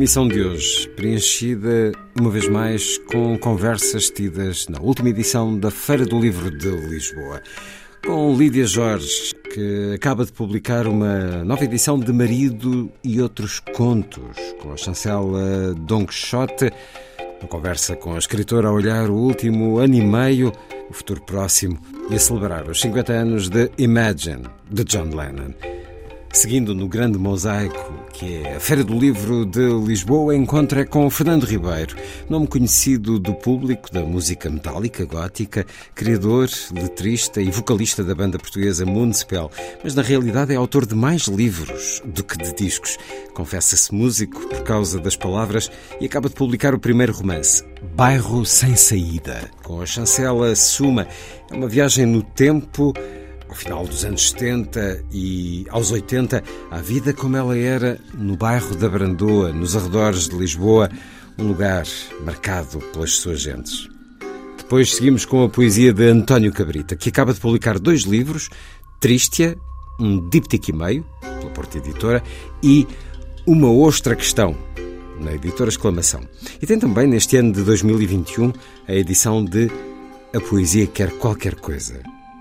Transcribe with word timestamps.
emissão 0.00 0.26
de 0.26 0.40
hoje, 0.40 0.88
preenchida 0.96 1.92
uma 2.18 2.30
vez 2.30 2.48
mais 2.48 2.96
com 3.12 3.36
conversas 3.36 4.08
tidas 4.08 4.66
na 4.66 4.80
última 4.80 5.10
edição 5.10 5.58
da 5.58 5.70
Feira 5.70 6.06
do 6.06 6.18
Livro 6.18 6.50
de 6.50 6.70
Lisboa, 6.70 7.42
com 8.06 8.34
Lídia 8.34 8.64
Jorge, 8.64 9.34
que 9.52 9.92
acaba 9.94 10.24
de 10.24 10.32
publicar 10.32 10.86
uma 10.86 11.44
nova 11.44 11.64
edição 11.64 11.98
de 11.98 12.14
Marido 12.14 12.90
e 13.04 13.20
Outros 13.20 13.60
Contos, 13.74 14.38
com 14.62 14.72
a 14.72 14.76
chancela 14.78 15.74
Don 15.74 16.06
Quixote, 16.06 16.72
uma 17.38 17.48
conversa 17.50 17.94
com 17.94 18.14
a 18.14 18.18
escritora 18.18 18.68
a 18.68 18.72
olhar 18.72 19.10
o 19.10 19.14
último 19.14 19.76
ano 19.76 19.96
e 19.96 20.00
meio, 20.00 20.50
o 20.88 20.94
futuro 20.94 21.20
próximo, 21.20 21.78
e 22.08 22.14
a 22.14 22.18
celebrar 22.18 22.66
os 22.70 22.80
50 22.80 23.12
anos 23.12 23.50
de 23.50 23.70
Imagine, 23.76 24.44
de 24.70 24.82
John 24.82 25.14
Lennon. 25.14 25.69
Seguindo 26.32 26.74
no 26.74 26.86
grande 26.86 27.18
mosaico 27.18 28.00
que 28.12 28.42
é 28.42 28.56
a 28.56 28.60
Feira 28.60 28.84
do 28.84 28.98
Livro 28.98 29.46
de 29.46 29.66
Lisboa, 29.84 30.36
encontra 30.36 30.84
com 30.84 31.08
Fernando 31.08 31.44
Ribeiro, 31.44 31.96
nome 32.28 32.46
conhecido 32.46 33.18
do 33.18 33.34
público 33.34 33.90
da 33.90 34.02
música 34.02 34.50
metálica 34.50 35.04
gótica, 35.04 35.64
criador, 35.94 36.48
letrista 36.72 37.40
e 37.40 37.50
vocalista 37.50 38.04
da 38.04 38.14
banda 38.14 38.38
portuguesa 38.38 38.84
Municipal, 38.84 39.50
mas 39.82 39.94
na 39.94 40.02
realidade 40.02 40.52
é 40.52 40.56
autor 40.56 40.84
de 40.84 40.94
mais 40.94 41.22
livros 41.28 42.02
do 42.04 42.22
que 42.22 42.36
de 42.36 42.54
discos. 42.54 42.98
Confessa-se 43.32 43.94
músico 43.94 44.46
por 44.48 44.62
causa 44.64 45.00
das 45.00 45.16
palavras 45.16 45.70
e 46.00 46.04
acaba 46.04 46.28
de 46.28 46.34
publicar 46.34 46.74
o 46.74 46.78
primeiro 46.78 47.12
romance, 47.12 47.64
Bairro 47.96 48.44
Sem 48.44 48.76
Saída, 48.76 49.50
com 49.62 49.80
a 49.80 49.86
chancela 49.86 50.54
Suma. 50.54 51.06
É 51.50 51.54
uma 51.54 51.68
viagem 51.68 52.04
no 52.04 52.22
tempo 52.22 52.92
ao 53.50 53.54
final 53.56 53.84
dos 53.84 54.04
anos 54.04 54.30
70 54.30 55.04
e 55.12 55.66
aos 55.70 55.90
80, 55.90 56.42
a 56.70 56.78
vida 56.78 57.12
como 57.12 57.36
ela 57.36 57.58
era 57.58 58.00
no 58.14 58.36
bairro 58.36 58.76
da 58.76 58.88
Brandoa, 58.88 59.52
nos 59.52 59.76
arredores 59.76 60.28
de 60.28 60.36
Lisboa, 60.36 60.88
um 61.36 61.48
lugar 61.48 61.84
marcado 62.24 62.78
pelas 62.92 63.10
suas 63.16 63.40
gentes. 63.40 63.88
Depois 64.56 64.94
seguimos 64.94 65.24
com 65.24 65.42
a 65.42 65.48
poesia 65.48 65.92
de 65.92 66.06
António 66.06 66.52
Cabrita, 66.52 66.94
que 66.94 67.08
acaba 67.08 67.34
de 67.34 67.40
publicar 67.40 67.76
dois 67.80 68.02
livros, 68.02 68.48
Tristia, 69.00 69.58
um 69.98 70.28
díptico 70.30 70.70
e 70.70 70.72
meio, 70.72 71.06
pela 71.20 71.50
Porta 71.50 71.78
Editora, 71.78 72.22
e 72.62 72.86
Uma 73.44 73.68
Ostra 73.68 74.14
Questão, 74.14 74.56
na 75.18 75.32
editora 75.34 75.70
Exclamação. 75.70 76.20
E 76.62 76.66
tem 76.66 76.78
também, 76.78 77.08
neste 77.08 77.36
ano 77.36 77.52
de 77.52 77.64
2021, 77.64 78.52
a 78.86 78.94
edição 78.94 79.44
de 79.44 79.68
A 80.32 80.40
Poesia 80.40 80.86
Quer 80.86 81.10
Qualquer 81.18 81.56
Coisa, 81.56 82.00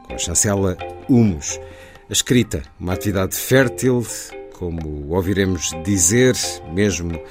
com 0.10 0.16
a 0.16 0.18
chancela 0.18 0.76
Humus. 1.08 1.60
A 2.10 2.14
escrita, 2.14 2.64
uma 2.80 2.94
atividade 2.94 3.36
fértil, 3.36 4.06
como 4.54 5.08
ouviremos 5.10 5.72
dizer, 5.86 6.36
mesmo 6.74 7.22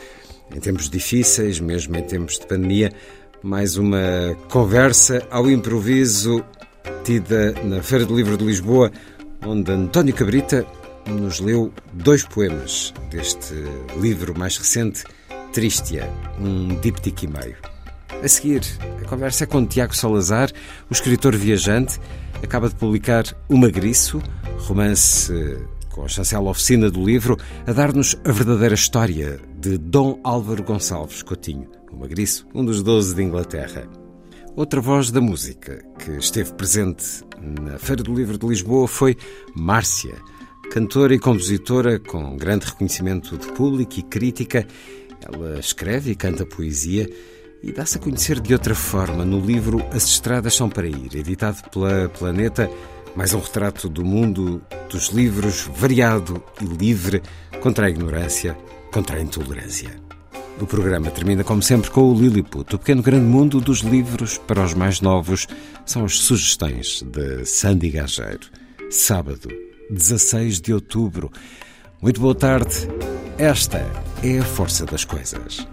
em 0.55 0.61
tempos 0.61 0.89
difíceis, 0.89 1.61
mesmo 1.61 1.97
em 1.97 2.03
tempos 2.03 2.39
de 2.39 2.47
pandemia, 2.47 2.93
mais 3.43 3.77
uma 3.77 4.37
conversa 4.49 5.27
ao 5.31 5.50
improviso 5.50 6.43
tida 7.05 7.53
na 7.65 7.83
Feira 7.83 8.06
do 8.06 8.16
Livro 8.16 8.37
de 8.37 8.44
Lisboa, 8.44 8.91
onde 9.45 9.71
António 9.72 10.15
Cabrita 10.15 10.65
nos 11.06 11.41
leu 11.41 11.72
dois 11.93 12.22
poemas 12.25 12.95
deste 13.10 13.55
livro 14.00 14.39
mais 14.39 14.56
recente, 14.56 15.05
Tristia, 15.53 16.09
um 16.39 16.78
díptico 16.81 17.25
e 17.25 17.28
meio. 17.28 17.56
A 18.22 18.28
seguir, 18.28 18.62
a 19.03 19.09
conversa 19.09 19.45
é 19.45 19.47
com 19.47 19.65
Tiago 19.65 19.97
Salazar, 19.97 20.50
o 20.91 20.93
escritor 20.93 21.37
viajante, 21.37 22.00
acaba 22.43 22.69
de 22.69 22.75
publicar 22.75 23.25
O 23.49 23.56
Magriço, 23.56 24.22
romance 24.59 25.32
com 25.91 26.04
a 26.04 26.09
chancela 26.09 26.50
oficina 26.50 26.91
do 26.91 27.04
livro, 27.04 27.37
a 27.66 27.72
dar-nos 27.72 28.16
a 28.25 28.31
verdadeira 28.31 28.75
história 28.75 29.41
de 29.59 29.76
Dom 29.76 30.21
Álvaro 30.22 30.62
Gonçalves 30.62 31.22
Coutinho, 31.22 31.69
o 31.91 31.97
Magriço, 31.97 32.47
um 32.54 32.65
dos 32.65 32.82
doze 32.82 33.15
de 33.15 33.22
Inglaterra. 33.22 33.88
Outra 34.54 34.81
voz 34.81 35.10
da 35.10 35.21
música 35.21 35.84
que 35.98 36.12
esteve 36.12 36.53
presente 36.54 37.25
na 37.41 37.78
Feira 37.78 38.03
do 38.03 38.15
Livro 38.15 38.38
de 38.38 38.47
Lisboa 38.47 38.87
foi 38.87 39.16
Márcia, 39.54 40.15
cantora 40.72 41.15
e 41.15 41.19
compositora 41.19 41.98
com 41.98 42.37
grande 42.37 42.66
reconhecimento 42.66 43.37
de 43.37 43.47
público 43.53 43.98
e 43.98 44.03
crítica. 44.03 44.66
Ela 45.21 45.59
escreve 45.59 46.12
e 46.12 46.15
canta 46.15 46.47
poesia 46.47 47.09
e 47.62 47.72
dá-se 47.72 47.98
a 47.98 48.00
conhecer 48.00 48.41
de 48.41 48.52
outra 48.52 48.74
forma 48.74 49.24
no 49.24 49.41
livro 49.41 49.84
As 49.92 50.04
Estradas 50.04 50.54
São 50.54 50.69
para 50.69 50.86
Ir, 50.86 51.16
editado 51.16 51.58
pela 51.70 52.08
Planeta, 52.08 52.70
mais 53.14 53.34
um 53.34 53.41
retrato 53.41 53.88
do 53.88 54.04
mundo 54.04 54.62
dos 54.91 55.08
livros, 55.08 55.68
variado 55.74 56.42
e 56.60 56.64
livre, 56.64 57.22
contra 57.60 57.86
a 57.86 57.91
ignorância, 57.91 58.56
contra 58.92 59.16
a 59.16 59.20
intolerância. 59.20 59.91
O 60.60 60.66
programa 60.66 61.10
termina, 61.10 61.44
como 61.44 61.62
sempre, 61.62 61.91
com 61.91 62.10
o 62.10 62.14
Lilliput, 62.14 62.74
o 62.74 62.78
pequeno 62.78 63.02
grande 63.02 63.24
mundo 63.24 63.60
dos 63.60 63.80
livros 63.80 64.38
para 64.38 64.64
os 64.64 64.74
mais 64.74 65.00
novos. 65.00 65.47
São 65.86 66.04
as 66.04 66.18
sugestões 66.18 67.02
de 67.02 67.44
Sandy 67.44 67.91
Gageiro. 67.91 68.48
Sábado, 68.91 69.48
16 69.91 70.60
de 70.60 70.72
outubro. 70.72 71.30
Muito 72.02 72.20
boa 72.20 72.34
tarde. 72.34 72.88
Esta 73.36 73.78
é 74.22 74.38
a 74.38 74.44
força 74.44 74.84
das 74.84 75.04
coisas. 75.04 75.66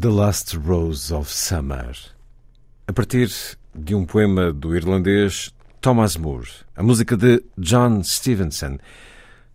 The 0.00 0.08
Last 0.08 0.56
Rose 0.56 1.12
of 1.12 1.30
Summer. 1.30 1.94
A 2.88 2.92
partir 2.92 3.30
de 3.74 3.94
um 3.94 4.06
poema 4.06 4.50
do 4.50 4.74
irlandês 4.74 5.52
Thomas 5.78 6.16
Moore, 6.16 6.48
a 6.74 6.82
música 6.82 7.18
de 7.18 7.44
John 7.58 8.02
Stevenson, 8.02 8.78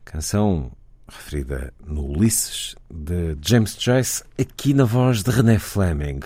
canção 0.04 0.72
referida 1.08 1.74
no 1.84 2.06
Ulisses 2.06 2.76
de 2.94 3.36
James 3.42 3.76
Joyce, 3.80 4.24
aqui 4.40 4.76
na 4.76 4.84
voz 4.84 5.24
de 5.24 5.32
René 5.32 5.58
Fleming, 5.58 6.20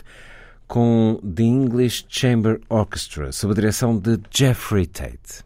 com 0.67 1.17
The 1.23 1.43
English 1.43 2.05
Chamber 2.09 2.59
Orchestra, 2.67 3.31
sob 3.31 3.53
a 3.53 3.55
direção 3.55 3.97
de 3.97 4.19
Jeffrey 4.29 4.85
Tate. 4.85 5.45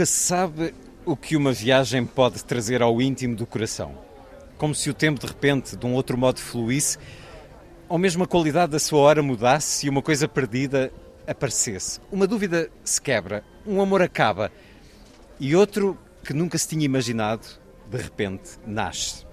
Nunca 0.00 0.06
se 0.06 0.28
sabe 0.28 0.74
o 1.04 1.14
que 1.14 1.36
uma 1.36 1.52
viagem 1.52 2.06
pode 2.06 2.42
trazer 2.42 2.80
ao 2.80 3.02
íntimo 3.02 3.36
do 3.36 3.44
coração. 3.44 3.98
Como 4.56 4.74
se 4.74 4.88
o 4.88 4.94
tempo 4.94 5.20
de 5.20 5.26
repente, 5.26 5.76
de 5.76 5.84
um 5.84 5.92
outro 5.92 6.16
modo, 6.16 6.40
fluísse, 6.40 6.96
ou 7.86 7.98
mesmo 7.98 8.24
a 8.24 8.26
qualidade 8.26 8.72
da 8.72 8.78
sua 8.78 8.98
hora 9.00 9.22
mudasse 9.22 9.84
e 9.84 9.90
uma 9.90 10.00
coisa 10.00 10.26
perdida 10.26 10.90
aparecesse. 11.26 12.00
Uma 12.10 12.26
dúvida 12.26 12.70
se 12.82 12.98
quebra, 12.98 13.44
um 13.66 13.78
amor 13.78 14.00
acaba 14.00 14.50
e 15.38 15.54
outro 15.54 15.98
que 16.24 16.32
nunca 16.32 16.56
se 16.56 16.68
tinha 16.68 16.86
imaginado, 16.86 17.46
de 17.90 17.98
repente, 17.98 18.52
nasce. 18.66 19.26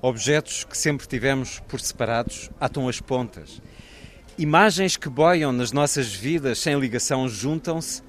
Objetos 0.00 0.62
que 0.62 0.78
sempre 0.78 1.08
tivemos 1.08 1.58
por 1.66 1.80
separados 1.80 2.48
atam 2.60 2.88
as 2.88 3.00
pontas. 3.00 3.60
Imagens 4.38 4.96
que 4.96 5.08
boiam 5.08 5.50
nas 5.50 5.72
nossas 5.72 6.14
vidas 6.14 6.60
sem 6.60 6.78
ligação 6.78 7.28
juntam-se 7.28 8.04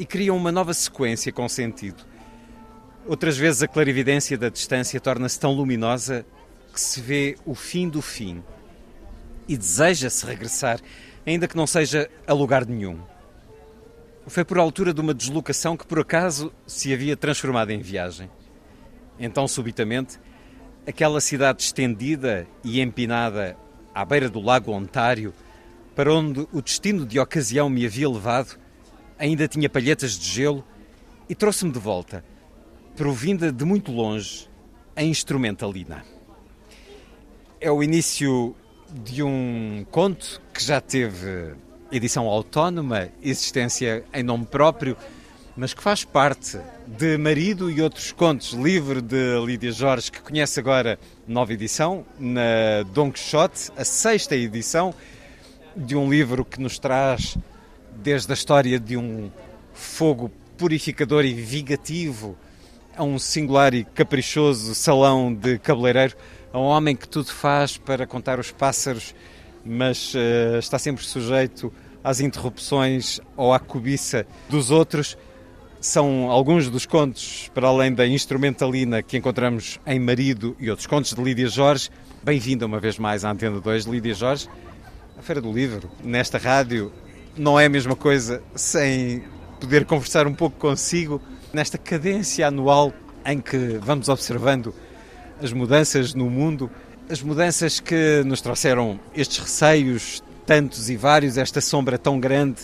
e 0.00 0.06
criam 0.06 0.34
uma 0.34 0.50
nova 0.50 0.72
sequência 0.72 1.30
com 1.30 1.46
sentido. 1.46 2.06
Outras 3.06 3.36
vezes 3.36 3.62
a 3.62 3.68
clarividência 3.68 4.38
da 4.38 4.48
distância 4.48 4.98
torna-se 4.98 5.38
tão 5.38 5.52
luminosa 5.52 6.24
que 6.72 6.80
se 6.80 7.02
vê 7.02 7.36
o 7.44 7.54
fim 7.54 7.86
do 7.86 8.00
fim 8.00 8.42
e 9.46 9.58
deseja-se 9.58 10.24
regressar, 10.24 10.80
ainda 11.26 11.46
que 11.46 11.54
não 11.56 11.66
seja 11.66 12.08
a 12.26 12.32
lugar 12.32 12.64
nenhum. 12.64 12.98
Foi 14.26 14.42
por 14.42 14.56
altura 14.56 14.94
de 14.94 15.02
uma 15.02 15.12
deslocação 15.12 15.76
que 15.76 15.86
por 15.86 15.98
acaso 15.98 16.50
se 16.66 16.94
havia 16.94 17.14
transformado 17.14 17.70
em 17.70 17.80
viagem. 17.80 18.30
Então, 19.18 19.46
subitamente, 19.46 20.18
aquela 20.86 21.20
cidade 21.20 21.62
estendida 21.62 22.46
e 22.64 22.80
empinada 22.80 23.54
à 23.94 24.02
beira 24.02 24.30
do 24.30 24.40
lago 24.40 24.72
Ontário, 24.72 25.34
para 25.94 26.10
onde 26.14 26.48
o 26.52 26.62
destino 26.62 27.04
de 27.04 27.18
ocasião 27.18 27.68
me 27.68 27.84
havia 27.84 28.08
levado, 28.08 28.58
ainda 29.20 29.46
tinha 29.46 29.68
palhetas 29.68 30.18
de 30.18 30.26
gelo 30.26 30.64
e 31.28 31.34
trouxe-me 31.34 31.70
de 31.70 31.78
volta, 31.78 32.24
provinda 32.96 33.52
de 33.52 33.64
muito 33.66 33.92
longe, 33.92 34.48
a 34.96 35.04
instrumentalina. 35.04 36.04
É 37.60 37.70
o 37.70 37.82
início 37.82 38.56
de 38.90 39.22
um 39.22 39.86
conto 39.90 40.40
que 40.54 40.64
já 40.64 40.80
teve 40.80 41.52
edição 41.92 42.26
autónoma, 42.26 43.10
existência 43.22 44.02
em 44.12 44.22
nome 44.22 44.46
próprio, 44.46 44.96
mas 45.54 45.74
que 45.74 45.82
faz 45.82 46.02
parte 46.02 46.58
de 46.86 47.18
Marido 47.18 47.70
e 47.70 47.82
Outros 47.82 48.12
Contos, 48.12 48.52
livro 48.52 49.02
de 49.02 49.38
Lídia 49.44 49.70
Jorge, 49.70 50.10
que 50.10 50.22
conhece 50.22 50.58
agora 50.58 50.98
nova 51.28 51.52
edição, 51.52 52.06
na 52.18 52.82
Don 52.94 53.12
Quixote, 53.12 53.70
a 53.76 53.84
sexta 53.84 54.34
edição 54.34 54.94
de 55.76 55.94
um 55.94 56.08
livro 56.08 56.42
que 56.44 56.58
nos 56.58 56.78
traz 56.78 57.36
desde 58.02 58.30
a 58.32 58.34
história 58.34 58.80
de 58.80 58.96
um 58.96 59.30
fogo 59.72 60.30
purificador 60.56 61.24
e 61.24 61.32
vigativo 61.32 62.36
a 62.96 63.02
um 63.02 63.18
singular 63.18 63.72
e 63.72 63.84
caprichoso 63.84 64.74
salão 64.74 65.32
de 65.32 65.58
cabeleireiro, 65.58 66.16
a 66.52 66.58
um 66.58 66.64
homem 66.64 66.96
que 66.96 67.08
tudo 67.08 67.30
faz 67.30 67.78
para 67.78 68.06
contar 68.06 68.38
os 68.38 68.50
pássaros, 68.50 69.14
mas 69.64 70.14
uh, 70.14 70.58
está 70.58 70.78
sempre 70.78 71.04
sujeito 71.04 71.72
às 72.02 72.20
interrupções 72.20 73.20
ou 73.36 73.52
à 73.54 73.58
cobiça 73.58 74.26
dos 74.48 74.70
outros. 74.70 75.16
São 75.80 76.30
alguns 76.30 76.68
dos 76.68 76.84
contos, 76.84 77.50
para 77.54 77.68
além 77.68 77.94
da 77.94 78.06
instrumentalina 78.06 79.02
que 79.02 79.16
encontramos 79.16 79.80
em 79.86 79.98
Marido 79.98 80.54
e 80.58 80.68
outros 80.68 80.86
contos 80.86 81.14
de 81.14 81.22
Lídia 81.22 81.48
Jorge. 81.48 81.88
Bem-vinda 82.22 82.66
uma 82.66 82.78
vez 82.78 82.98
mais 82.98 83.24
à 83.24 83.30
Antena 83.30 83.60
2, 83.60 83.84
Lídia 83.84 84.12
Jorge. 84.12 84.46
A 85.18 85.22
Feira 85.22 85.40
do 85.40 85.50
Livro, 85.50 85.90
nesta 86.04 86.36
rádio, 86.36 86.92
não 87.36 87.58
é 87.58 87.66
a 87.66 87.68
mesma 87.68 87.96
coisa 87.96 88.42
sem 88.54 89.22
poder 89.60 89.84
conversar 89.84 90.26
um 90.26 90.34
pouco 90.34 90.58
consigo 90.58 91.20
nesta 91.52 91.76
cadência 91.78 92.46
anual 92.46 92.92
em 93.24 93.40
que 93.40 93.78
vamos 93.80 94.08
observando 94.08 94.74
as 95.42 95.52
mudanças 95.52 96.14
no 96.14 96.28
mundo, 96.28 96.70
as 97.08 97.22
mudanças 97.22 97.80
que 97.80 98.22
nos 98.24 98.40
trouxeram 98.40 98.98
estes 99.14 99.38
receios, 99.38 100.22
tantos 100.46 100.90
e 100.90 100.96
vários, 100.96 101.36
esta 101.38 101.60
sombra 101.60 101.98
tão 101.98 102.18
grande 102.18 102.62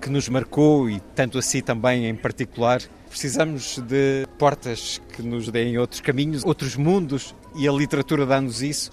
que 0.00 0.10
nos 0.10 0.28
marcou 0.28 0.90
e 0.90 1.00
tanto 1.14 1.38
assim 1.38 1.60
também 1.60 2.06
em 2.06 2.14
particular. 2.14 2.82
Precisamos 3.08 3.78
de 3.78 4.26
portas 4.38 5.00
que 5.14 5.22
nos 5.22 5.48
deem 5.48 5.78
outros 5.78 6.00
caminhos, 6.00 6.44
outros 6.44 6.76
mundos 6.76 7.34
e 7.54 7.68
a 7.68 7.72
literatura 7.72 8.26
dá-nos 8.26 8.62
isso 8.62 8.90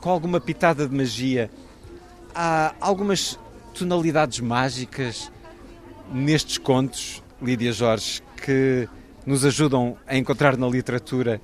com 0.00 0.10
alguma 0.10 0.38
pitada 0.38 0.86
de 0.86 0.94
magia. 0.94 1.50
Há 2.34 2.74
algumas 2.78 3.38
tonalidades 3.74 4.40
mágicas 4.40 5.30
nestes 6.12 6.58
contos, 6.58 7.22
Lídia 7.42 7.72
Jorge, 7.72 8.22
que 8.36 8.88
nos 9.26 9.44
ajudam 9.44 9.96
a 10.06 10.16
encontrar 10.16 10.56
na 10.56 10.66
literatura 10.66 11.40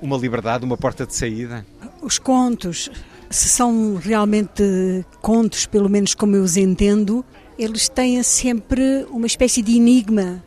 uma 0.00 0.16
liberdade, 0.16 0.64
uma 0.64 0.76
porta 0.76 1.06
de 1.06 1.14
saída? 1.14 1.64
Os 2.02 2.18
contos, 2.18 2.90
se 3.30 3.48
são 3.48 3.96
realmente 3.96 5.04
contos, 5.20 5.66
pelo 5.66 5.88
menos 5.88 6.14
como 6.14 6.36
eu 6.36 6.42
os 6.42 6.56
entendo, 6.56 7.24
eles 7.58 7.88
têm 7.88 8.22
sempre 8.22 9.06
uma 9.10 9.26
espécie 9.26 9.62
de 9.62 9.76
enigma 9.76 10.42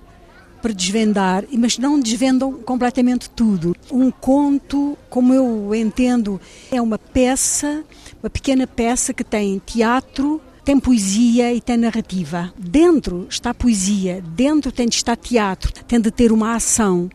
para 0.62 0.74
desvendar, 0.74 1.46
mas 1.53 1.77
não 1.77 2.00
desvendam 2.00 2.53
completamente 2.53 3.29
tudo. 3.29 3.75
Um 3.91 4.10
conto, 4.12 4.98
como 5.10 5.34
eu 5.34 5.74
entendo, 5.75 6.41
é 6.72 6.82
uma 6.82 6.98
peça, 6.98 7.84
uma 8.22 8.29
pequena 8.29 8.65
peça 8.65 9.13
que 9.13 9.24
tem 9.24 9.62
teatro, 9.65 10.41
tem 10.67 10.77
poesia 10.81 11.53
e 11.53 11.62
tem 11.62 11.77
narrativa. 11.77 12.53
Dentro 12.57 13.25
está 13.29 13.53
poesia, 13.53 14.21
dentro 14.36 14.69
tem 14.69 14.86
de 14.86 14.97
estar 14.97 15.15
teatro, 15.15 15.71
tem 15.86 15.97
de 15.97 16.12
ter 16.12 16.29
uma 16.29 16.55
ação. 16.55 17.09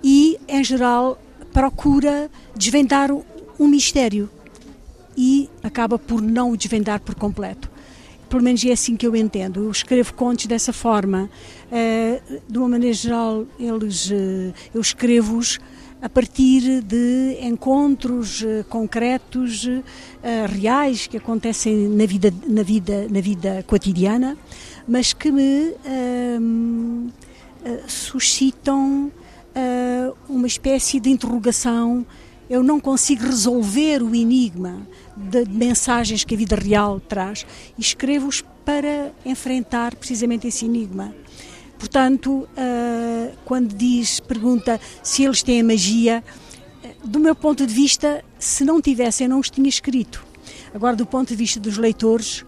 E, 0.00 0.38
em 0.46 0.62
geral, 0.62 1.20
procura 1.52 2.30
desvendar 2.54 3.10
um 3.10 3.66
mistério 3.66 4.30
e 5.16 5.50
acaba 5.60 5.98
por 5.98 6.22
não 6.22 6.52
o 6.52 6.56
desvendar 6.56 7.00
por 7.00 7.16
completo. 7.16 7.68
Pelo 8.28 8.44
menos 8.44 8.64
é 8.64 8.70
assim 8.70 8.94
que 8.94 9.04
eu 9.04 9.16
entendo. 9.16 9.64
Eu 9.64 9.72
escrevo 9.72 10.14
contos 10.14 10.46
dessa 10.46 10.72
forma. 10.72 11.28
Uh, 11.72 12.40
de 12.48 12.58
uma 12.58 12.68
maneira 12.68 12.94
geral, 12.94 13.44
eles, 13.58 14.08
uh, 14.08 14.54
eu 14.72 14.80
escrevo-os 14.80 15.58
a 16.04 16.08
partir 16.10 16.82
de 16.82 17.38
encontros 17.40 18.42
uh, 18.42 18.62
concretos, 18.68 19.64
uh, 19.64 19.80
reais, 20.46 21.06
que 21.06 21.16
acontecem 21.16 21.88
na 21.88 22.04
vida, 22.04 22.30
na, 22.46 22.62
vida, 22.62 23.06
na 23.10 23.22
vida 23.22 23.64
cotidiana, 23.66 24.36
mas 24.86 25.14
que 25.14 25.32
me 25.32 25.70
uh, 25.70 27.12
suscitam 27.88 29.10
uma 30.28 30.46
espécie 30.46 31.00
de 31.00 31.08
interrogação. 31.08 32.04
Eu 32.50 32.62
não 32.62 32.78
consigo 32.80 33.24
resolver 33.24 34.02
o 34.02 34.14
enigma 34.14 34.86
de 35.16 35.48
mensagens 35.48 36.24
que 36.24 36.34
a 36.34 36.36
vida 36.36 36.56
real 36.56 37.00
traz 37.00 37.46
e 37.78 37.80
escrevo-os 37.80 38.44
para 38.64 39.12
enfrentar 39.24 39.94
precisamente 39.94 40.48
esse 40.48 40.66
enigma. 40.66 41.14
Portanto, 41.78 42.48
uh, 42.56 43.36
quando 43.44 43.74
diz, 43.74 44.20
pergunta 44.20 44.80
se 45.02 45.24
eles 45.24 45.42
têm 45.42 45.62
magia, 45.62 46.22
eh, 46.82 46.88
do 47.04 47.18
meu 47.18 47.34
ponto 47.34 47.66
de 47.66 47.74
vista, 47.74 48.24
se 48.38 48.64
não 48.64 48.80
tivessem, 48.80 49.26
eu 49.26 49.30
não 49.30 49.40
os 49.40 49.50
tinha 49.50 49.68
escrito. 49.68 50.24
Agora, 50.74 50.96
do 50.96 51.06
ponto 51.06 51.28
de 51.28 51.36
vista 51.36 51.60
dos 51.60 51.76
leitores, 51.76 52.44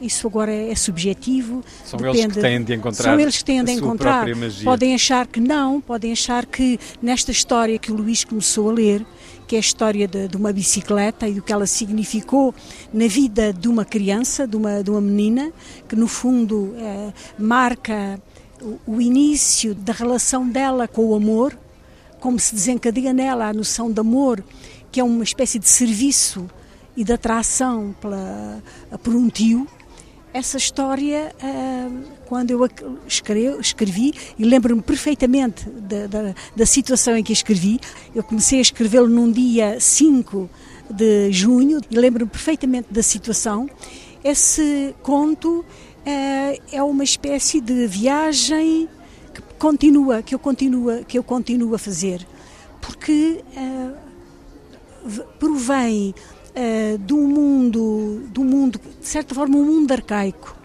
isso 0.00 0.26
agora 0.26 0.52
é, 0.52 0.70
é 0.70 0.74
subjetivo. 0.74 1.64
São 1.84 1.98
depende, 1.98 2.18
eles 2.18 2.34
que 2.34 2.40
têm 2.40 2.62
de 2.62 2.74
encontrar. 2.74 3.04
São 3.04 3.20
eles 3.20 3.38
que 3.38 3.44
têm 3.44 3.64
de 3.64 3.72
encontrar. 3.72 4.26
Podem 4.62 4.94
achar 4.94 5.26
que 5.26 5.40
não, 5.40 5.80
podem 5.80 6.12
achar 6.12 6.44
que 6.44 6.78
nesta 7.00 7.30
história 7.30 7.78
que 7.78 7.90
o 7.90 7.94
Luís 7.94 8.24
começou 8.24 8.70
a 8.70 8.72
ler, 8.72 9.06
que 9.46 9.54
é 9.56 9.58
a 9.58 9.60
história 9.60 10.06
de, 10.06 10.28
de, 10.28 10.36
uma 10.36 10.52
bicicleta 10.52 11.28
e 11.28 11.34
do 11.34 11.42
que 11.42 11.52
ela 11.52 11.66
significou 11.66 12.54
na 12.92 13.06
vida 13.06 13.52
de 13.52 13.68
uma 13.68 13.84
criança, 13.84 14.46
de 14.46 14.56
uma, 14.56 14.82
de 14.82 14.90
uma 14.90 15.00
menina, 15.00 15.52
que 15.88 15.96
no 15.96 16.08
fundo 16.08 16.74
é, 16.76 17.12
marca 17.38 18.20
o, 18.86 19.00
início 19.00 19.74
da 19.74 19.92
relação 19.92 20.48
dela 20.48 20.88
com 20.88 21.06
o 21.06 21.14
amor, 21.14 21.56
como 22.20 22.38
se 22.38 22.54
desencadeia 22.54 23.12
nela 23.12 23.48
a 23.48 23.52
noção 23.52 23.90
de 23.90 24.00
amor, 24.00 24.42
que 24.90 25.00
é 25.00 25.04
uma 25.04 25.24
espécie 25.24 25.58
de 25.58 25.68
serviço 25.68 26.48
e 26.96 27.04
de 27.04 27.12
atração 27.12 27.94
pela, 28.00 28.62
por 29.02 29.14
um 29.14 29.28
tio. 29.28 29.66
Essa 30.32 30.56
história, 30.56 31.34
ah, 31.42 31.88
quando 32.26 32.50
eu 32.50 32.68
escrevi, 33.06 33.58
escrevi 33.58 34.14
e 34.38 34.44
lembro-me 34.44 34.82
perfeitamente 34.82 35.68
da, 35.70 36.06
da, 36.06 36.34
da, 36.54 36.66
situação 36.66 37.16
em 37.16 37.22
que 37.22 37.32
escrevi, 37.32 37.80
eu 38.14 38.22
comecei 38.22 38.58
a 38.58 38.62
escrevê-lo 38.62 39.08
num 39.08 39.30
dia 39.30 39.80
5 39.80 40.50
de 40.90 41.32
junho 41.32 41.80
e 41.90 41.96
lembro-me 41.96 42.30
perfeitamente 42.30 42.88
da 42.90 43.02
situação. 43.02 43.68
Esse 44.22 44.94
conto 45.02 45.64
é, 46.06 46.60
é 46.70 46.82
uma 46.82 47.02
espécie 47.02 47.60
de 47.60 47.86
viagem 47.88 48.88
que 49.34 49.42
continua, 49.58 50.22
que 50.22 50.34
eu 50.34 50.38
continuo, 50.38 51.04
que 51.04 51.18
eu 51.18 51.24
continuo 51.24 51.74
a 51.74 51.78
fazer, 51.78 52.24
porque 52.80 53.42
uh, 53.56 55.24
provém 55.40 56.14
uh, 56.54 56.98
de 56.98 57.12
um 57.12 57.26
mundo, 57.26 58.22
um 58.38 58.44
mundo, 58.44 58.80
de 59.00 59.06
certa 59.06 59.34
forma, 59.34 59.56
um 59.56 59.64
mundo 59.64 59.90
arcaico, 59.90 60.56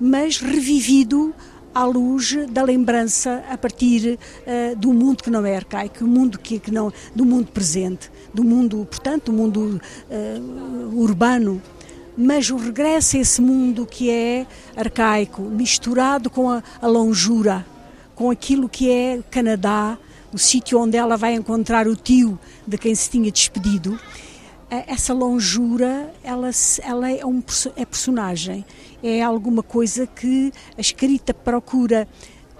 mas 0.00 0.38
revivido 0.38 1.34
à 1.74 1.84
luz 1.84 2.34
da 2.50 2.62
lembrança 2.62 3.44
a 3.50 3.58
partir 3.58 4.18
uh, 4.18 4.76
do 4.76 4.94
mundo 4.94 5.22
que 5.22 5.28
não 5.28 5.44
é 5.44 5.56
arcaico, 5.56 6.06
o 6.06 6.08
mundo 6.08 6.38
que, 6.38 6.58
que 6.58 6.70
não, 6.70 6.90
do 7.14 7.26
mundo 7.26 7.52
presente, 7.52 8.10
do 8.32 8.42
mundo, 8.42 8.88
portanto, 8.90 9.26
do 9.26 9.32
mundo 9.34 9.78
uh, 10.10 10.98
urbano. 10.98 11.60
Mas 12.16 12.50
o 12.50 12.56
regresso 12.56 13.16
a 13.16 13.20
esse 13.20 13.42
mundo 13.42 13.86
que 13.86 14.10
é 14.10 14.46
arcaico, 14.74 15.42
misturado 15.42 16.30
com 16.30 16.50
a, 16.50 16.62
a 16.80 16.86
longura, 16.86 17.66
com 18.14 18.30
aquilo 18.30 18.68
que 18.68 18.90
é 18.90 19.20
Canadá, 19.30 19.98
o 20.32 20.38
sítio 20.38 20.80
onde 20.80 20.96
ela 20.96 21.16
vai 21.16 21.34
encontrar 21.34 21.86
o 21.86 21.94
tio 21.94 22.38
de 22.66 22.78
quem 22.78 22.94
se 22.94 23.10
tinha 23.10 23.30
despedido, 23.30 23.98
essa 24.68 25.14
longura, 25.14 26.12
ela, 26.22 26.50
ela 26.82 27.10
é 27.10 27.24
um 27.24 27.42
é 27.76 27.84
personagem, 27.84 28.64
é 29.02 29.22
alguma 29.22 29.62
coisa 29.62 30.06
que 30.06 30.52
a 30.76 30.80
escrita 30.80 31.32
procura 31.32 32.08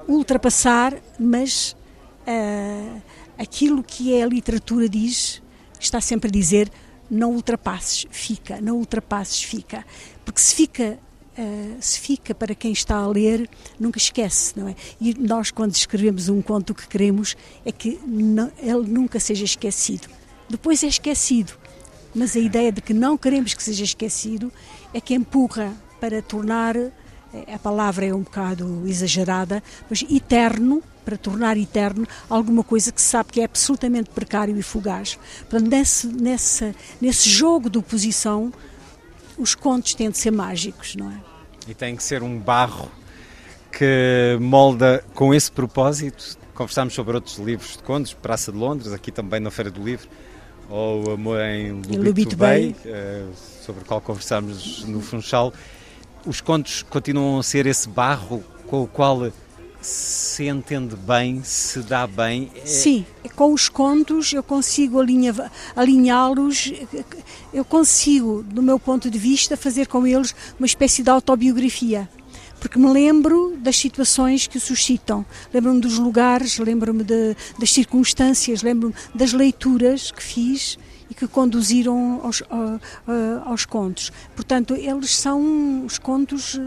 ultrapassar, 0.08 0.94
mas 1.18 1.74
uh, 2.26 3.02
aquilo 3.36 3.82
que 3.82 4.22
a 4.22 4.26
literatura 4.26 4.88
diz, 4.88 5.42
está 5.80 6.00
sempre 6.00 6.28
a 6.28 6.32
dizer, 6.32 6.70
não 7.10 7.32
ultrapasses, 7.32 8.06
fica, 8.10 8.60
não 8.60 8.76
ultrapasses, 8.76 9.42
fica. 9.42 9.84
Porque 10.24 10.40
se 10.40 10.54
fica 10.54 10.98
Uh, 11.38 11.76
se 11.80 12.00
fica 12.00 12.34
para 12.34 12.54
quem 12.54 12.72
está 12.72 12.96
a 12.96 13.06
ler, 13.06 13.46
nunca 13.78 13.98
esquece, 13.98 14.58
não 14.58 14.68
é? 14.68 14.74
E 14.98 15.12
nós, 15.12 15.50
quando 15.50 15.74
escrevemos 15.74 16.30
um 16.30 16.40
conto, 16.40 16.70
o 16.70 16.74
que 16.74 16.88
queremos 16.88 17.36
é 17.62 17.70
que 17.70 18.00
não, 18.06 18.50
ele 18.58 18.88
nunca 18.88 19.20
seja 19.20 19.44
esquecido. 19.44 20.08
Depois 20.48 20.82
é 20.82 20.86
esquecido, 20.86 21.52
mas 22.14 22.34
a 22.34 22.38
ideia 22.38 22.72
de 22.72 22.80
que 22.80 22.94
não 22.94 23.18
queremos 23.18 23.52
que 23.52 23.62
seja 23.62 23.84
esquecido 23.84 24.50
é 24.94 25.00
que 25.00 25.12
empurra 25.12 25.74
para 26.00 26.22
tornar, 26.22 26.74
eh, 26.74 26.92
a 27.52 27.58
palavra 27.58 28.06
é 28.06 28.14
um 28.14 28.22
bocado 28.22 28.84
exagerada, 28.86 29.62
mas 29.90 30.02
eterno, 30.10 30.82
para 31.06 31.16
tornar 31.16 31.56
eterno 31.56 32.04
alguma 32.28 32.64
coisa 32.64 32.90
que 32.90 33.00
se 33.00 33.06
sabe 33.06 33.32
que 33.32 33.40
é 33.40 33.44
absolutamente 33.44 34.10
precário 34.10 34.58
e 34.58 34.62
fugaz. 34.62 35.16
Portanto, 35.48 35.70
nesse, 35.70 36.08
nesse, 36.08 36.74
nesse 37.00 37.30
jogo 37.30 37.70
de 37.70 37.78
oposição, 37.78 38.52
os 39.38 39.54
contos 39.54 39.94
têm 39.94 40.10
de 40.10 40.18
ser 40.18 40.32
mágicos, 40.32 40.96
não 40.96 41.10
é? 41.10 41.20
E 41.68 41.74
tem 41.74 41.94
que 41.94 42.02
ser 42.02 42.24
um 42.24 42.38
barro 42.38 42.90
que 43.70 44.36
molda 44.40 45.04
com 45.14 45.32
esse 45.32 45.50
propósito. 45.50 46.36
Conversámos 46.54 46.94
sobre 46.94 47.14
outros 47.14 47.36
livros 47.38 47.76
de 47.76 47.82
contos, 47.84 48.12
Praça 48.12 48.50
de 48.50 48.58
Londres, 48.58 48.92
aqui 48.92 49.12
também 49.12 49.38
na 49.38 49.50
Feira 49.50 49.70
do 49.70 49.82
Livro 49.82 50.08
ou 50.68 51.12
Amor 51.12 51.40
em 51.40 51.82
Lubito, 51.82 52.36
Bay. 52.36 52.74
Uh, 52.84 53.32
sobre 53.64 53.82
o 53.82 53.84
qual 53.84 54.00
conversámos 54.00 54.84
no 54.84 55.00
Funchal. 55.00 55.52
Os 56.24 56.40
contos 56.40 56.82
continuam 56.82 57.38
a 57.38 57.42
ser 57.42 57.66
esse 57.66 57.88
barro 57.88 58.42
com 58.66 58.82
o 58.82 58.86
qual 58.88 59.30
se 59.86 60.48
entende 60.48 60.96
bem, 60.96 61.44
se 61.44 61.78
dá 61.78 62.08
bem. 62.08 62.50
É... 62.56 62.66
Sim, 62.66 63.06
com 63.36 63.52
os 63.52 63.68
contos 63.68 64.32
eu 64.32 64.42
consigo 64.42 64.98
alinhá-los, 65.76 66.72
eu 67.54 67.64
consigo, 67.64 68.42
do 68.42 68.60
meu 68.60 68.80
ponto 68.80 69.08
de 69.08 69.16
vista, 69.16 69.56
fazer 69.56 69.86
com 69.86 70.04
eles 70.04 70.34
uma 70.58 70.66
espécie 70.66 71.04
de 71.04 71.10
autobiografia 71.10 72.08
porque 72.58 72.78
me 72.78 72.90
lembro 72.90 73.54
das 73.58 73.76
situações 73.76 74.46
que 74.46 74.56
o 74.56 74.60
suscitam, 74.60 75.24
lembro-me 75.52 75.78
dos 75.80 75.98
lugares, 75.98 76.58
lembro-me 76.58 77.04
das 77.04 77.70
circunstâncias, 77.70 78.62
lembro-me 78.62 78.94
das 79.14 79.32
leituras 79.32 80.10
que 80.10 80.22
fiz 80.22 80.78
e 81.10 81.14
que 81.14 81.26
conduziram 81.26 82.20
aos, 82.22 82.42
aos 83.44 83.64
contos. 83.64 84.12
Portanto, 84.34 84.74
eles 84.74 85.16
são, 85.16 85.84
os 85.84 85.98
contos 85.98 86.60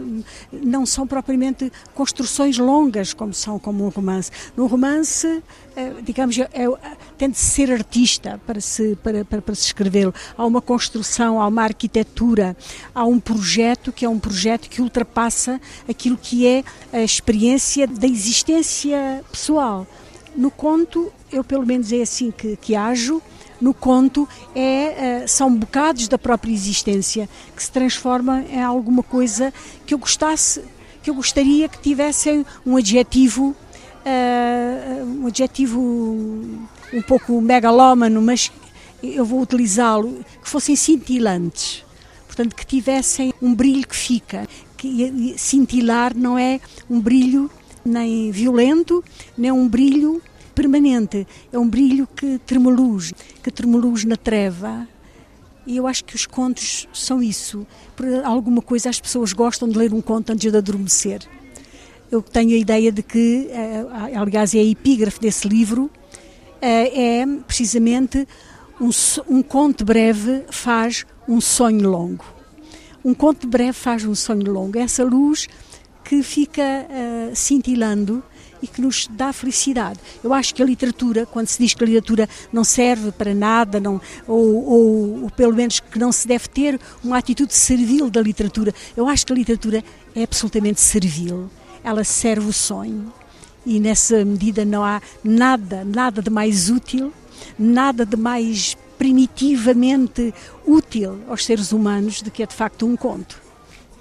não 0.52 0.86
são 0.86 1.06
propriamente 1.06 1.70
construções 1.94 2.58
longas 2.58 3.12
como 3.12 3.34
são 3.34 3.58
como 3.58 3.84
um 3.84 3.88
romance. 3.88 4.30
No 4.56 4.66
romance, 4.66 5.42
eh, 5.76 5.94
digamos, 6.02 6.36
é, 6.38 6.48
é, 6.52 6.96
tem 7.16 7.30
de 7.30 7.38
ser 7.38 7.70
artista 7.70 8.40
para 8.46 8.60
se, 8.60 8.96
para, 9.02 9.24
para, 9.24 9.40
para 9.40 9.54
se 9.54 9.66
escrevê-lo. 9.66 10.12
Há 10.36 10.44
uma 10.44 10.60
construção, 10.60 11.40
há 11.40 11.46
uma 11.46 11.62
arquitetura, 11.62 12.56
há 12.94 13.04
um 13.04 13.20
projeto 13.20 13.92
que 13.92 14.04
é 14.04 14.08
um 14.08 14.18
projeto 14.18 14.68
que 14.68 14.82
ultrapassa 14.82 15.60
aquilo 15.88 16.16
que 16.16 16.46
é 16.46 16.64
a 16.92 17.02
experiência 17.02 17.86
da 17.86 18.06
existência 18.06 19.24
pessoal. 19.30 19.86
No 20.36 20.50
conto, 20.50 21.12
eu 21.30 21.42
pelo 21.42 21.66
menos 21.66 21.92
é 21.92 22.02
assim 22.02 22.30
que, 22.30 22.56
que 22.56 22.74
ajo, 22.74 23.22
no 23.60 23.74
conto 23.74 24.28
é, 24.54 24.60
eh, 24.62 25.26
são 25.26 25.54
bocados 25.54 26.08
da 26.08 26.18
própria 26.18 26.52
existência 26.52 27.28
que 27.54 27.62
se 27.62 27.70
transforma 27.70 28.42
em 28.50 28.62
alguma 28.62 29.02
coisa 29.02 29.52
que 29.86 29.92
eu 29.92 29.98
gostasse, 29.98 30.62
que 31.02 31.10
eu 31.10 31.14
gostaria 31.14 31.68
que 31.68 31.78
tivessem 31.78 32.44
um 32.64 32.76
adjetivo, 32.76 33.54
uh, 34.04 35.04
um 35.22 35.26
adjetivo 35.26 35.80
um 36.92 37.02
pouco 37.06 37.40
megalómano, 37.40 38.20
mas 38.20 38.50
eu 39.02 39.24
vou 39.24 39.40
utilizá-lo, 39.40 40.24
que 40.42 40.48
fossem 40.48 40.76
cintilantes. 40.76 41.84
Portanto, 42.26 42.54
que 42.54 42.66
tivessem 42.66 43.32
um 43.40 43.54
brilho 43.54 43.86
que 43.86 43.96
fica. 43.96 44.46
Que 44.76 45.34
cintilar 45.36 46.14
não 46.14 46.38
é 46.38 46.60
um 46.88 47.00
brilho 47.00 47.50
nem 47.84 48.30
violento, 48.30 49.02
nem 49.36 49.50
um 49.50 49.68
brilho 49.68 50.22
permanente, 50.60 51.26
é 51.50 51.58
um 51.58 51.66
brilho 51.66 52.06
que 52.06 52.38
tremoluz, 52.46 53.14
que 53.42 53.50
tremoluz 53.50 54.04
na 54.04 54.16
treva. 54.16 54.86
E 55.66 55.78
eu 55.78 55.86
acho 55.86 56.04
que 56.04 56.14
os 56.14 56.26
contos 56.26 56.86
são 56.92 57.22
isso. 57.22 57.66
Por 57.96 58.06
alguma 58.24 58.60
coisa 58.60 58.90
as 58.90 59.00
pessoas 59.00 59.32
gostam 59.32 59.68
de 59.68 59.78
ler 59.78 59.94
um 59.94 60.02
conto 60.02 60.32
antes 60.32 60.50
de 60.50 60.56
adormecer. 60.56 61.22
Eu 62.10 62.20
tenho 62.20 62.50
a 62.50 62.58
ideia 62.58 62.92
de 62.92 63.02
que, 63.02 63.48
eh, 63.50 63.86
aliás, 64.14 64.54
é 64.54 64.58
a 64.58 64.64
epígrafe 64.64 65.18
desse 65.18 65.48
livro, 65.48 65.90
eh, 66.60 67.20
é 67.20 67.26
precisamente 67.46 68.28
um, 68.78 68.90
um 69.28 69.42
conto 69.42 69.82
breve 69.82 70.42
faz 70.50 71.06
um 71.26 71.40
sonho 71.40 71.88
longo. 71.88 72.24
Um 73.02 73.14
conto 73.14 73.46
breve 73.46 73.72
faz 73.72 74.04
um 74.04 74.14
sonho 74.14 74.50
longo. 74.52 74.76
Essa 74.78 75.04
luz 75.04 75.48
que 76.04 76.22
fica 76.22 76.62
uh, 76.62 77.36
cintilando 77.36 78.22
e 78.62 78.66
que 78.66 78.80
nos 78.80 79.06
dá 79.10 79.32
felicidade. 79.32 79.98
Eu 80.22 80.32
acho 80.32 80.54
que 80.54 80.62
a 80.62 80.66
literatura, 80.66 81.26
quando 81.26 81.48
se 81.48 81.58
diz 81.58 81.74
que 81.74 81.82
a 81.82 81.86
literatura 81.86 82.28
não 82.52 82.64
serve 82.64 83.12
para 83.12 83.34
nada, 83.34 83.80
não, 83.80 84.00
ou, 84.26 84.64
ou, 84.64 85.22
ou 85.24 85.30
pelo 85.30 85.54
menos 85.54 85.80
que 85.80 85.98
não 85.98 86.12
se 86.12 86.26
deve 86.26 86.48
ter 86.48 86.80
uma 87.02 87.18
atitude 87.18 87.54
servil 87.54 88.10
da 88.10 88.20
literatura, 88.20 88.74
eu 88.96 89.08
acho 89.08 89.26
que 89.26 89.32
a 89.32 89.36
literatura 89.36 89.84
é 90.14 90.22
absolutamente 90.22 90.80
servil. 90.80 91.50
Ela 91.82 92.04
serve 92.04 92.46
o 92.46 92.52
sonho 92.52 93.12
e 93.64 93.78
nessa 93.78 94.24
medida 94.24 94.64
não 94.64 94.84
há 94.84 95.00
nada, 95.22 95.84
nada 95.84 96.22
de 96.22 96.30
mais 96.30 96.70
útil, 96.70 97.12
nada 97.58 98.04
de 98.04 98.16
mais 98.16 98.76
primitivamente 98.98 100.34
útil 100.66 101.20
aos 101.28 101.44
seres 101.44 101.72
humanos 101.72 102.20
do 102.20 102.30
que 102.30 102.42
é 102.42 102.46
de 102.46 102.54
facto 102.54 102.86
um 102.86 102.96
conto. 102.96 103.40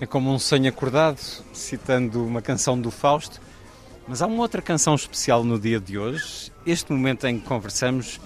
É 0.01 0.05
como 0.05 0.33
um 0.33 0.39
sonho 0.39 0.69
acordado, 0.69 1.19
citando 1.53 2.25
uma 2.25 2.41
canção 2.41 2.79
do 2.79 2.89
Fausto, 2.89 3.41
mas 4.09 4.23
há 4.23 4.25
uma 4.25 4.41
outra 4.41 4.59
canção 4.59 4.95
especial 4.95 5.43
no 5.43 5.59
dia 5.59 5.79
de 5.79 5.95
hoje, 5.95 6.51
este 6.65 6.91
momento 6.91 7.27
em 7.27 7.39
que 7.39 7.45
conversamos, 7.45 8.19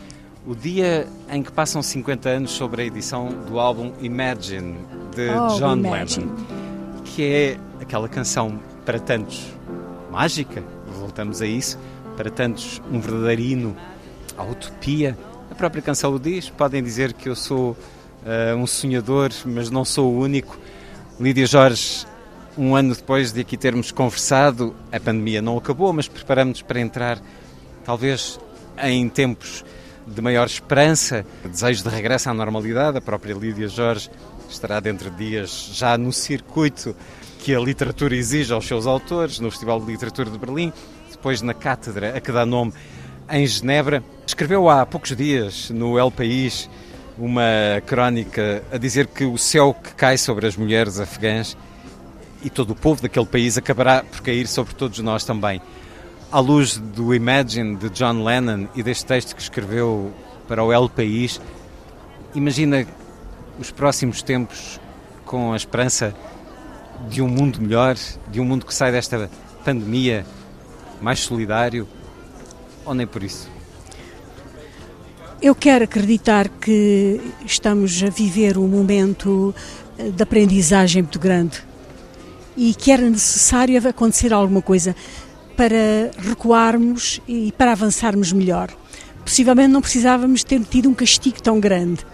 o 0.47 0.55
dia 0.55 1.05
em 1.29 1.43
que 1.43 1.51
passam 1.51 1.83
50 1.83 2.29
anos 2.29 2.51
sobre 2.51 2.83
a 2.83 2.85
edição 2.85 3.27
do 3.45 3.59
álbum 3.59 3.91
Imagine, 3.99 4.77
de 5.13 5.29
oh, 5.29 5.59
John 5.59 5.75
Imagine. 5.75 6.25
Lennon, 6.25 6.45
que 7.03 7.25
é 7.25 7.57
aquela 7.81 8.07
canção 8.07 8.57
para 8.85 8.97
tantos 8.97 9.45
mágica, 10.09 10.63
voltamos 10.97 11.41
a 11.41 11.45
isso, 11.45 11.77
para 12.15 12.31
tantos 12.31 12.81
um 12.89 13.01
verdadeiro 13.01 13.41
hino 13.41 13.77
à 14.37 14.43
utopia. 14.43 15.17
A 15.51 15.55
própria 15.55 15.81
canção 15.81 16.13
o 16.15 16.19
diz, 16.19 16.49
podem 16.49 16.81
dizer 16.81 17.11
que 17.11 17.27
eu 17.27 17.35
sou 17.35 17.71
uh, 17.71 18.55
um 18.55 18.65
sonhador, 18.65 19.31
mas 19.45 19.69
não 19.69 19.83
sou 19.83 20.13
o 20.13 20.19
único. 20.19 20.57
Lídia 21.19 21.45
Jorge 21.45 22.05
um 22.57 22.75
ano 22.75 22.93
depois 22.93 23.31
de 23.31 23.41
aqui 23.41 23.57
termos 23.57 23.91
conversado, 23.91 24.75
a 24.91 24.99
pandemia 24.99 25.41
não 25.41 25.57
acabou, 25.57 25.91
mas 25.91 26.07
preparamos-nos 26.07 26.61
para 26.61 26.79
entrar, 26.79 27.21
talvez, 27.83 28.39
em 28.81 29.09
tempos 29.09 29.63
de 30.05 30.21
maior 30.21 30.45
esperança, 30.45 31.25
desejo 31.43 31.83
de 31.83 31.89
regresso 31.89 32.29
à 32.29 32.33
normalidade. 32.33 32.97
A 32.97 33.01
própria 33.01 33.33
Lídia 33.33 33.67
Jorge 33.67 34.09
estará 34.49 34.79
dentro 34.79 35.09
de 35.09 35.17
dias 35.17 35.71
já 35.73 35.97
no 35.97 36.11
circuito 36.11 36.95
que 37.39 37.55
a 37.55 37.59
literatura 37.59 38.15
exige 38.15 38.53
aos 38.53 38.65
seus 38.65 38.85
autores, 38.85 39.39
no 39.39 39.49
Festival 39.49 39.79
de 39.81 39.91
Literatura 39.91 40.29
de 40.29 40.37
Berlim, 40.37 40.71
depois 41.11 41.41
na 41.41 41.53
cátedra 41.53 42.15
a 42.15 42.21
que 42.21 42.31
dá 42.31 42.45
nome 42.45 42.73
em 43.29 43.45
Genebra. 43.47 44.03
Escreveu 44.25 44.69
há 44.69 44.85
poucos 44.85 45.15
dias 45.15 45.69
no 45.69 45.97
El 45.97 46.11
País 46.11 46.69
uma 47.17 47.81
crónica 47.85 48.63
a 48.71 48.77
dizer 48.77 49.07
que 49.07 49.23
o 49.25 49.37
céu 49.37 49.73
que 49.73 49.93
cai 49.93 50.17
sobre 50.17 50.47
as 50.47 50.55
mulheres 50.55 50.99
afegãs 50.99 51.57
e 52.43 52.49
todo 52.49 52.71
o 52.71 52.75
povo 52.75 53.01
daquele 53.01 53.25
país 53.25 53.57
acabará 53.57 54.03
por 54.03 54.21
cair 54.21 54.47
sobre 54.47 54.73
todos 54.75 54.99
nós 54.99 55.23
também. 55.23 55.61
À 56.31 56.39
luz 56.39 56.77
do 56.77 57.13
Imagine 57.13 57.75
de 57.75 57.89
John 57.89 58.23
Lennon 58.23 58.67
e 58.75 58.83
deste 58.83 59.05
texto 59.05 59.35
que 59.35 59.41
escreveu 59.41 60.11
para 60.47 60.63
o 60.63 60.73
El 60.73 60.89
País, 60.89 61.39
imagina 62.35 62.85
os 63.59 63.71
próximos 63.71 64.21
tempos 64.21 64.79
com 65.25 65.53
a 65.53 65.55
esperança 65.55 66.13
de 67.09 67.21
um 67.21 67.27
mundo 67.27 67.61
melhor, 67.61 67.95
de 68.29 68.41
um 68.41 68.45
mundo 68.45 68.65
que 68.65 68.73
sai 68.73 68.91
desta 68.91 69.29
pandemia, 69.63 70.25
mais 71.01 71.19
solidário, 71.19 71.87
ou 72.85 72.93
nem 72.93 73.07
por 73.07 73.23
isso? 73.23 73.49
Eu 75.41 75.53
quero 75.53 75.83
acreditar 75.83 76.47
que 76.47 77.21
estamos 77.45 78.01
a 78.01 78.09
viver 78.09 78.57
um 78.57 78.67
momento 78.67 79.53
de 79.97 80.23
aprendizagem 80.23 81.01
muito 81.01 81.19
grande 81.19 81.63
e 82.55 82.73
que 82.73 82.91
era 82.91 83.09
necessário 83.09 83.87
acontecer 83.87 84.33
alguma 84.33 84.61
coisa 84.61 84.95
para 85.55 86.11
recuarmos 86.17 87.19
e 87.27 87.51
para 87.57 87.71
avançarmos 87.71 88.31
melhor. 88.31 88.69
Possivelmente 89.23 89.69
não 89.69 89.81
precisávamos 89.81 90.43
ter 90.43 90.59
tido 90.61 90.89
um 90.89 90.93
castigo 90.93 91.41
tão 91.41 91.59
grande 91.59 92.05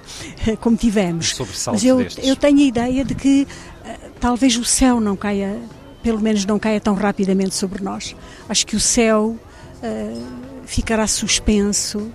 como 0.61 0.77
tivemos. 0.77 1.33
Mas 1.67 1.83
eu, 1.83 2.05
eu 2.23 2.35
tenho 2.35 2.59
a 2.59 2.63
ideia 2.63 3.03
de 3.03 3.15
que 3.15 3.43
uh, 3.43 4.11
talvez 4.19 4.55
o 4.57 4.65
céu 4.65 4.99
não 4.99 5.15
caia, 5.15 5.57
pelo 6.03 6.19
menos 6.19 6.45
não 6.45 6.59
caia 6.59 6.79
tão 6.79 6.93
rapidamente 6.93 7.55
sobre 7.55 7.83
nós. 7.83 8.15
Acho 8.47 8.65
que 8.67 8.75
o 8.75 8.79
céu 8.79 9.35
uh, 9.83 10.25
ficará 10.65 11.07
suspenso. 11.07 12.11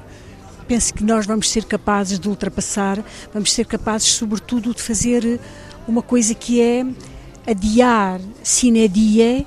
Penso 0.69 0.95
que 0.95 1.05
nós 1.05 1.27
vamos 1.27 1.51
ser 1.51 1.65
capazes 1.65 2.19
de 2.19 2.29
ultrapassar, 2.29 3.05
vamos 3.33 3.53
ser 3.53 3.67
capazes, 3.67 4.09
sobretudo, 4.09 4.73
de 4.75 4.81
fazer 4.81 5.41
uma 5.87 6.01
coisa 6.01 6.35
que 6.35 6.61
é 6.61 6.87
adiar 7.47 8.21
sine 8.43 8.89
die 8.89 9.47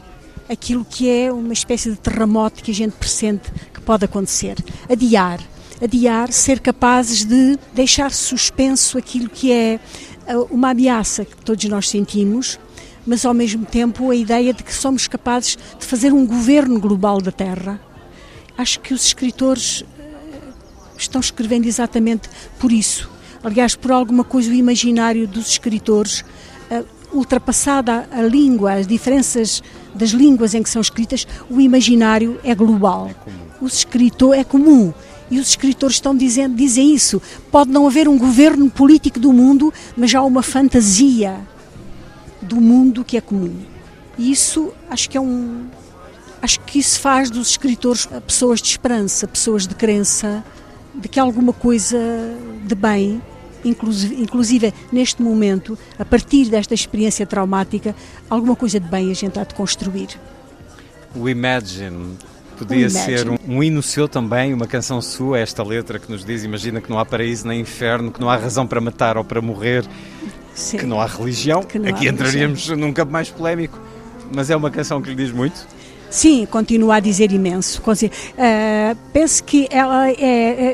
aquilo 0.50 0.86
que 0.86 1.10
é 1.10 1.32
uma 1.32 1.54
espécie 1.54 1.92
de 1.92 1.98
terremoto 1.98 2.64
que 2.64 2.72
a 2.72 2.74
gente 2.74 2.94
pressente 2.94 3.52
que 3.74 3.82
pode 3.82 4.06
acontecer. 4.06 4.56
Adiar. 4.90 5.40
Adiar, 5.82 6.32
ser 6.32 6.60
capazes 6.60 7.24
de 7.24 7.58
deixar 7.74 8.12
suspenso 8.12 8.98
aquilo 8.98 9.30
que 9.30 9.52
é 9.52 9.80
uh, 10.28 10.48
uma 10.50 10.72
ameaça 10.72 11.24
que 11.24 11.36
todos 11.38 11.64
nós 11.66 11.88
sentimos, 11.88 12.60
mas 13.06 13.24
ao 13.24 13.34
mesmo 13.34 13.64
tempo 13.64 14.10
a 14.10 14.16
ideia 14.16 14.54
de 14.54 14.64
que 14.64 14.74
somos 14.74 15.08
capazes 15.08 15.56
de 15.80 15.86
fazer 15.86 16.12
um 16.12 16.26
governo 16.26 16.80
global 16.80 17.22
da 17.22 17.32
Terra. 17.32 17.80
Acho 18.58 18.80
que 18.80 18.92
os 18.92 19.06
escritores 19.06 19.82
uh, 19.82 19.86
estão 20.98 21.22
escrevendo 21.22 21.68
exatamente 21.68 22.28
por 22.58 22.72
isso. 22.72 23.08
Aliás, 23.44 23.76
por 23.76 23.92
alguma 23.92 24.24
coisa, 24.24 24.50
o 24.50 24.56
imaginário 24.56 25.28
dos 25.28 25.48
escritores 25.48 26.26
ultrapassada 27.13 28.08
a 28.12 28.22
língua, 28.22 28.74
as 28.74 28.88
diferenças 28.88 29.63
das 29.93 30.10
línguas 30.10 30.54
em 30.54 30.62
que 30.62 30.70
são 30.70 30.82
escritas, 30.82 31.28
o 31.50 31.60
imaginário 31.60 32.39
é 32.43 32.54
global. 32.54 33.10
É 33.26 33.48
os 33.62 33.74
escritores 33.76 34.41
é 34.41 34.43
comum. 34.43 34.93
E 35.30 35.39
os 35.39 35.50
escritores 35.50 35.98
estão 35.98 36.15
dizendo, 36.15 36.56
dizem 36.56 36.93
isso. 36.93 37.22
Pode 37.52 37.70
não 37.70 37.86
haver 37.86 38.08
um 38.08 38.17
governo 38.17 38.70
político 38.70 39.20
do 39.20 39.34
mundo, 39.34 39.74
mas 39.96 40.13
há 40.15 40.24
uma 40.24 40.41
fantasia 40.41 41.38
do 42.41 42.62
mundo 42.62 43.04
que 43.04 43.17
é 43.17 43.22
comum. 43.22 43.56
E 44.17 44.32
isso 44.32 44.72
acho 44.89 45.10
que 45.10 45.17
é 45.17 45.22
um 45.22 45.65
acho 46.41 46.60
que 46.62 46.80
isso 46.80 47.00
faz 47.00 47.30
dos 47.30 47.50
escritores 47.50 48.08
pessoas 48.26 48.62
de 48.62 48.70
esperança, 48.70 49.28
pessoas 49.28 49.67
de 49.67 49.76
crença 49.76 50.43
de 50.93 51.08
que 51.08 51.20
alguma 51.20 51.52
coisa 51.52 51.98
de 52.65 52.76
bem 52.76 53.22
inclusive, 53.63 54.22
inclusive 54.22 54.74
neste 54.91 55.22
momento, 55.22 55.78
a 55.98 56.06
partir 56.06 56.50
desta 56.50 56.74
experiência 56.74 57.26
traumática, 57.26 57.96
alguma 58.30 58.56
coisa 58.56 58.80
de 58.80 58.88
bem 58.88 59.12
a 59.12 59.13
gente 59.13 59.39
há 59.39 59.43
de 59.43 59.54
construir. 59.54 60.10
O 61.15 61.28
Imagine 61.28 62.17
podia 62.58 62.89
ser 62.89 63.30
um, 63.30 63.38
um, 63.48 63.63
hino 63.63 63.82
seu 63.82 64.08
também, 64.08 64.54
uma 64.54 64.67
canção 64.67 65.02
sua, 65.02 65.39
esta 65.39 65.63
letra 65.63 66.00
que 66.00 66.12
nos 66.12 66.26
diz: 66.26 66.43
Imagina 66.43 66.82
que 66.82 66.89
não 66.89 67.00
há 67.00 67.06
paraíso 67.06 67.48
nem 67.48 67.62
inferno, 67.62 68.12
que 68.12 68.20
não 68.20 68.30
há 68.30 68.36
razão 68.36 68.65
para 68.65 68.82
matar 68.82 69.17
ou 69.17 69.24
para 69.24 69.41
morrer, 69.41 69.86
Sim. 70.54 70.78
que 70.78 70.86
não 70.86 71.00
há 71.00 71.06
religião. 71.06 71.65
Não 71.76 71.89
Aqui 71.89 72.08
há 72.08 72.12
entraríamos 72.12 72.65
religião. 72.65 72.88
num 72.88 72.93
campo 72.93 73.12
mais 73.12 73.30
polémico, 73.30 73.80
mas 74.34 74.50
é 74.50 74.56
uma 74.56 74.72
canção 74.72 75.02
que 75.02 75.10
lhe 75.10 75.15
diz 75.15 75.32
muito. 75.32 75.67
Sim, 76.10 76.46
continua 76.46 76.96
a 76.96 77.00
dizer 77.00 77.32
imenso. 77.32 77.82
Uh, 77.82 78.98
penso 79.12 79.43
que 79.43 79.67
ela 79.70 80.10
é, 80.10 80.15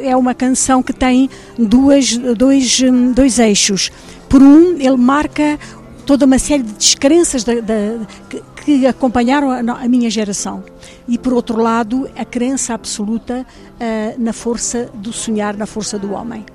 é, 0.06 0.10
é 0.10 0.16
uma 0.16 0.34
canção 0.34 0.84
que 0.84 0.94
tem 0.94 1.30
duas, 1.58 2.16
dois, 2.18 2.82
dois 3.14 3.40
eixos. 3.40 3.92
Por 4.30 4.42
um, 4.42 4.78
ele 4.80 4.98
marca 4.98 5.60
toda 6.06 6.26
uma 6.26 6.38
série 6.38 6.64
de 6.64 6.74
descrenças 6.74 7.44
da, 7.44 7.56
da, 7.56 8.06
que, 8.30 8.44
que, 8.64 8.88
acompanharam 8.88 9.50
a, 9.50 9.60
a, 9.60 9.88
minha 9.88 10.10
geração. 10.10 10.64
E, 11.08 11.18
por 11.18 11.34
outro 11.34 11.62
lado, 11.62 12.10
a 12.16 12.26
crença 12.26 12.74
absoluta 12.74 13.46
uh, 13.46 14.22
na 14.22 14.34
força 14.34 14.90
do 14.94 15.12
sonhar, 15.12 15.56
na 15.58 15.66
força 15.66 15.98
do 15.98 16.14
homem. 16.14 16.46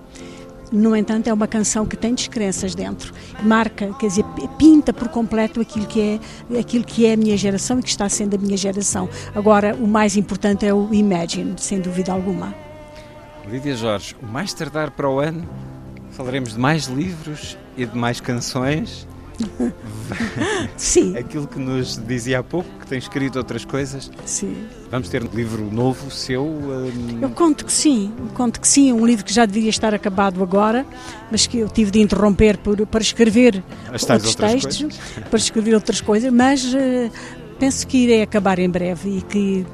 No 0.71 0.95
entanto, 0.95 1.29
é 1.29 1.33
uma 1.33 1.47
canção 1.47 1.87
que 1.87 1.97
tem 1.97 2.15
descrenças 2.15 2.75
dentro, 2.75 3.15
marca, 3.43 3.93
quer 3.95 4.09
dizer, 4.09 4.25
pinta 4.59 4.93
por 4.93 5.09
completo 5.09 5.61
aquilo 5.61 5.87
que 5.87 6.01
é 6.01 6.59
aquilo 6.59 6.85
que 6.85 7.07
é 7.07 7.15
a 7.15 7.17
minha 7.17 7.37
geração 7.37 7.79
e 7.79 7.83
que 7.83 7.89
está 7.89 8.09
sendo 8.09 8.37
a 8.37 8.39
minha 8.39 8.57
geração. 8.57 9.09
Agora, 9.35 9.75
o 9.75 9.87
mais 9.87 10.17
importante 10.17 10.67
é 10.67 10.75
o 10.75 10.93
Imagine, 10.93 11.55
sem 11.57 11.81
dúvida 11.81 12.13
alguma. 12.13 12.55
Lídia 13.51 13.75
Jorge, 13.75 14.15
o 14.23 14.27
mais 14.27 14.53
tardar 14.53 14.91
para 14.91 15.09
o 15.09 15.19
ano 15.19 15.49
falaremos 16.11 16.53
de 16.53 16.59
mais 16.59 16.87
livros 16.87 17.57
e 17.77 17.87
de 17.87 17.97
mais 17.97 18.21
canções 18.21 19.07
Sim. 20.77 21.17
Aquilo 21.17 21.47
que 21.47 21.59
nos 21.59 21.99
dizia 22.07 22.41
há 22.41 22.43
pouco, 22.43 22.69
que 22.81 22.87
tem 22.87 22.99
escrito 22.99 23.37
outras 23.37 23.65
coisas. 23.65 24.11
Sim. 24.25 24.67
Vamos 24.91 25.09
ter 25.09 25.23
um 25.23 25.29
livro 25.35 25.71
novo 25.71 26.11
seu? 26.11 26.45
Um... 26.45 27.19
Eu 27.21 27.31
conto 27.31 27.65
que 27.65 27.73
sim, 27.73 28.13
conto 28.35 28.61
que 28.61 28.67
sim. 28.67 28.93
Um 28.93 29.07
livro 29.07 29.25
que 29.25 29.33
já 29.33 29.45
deveria 29.45 29.71
estar 29.71 29.95
acabado 29.95 30.43
agora, 30.43 30.87
mas 31.31 31.47
que 31.47 31.59
eu 31.59 31.69
tive 31.69 31.91
de 31.91 32.01
interromper 32.01 32.59
por, 32.59 32.87
para 32.87 33.01
escrever 33.01 33.63
outros 33.93 34.35
textos, 34.35 34.81
coisas. 34.81 35.29
para 35.29 35.39
escrever 35.39 35.75
outras 35.75 36.01
coisas, 36.01 36.33
mas 36.33 36.65
uh, 36.73 37.11
penso 37.59 37.87
que 37.87 37.99
irei 37.99 38.23
acabar 38.23 38.59
em 38.59 38.69
breve 38.69 39.19
e 39.19 39.23
que 39.23 39.67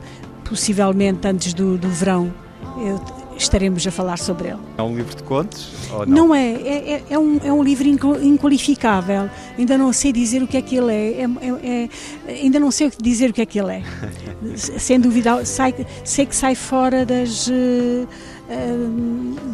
possivelmente 0.44 1.26
antes 1.26 1.54
do, 1.54 1.78
do 1.78 1.88
verão 1.88 2.32
eu 2.78 3.23
estaremos 3.36 3.86
a 3.86 3.90
falar 3.90 4.18
sobre 4.18 4.48
ele. 4.48 4.58
É 4.78 4.82
um 4.82 4.96
livro 4.96 5.16
de 5.16 5.22
contos? 5.22 5.72
Ou 5.92 6.06
não? 6.06 6.28
não 6.28 6.34
é, 6.34 6.52
é, 6.52 6.92
é, 6.92 7.04
é, 7.10 7.18
um, 7.18 7.40
é 7.42 7.52
um 7.52 7.62
livro 7.62 7.86
inqualificável. 7.86 9.28
Ainda 9.58 9.76
não 9.78 9.92
sei 9.92 10.12
dizer 10.12 10.42
o 10.42 10.46
que 10.46 10.56
é 10.56 10.62
que 10.62 10.76
ele 10.76 10.92
é. 10.92 11.22
é, 11.22 11.24
é, 11.24 11.88
é 12.28 12.32
ainda 12.42 12.58
não 12.58 12.70
sei 12.70 12.90
dizer 13.00 13.30
o 13.30 13.32
que 13.32 13.42
é 13.42 13.46
que 13.46 13.58
ele 13.58 13.72
é. 13.72 13.82
Sem 14.56 15.00
dúvida, 15.00 15.44
sai, 15.44 15.74
sei 16.04 16.26
que 16.26 16.36
sai 16.36 16.54
fora 16.54 17.04
das. 17.04 17.48
Uh, 17.48 18.06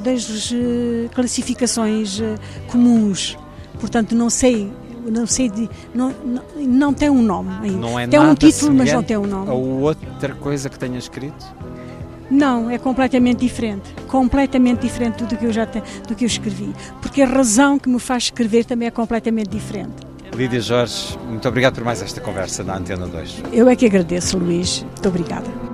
das 0.02 0.50
uh, 0.50 1.08
classificações 1.14 2.20
comuns. 2.66 3.38
Portanto, 3.78 4.16
não 4.16 4.28
sei 4.28 4.68
não 5.08 5.26
sei 5.26 5.48
de, 5.48 5.68
não, 5.94 6.14
não, 6.24 6.42
não 6.56 6.94
tem 6.94 7.10
um 7.10 7.22
nome 7.22 7.50
ainda. 7.62 7.78
Não 7.78 7.98
é 7.98 8.06
tem 8.06 8.20
um 8.20 8.34
título, 8.34 8.72
mas 8.74 8.92
não 8.92 9.02
tem 9.02 9.16
um 9.16 9.26
nome. 9.26 9.50
Ou 9.50 9.80
outra 9.80 10.34
coisa 10.34 10.68
que 10.68 10.78
tenha 10.78 10.98
escrito? 10.98 11.46
Não, 12.30 12.70
é 12.70 12.78
completamente 12.78 13.40
diferente. 13.40 13.92
Completamente 14.06 14.80
diferente 14.80 15.24
do 15.24 15.36
que 15.36 15.44
eu 15.44 15.52
já 15.52 15.66
te, 15.66 15.82
do 16.06 16.14
que 16.14 16.24
eu 16.24 16.28
escrevi. 16.28 16.72
Porque 17.02 17.22
a 17.22 17.26
razão 17.26 17.78
que 17.78 17.88
me 17.88 17.98
faz 17.98 18.24
escrever 18.24 18.64
também 18.64 18.88
é 18.88 18.90
completamente 18.90 19.48
diferente. 19.50 20.10
Lídia 20.34 20.60
Jorge, 20.60 21.18
muito 21.28 21.48
obrigado 21.48 21.74
por 21.74 21.84
mais 21.84 22.00
esta 22.00 22.20
conversa 22.20 22.62
na 22.62 22.76
Antena 22.76 23.06
2. 23.06 23.42
Eu 23.52 23.68
é 23.68 23.74
que 23.74 23.86
agradeço, 23.86 24.38
Luís. 24.38 24.82
Muito 24.82 25.08
obrigada. 25.08 25.69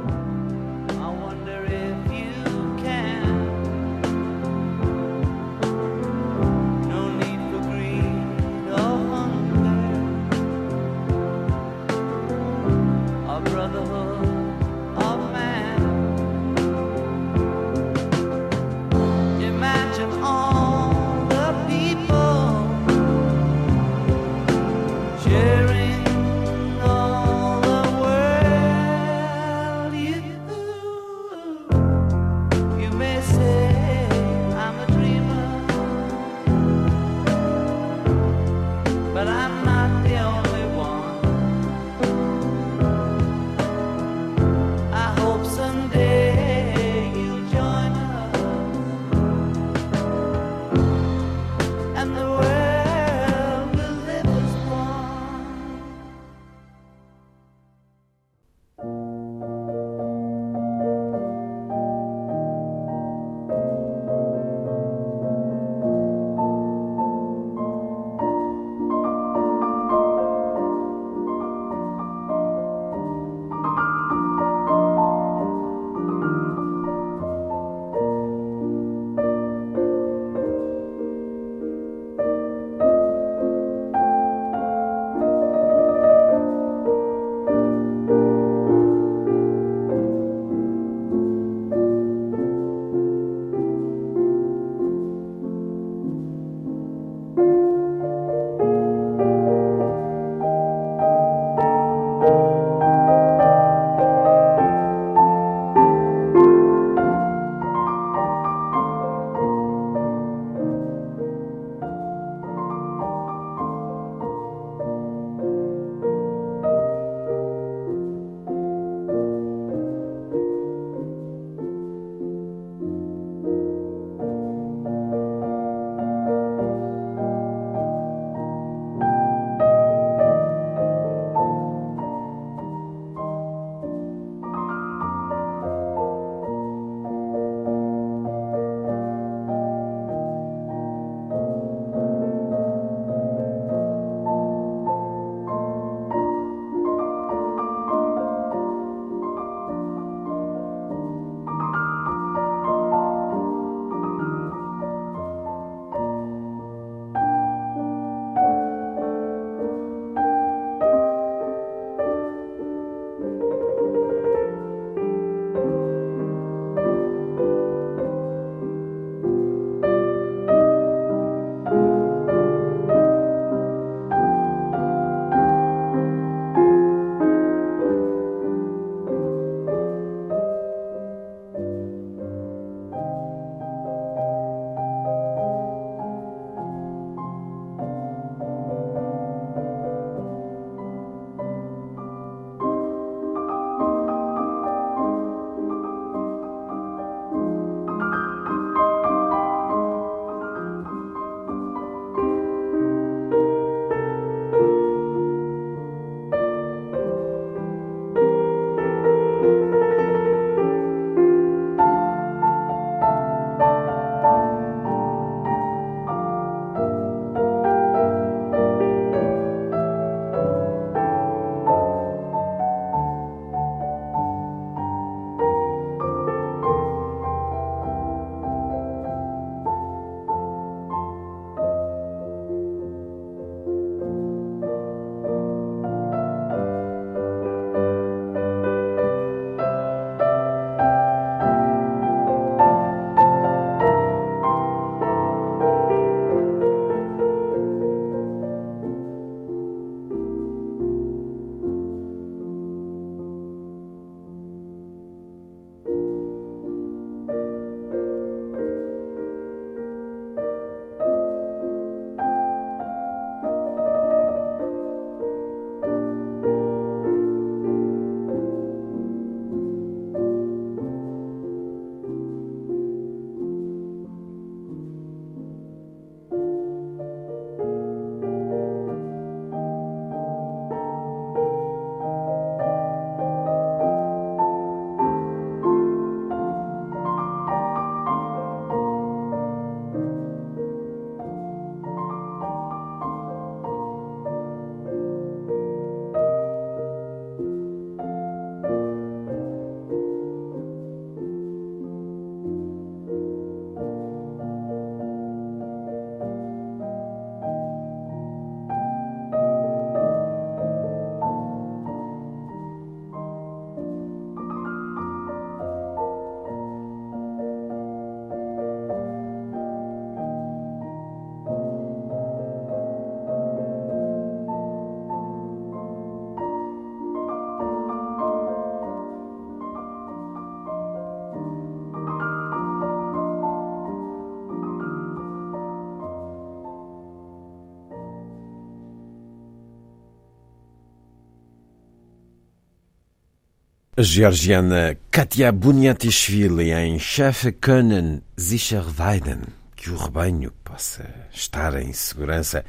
A 343.99 344.03
georgiana 344.03 344.95
Katia 345.11 345.51
Bunyatishvili 345.51 346.71
em 346.71 346.99
Chef 346.99 347.47
Können 347.63 348.21
Sicherweiden, 348.37 349.41
que 349.75 349.89
o 349.89 349.97
rebanho 349.97 350.53
possa 350.63 351.09
estar 351.33 351.81
em 351.81 351.95
segurança. 351.95 352.63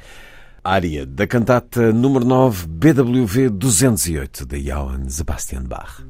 Área 0.64 1.04
da 1.04 1.26
cantata 1.26 1.92
número 1.92 2.24
9 2.24 2.66
BWV 2.66 3.50
208 3.50 4.46
de 4.46 4.62
Johann 4.62 5.10
Sebastian 5.10 5.64
Bach. 5.64 6.02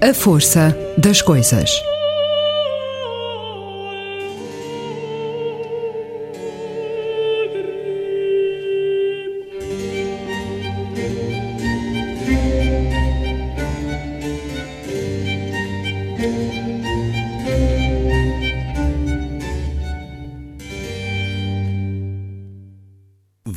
A 0.00 0.14
força 0.14 0.74
das 0.96 1.20
coisas. 1.20 1.87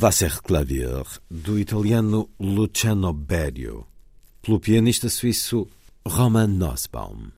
Wasserklavier, 0.02 1.04
do 1.30 1.60
italiano 1.60 2.28
Luciano 2.40 3.12
Berio, 3.12 3.86
pelo 4.42 4.58
pianista 4.58 5.08
suíço 5.08 5.68
Roman 6.04 6.48
Nussbaum. 6.48 7.30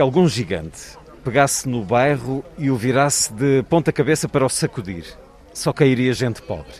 Se 0.00 0.02
algum 0.02 0.26
gigante 0.26 0.96
pegasse 1.22 1.68
no 1.68 1.84
bairro 1.84 2.42
e 2.56 2.70
o 2.70 2.74
virasse 2.74 3.30
de 3.34 3.62
ponta 3.64 3.92
cabeça 3.92 4.26
para 4.26 4.46
o 4.46 4.48
sacudir, 4.48 5.04
só 5.52 5.74
cairia 5.74 6.14
gente 6.14 6.40
pobre. 6.40 6.72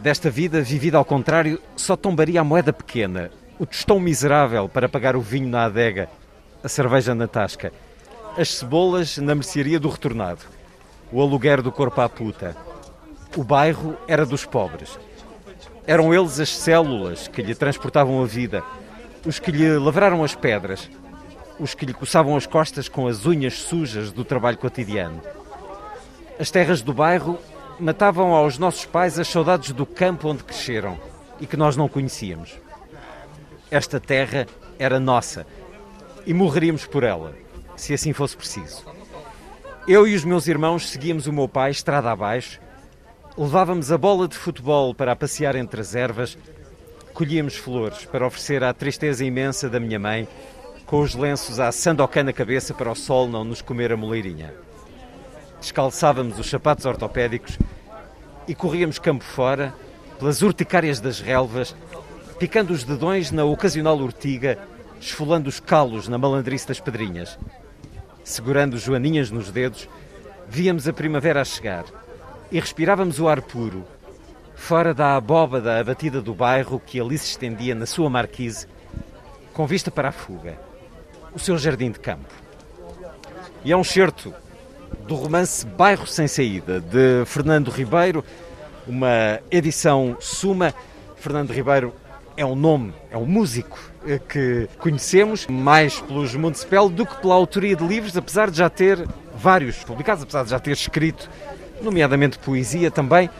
Desta 0.00 0.30
vida, 0.30 0.62
vivida 0.62 0.96
ao 0.96 1.04
contrário, 1.04 1.60
só 1.76 1.96
tombaria 1.96 2.40
a 2.40 2.42
moeda 2.42 2.72
pequena, 2.72 3.30
o 3.58 3.66
tostão 3.66 4.00
miserável 4.00 4.70
para 4.70 4.88
pagar 4.88 5.16
o 5.16 5.20
vinho 5.20 5.50
na 5.50 5.66
adega, 5.66 6.08
a 6.62 6.68
cerveja 6.70 7.14
na 7.14 7.28
tasca, 7.28 7.70
as 8.38 8.54
cebolas 8.54 9.18
na 9.18 9.34
mercearia 9.34 9.78
do 9.78 9.90
retornado, 9.90 10.46
o 11.12 11.20
aluguer 11.20 11.60
do 11.60 11.70
corpo 11.70 12.00
à 12.00 12.08
puta. 12.08 12.56
O 13.36 13.44
bairro 13.44 13.98
era 14.08 14.24
dos 14.24 14.46
pobres. 14.46 14.98
Eram 15.86 16.14
eles 16.14 16.40
as 16.40 16.56
células 16.56 17.28
que 17.28 17.42
lhe 17.42 17.54
transportavam 17.54 18.22
a 18.22 18.26
vida, 18.26 18.64
os 19.26 19.38
que 19.38 19.52
lhe 19.52 19.76
lavraram 19.76 20.24
as 20.24 20.34
pedras, 20.34 20.88
os 21.58 21.74
que 21.74 21.86
lhe 21.86 21.94
coçavam 21.94 22.36
as 22.36 22.46
costas 22.46 22.88
com 22.88 23.06
as 23.06 23.26
unhas 23.26 23.54
sujas 23.54 24.12
do 24.12 24.24
trabalho 24.24 24.58
cotidiano. 24.58 25.20
As 26.38 26.50
terras 26.50 26.82
do 26.82 26.92
bairro 26.92 27.38
matavam 27.78 28.34
aos 28.34 28.58
nossos 28.58 28.84
pais 28.84 29.18
as 29.18 29.28
saudades 29.28 29.72
do 29.72 29.86
campo 29.86 30.28
onde 30.28 30.44
cresceram 30.44 30.98
e 31.40 31.46
que 31.46 31.56
nós 31.56 31.76
não 31.76 31.88
conhecíamos. 31.88 32.58
Esta 33.70 34.00
terra 34.00 34.46
era 34.78 34.98
nossa 34.98 35.46
e 36.26 36.34
morreríamos 36.34 36.86
por 36.86 37.02
ela, 37.02 37.34
se 37.76 37.94
assim 37.94 38.12
fosse 38.12 38.36
preciso. 38.36 38.84
Eu 39.86 40.06
e 40.06 40.14
os 40.14 40.24
meus 40.24 40.46
irmãos 40.46 40.88
seguíamos 40.88 41.26
o 41.26 41.32
meu 41.32 41.48
pai 41.48 41.70
estrada 41.70 42.10
abaixo, 42.10 42.60
levávamos 43.36 43.92
a 43.92 43.98
bola 43.98 44.26
de 44.26 44.36
futebol 44.36 44.94
para 44.94 45.14
passear 45.14 45.54
entre 45.56 45.80
as 45.80 45.94
ervas, 45.94 46.38
colhíamos 47.12 47.56
flores 47.56 48.04
para 48.06 48.26
oferecer 48.26 48.64
à 48.64 48.72
tristeza 48.72 49.24
imensa 49.24 49.68
da 49.68 49.78
minha 49.78 49.98
mãe 49.98 50.26
com 50.86 51.00
os 51.00 51.14
lenços 51.14 51.58
à 51.58 51.72
sandocan 51.72 52.24
na 52.24 52.32
cabeça 52.32 52.74
para 52.74 52.90
o 52.90 52.94
sol 52.94 53.28
não 53.28 53.44
nos 53.44 53.62
comer 53.62 53.92
a 53.92 53.96
moleirinha. 53.96 54.54
Descalçávamos 55.58 56.38
os 56.38 56.48
sapatos 56.48 56.84
ortopédicos 56.84 57.58
e 58.46 58.54
corríamos 58.54 58.98
campo 58.98 59.24
fora, 59.24 59.74
pelas 60.18 60.42
urticárias 60.42 61.00
das 61.00 61.20
relvas, 61.20 61.74
picando 62.38 62.72
os 62.72 62.84
dedões 62.84 63.30
na 63.30 63.44
ocasional 63.44 63.96
urtiga, 63.98 64.58
esfolando 65.00 65.48
os 65.48 65.58
calos 65.58 66.06
na 66.06 66.18
malandrice 66.18 66.68
das 66.68 66.80
pedrinhas. 66.80 67.38
Segurando 68.22 68.78
joaninhas 68.78 69.30
nos 69.30 69.50
dedos, 69.50 69.88
víamos 70.48 70.86
a 70.86 70.92
primavera 70.92 71.40
a 71.40 71.44
chegar 71.44 71.84
e 72.52 72.60
respirávamos 72.60 73.18
o 73.18 73.26
ar 73.26 73.40
puro, 73.40 73.84
fora 74.54 74.92
da 74.92 75.16
abóbada 75.16 75.80
abatida 75.80 76.20
do 76.20 76.34
bairro 76.34 76.78
que 76.78 77.00
ali 77.00 77.16
se 77.16 77.30
estendia 77.30 77.74
na 77.74 77.86
sua 77.86 78.10
marquise, 78.10 78.66
com 79.54 79.66
vista 79.66 79.90
para 79.90 80.10
a 80.10 80.12
fuga 80.12 80.73
o 81.34 81.38
seu 81.38 81.58
jardim 81.58 81.90
de 81.90 81.98
campo. 81.98 82.32
E 83.64 83.72
é 83.72 83.76
um 83.76 83.84
certo 83.84 84.32
do 85.06 85.14
romance 85.14 85.66
Bairro 85.66 86.06
Sem 86.06 86.28
Saída, 86.28 86.80
de 86.80 87.24
Fernando 87.26 87.68
Ribeiro, 87.70 88.24
uma 88.86 89.40
edição 89.50 90.16
suma. 90.20 90.74
Fernando 91.16 91.50
Ribeiro 91.50 91.94
é 92.36 92.44
um 92.44 92.54
nome, 92.54 92.92
é 93.10 93.16
um 93.16 93.24
músico 93.24 93.78
eh, 94.06 94.20
que 94.28 94.68
conhecemos 94.78 95.46
mais 95.46 96.00
pelos 96.00 96.34
Municipal 96.34 96.88
do 96.88 97.06
que 97.06 97.16
pela 97.16 97.34
autoria 97.34 97.74
de 97.74 97.86
livros, 97.86 98.16
apesar 98.16 98.50
de 98.50 98.58
já 98.58 98.68
ter 98.68 99.06
vários 99.34 99.76
publicados, 99.78 100.22
apesar 100.22 100.44
de 100.44 100.50
já 100.50 100.58
ter 100.58 100.72
escrito 100.72 101.30
nomeadamente 101.80 102.38
poesia 102.38 102.90
também. 102.90 103.30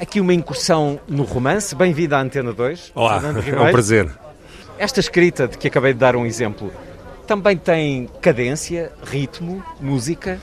Aqui 0.00 0.20
uma 0.20 0.34
incursão 0.34 1.00
no 1.08 1.24
romance. 1.24 1.74
Bem-vindo 1.74 2.14
à 2.14 2.20
Antena 2.20 2.52
2. 2.52 2.92
Olá, 2.94 3.20
é 3.46 3.60
um 3.60 3.70
prazer. 3.72 4.10
Esta 4.78 5.00
escrita 5.00 5.48
de 5.48 5.56
que 5.56 5.68
acabei 5.68 5.92
de 5.92 5.98
dar 5.98 6.14
um 6.14 6.26
exemplo 6.26 6.72
também 7.26 7.56
tem 7.56 8.08
cadência, 8.20 8.92
ritmo, 9.02 9.64
música? 9.80 10.40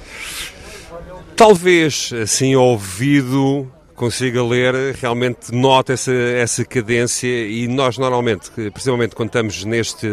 Talvez, 1.36 2.12
assim, 2.22 2.54
ao 2.54 2.66
ouvido, 2.66 3.72
consiga 3.96 4.44
ler, 4.44 4.96
realmente 4.96 5.54
nota 5.54 5.94
essa, 5.94 6.12
essa 6.12 6.66
cadência 6.66 7.28
e 7.28 7.68
nós 7.68 7.98
normalmente, 7.98 8.50
principalmente 8.72 9.16
quando 9.16 9.30
estamos 9.30 9.64
neste, 9.64 10.08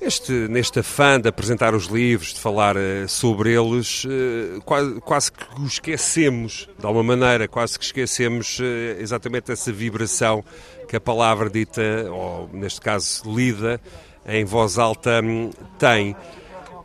este, 0.00 0.32
neste 0.32 0.80
afã 0.80 1.20
de 1.20 1.28
apresentar 1.28 1.74
os 1.74 1.86
livros, 1.86 2.34
de 2.34 2.40
falar 2.40 2.76
eh, 2.76 3.06
sobre 3.08 3.52
eles, 3.52 4.04
eh, 4.08 4.60
quase, 4.64 5.00
quase 5.00 5.32
que 5.32 5.44
os 5.60 5.74
esquecemos, 5.74 6.68
de 6.78 6.86
alguma 6.86 7.16
maneira, 7.16 7.48
quase 7.48 7.78
que 7.78 7.84
esquecemos 7.84 8.58
eh, 8.60 8.96
exatamente 9.00 9.50
essa 9.50 9.72
vibração 9.72 10.44
que 10.88 10.96
a 10.96 11.00
palavra 11.00 11.50
dita, 11.50 11.82
ou 12.10 12.48
neste 12.52 12.80
caso 12.80 13.22
lida, 13.26 13.80
em 14.28 14.44
voz 14.44 14.78
alta 14.78 15.20
hum, 15.24 15.50
tem. 15.78 16.14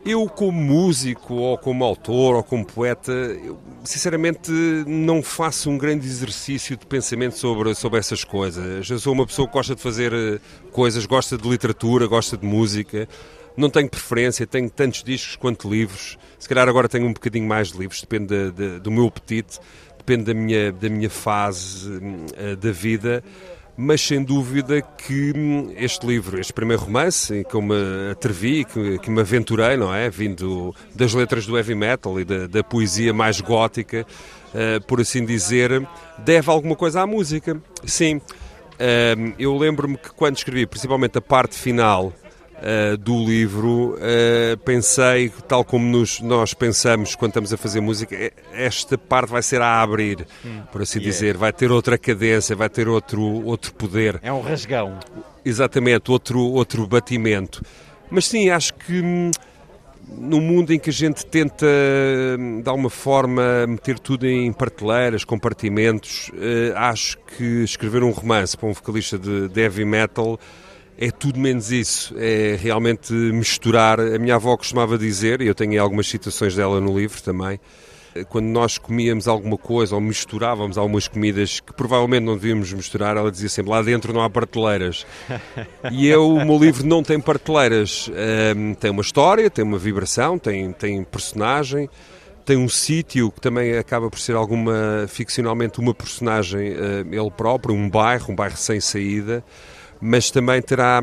Eu, 0.04 0.26
como 0.28 0.60
músico, 0.60 1.34
ou 1.34 1.56
como 1.56 1.82
autor, 1.82 2.34
ou 2.34 2.42
como 2.42 2.64
poeta, 2.64 3.10
eu, 3.12 3.58
sinceramente 3.84 4.50
não 4.86 5.22
faço 5.22 5.70
um 5.70 5.78
grande 5.78 6.06
exercício 6.06 6.76
de 6.76 6.84
pensamento 6.84 7.38
sobre, 7.38 7.74
sobre 7.74 8.00
essas 8.00 8.22
coisas. 8.22 8.88
Eu 8.90 8.98
sou 8.98 9.14
uma 9.14 9.26
pessoa 9.26 9.48
que 9.48 9.54
gosta 9.54 9.74
de 9.74 9.80
fazer 9.80 10.12
eh, 10.12 10.38
coisas, 10.72 11.06
gosta 11.06 11.38
de 11.38 11.48
literatura, 11.48 12.06
gosta 12.06 12.36
de 12.36 12.44
música. 12.44 13.08
Não 13.56 13.70
tenho 13.70 13.88
preferência, 13.88 14.46
tenho 14.46 14.68
tantos 14.68 15.02
discos 15.02 15.36
quanto 15.36 15.70
livros. 15.70 16.18
Se 16.38 16.48
calhar 16.48 16.68
agora 16.68 16.86
tenho 16.86 17.06
um 17.06 17.12
bocadinho 17.14 17.48
mais 17.48 17.72
de 17.72 17.78
livros, 17.78 18.02
depende 18.02 18.26
de, 18.26 18.50
de, 18.50 18.80
do 18.80 18.90
meu 18.90 19.06
apetite, 19.06 19.58
depende 19.96 20.24
da 20.24 20.34
minha, 20.34 20.70
da 20.70 20.88
minha 20.90 21.08
fase 21.08 21.88
uh, 21.88 22.56
da 22.56 22.72
vida 22.72 23.24
mas 23.76 24.00
sem 24.00 24.22
dúvida 24.22 24.80
que 24.80 25.32
hum, 25.36 25.72
este 25.76 26.06
livro, 26.06 26.40
este 26.40 26.52
primeiro 26.52 26.82
romance, 26.82 27.34
em 27.34 27.42
que 27.42 27.54
eu 27.54 27.62
me 27.62 27.74
atrevi, 28.10 28.64
que, 28.64 28.98
que 28.98 29.10
me 29.10 29.20
aventurei, 29.20 29.76
não 29.76 29.94
é? 29.94 30.08
Vindo 30.08 30.74
das 30.94 31.12
letras 31.12 31.46
do 31.46 31.56
heavy 31.56 31.74
metal 31.74 32.18
e 32.20 32.24
da, 32.24 32.46
da 32.46 32.62
poesia 32.62 33.12
mais 33.12 33.40
gótica, 33.40 34.06
uh, 34.54 34.84
por 34.86 35.00
assim 35.00 35.24
dizer, 35.24 35.86
deve 36.18 36.50
alguma 36.50 36.76
coisa 36.76 37.02
à 37.02 37.06
música. 37.06 37.60
Sim. 37.84 38.16
Uh, 38.16 39.34
eu 39.38 39.56
lembro-me 39.56 39.96
que 39.96 40.10
quando 40.10 40.36
escrevi, 40.36 40.66
principalmente 40.66 41.18
a 41.18 41.20
parte 41.20 41.56
final 41.56 42.12
uh, 42.58 42.96
do 42.96 43.24
livro, 43.24 43.94
uh, 43.94 44.56
pensei, 44.64 45.30
tal 45.48 45.64
como 45.64 45.86
nos, 45.86 46.20
nós 46.20 46.54
pensamos 46.54 47.14
quando 47.14 47.30
estamos 47.30 47.52
a 47.52 47.56
fazer 47.56 47.80
música, 47.80 48.32
esta 48.52 48.96
parte 48.96 49.30
vai 49.30 49.42
ser 49.42 49.60
a 49.60 49.82
abrir, 49.82 50.26
hum. 50.44 50.62
por 50.70 50.82
assim 50.82 50.98
yeah. 50.98 51.12
dizer, 51.12 51.36
vai 51.36 51.52
ter 51.52 51.70
outra 51.70 51.98
cadência, 51.98 52.54
vai 52.54 52.68
ter 52.68 52.88
outro, 52.88 53.22
outro 53.44 53.74
poder. 53.74 54.20
É 54.22 54.32
um 54.32 54.40
rasgão. 54.40 54.98
Exatamente, 55.44 56.10
outro, 56.10 56.40
outro 56.40 56.86
batimento. 56.86 57.62
Mas 58.10 58.26
sim, 58.26 58.48
acho 58.50 58.74
que 58.74 59.00
hum, 59.00 59.30
no 60.08 60.40
mundo 60.40 60.72
em 60.72 60.78
que 60.78 60.90
a 60.90 60.92
gente 60.92 61.24
tenta, 61.26 61.66
hum, 62.38 62.62
de 62.62 62.68
alguma 62.68 62.90
forma, 62.90 63.66
meter 63.66 63.98
tudo 63.98 64.26
em 64.26 64.52
prateleiras, 64.52 65.24
compartimentos, 65.24 66.30
uh, 66.30 66.76
acho 66.76 67.18
que 67.36 67.64
escrever 67.64 68.02
um 68.02 68.10
romance 68.10 68.56
para 68.56 68.68
um 68.68 68.72
vocalista 68.72 69.18
de 69.18 69.60
heavy 69.60 69.84
metal 69.84 70.38
é 70.98 71.10
tudo 71.10 71.38
menos 71.38 71.70
isso. 71.70 72.14
É 72.16 72.56
realmente 72.60 73.12
misturar. 73.12 74.00
A 74.00 74.18
minha 74.18 74.36
avó 74.36 74.56
costumava 74.56 74.96
dizer, 74.96 75.40
e 75.40 75.46
eu 75.46 75.54
tenho 75.54 75.80
algumas 75.82 76.08
citações 76.08 76.54
dela 76.54 76.80
no 76.80 76.98
livro 76.98 77.20
também, 77.22 77.58
quando 78.28 78.46
nós 78.46 78.78
comíamos 78.78 79.26
alguma 79.26 79.58
coisa 79.58 79.96
ou 79.96 80.00
misturávamos 80.00 80.78
algumas 80.78 81.08
comidas 81.08 81.58
que 81.58 81.72
provavelmente 81.72 82.22
não 82.22 82.34
devíamos 82.34 82.72
misturar, 82.72 83.16
ela 83.16 83.30
dizia 83.30 83.48
sempre: 83.48 83.72
lá 83.72 83.82
dentro 83.82 84.12
não 84.12 84.22
há 84.22 84.30
prateleiras. 84.30 85.04
e 85.90 86.06
eu, 86.06 86.28
o 86.28 86.44
meu 86.44 86.58
livro 86.58 86.86
não 86.86 87.02
tem 87.02 87.18
prateleiras. 87.18 88.08
Um, 88.56 88.74
tem 88.74 88.90
uma 88.90 89.02
história, 89.02 89.50
tem 89.50 89.64
uma 89.64 89.78
vibração, 89.78 90.38
tem, 90.38 90.72
tem 90.72 91.02
personagem. 91.02 91.88
Tem 92.44 92.58
um 92.58 92.68
sítio 92.68 93.32
que 93.32 93.40
também 93.40 93.74
acaba 93.78 94.10
por 94.10 94.18
ser 94.18 94.36
alguma, 94.36 95.06
ficcionalmente, 95.08 95.80
uma 95.80 95.94
personagem, 95.94 96.74
uh, 96.74 97.06
ele 97.10 97.30
próprio, 97.30 97.74
um 97.74 97.88
bairro, 97.88 98.32
um 98.32 98.36
bairro 98.36 98.56
sem 98.58 98.80
saída 98.80 99.42
mas 100.06 100.30
também 100.30 100.60
terá, 100.60 101.00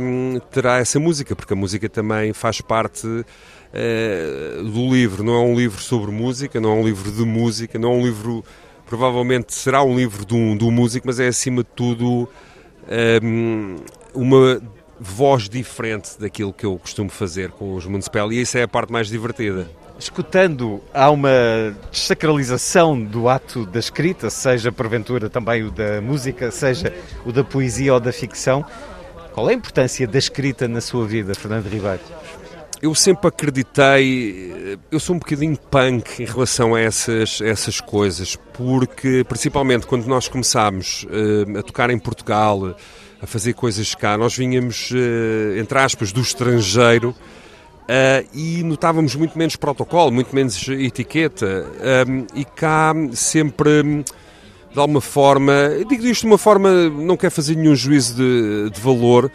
terá 0.52 0.78
essa 0.78 1.00
música, 1.00 1.36
porque 1.36 1.54
a 1.54 1.56
música 1.56 1.90
também 1.90 2.34
faz 2.34 2.62
parte 2.62 3.08
uh, 3.08 4.64
do 4.64 4.94
livro. 4.94 5.24
Não 5.24 5.34
é 5.34 5.40
um 5.40 5.56
livro 5.56 5.82
sobre 5.82 6.12
música, 6.12 6.62
não 6.62 6.70
é 6.70 6.76
um 6.76 6.86
livro 6.86 7.12
de 7.12 7.26
música, 7.26 7.80
não 7.80 7.94
é 7.94 7.96
um 7.96 8.06
livro. 8.06 8.46
Provavelmente 8.86 9.56
será 9.56 9.82
um 9.82 9.96
livro 9.96 10.24
de 10.24 10.36
um, 10.36 10.56
de 10.56 10.64
um 10.64 10.70
músico, 10.70 11.08
mas 11.08 11.20
é 11.20 11.28
acima 11.28 11.64
de 11.64 11.70
tudo 11.76 12.30
um, 13.24 13.78
uma 14.14 14.62
voz 15.00 15.50
diferente 15.50 16.20
daquilo 16.20 16.54
que 16.54 16.68
eu 16.68 16.78
costumo 16.78 17.10
fazer 17.10 17.50
com 17.50 17.74
os 17.74 17.88
Municipal 17.88 18.32
e 18.32 18.40
isso 18.40 18.56
é 18.56 18.64
a 18.64 18.68
parte 18.68 18.94
mais 18.94 19.08
divertida. 19.08 19.68
Escutando, 19.98 20.82
há 20.94 21.10
uma 21.10 21.30
desacralização 21.92 23.00
do 23.00 23.30
ato 23.30 23.66
da 23.66 23.80
escrita, 23.80 24.30
seja 24.30 24.72
porventura 24.72 25.30
também 25.30 25.64
o 25.64 25.72
da 25.72 26.02
música, 26.02 26.52
seja 26.52 26.94
o 27.26 27.32
da 27.32 27.44
poesia 27.44 27.94
ou 27.94 28.00
da 28.00 28.12
ficção. 28.12 28.66
Qual 29.34 29.50
é 29.50 29.54
a 29.54 29.56
importância 29.56 30.06
da 30.06 30.20
escrita 30.20 30.68
na 30.68 30.82
sua 30.82 31.06
vida, 31.08 31.34
Fernando 31.34 31.68
Ribeiro? 31.68 32.02
Eu 32.82 32.94
sempre 32.96 33.28
acreditei, 33.28 34.78
eu 34.92 35.00
sou 35.00 35.16
um 35.16 35.20
bocadinho 35.20 35.56
punk 35.56 36.22
em 36.22 36.26
relação 36.26 36.74
a 36.76 36.82
essas, 36.82 37.40
essas 37.40 37.80
coisas, 37.80 38.36
porque 38.54 39.24
principalmente 39.24 39.86
quando 39.86 40.06
nós 40.08 40.28
começámos 40.28 41.06
uh, 41.06 41.60
a 41.60 41.64
tocar 41.64 41.92
em 41.92 42.00
Portugal, 42.00 42.76
a 43.22 43.28
fazer 43.28 43.54
coisas 43.54 43.94
cá, 43.94 44.18
nós 44.18 44.36
vinhamos, 44.36 44.90
uh, 44.92 45.60
entre 45.60 45.78
aspas, 45.78 46.12
do 46.12 46.22
estrangeiro 46.22 47.12
uh, 47.12 48.28
e 48.34 48.64
notávamos 48.64 49.16
muito 49.16 49.38
menos 49.38 49.56
protocolo, 49.56 50.12
muito 50.12 50.36
menos 50.36 50.68
etiqueta, 50.68 51.68
e 52.34 52.44
cá 52.44 52.94
sempre 53.14 54.04
de 54.74 54.80
alguma 54.80 55.02
forma, 55.02 55.54
digo 55.88 56.06
isto 56.06 56.22
de 56.22 56.28
uma 56.28 56.38
forma, 56.38 56.90
não 56.90 57.18
quero 57.18 57.34
fazer 57.34 57.56
nenhum 57.56 57.76
juízo 57.76 58.16
de, 58.16 58.70
de 58.70 58.80
valor, 58.80 59.32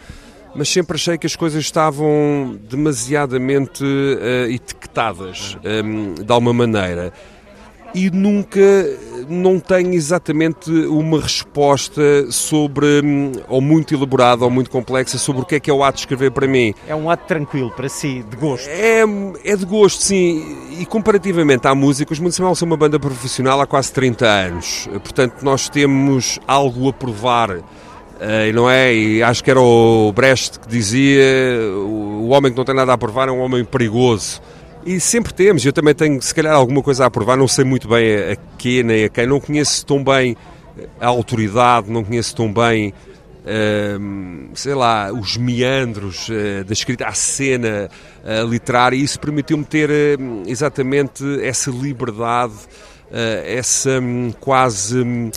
mas 0.55 0.69
sempre 0.69 0.95
achei 0.95 1.17
que 1.17 1.27
as 1.27 1.35
coisas 1.35 1.63
estavam 1.63 2.57
demasiadamente 2.67 3.83
uh, 3.83 4.49
etiquetadas, 4.49 5.57
um, 5.63 6.15
de 6.15 6.31
alguma 6.31 6.53
maneira 6.53 7.13
e 7.93 8.09
nunca 8.09 8.61
não 9.29 9.59
tenho 9.59 9.93
exatamente 9.93 10.71
uma 10.71 11.19
resposta 11.19 12.31
sobre, 12.31 13.01
hum, 13.03 13.31
ou 13.47 13.61
muito 13.61 13.93
elaborada 13.93 14.43
ou 14.43 14.49
muito 14.49 14.69
complexa, 14.69 15.17
sobre 15.17 15.41
o 15.41 15.45
que 15.45 15.55
é 15.55 15.59
que 15.59 15.69
é 15.69 15.73
o 15.73 15.83
ato 15.83 15.95
de 15.95 16.01
escrever 16.01 16.31
para 16.31 16.47
mim. 16.47 16.73
É 16.87 16.95
um 16.95 17.09
ato 17.09 17.25
tranquilo 17.25 17.71
para 17.71 17.89
si, 17.89 18.23
de 18.29 18.37
gosto? 18.37 18.67
É, 18.69 19.03
é 19.43 19.55
de 19.55 19.65
gosto, 19.65 20.01
sim. 20.03 20.57
E 20.79 20.85
comparativamente 20.85 21.67
à 21.67 21.75
música, 21.75 22.13
os 22.13 22.19
Municipal 22.19 22.55
são 22.55 22.65
uma 22.65 22.77
banda 22.77 22.99
profissional 22.99 23.59
há 23.61 23.67
quase 23.67 23.91
30 23.91 24.25
anos. 24.25 24.89
Portanto, 24.91 25.41
nós 25.43 25.69
temos 25.69 26.39
algo 26.47 26.89
a 26.89 26.93
provar. 26.93 27.51
Uh, 28.17 28.51
não 28.51 28.67
é? 28.67 28.91
E 28.95 29.21
acho 29.21 29.43
que 29.43 29.51
era 29.51 29.61
o 29.61 30.11
Brecht 30.11 30.59
que 30.59 30.67
dizia: 30.67 31.23
o 31.75 32.29
homem 32.29 32.51
que 32.51 32.57
não 32.57 32.65
tem 32.65 32.73
nada 32.73 32.91
a 32.91 32.97
provar 32.97 33.27
é 33.27 33.31
um 33.31 33.39
homem 33.39 33.63
perigoso. 33.63 34.41
E 34.87 35.01
sempre 35.01 35.33
temos, 35.33 35.65
eu 35.65 35.73
também 35.73 35.93
tenho 35.93 36.21
se 36.21 36.33
calhar 36.33 36.55
alguma 36.55 36.81
coisa 36.81 37.05
a 37.05 37.11
provar, 37.11 37.35
não 37.35 37.45
sei 37.45 37.65
muito 37.65 37.89
bem 37.89 38.15
a, 38.15 38.35
que 38.57 38.81
nem 38.83 39.03
a 39.03 39.09
quem, 39.09 39.27
não 39.27 39.37
conheço 39.37 39.85
tão 39.85 40.01
bem 40.01 40.37
a 40.97 41.07
autoridade, 41.07 41.91
não 41.91 42.05
conheço 42.05 42.33
tão 42.33 42.53
bem, 42.53 42.93
uh, 43.43 44.49
sei 44.53 44.73
lá, 44.73 45.11
os 45.11 45.35
meandros 45.35 46.29
uh, 46.29 46.63
da 46.63 46.71
escrita, 46.71 47.05
a 47.05 47.11
cena 47.11 47.89
uh, 48.23 48.47
literária, 48.47 48.95
e 48.95 49.03
isso 49.03 49.19
permitiu-me 49.19 49.65
ter 49.65 49.89
exatamente 50.45 51.21
essa 51.43 51.69
liberdade, 51.69 52.55
essa 53.45 53.99
um, 53.99 54.31
quase 54.39 55.01
um, 55.01 55.29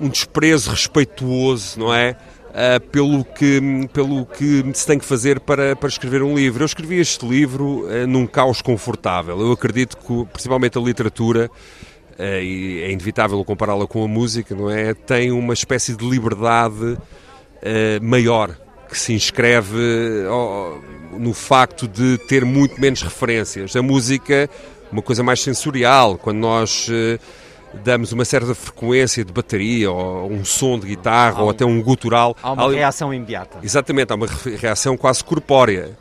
um 0.00 0.08
desprezo 0.08 0.70
respeituoso, 0.70 1.80
não 1.80 1.92
é? 1.92 2.16
Uh, 2.58 2.80
pelo, 2.88 3.24
que, 3.24 3.88
pelo 3.92 4.26
que 4.26 4.64
se 4.74 4.86
tem 4.86 4.98
que 4.98 5.04
fazer 5.04 5.38
para, 5.40 5.76
para 5.76 5.88
escrever 5.88 6.22
um 6.22 6.34
livro. 6.34 6.62
Eu 6.62 6.66
escrevi 6.66 6.98
este 6.98 7.26
livro 7.26 7.86
uh, 7.86 8.06
num 8.06 8.26
caos 8.26 8.60
confortável. 8.60 9.40
Eu 9.40 9.52
acredito 9.52 9.96
que, 9.96 10.26
principalmente 10.32 10.76
a 10.76 10.80
literatura, 10.80 11.48
uh, 12.18 12.22
e 12.22 12.82
é 12.82 12.90
inevitável 12.90 13.42
compará-la 13.44 13.86
com 13.86 14.04
a 14.04 14.08
música, 14.08 14.54
não 14.54 14.68
é? 14.68 14.92
Tem 14.92 15.30
uma 15.30 15.54
espécie 15.54 15.96
de 15.96 16.08
liberdade 16.08 16.98
maior 18.00 18.56
que 18.88 18.96
se 18.96 19.12
inscreve 19.12 19.76
no 21.18 21.34
facto 21.34 21.88
de 21.88 22.16
ter 22.28 22.44
muito 22.44 22.80
menos 22.80 23.02
referências. 23.02 23.74
A 23.74 23.82
música, 23.82 24.48
uma 24.92 25.02
coisa 25.02 25.24
mais 25.24 25.40
sensorial, 25.42 26.16
quando 26.16 26.38
nós 26.38 26.88
damos 27.74 28.12
uma 28.12 28.24
certa 28.24 28.54
frequência 28.54 29.24
de 29.24 29.32
bateria 29.32 29.90
ou 29.90 30.30
um 30.30 30.44
som 30.44 30.78
de 30.78 30.86
guitarra 30.86 31.40
um, 31.40 31.44
ou 31.44 31.50
até 31.50 31.64
um 31.64 31.82
gutural. 31.82 32.36
Há 32.42 32.52
uma 32.52 32.70
reação 32.70 33.12
imediata. 33.12 33.58
Exatamente, 33.62 34.12
há 34.12 34.16
uma 34.16 34.26
reação 34.60 34.96
quase 34.96 35.22
corpórea. 35.22 35.96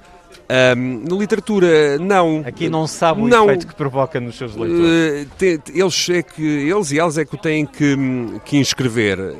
Um, 0.50 1.04
na 1.10 1.16
literatura, 1.18 1.98
não. 2.00 2.42
Aqui 2.46 2.70
não 2.70 2.88
sabe 2.88 3.22
o 3.22 3.28
não, 3.28 3.46
efeito 3.46 3.68
que 3.68 3.76
provoca 3.76 4.18
nos 4.18 4.38
seus 4.38 4.56
leitores. 4.56 5.28
Te, 5.38 5.60
eles, 5.74 6.10
é 6.10 6.24
que, 6.24 6.42
eles 6.42 6.92
e 6.92 7.00
elas 7.00 7.18
é 7.18 7.26
que 7.26 7.36
o 7.36 7.38
têm 7.38 7.66
que, 7.66 7.98
que 8.46 8.58
inscrever. 8.58 9.20
Uh, 9.20 9.36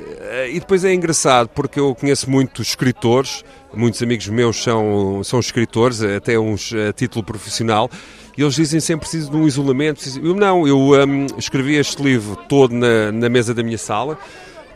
e 0.52 0.60
depois 0.60 0.84
é 0.84 0.94
engraçado, 0.94 1.48
porque 1.56 1.80
eu 1.80 1.96
conheço 1.96 2.30
muitos 2.30 2.70
escritores, 2.70 3.42
muitos 3.74 4.04
amigos 4.04 4.28
meus 4.28 4.62
são, 4.62 5.24
são 5.24 5.40
escritores, 5.40 6.02
até 6.02 6.38
uns 6.38 6.74
a 6.74 6.92
título 6.92 7.24
profissional, 7.24 7.90
e 8.38 8.42
eles 8.44 8.54
dizem 8.54 8.80
sempre 8.80 9.08
preciso 9.08 9.32
de 9.32 9.38
um 9.38 9.48
isolamento. 9.48 10.04
Eu 10.24 10.36
não, 10.36 10.68
eu 10.68 10.78
um, 10.78 11.26
escrevi 11.38 11.76
este 11.76 12.02
livro 12.04 12.36
todo 12.48 12.74
na, 12.74 13.12
na 13.12 13.30
mesa 13.30 13.54
da 13.54 13.64
minha 13.64 13.78
sala 13.78 14.18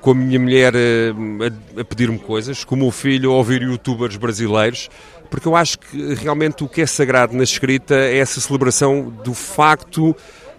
com 0.02 0.12
a 0.12 0.16
minha 0.16 0.40
mulher 0.40 0.74
a, 0.76 1.82
a 1.82 1.86
pedir-me 1.86 2.18
coisas, 2.18 2.64
com 2.64 2.74
o 2.74 2.78
meu 2.78 2.92
filho 2.92 3.32
a 3.32 3.36
ouvir 3.36 3.62
youtubers 3.62 4.18
brasileiros, 4.18 4.90
porque 5.30 5.48
eu 5.48 5.56
acho 5.56 5.78
que 5.78 6.16
realmente 6.16 6.64
o 6.64 6.68
que 6.68 6.82
é 6.82 6.86
sagrado 6.88 7.38
na 7.38 7.44
escrita 7.44 7.94
é 7.94 8.18
essa 8.18 8.42
celebração 8.42 9.14
do 9.24 9.34
facto 9.34 10.16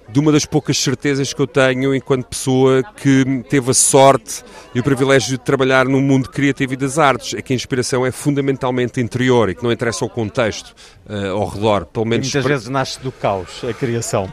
de 0.09 0.21
uma 0.21 0.31
das 0.31 0.45
poucas 0.45 0.77
certezas 0.79 1.33
que 1.33 1.41
eu 1.41 1.47
tenho 1.47 1.95
enquanto 1.95 2.27
pessoa 2.27 2.83
que 2.83 3.45
teve 3.49 3.71
a 3.71 3.75
sorte 3.75 4.45
e 4.75 4.81
o 4.81 4.83
privilégio 4.83 5.31
de 5.31 5.39
trabalhar 5.39 5.87
no 5.87 6.01
mundo 6.01 6.29
criativo 6.29 6.75
e 6.75 6.77
das 6.77 6.99
artes, 6.99 7.35
é 7.35 7.43
que 7.43 7.53
a 7.53 7.57
inspiração 7.57 8.05
é 8.05 8.11
fundamentalmente 8.11 9.01
interior 9.01 9.49
e 9.49 9.55
que 9.55 9.63
não 9.63 9.73
interessa 9.73 10.05
o 10.05 10.09
contexto 10.09 10.75
uh, 11.07 11.33
ao 11.33 11.49
redor, 11.49 11.87
pelo 11.87 12.07
menos... 12.07 12.27
E 12.29 12.35
muitas 12.35 12.45
vezes 12.45 12.69
nasce 12.69 13.01
do 13.01 13.11
caos 13.11 13.63
a 13.69 13.73
criação. 13.73 14.29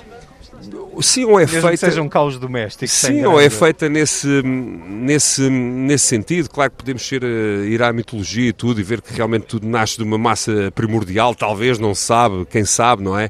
Sim, 1.02 1.26
ou 1.26 1.40
é 1.40 1.46
Mesmo 1.46 1.62
feita. 1.62 1.70
Que 1.70 1.78
seja 1.78 2.02
um 2.02 2.10
caos 2.10 2.38
doméstico. 2.38 2.88
Sim, 2.88 3.24
ou 3.26 3.40
é 3.40 3.50
feita 3.50 3.88
nesse, 3.88 4.42
nesse, 4.44 5.50
nesse 5.50 6.06
sentido. 6.06 6.50
Claro 6.50 6.72
que 6.72 6.78
podemos 6.78 7.08
ser, 7.08 7.24
uh, 7.24 7.64
ir 7.66 7.82
à 7.82 7.94
mitologia 7.94 8.50
e 8.50 8.54
tudo 8.54 8.80
e 8.80 8.84
ver 8.84 9.02
que 9.02 9.14
realmente 9.14 9.46
tudo 9.46 9.68
nasce 9.68 9.98
de 9.98 10.04
uma 10.04 10.18
massa 10.18 10.72
primordial, 10.76 11.34
talvez, 11.34 11.80
não 11.80 11.96
se 11.96 12.04
sabe, 12.04 12.46
quem 12.46 12.66
sabe, 12.66 13.04
não 13.04 13.18
é? 13.18 13.30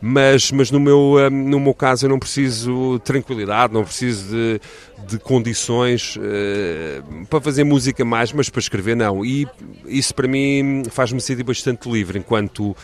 Mas, 0.00 0.50
mas 0.52 0.70
no, 0.70 0.78
meu, 0.78 1.14
uh, 1.14 1.30
no 1.30 1.58
meu 1.58 1.74
caso 1.74 2.06
eu 2.06 2.10
não 2.10 2.18
preciso 2.18 2.98
de 2.98 3.04
tranquilidade, 3.04 3.72
não 3.72 3.82
preciso 3.82 4.30
de, 4.30 4.60
de 5.06 5.18
condições 5.18 6.16
uh, 6.16 7.26
para 7.26 7.40
fazer 7.40 7.64
música 7.64 8.04
mais, 8.04 8.32
mas 8.32 8.50
para 8.50 8.60
escrever 8.60 8.94
não. 8.94 9.24
E 9.24 9.46
isso 9.86 10.14
para 10.14 10.28
mim 10.28 10.82
faz-me 10.90 11.20
sentir 11.20 11.44
bastante 11.44 11.90
livre 11.90 12.18
enquanto 12.18 12.76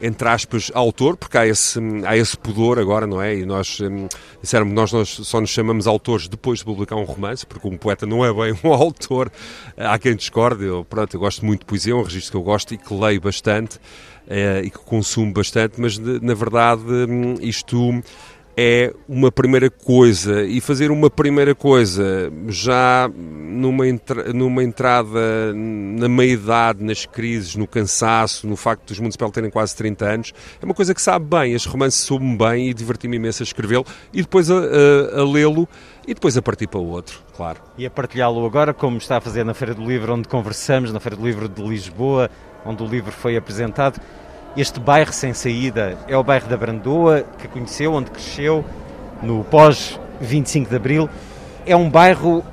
entre 0.00 0.28
aspas, 0.28 0.70
autor, 0.74 1.16
porque 1.16 1.36
há 1.36 1.46
esse, 1.46 1.78
há 2.06 2.16
esse 2.16 2.36
pudor 2.36 2.78
agora, 2.78 3.06
não 3.06 3.20
é? 3.20 3.34
E 3.34 3.44
nós, 3.44 3.80
hum, 3.80 4.06
disseram 4.40 4.66
nós, 4.66 4.92
nós 4.92 5.08
só 5.08 5.40
nos 5.40 5.50
chamamos 5.50 5.86
autores 5.86 6.28
depois 6.28 6.60
de 6.60 6.64
publicar 6.64 6.96
um 6.96 7.04
romance, 7.04 7.44
porque 7.44 7.66
um 7.66 7.76
poeta 7.76 8.06
não 8.06 8.24
é 8.24 8.32
bem 8.32 8.58
um 8.62 8.72
autor. 8.72 9.30
Há 9.76 9.98
quem 9.98 10.14
discorde, 10.14 10.64
eu, 10.64 10.84
pronto, 10.84 11.14
eu 11.14 11.20
gosto 11.20 11.44
muito 11.44 11.60
de 11.60 11.66
poesia, 11.66 11.92
é 11.92 11.96
um 11.96 12.02
registro 12.02 12.30
que 12.32 12.36
eu 12.36 12.42
gosto 12.42 12.74
e 12.74 12.78
que 12.78 12.94
leio 12.94 13.20
bastante 13.20 13.80
e 14.62 14.70
que 14.70 14.78
consumo 14.78 15.32
bastante, 15.32 15.80
mas 15.80 15.98
na 15.98 16.34
verdade 16.34 16.82
hum, 16.82 17.36
isto 17.40 18.02
é 18.60 18.92
uma 19.08 19.30
primeira 19.30 19.70
coisa 19.70 20.42
e 20.42 20.60
fazer 20.60 20.90
uma 20.90 21.08
primeira 21.08 21.54
coisa 21.54 22.28
já 22.48 23.08
numa, 23.14 23.86
entra, 23.86 24.32
numa 24.32 24.64
entrada 24.64 25.54
na 25.54 26.08
meia-idade, 26.08 26.82
nas 26.82 27.06
crises, 27.06 27.54
no 27.54 27.68
cansaço, 27.68 28.48
no 28.48 28.56
facto 28.56 28.88
dos 28.88 28.98
Municipal 28.98 29.30
terem 29.30 29.48
quase 29.48 29.76
30 29.76 30.04
anos, 30.04 30.34
é 30.60 30.64
uma 30.64 30.74
coisa 30.74 30.92
que 30.92 31.00
sabe 31.00 31.24
bem. 31.24 31.52
Este 31.52 31.68
romance 31.68 31.98
soube-me 31.98 32.36
bem 32.36 32.68
e 32.68 32.74
diverti-me 32.74 33.16
imenso 33.16 33.44
a 33.44 33.44
escrevê-lo 33.44 33.86
e 34.12 34.22
depois 34.22 34.50
a, 34.50 34.56
a, 34.56 35.20
a 35.20 35.24
lê-lo 35.24 35.68
e 36.04 36.12
depois 36.12 36.36
a 36.36 36.42
partir 36.42 36.66
para 36.66 36.80
o 36.80 36.88
outro, 36.88 37.22
claro. 37.36 37.60
E 37.76 37.86
a 37.86 37.90
partilhá-lo 37.90 38.44
agora, 38.44 38.74
como 38.74 38.98
está 38.98 39.18
a 39.18 39.20
fazer 39.20 39.44
na 39.44 39.54
Feira 39.54 39.72
do 39.72 39.84
Livro, 39.86 40.12
onde 40.12 40.26
conversamos, 40.26 40.92
na 40.92 40.98
Feira 40.98 41.14
do 41.14 41.24
Livro 41.24 41.48
de 41.48 41.62
Lisboa, 41.62 42.28
onde 42.64 42.82
o 42.82 42.86
livro 42.86 43.12
foi 43.12 43.36
apresentado. 43.36 44.00
Este 44.56 44.80
bairro 44.80 45.12
sem 45.12 45.32
saída 45.34 45.96
é 46.06 46.16
o 46.16 46.22
bairro 46.22 46.48
da 46.48 46.56
Brandoa, 46.56 47.24
que 47.38 47.46
conheceu, 47.46 47.92
onde 47.92 48.10
cresceu, 48.10 48.64
no 49.22 49.44
pós-25 49.44 50.68
de 50.68 50.76
Abril. 50.76 51.08
É 51.64 51.76
um 51.76 51.88
bairro 51.88 52.44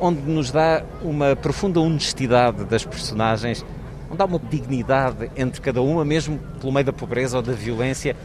onde 0.00 0.20
nos 0.22 0.50
dá 0.50 0.82
uma 1.02 1.36
profunda 1.36 1.80
honestidade 1.80 2.64
das 2.64 2.84
personagens, 2.84 3.64
onde 4.10 4.22
há 4.22 4.24
uma 4.24 4.38
dignidade 4.38 5.30
entre 5.36 5.60
cada 5.60 5.82
uma, 5.82 6.04
mesmo 6.04 6.38
pelo 6.60 6.72
meio 6.72 6.86
da 6.86 6.92
pobreza 6.92 7.36
ou 7.36 7.42
da 7.42 7.52
violência. 7.52 8.16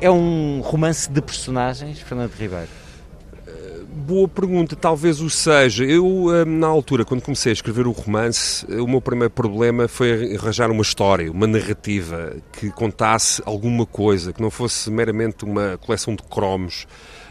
É 0.00 0.10
um 0.10 0.60
romance 0.60 1.10
de 1.10 1.20
personagens, 1.20 2.00
Fernando 2.00 2.32
Ribeiro? 2.32 2.87
Boa 3.90 4.28
pergunta, 4.28 4.76
talvez 4.76 5.18
o 5.22 5.30
seja. 5.30 5.82
Eu, 5.82 6.26
na 6.46 6.66
altura, 6.66 7.06
quando 7.06 7.22
comecei 7.22 7.52
a 7.52 7.54
escrever 7.54 7.86
o 7.86 7.90
romance, 7.90 8.66
o 8.66 8.86
meu 8.86 9.00
primeiro 9.00 9.30
problema 9.32 9.88
foi 9.88 10.36
arranjar 10.36 10.70
uma 10.70 10.82
história, 10.82 11.32
uma 11.32 11.46
narrativa 11.46 12.36
que 12.52 12.70
contasse 12.70 13.42
alguma 13.46 13.86
coisa, 13.86 14.30
que 14.30 14.42
não 14.42 14.50
fosse 14.50 14.90
meramente 14.90 15.42
uma 15.42 15.78
coleção 15.78 16.14
de 16.14 16.22
cromos 16.22 16.86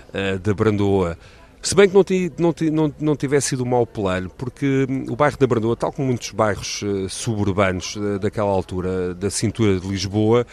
uh, 0.10 0.40
da 0.40 0.52
Brandoa. 0.52 1.16
Se 1.62 1.76
bem 1.76 1.88
que 1.88 1.94
não, 1.94 2.04
não, 2.40 2.54
não, 2.72 2.96
não 3.00 3.16
tivesse 3.16 3.50
sido 3.50 3.64
um 3.64 3.68
mau 3.68 3.86
plano, 3.86 4.32
porque 4.36 4.88
o 5.08 5.16
bairro 5.16 5.38
da 5.38 5.46
Brandoa, 5.46 5.76
tal 5.76 5.92
como 5.92 6.08
muitos 6.08 6.32
bairros 6.32 6.82
uh, 6.82 7.08
suburbanos 7.08 7.96
uh, 7.98 8.18
daquela 8.18 8.50
altura, 8.50 9.14
da 9.14 9.30
cintura 9.30 9.80
de 9.80 9.88
Lisboa, 9.88 10.46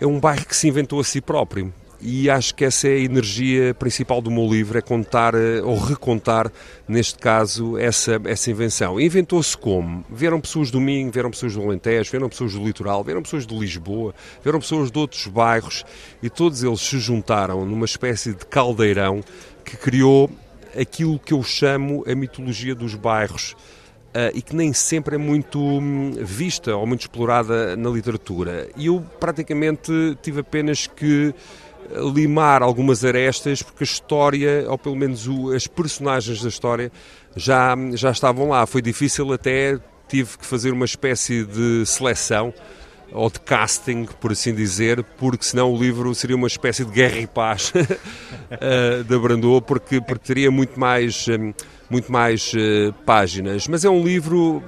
é 0.00 0.06
um 0.06 0.18
bairro 0.18 0.46
que 0.46 0.56
se 0.56 0.68
inventou 0.68 1.00
a 1.00 1.04
si 1.04 1.20
próprio 1.20 1.70
e 2.00 2.28
acho 2.28 2.54
que 2.54 2.64
essa 2.64 2.88
é 2.88 2.92
a 2.92 2.98
energia 2.98 3.74
principal 3.74 4.20
do 4.20 4.30
meu 4.30 4.46
livro, 4.46 4.76
é 4.76 4.80
contar 4.82 5.34
eh, 5.34 5.62
ou 5.62 5.78
recontar, 5.78 6.50
neste 6.86 7.18
caso, 7.18 7.78
essa, 7.78 8.20
essa 8.24 8.50
invenção. 8.50 9.00
Inventou-se 9.00 9.56
como? 9.56 10.04
Vieram 10.10 10.40
pessoas 10.40 10.70
do 10.70 10.80
Minho, 10.80 11.10
vieram 11.10 11.30
pessoas 11.30 11.54
do 11.54 11.62
Alentejo, 11.62 12.10
vieram 12.10 12.28
pessoas 12.28 12.52
do 12.52 12.64
Litoral, 12.64 13.02
vieram 13.02 13.22
pessoas 13.22 13.46
de 13.46 13.58
Lisboa, 13.58 14.14
vieram 14.42 14.60
pessoas 14.60 14.90
de 14.90 14.98
outros 14.98 15.26
bairros 15.26 15.84
e 16.22 16.28
todos 16.28 16.62
eles 16.62 16.80
se 16.80 16.98
juntaram 16.98 17.64
numa 17.64 17.84
espécie 17.84 18.34
de 18.34 18.44
caldeirão 18.46 19.22
que 19.64 19.76
criou 19.76 20.30
aquilo 20.78 21.18
que 21.18 21.32
eu 21.32 21.42
chamo 21.42 22.04
a 22.06 22.14
mitologia 22.14 22.74
dos 22.74 22.94
bairros. 22.94 23.54
Uh, 24.14 24.30
e 24.32 24.40
que 24.40 24.54
nem 24.54 24.72
sempre 24.72 25.16
é 25.16 25.18
muito 25.18 25.58
hum, 25.58 26.12
vista 26.20 26.76
ou 26.76 26.86
muito 26.86 27.00
explorada 27.00 27.74
na 27.74 27.90
literatura. 27.90 28.68
E 28.76 28.86
eu 28.86 29.04
praticamente 29.18 29.90
tive 30.22 30.38
apenas 30.38 30.86
que 30.86 31.34
limar 32.14 32.62
algumas 32.62 33.04
arestas, 33.04 33.62
porque 33.62 33.84
a 33.84 33.86
história, 33.86 34.66
ou 34.68 34.78
pelo 34.78 34.96
menos 34.96 35.26
o, 35.26 35.52
as 35.52 35.66
personagens 35.66 36.42
da 36.42 36.48
história, 36.48 36.90
já, 37.36 37.74
já 37.92 38.10
estavam 38.10 38.48
lá. 38.48 38.66
Foi 38.66 38.82
difícil 38.82 39.32
até, 39.32 39.78
tive 40.08 40.38
que 40.38 40.46
fazer 40.46 40.72
uma 40.72 40.84
espécie 40.84 41.44
de 41.44 41.84
seleção 41.86 42.52
ou 43.12 43.30
de 43.30 43.38
casting, 43.40 44.06
por 44.20 44.32
assim 44.32 44.52
dizer, 44.52 45.04
porque 45.18 45.44
senão 45.44 45.72
o 45.72 45.78
livro 45.78 46.12
seria 46.14 46.34
uma 46.34 46.48
espécie 46.48 46.84
de 46.84 46.90
guerra 46.90 47.18
e 47.18 47.26
paz 47.26 47.72
eh, 48.50 49.02
da 49.04 49.18
Brandoa, 49.18 49.62
porque, 49.62 50.00
porque 50.00 50.26
teria 50.26 50.50
muito 50.50 50.78
mais, 50.78 51.26
eh, 51.28 51.54
muito 51.88 52.10
mais 52.10 52.52
uh, 52.54 52.92
páginas. 53.06 53.68
Mas 53.68 53.84
é 53.84 53.90
um 53.90 54.02
livro. 54.02 54.62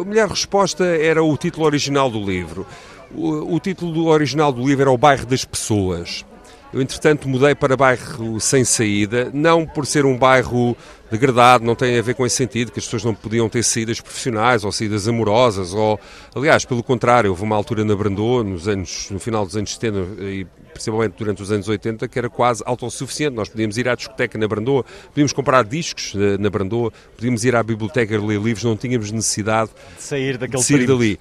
A 0.00 0.04
melhor 0.04 0.28
resposta 0.28 0.84
era 0.84 1.22
o 1.22 1.34
título 1.38 1.64
original 1.64 2.10
do 2.10 2.22
livro. 2.22 2.66
O, 3.14 3.54
o 3.54 3.60
título 3.60 4.08
original 4.08 4.52
do 4.52 4.66
livro 4.66 4.82
era 4.82 4.90
O 4.90 4.98
Bairro 4.98 5.24
das 5.24 5.46
Pessoas. 5.46 6.26
Eu, 6.72 6.82
entretanto, 6.82 7.26
mudei 7.28 7.54
para 7.54 7.76
bairro 7.76 8.38
sem 8.38 8.62
saída, 8.62 9.30
não 9.32 9.66
por 9.66 9.86
ser 9.86 10.04
um 10.04 10.18
bairro 10.18 10.76
degradado, 11.10 11.64
não 11.64 11.74
tem 11.74 11.98
a 11.98 12.02
ver 12.02 12.14
com 12.14 12.26
esse 12.26 12.36
sentido, 12.36 12.70
que 12.70 12.78
as 12.78 12.84
pessoas 12.84 13.04
não 13.04 13.14
podiam 13.14 13.48
ter 13.48 13.62
saídas 13.62 14.00
profissionais 14.00 14.64
ou 14.64 14.70
saídas 14.70 15.08
amorosas, 15.08 15.72
ou, 15.72 15.98
aliás, 16.34 16.66
pelo 16.66 16.82
contrário, 16.82 17.30
houve 17.30 17.42
uma 17.42 17.56
altura 17.56 17.84
na 17.84 17.96
Brandoa, 17.96 18.44
nos 18.44 18.68
anos, 18.68 19.08
no 19.10 19.18
final 19.18 19.46
dos 19.46 19.56
anos 19.56 19.72
70 19.72 20.22
e 20.22 20.46
principalmente 20.74 21.14
durante 21.16 21.42
os 21.42 21.50
anos 21.50 21.68
80, 21.68 22.06
que 22.06 22.18
era 22.18 22.28
quase 22.28 22.62
autossuficiente. 22.64 23.34
Nós 23.34 23.48
podíamos 23.48 23.76
ir 23.78 23.88
à 23.88 23.94
discoteca 23.94 24.38
na 24.38 24.46
Brandoa, 24.46 24.84
podíamos 25.08 25.32
comprar 25.32 25.64
discos 25.64 26.14
eh, 26.14 26.38
na 26.38 26.50
Brandoa, 26.50 26.92
podíamos 27.16 27.44
ir 27.44 27.56
à 27.56 27.62
biblioteca 27.62 28.16
ler 28.18 28.40
livros, 28.40 28.62
não 28.62 28.76
tínhamos 28.76 29.10
necessidade 29.10 29.70
de 29.96 30.02
sair, 30.02 30.36
daquele 30.36 30.62
de 30.62 30.68
sair 30.68 30.86
dali. 30.86 31.18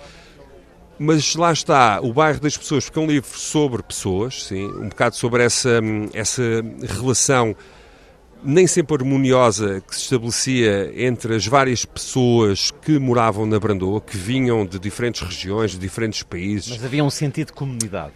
Mas 1.00 1.36
lá 1.36 1.52
está, 1.52 2.02
o 2.02 2.12
bairro 2.12 2.40
das 2.40 2.58
pessoas, 2.58 2.86
porque 2.86 3.00
é 3.00 3.02
um 3.02 3.08
livro 3.08 3.38
sobre 3.38 3.84
pessoas, 3.84 4.46
sim, 4.46 4.66
um 4.66 4.90
bocado 4.90 5.16
sobre 5.16 5.44
essa, 5.44 5.80
essa 6.14 6.42
relação 6.82 7.56
nem 8.44 8.68
sempre 8.68 8.96
harmoniosa 8.96 9.82
que 9.82 9.96
se 9.96 10.04
estabelecia 10.04 10.92
entre 10.96 11.36
as 11.36 11.46
várias 11.46 11.86
pessoas 11.86 12.72
que 12.72 13.00
moravam 13.00 13.46
na 13.46 13.60
Brandoa, 13.60 14.00
que 14.00 14.18
vinham 14.18 14.66
de 14.66 14.80
diferentes 14.80 15.22
regiões, 15.22 15.72
de 15.72 15.80
diferentes 15.80 16.24
países. 16.24 16.70
Mas 16.70 16.86
havia 16.86 17.04
um 17.04 17.10
sentido 17.10 17.48
de 17.48 17.54
comunidade. 17.54 18.14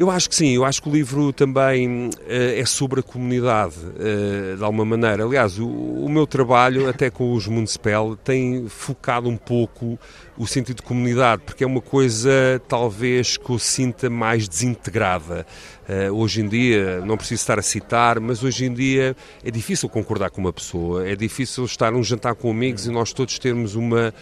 Eu 0.00 0.10
acho 0.10 0.30
que 0.30 0.34
sim, 0.34 0.54
eu 0.54 0.64
acho 0.64 0.82
que 0.82 0.88
o 0.88 0.92
livro 0.92 1.30
também 1.30 2.08
uh, 2.08 2.10
é 2.26 2.64
sobre 2.64 3.00
a 3.00 3.02
comunidade, 3.02 3.74
uh, 3.76 4.56
de 4.56 4.64
alguma 4.64 4.82
maneira. 4.82 5.26
Aliás, 5.26 5.58
o, 5.58 5.68
o, 5.68 6.08
meu 6.08 6.26
trabalho, 6.26 6.88
até 6.88 7.10
com 7.10 7.34
os 7.34 7.46
Municipal, 7.46 8.16
tem 8.16 8.66
focado 8.66 9.28
um 9.28 9.36
pouco 9.36 9.98
o 10.38 10.46
sentido 10.46 10.76
de 10.76 10.82
comunidade, 10.84 11.42
porque 11.44 11.64
é 11.64 11.66
uma 11.66 11.82
coisa, 11.82 12.30
talvez, 12.66 13.36
que 13.36 13.50
eu 13.50 13.58
sinta 13.58 14.08
mais 14.08 14.48
desintegrada. 14.48 15.46
Uh, 15.86 16.14
hoje 16.14 16.40
em 16.40 16.48
dia, 16.48 17.02
não 17.02 17.18
preciso 17.18 17.42
estar 17.42 17.58
a 17.58 17.62
citar, 17.62 18.18
mas 18.20 18.42
hoje 18.42 18.64
em 18.64 18.72
dia 18.72 19.14
é 19.44 19.50
difícil 19.50 19.86
concordar 19.86 20.30
com 20.30 20.40
uma 20.40 20.52
pessoa, 20.52 21.06
é 21.06 21.14
difícil 21.14 21.66
estar 21.66 21.92
num 21.92 22.02
jantar 22.02 22.34
com 22.36 22.50
amigos 22.50 22.86
e 22.86 22.90
nós 22.90 23.12
todos 23.12 23.38
termos 23.38 23.74
uma 23.74 24.14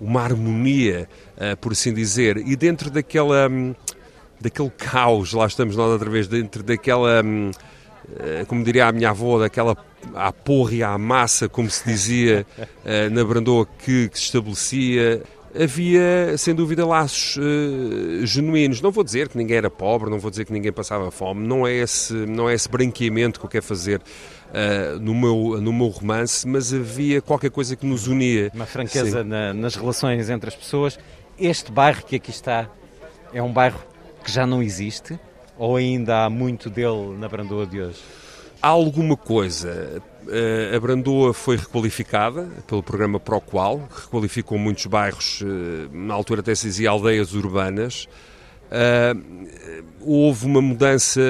uma 0.00 0.20
harmonia, 0.20 1.08
por 1.60 1.70
assim 1.70 1.94
dizer, 1.94 2.36
e 2.36 2.56
dentro 2.56 2.90
daquela, 2.90 3.48
um, 3.48 3.72
daquele 4.44 4.70
caos, 4.70 5.32
lá 5.32 5.46
estamos 5.46 5.74
nós 5.76 5.90
outra 5.90 6.08
vez, 6.08 6.28
dentro 6.28 6.62
daquela, 6.62 7.22
um, 7.24 7.50
uh, 7.50 8.46
como 8.46 8.62
diria 8.62 8.86
a 8.86 8.92
minha 8.92 9.10
avó, 9.10 9.38
daquela 9.38 9.76
à 10.14 10.30
porra 10.30 10.74
e 10.74 10.82
à 10.82 10.96
massa, 10.98 11.48
como 11.48 11.70
se 11.70 11.84
dizia 11.84 12.46
uh, 12.58 13.10
na 13.12 13.24
Brandoa, 13.24 13.66
que, 13.78 14.08
que 14.08 14.18
se 14.18 14.26
estabelecia 14.26 15.22
havia, 15.56 16.36
sem 16.36 16.54
dúvida, 16.54 16.84
laços 16.84 17.36
uh, 17.36 18.26
genuínos. 18.26 18.80
Não 18.80 18.90
vou 18.90 19.04
dizer 19.04 19.28
que 19.28 19.38
ninguém 19.38 19.56
era 19.56 19.70
pobre, 19.70 20.10
não 20.10 20.18
vou 20.18 20.30
dizer 20.30 20.44
que 20.44 20.52
ninguém 20.52 20.72
passava 20.72 21.10
fome, 21.10 21.46
não 21.46 21.66
é 21.66 21.72
esse, 21.72 22.12
não 22.12 22.50
é 22.50 22.54
esse 22.54 22.68
branqueamento 22.68 23.38
que 23.38 23.46
eu 23.46 23.50
quero 23.50 23.64
fazer 23.64 24.00
uh, 24.00 24.98
no, 24.98 25.14
meu, 25.14 25.60
no 25.60 25.72
meu 25.72 25.88
romance, 25.88 26.46
mas 26.46 26.74
havia 26.74 27.22
qualquer 27.22 27.50
coisa 27.50 27.76
que 27.76 27.86
nos 27.86 28.06
unia. 28.06 28.50
Uma 28.52 28.66
franqueza 28.66 29.22
na, 29.22 29.54
nas 29.54 29.76
relações 29.76 30.28
entre 30.28 30.48
as 30.48 30.56
pessoas. 30.56 30.98
Este 31.38 31.70
bairro 31.70 32.04
que 32.04 32.16
aqui 32.16 32.30
está 32.30 32.68
é 33.32 33.42
um 33.42 33.52
bairro 33.52 33.80
que 34.24 34.32
já 34.32 34.46
não 34.46 34.62
existe 34.62 35.20
ou 35.56 35.76
ainda 35.76 36.24
há 36.24 36.30
muito 36.30 36.70
dele 36.70 37.16
na 37.18 37.28
Brandoa 37.28 37.66
de 37.66 37.80
hoje? 37.80 38.00
Há 38.60 38.68
alguma 38.68 39.16
coisa. 39.16 40.02
Eh, 40.26 40.72
a 40.74 40.80
Brandoa 40.80 41.34
foi 41.34 41.56
requalificada 41.56 42.48
pelo 42.66 42.82
programa 42.82 43.20
Proqual, 43.20 43.86
que 43.94 44.02
requalificou 44.02 44.58
muitos 44.58 44.86
bairros, 44.86 45.42
eh, 45.42 45.88
na 45.92 46.14
altura 46.14 46.40
até 46.40 46.54
se 46.54 46.66
dizia 46.66 46.90
aldeias 46.90 47.34
urbanas. 47.34 48.08
Uh, 48.64 49.46
houve 50.00 50.46
uma 50.46 50.60
mudança 50.60 51.20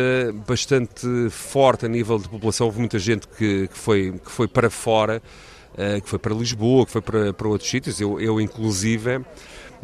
bastante 0.46 1.06
forte 1.28 1.84
a 1.84 1.88
nível 1.88 2.18
de 2.18 2.28
população. 2.28 2.66
Houve 2.68 2.78
muita 2.78 2.98
gente 2.98 3.26
que, 3.26 3.68
que 3.68 3.76
foi, 3.76 4.14
que 4.24 4.30
foi 4.30 4.48
para 4.48 4.70
fora, 4.70 5.20
que 6.02 6.08
foi 6.08 6.18
para 6.18 6.32
Lisboa, 6.32 6.86
que 6.86 6.92
foi 6.92 7.02
para, 7.02 7.32
para 7.34 7.48
outros 7.48 7.68
sítios, 7.68 8.00
eu, 8.00 8.18
eu 8.20 8.40
inclusive 8.40 9.20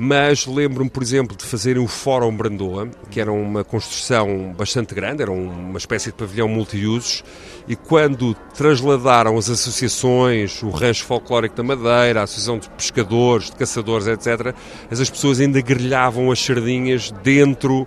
mas 0.03 0.47
lembro-me, 0.47 0.89
por 0.89 1.03
exemplo, 1.03 1.37
de 1.37 1.45
fazer 1.45 1.77
o 1.77 1.87
Fórum 1.87 2.35
Brandoa, 2.35 2.89
que 3.11 3.21
era 3.21 3.31
uma 3.31 3.63
construção 3.63 4.51
bastante 4.57 4.95
grande, 4.95 5.21
era 5.21 5.31
uma 5.31 5.77
espécie 5.77 6.07
de 6.07 6.15
pavilhão 6.15 6.49
multiusos, 6.49 7.23
e 7.69 7.77
quando 7.77 8.35
trasladaram 8.57 9.37
as 9.37 9.51
associações, 9.51 10.63
o 10.63 10.71
Rancho 10.71 11.05
Folclórico 11.05 11.55
da 11.55 11.63
Madeira, 11.63 12.21
a 12.21 12.23
Associação 12.23 12.59
de 12.59 12.71
Pescadores, 12.71 13.51
de 13.51 13.57
Caçadores, 13.57 14.07
etc., 14.07 14.55
as 14.91 15.11
pessoas 15.11 15.39
ainda 15.39 15.61
grelhavam 15.61 16.31
as 16.31 16.43
sardinhas 16.43 17.13
dentro 17.23 17.87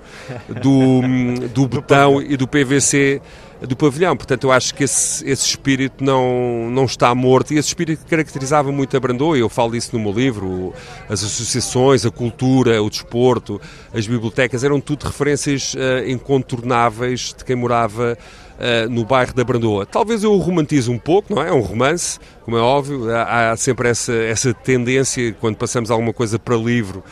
do, 0.61 1.01
do 1.51 1.68
betão 1.68 2.22
e 2.22 2.38
do 2.38 2.47
PVC 2.47 3.24
do 3.68 3.76
pavilhão. 3.76 4.16
Portanto, 4.16 4.45
eu 4.45 4.51
acho 4.51 4.74
que 4.76 4.84
esse, 4.84 5.28
esse 5.28 5.47
espírito 5.47 6.03
não, 6.03 6.70
não 6.70 6.86
está 6.86 7.14
morto 7.16 7.53
e 7.53 7.57
esse 7.57 7.70
espírito 7.70 8.05
caracterizava 8.05 8.72
muito 8.72 8.95
a 8.95 8.99
Brandoa. 8.99 9.38
Eu 9.38 9.49
falo 9.49 9.72
disso 9.72 9.91
no 9.93 10.03
meu 10.03 10.11
livro. 10.11 10.74
As 11.09 11.24
associações, 11.24 12.05
a 12.05 12.11
cultura, 12.11 12.82
o 12.82 12.89
desporto, 12.89 13.59
as 13.93 14.05
bibliotecas 14.07 14.64
eram 14.64 14.80
tudo 14.80 15.05
referências 15.05 15.74
uh, 15.74 16.09
incontornáveis 16.09 17.34
de 17.38 17.43
quem 17.43 17.55
morava 17.55 18.18
Uh, 18.53 18.88
no 18.88 19.03
bairro 19.03 19.34
da 19.34 19.43
Brandoa. 19.43 19.84
Talvez 19.84 20.24
eu 20.24 20.32
o 20.32 20.38
romantize 20.38 20.89
um 20.89 20.99
pouco, 20.99 21.34
não 21.34 21.41
é? 21.41 21.49
É 21.49 21.51
um 21.51 21.59
romance, 21.59 22.20
como 22.45 22.55
é 22.55 22.61
óbvio. 22.61 23.09
Há, 23.14 23.51
há 23.51 23.57
sempre 23.57 23.89
essa, 23.89 24.14
essa 24.14 24.53
tendência, 24.53 25.36
quando 25.41 25.57
passamos 25.57 25.89
alguma 25.89 26.14
coisa 26.14 26.38
para 26.38 26.55
livro, 26.55 27.03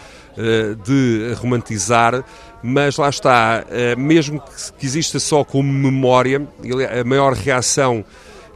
de 0.84 1.34
romantizar 1.36 2.24
mas 2.64 2.98
lá 2.98 3.10
está, 3.10 3.66
eh, 3.70 3.96
mesmo 3.96 4.42
que 4.78 4.86
exista 4.86 5.20
só 5.20 5.44
como 5.44 5.72
memória, 5.72 6.48
a 7.00 7.04
maior 7.04 7.34
reação 7.34 8.06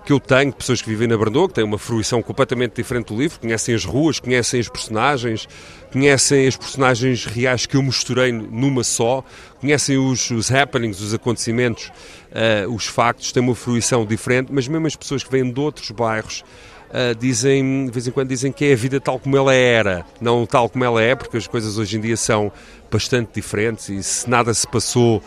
que 0.05 0.13
eu 0.13 0.19
tenho, 0.19 0.53
pessoas 0.53 0.84
que 0.84 0.88
vivem 0.88 1.07
na 1.07 1.17
Brandoa, 1.17 1.47
que 1.47 1.55
têm 1.55 1.63
uma 1.63 1.80
fruição 1.80 2.21
completamente 2.21 2.76
diferente 2.76 3.07
do 3.07 3.19
livro, 3.19 3.39
conhecem 3.39 3.73
as 3.73 3.84
ruas, 3.84 4.19
conhecem 4.19 4.59
os 4.59 4.69
personagens, 4.69 5.49
conhecem 5.91 6.47
as 6.47 6.55
personagens 6.55 7.26
reais 7.26 7.65
que 7.65 7.76
eu 7.76 7.82
misturei 7.82 8.32
numa 8.32 8.84
só, 8.84 9.23
conhecem 9.59 9.97
os, 9.97 10.30
os 10.30 10.51
happenings, 10.51 11.01
os 11.01 11.11
acontecimentos, 11.11 11.91
uh, 12.32 12.71
os 12.71 12.86
factos, 12.86 13.32
têm 13.32 13.41
uma 13.41 13.55
fruição 13.55 14.05
diferente, 14.05 14.51
mas 14.53 14.67
mesmo 14.67 14.86
as 14.86 14.95
pessoas 14.95 15.23
que 15.23 15.32
vêm 15.32 15.51
de 15.51 15.59
outros 15.59 15.89
bairros 15.89 16.43
uh, 16.95 17.13
dizem, 17.15 17.85
de 17.85 17.91
vez 17.91 18.07
em 18.07 18.11
quando 18.11 18.29
dizem 18.29 18.51
que 18.51 18.65
é 18.65 18.73
a 18.73 18.75
vida 18.75 18.99
tal 19.01 19.19
como 19.19 19.35
ela 19.35 19.53
era, 19.53 20.05
não 20.21 20.45
tal 20.45 20.69
como 20.69 20.83
ela 20.83 21.01
é, 21.01 21.13
porque 21.13 21.35
as 21.35 21.45
coisas 21.45 21.77
hoje 21.77 21.97
em 21.97 22.01
dia 22.01 22.15
são 22.15 22.51
bastante 22.89 23.31
diferentes 23.35 23.89
e 23.89 24.01
se 24.01 24.29
nada 24.29 24.53
se 24.53 24.65
passou 24.65 25.21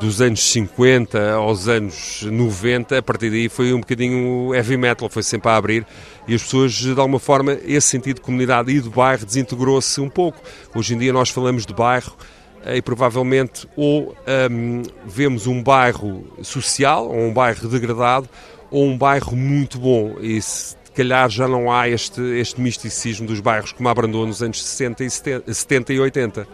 dos 0.00 0.22
anos 0.22 0.42
50 0.50 1.32
aos 1.34 1.68
anos 1.68 2.22
90, 2.22 2.98
a 2.98 3.02
partir 3.02 3.30
daí 3.30 3.50
foi 3.50 3.74
um 3.74 3.80
bocadinho 3.80 4.54
heavy 4.54 4.78
metal, 4.78 5.08
foi 5.10 5.22
sempre 5.22 5.50
a 5.50 5.56
abrir 5.56 5.86
e 6.26 6.34
as 6.34 6.42
pessoas, 6.42 6.72
de 6.72 6.90
alguma 6.90 7.18
forma, 7.18 7.58
esse 7.64 7.88
sentido 7.88 8.16
de 8.16 8.22
comunidade 8.22 8.70
e 8.70 8.80
de 8.80 8.88
bairro 8.88 9.26
desintegrou-se 9.26 10.00
um 10.00 10.08
pouco. 10.08 10.40
Hoje 10.74 10.94
em 10.94 10.98
dia 10.98 11.12
nós 11.12 11.28
falamos 11.28 11.66
de 11.66 11.74
bairro 11.74 12.16
eh, 12.64 12.76
e 12.76 12.82
provavelmente 12.82 13.68
ou 13.76 14.16
um, 14.50 14.82
vemos 15.04 15.46
um 15.46 15.62
bairro 15.62 16.24
social, 16.42 17.08
ou 17.08 17.26
um 17.26 17.32
bairro 17.32 17.68
degradado, 17.68 18.28
ou 18.70 18.86
um 18.86 18.96
bairro 18.96 19.36
muito 19.36 19.78
bom. 19.78 20.16
E 20.20 20.40
se 20.40 20.74
calhar 20.92 21.28
já 21.28 21.48
não 21.48 21.72
há 21.72 21.88
este, 21.88 22.20
este 22.20 22.60
misticismo 22.60 23.26
dos 23.26 23.40
bairros 23.40 23.72
como 23.72 23.88
abrandou 23.88 24.26
nos 24.26 24.42
anos 24.42 24.62
60 24.62 25.04
e 25.04 25.10
70, 25.10 25.54
70 25.54 25.92
e 25.92 26.00
80. 26.00 26.46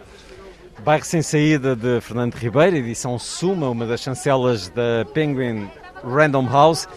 Bairro 0.83 1.05
Sem 1.05 1.21
Saída 1.21 1.75
de 1.75 1.99
Fernando 2.01 2.35
Ribeiro, 2.35 2.77
edição 2.77 3.19
Suma, 3.19 3.69
uma 3.69 3.85
das 3.85 4.01
chancelas 4.01 4.69
da 4.69 5.05
Penguin 5.13 5.69
Random 6.03 6.47
House, 6.47 6.87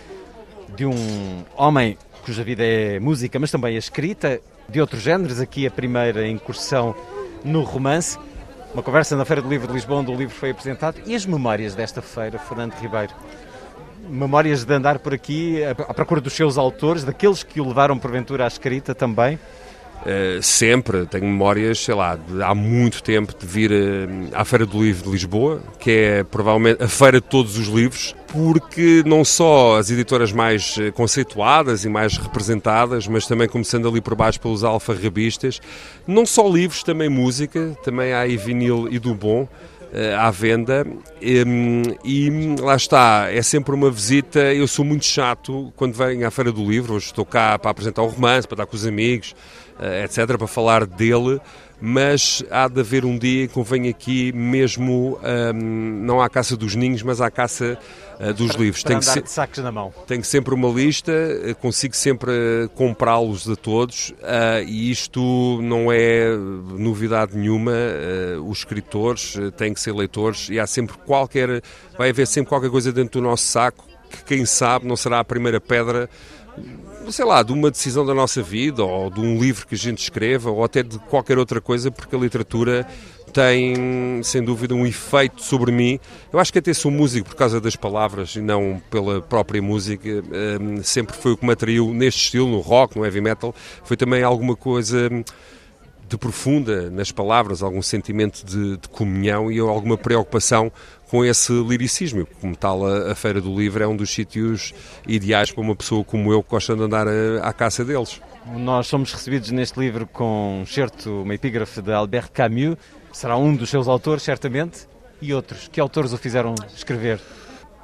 de 0.76 0.86
um 0.86 1.44
homem 1.56 1.98
cuja 2.24 2.44
vida 2.44 2.62
é 2.64 3.00
música, 3.00 3.38
mas 3.38 3.50
também 3.50 3.74
a 3.74 3.78
escrita, 3.78 4.40
de 4.68 4.80
outros 4.80 5.02
géneros. 5.02 5.40
Aqui 5.40 5.66
a 5.66 5.70
primeira 5.70 6.26
incursão 6.26 6.94
no 7.44 7.62
romance. 7.62 8.18
Uma 8.72 8.82
conversa 8.82 9.16
na 9.16 9.24
Feira 9.24 9.42
do 9.42 9.48
Livro 9.48 9.66
de 9.66 9.74
Lisboa, 9.74 10.00
onde 10.00 10.10
o 10.10 10.14
livro 10.14 10.34
foi 10.34 10.50
apresentado. 10.50 11.00
E 11.04 11.14
as 11.14 11.26
memórias 11.26 11.74
desta 11.74 12.00
feira, 12.00 12.38
Fernando 12.38 12.72
Ribeiro? 12.74 13.12
Memórias 14.08 14.64
de 14.64 14.74
andar 14.74 14.98
por 14.98 15.14
aqui 15.14 15.62
à 15.64 15.94
procura 15.94 16.20
dos 16.20 16.32
seus 16.32 16.58
autores, 16.58 17.04
daqueles 17.04 17.42
que 17.42 17.60
o 17.60 17.68
levaram 17.68 17.98
porventura 17.98 18.44
à 18.44 18.48
escrita 18.48 18.94
também? 18.94 19.38
Uh, 20.02 20.42
sempre, 20.42 21.06
tenho 21.06 21.24
memórias, 21.26 21.78
sei 21.78 21.94
lá, 21.94 22.16
de, 22.16 22.42
há 22.42 22.52
muito 22.56 23.00
tempo 23.04 23.32
de 23.38 23.46
vir 23.46 23.70
uh, 23.70 24.30
à 24.34 24.44
Feira 24.44 24.66
do 24.66 24.82
Livro 24.82 25.04
de 25.04 25.10
Lisboa, 25.10 25.62
que 25.78 25.90
é 25.92 26.24
provavelmente 26.24 26.82
a 26.82 26.88
feira 26.88 27.20
de 27.20 27.28
todos 27.28 27.56
os 27.56 27.68
livros, 27.68 28.12
porque 28.26 29.04
não 29.06 29.24
só 29.24 29.78
as 29.78 29.90
editoras 29.90 30.32
mais 30.32 30.76
eh, 30.78 30.90
conceituadas 30.90 31.84
e 31.84 31.88
mais 31.88 32.16
representadas, 32.16 33.06
mas 33.06 33.26
também 33.26 33.46
começando 33.46 33.86
ali 33.86 34.00
por 34.00 34.16
baixo 34.16 34.40
pelos 34.40 34.64
alfarrabistas, 34.64 35.60
não 36.04 36.26
só 36.26 36.48
livros, 36.48 36.82
também 36.82 37.08
música, 37.08 37.76
também 37.84 38.12
há 38.12 38.20
aí 38.20 38.36
vinil 38.36 38.88
e 38.90 38.98
do 38.98 39.14
bom 39.14 39.46
à 40.18 40.30
venda 40.30 40.86
e, 41.20 42.56
lá 42.60 42.76
está, 42.76 43.26
é 43.30 43.42
sempre 43.42 43.74
uma 43.74 43.90
visita. 43.90 44.40
Eu 44.52 44.66
sou 44.66 44.84
muito 44.84 45.04
chato 45.04 45.72
quando 45.76 45.94
venho 45.94 46.26
à 46.26 46.30
Feira 46.30 46.50
do 46.50 46.64
Livro, 46.64 46.94
hoje 46.94 47.06
estou 47.06 47.24
cá 47.24 47.58
para 47.58 47.70
apresentar 47.70 48.02
o 48.02 48.06
romance, 48.06 48.48
para 48.48 48.54
estar 48.56 48.66
com 48.66 48.76
os 48.76 48.86
amigos, 48.86 49.34
eh, 49.78 50.04
etc., 50.04 50.36
para 50.38 50.46
falar 50.46 50.86
dele, 50.86 51.40
mas 51.84 52.44
há 52.48 52.68
de 52.68 52.78
haver 52.78 53.04
um 53.04 53.18
dia 53.18 53.48
que 53.48 53.52
convém 53.52 53.88
aqui 53.88 54.30
mesmo, 54.32 55.18
um, 55.20 55.26
ehm, 55.26 56.04
não 56.04 56.22
à 56.22 56.28
caça 56.28 56.56
dos 56.56 56.76
ninhos, 56.76 57.02
mas 57.02 57.20
à 57.20 57.28
caça 57.28 57.76
uh, 58.20 58.32
dos 58.32 58.52
para, 58.52 58.60
livros. 58.62 58.84
Para 58.84 59.00
tenho, 59.00 59.02
se... 59.02 59.22
sacos 59.26 59.58
na 59.58 59.72
mão. 59.72 59.92
tenho 60.06 60.22
sempre 60.22 60.54
uma 60.54 60.68
lista, 60.68 61.10
eh, 61.10 61.52
consigo 61.54 61.96
sempre 61.96 62.70
comprá-los 62.76 63.50
a 63.50 63.56
todos 63.56 64.10
uh, 64.10 64.62
e 64.64 64.92
isto 64.92 65.60
não 65.60 65.90
é 65.90 66.28
novidade 66.78 67.36
nenhuma. 67.36 67.72
Uh, 67.72 68.48
os 68.48 68.58
escritores 68.58 69.34
têm 69.56 69.74
que 69.74 69.80
ser 69.80 69.92
leitores 69.92 70.50
e 70.50 70.60
há 70.60 70.68
sempre 70.68 70.96
qualquer, 70.98 71.60
vai 71.98 72.10
haver 72.10 72.28
sempre 72.28 72.48
qualquer 72.48 72.70
coisa 72.70 72.92
dentro 72.92 73.20
do 73.20 73.26
nosso 73.26 73.44
saco 73.44 73.84
que 74.08 74.22
quem 74.24 74.46
sabe 74.46 74.86
não 74.86 74.94
será 74.94 75.18
a 75.18 75.24
primeira 75.24 75.60
pedra 75.60 76.08
sei 77.10 77.24
lá, 77.24 77.42
de 77.42 77.52
uma 77.52 77.70
decisão 77.70 78.04
da 78.04 78.14
nossa 78.14 78.42
vida, 78.42 78.84
ou 78.84 79.10
de 79.10 79.20
um 79.20 79.38
livro 79.38 79.66
que 79.66 79.74
a 79.74 79.78
gente 79.78 79.98
escreva, 79.98 80.50
ou 80.50 80.62
até 80.62 80.82
de 80.82 80.98
qualquer 80.98 81.38
outra 81.38 81.60
coisa, 81.60 81.90
porque 81.90 82.14
a 82.14 82.18
literatura 82.18 82.86
tem, 83.32 84.22
sem 84.22 84.42
dúvida, 84.42 84.74
um 84.74 84.86
efeito 84.86 85.42
sobre 85.42 85.72
mim. 85.72 85.98
Eu 86.32 86.38
acho 86.38 86.52
que 86.52 86.58
até 86.58 86.72
sou 86.74 86.90
músico 86.90 87.30
por 87.30 87.36
causa 87.36 87.60
das 87.60 87.74
palavras 87.74 88.36
e 88.36 88.40
não 88.40 88.80
pela 88.90 89.22
própria 89.22 89.62
música. 89.62 90.22
Um, 90.60 90.82
sempre 90.82 91.16
foi 91.16 91.32
o 91.32 91.36
que 91.36 91.44
me 91.44 91.52
atraiu 91.52 91.92
neste 91.94 92.24
estilo, 92.24 92.48
no 92.48 92.60
rock, 92.60 92.96
no 92.96 93.04
heavy 93.04 93.20
metal. 93.20 93.54
Foi 93.84 93.96
também 93.96 94.22
alguma 94.22 94.54
coisa 94.54 95.08
de 96.08 96.18
profunda 96.18 96.90
nas 96.90 97.10
palavras, 97.10 97.62
algum 97.62 97.80
sentimento 97.80 98.44
de, 98.44 98.76
de 98.76 98.88
comunhão 98.88 99.50
e 99.50 99.58
alguma 99.58 99.96
preocupação 99.96 100.70
com 101.12 101.22
esse 101.22 101.52
liricismo. 101.52 102.26
Como 102.40 102.56
tal, 102.56 102.86
a, 102.86 103.12
a, 103.12 103.14
Feira 103.14 103.38
do 103.38 103.54
Livro 103.54 103.84
é 103.84 103.86
um 103.86 103.94
dos 103.94 104.08
sítios 104.08 104.72
ideais 105.06 105.52
para 105.52 105.60
uma 105.60 105.76
pessoa 105.76 106.02
como 106.02 106.32
eu 106.32 106.42
que 106.42 106.48
gosta 106.48 106.74
de 106.74 106.82
andar 106.82 107.06
a, 107.06 107.46
à 107.46 107.52
caça 107.52 107.84
deles. 107.84 108.18
Nós 108.56 108.86
somos 108.86 109.12
recebidos 109.12 109.50
neste 109.50 109.78
livro 109.78 110.06
com 110.06 110.62
um 110.62 110.66
certo, 110.66 111.20
uma 111.20 111.34
epígrafe 111.34 111.82
de 111.82 111.92
Albert 111.92 112.30
Camus, 112.32 112.78
será 113.12 113.36
um 113.36 113.54
dos 113.54 113.68
seus 113.68 113.88
autores, 113.88 114.22
certamente, 114.22 114.88
e 115.20 115.34
outros. 115.34 115.68
Que 115.68 115.78
autores 115.82 116.14
o 116.14 116.16
fizeram 116.16 116.54
escrever? 116.74 117.20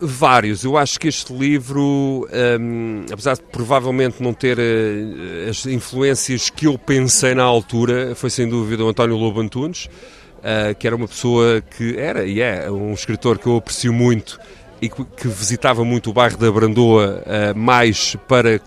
Vários. 0.00 0.64
Eu 0.64 0.78
acho 0.78 0.98
que 0.98 1.08
este 1.08 1.30
livro, 1.30 2.26
um, 2.58 3.04
apesar 3.12 3.34
de 3.34 3.42
provavelmente 3.42 4.22
não 4.22 4.32
ter 4.32 4.56
uh, 4.58 5.50
as 5.50 5.66
influências 5.66 6.48
que 6.48 6.66
eu 6.66 6.78
pensei 6.78 7.34
na 7.34 7.42
altura, 7.42 8.14
foi 8.14 8.30
sem 8.30 8.48
dúvida 8.48 8.82
o 8.82 8.88
António 8.88 9.16
Lobo 9.16 9.38
Antunes, 9.38 9.86
uh, 10.38 10.74
que 10.78 10.86
era 10.86 10.96
uma 10.96 11.08
pessoa 11.08 11.60
que 11.60 11.96
era 11.98 12.24
e 12.24 12.40
é 12.40 12.70
um 12.70 12.92
escritor 12.92 13.38
que 13.38 13.46
eu 13.46 13.56
aprecio 13.56 13.92
muito 13.92 14.38
e 14.80 14.88
que, 14.88 15.04
visitava 15.26 15.84
muito 15.84 16.10
o 16.10 16.12
bairro 16.12 16.36
da 16.36 16.50
Brandoa 16.50 17.22
uh, 17.22 17.58
mais 17.58 18.16
para 18.28 18.60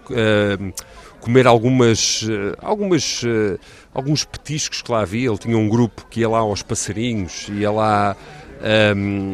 comer 1.21 1.47
algumas, 1.47 2.25
algumas 2.61 3.23
alguns 3.93 4.25
petiscos 4.25 4.81
que 4.81 4.91
lá 4.91 5.01
havia. 5.01 5.29
Ele 5.29 5.37
tinha 5.37 5.57
um 5.57 5.69
grupo 5.69 6.05
que 6.09 6.21
ia 6.21 6.29
lá 6.29 6.39
aos 6.39 6.63
passarinhos, 6.63 7.47
ia 7.49 7.71
lá 7.71 8.15
um, 8.95 9.31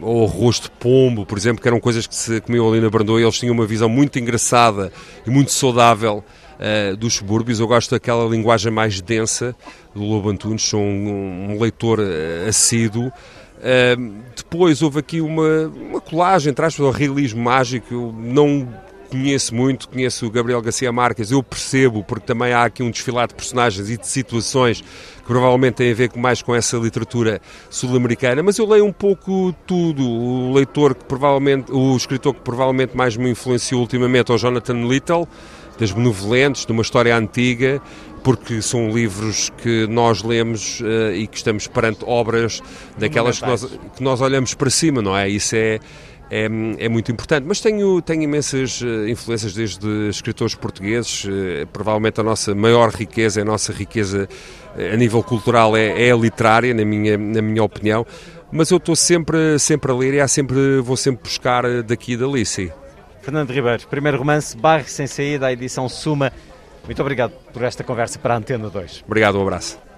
ou 0.00 0.26
arroz 0.26 0.60
de 0.60 0.70
pombo, 0.70 1.24
por 1.24 1.38
exemplo, 1.38 1.62
que 1.62 1.68
eram 1.68 1.80
coisas 1.80 2.06
que 2.06 2.14
se 2.14 2.40
comiam 2.40 2.68
ali 2.68 2.80
na 2.80 2.90
Brandoa 2.90 3.20
eles 3.20 3.38
tinham 3.38 3.54
uma 3.54 3.66
visão 3.66 3.88
muito 3.88 4.18
engraçada 4.18 4.92
e 5.26 5.30
muito 5.30 5.52
saudável 5.52 6.24
uh, 6.62 6.96
dos 6.96 7.14
subúrbios. 7.14 7.58
Eu 7.58 7.66
gosto 7.66 7.90
daquela 7.90 8.24
linguagem 8.24 8.70
mais 8.70 9.00
densa 9.00 9.54
do 9.94 10.02
Lobo 10.02 10.30
Antunes, 10.30 10.62
sou 10.62 10.80
um, 10.80 11.50
um 11.50 11.60
leitor 11.60 11.98
uh, 11.98 12.48
assíduo. 12.48 13.08
Uh, 13.08 14.22
depois 14.36 14.80
houve 14.82 15.00
aqui 15.00 15.20
uma, 15.20 15.66
uma 15.66 16.00
colagem, 16.00 16.52
aspas, 16.56 16.80
ao 16.80 16.92
realismo 16.92 17.42
mágico. 17.42 17.92
Eu 17.92 18.14
não 18.16 18.68
conheço 19.12 19.54
muito, 19.54 19.90
conheço 19.90 20.26
o 20.26 20.30
Gabriel 20.30 20.62
Garcia 20.62 20.90
Marques, 20.90 21.30
eu 21.30 21.42
percebo, 21.42 22.02
porque 22.02 22.24
também 22.24 22.54
há 22.54 22.64
aqui 22.64 22.82
um 22.82 22.90
desfilado 22.90 23.28
de 23.28 23.34
personagens 23.34 23.90
e 23.90 23.98
de 23.98 24.06
situações 24.06 24.80
que 24.80 25.26
provavelmente 25.26 25.74
têm 25.74 25.92
a 25.92 25.94
ver 25.94 26.10
mais 26.16 26.40
com 26.40 26.54
essa 26.54 26.78
literatura 26.78 27.38
sul-americana, 27.68 28.42
mas 28.42 28.56
eu 28.56 28.66
leio 28.66 28.86
um 28.86 28.92
pouco 28.92 29.54
tudo. 29.66 30.02
O 30.02 30.54
leitor 30.54 30.94
que 30.94 31.04
provavelmente, 31.04 31.70
o 31.70 31.94
escritor 31.94 32.32
que 32.32 32.40
provavelmente 32.40 32.96
mais 32.96 33.14
me 33.14 33.30
influenciou 33.30 33.82
ultimamente 33.82 34.32
é 34.32 34.34
o 34.34 34.38
Jonathan 34.38 34.86
Little, 34.86 35.28
das 35.82 35.90
Benevolentes, 35.90 36.64
de 36.64 36.70
uma 36.70 36.82
história 36.82 37.16
antiga, 37.16 37.82
porque 38.22 38.62
são 38.62 38.88
livros 38.88 39.50
que 39.58 39.88
nós 39.88 40.22
lemos 40.22 40.78
uh, 40.80 41.12
e 41.12 41.26
que 41.26 41.36
estamos 41.36 41.66
perante 41.66 42.04
obras 42.06 42.62
daquelas 42.96 43.40
que 43.40 43.46
nós, 43.46 43.64
que 43.96 44.02
nós 44.02 44.20
olhamos 44.20 44.54
para 44.54 44.70
cima, 44.70 45.02
não 45.02 45.16
é? 45.16 45.28
Isso 45.28 45.56
é 45.56 45.80
é, 46.30 46.46
é 46.78 46.88
muito 46.88 47.12
importante. 47.12 47.44
Mas 47.46 47.60
tenho, 47.60 48.00
tenho 48.00 48.22
imensas 48.22 48.80
eh, 48.82 49.10
influências 49.10 49.52
desde 49.52 50.08
escritores 50.08 50.54
portugueses, 50.54 51.26
eh, 51.28 51.66
provavelmente 51.70 52.22
a 52.22 52.24
nossa 52.24 52.54
maior 52.54 52.88
riqueza, 52.88 53.42
a 53.42 53.44
nossa 53.44 53.70
riqueza 53.70 54.26
a 54.74 54.96
nível 54.96 55.22
cultural 55.22 55.76
é, 55.76 56.08
é 56.08 56.10
a 56.10 56.16
literária, 56.16 56.72
na 56.72 56.86
minha, 56.86 57.18
na 57.18 57.42
minha 57.42 57.62
opinião, 57.62 58.06
mas 58.50 58.70
eu 58.70 58.78
estou 58.78 58.96
sempre, 58.96 59.58
sempre 59.58 59.92
a 59.92 59.94
ler 59.94 60.14
e 60.14 60.20
há 60.20 60.28
sempre, 60.28 60.80
vou 60.80 60.96
sempre 60.96 61.24
buscar 61.24 61.82
daqui 61.82 62.12
e 62.12 62.16
dali, 62.16 62.46
sim. 62.46 62.70
Fernando 63.22 63.50
Ribeiro, 63.50 63.86
primeiro 63.86 64.18
romance, 64.18 64.56
Barre 64.56 64.84
Sem 64.84 65.06
Saída, 65.06 65.46
a 65.46 65.52
edição 65.52 65.88
Suma. 65.88 66.32
Muito 66.84 67.00
obrigado 67.00 67.32
por 67.52 67.62
esta 67.62 67.84
conversa 67.84 68.18
para 68.18 68.34
a 68.34 68.36
Antena 68.36 68.68
2. 68.68 69.04
Obrigado, 69.06 69.38
um 69.38 69.42
abraço. 69.42 69.91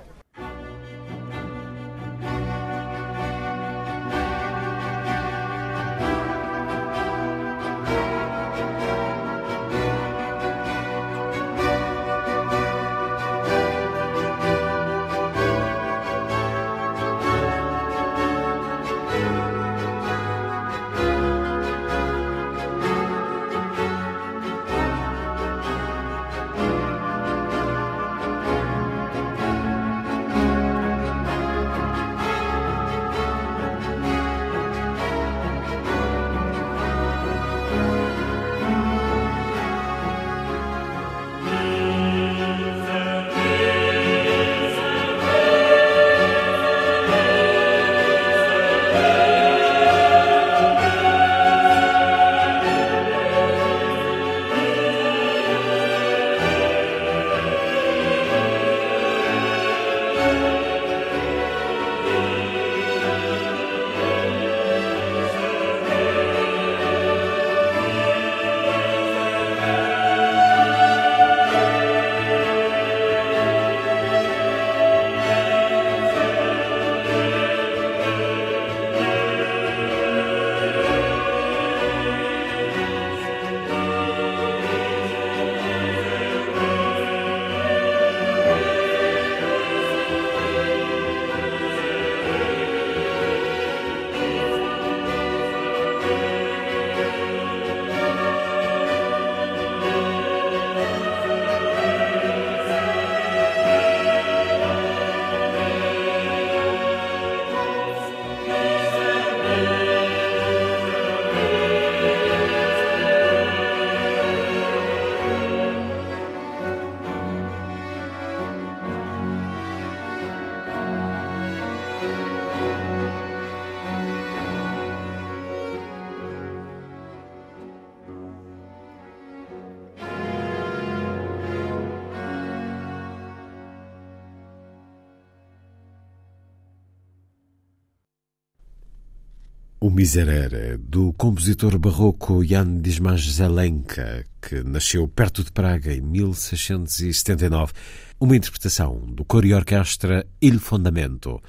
Miserere, 139.95 140.77
do 140.77 141.13
compositor 141.13 141.79
barroco 141.79 142.45
Jan 142.45 142.81
Dismas 142.81 143.21
Zelenka, 143.31 144.25
que 144.43 144.61
nasceu 144.65 145.07
perto 145.07 145.45
de 145.45 145.53
Praga 145.53 145.95
em 145.95 146.01
1679, 146.01 147.73
uma 148.19 148.35
interpretação 148.35 148.99
do 148.99 149.25
coro 149.25 149.47
e 149.47 149.55
orquestra 149.55 150.27
Il 150.43 150.59
Fondamento, 150.59 151.41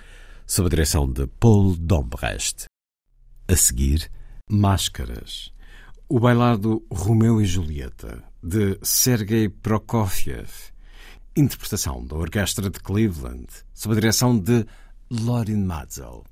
sob 0.46 0.68
a 0.68 0.70
direção 0.70 1.12
de 1.12 1.26
Paul 1.26 1.76
Dombrecht. 1.76 2.66
A 3.48 3.56
seguir, 3.56 4.12
Máscaras, 4.48 5.52
o 6.08 6.20
bailado 6.20 6.86
Romeu 6.92 7.42
e 7.42 7.46
Julieta, 7.46 8.24
de 8.44 8.78
Sergei 8.84 9.50
Prokofiev, 9.50 10.52
interpretação 11.36 12.06
da 12.06 12.16
Orquestra 12.16 12.70
de 12.70 12.80
Cleveland, 12.80 13.48
sob 13.74 13.96
a 13.96 14.00
direção 14.00 14.38
de 14.38 14.68
Lorin 15.10 15.66
Matzel. 15.66 16.24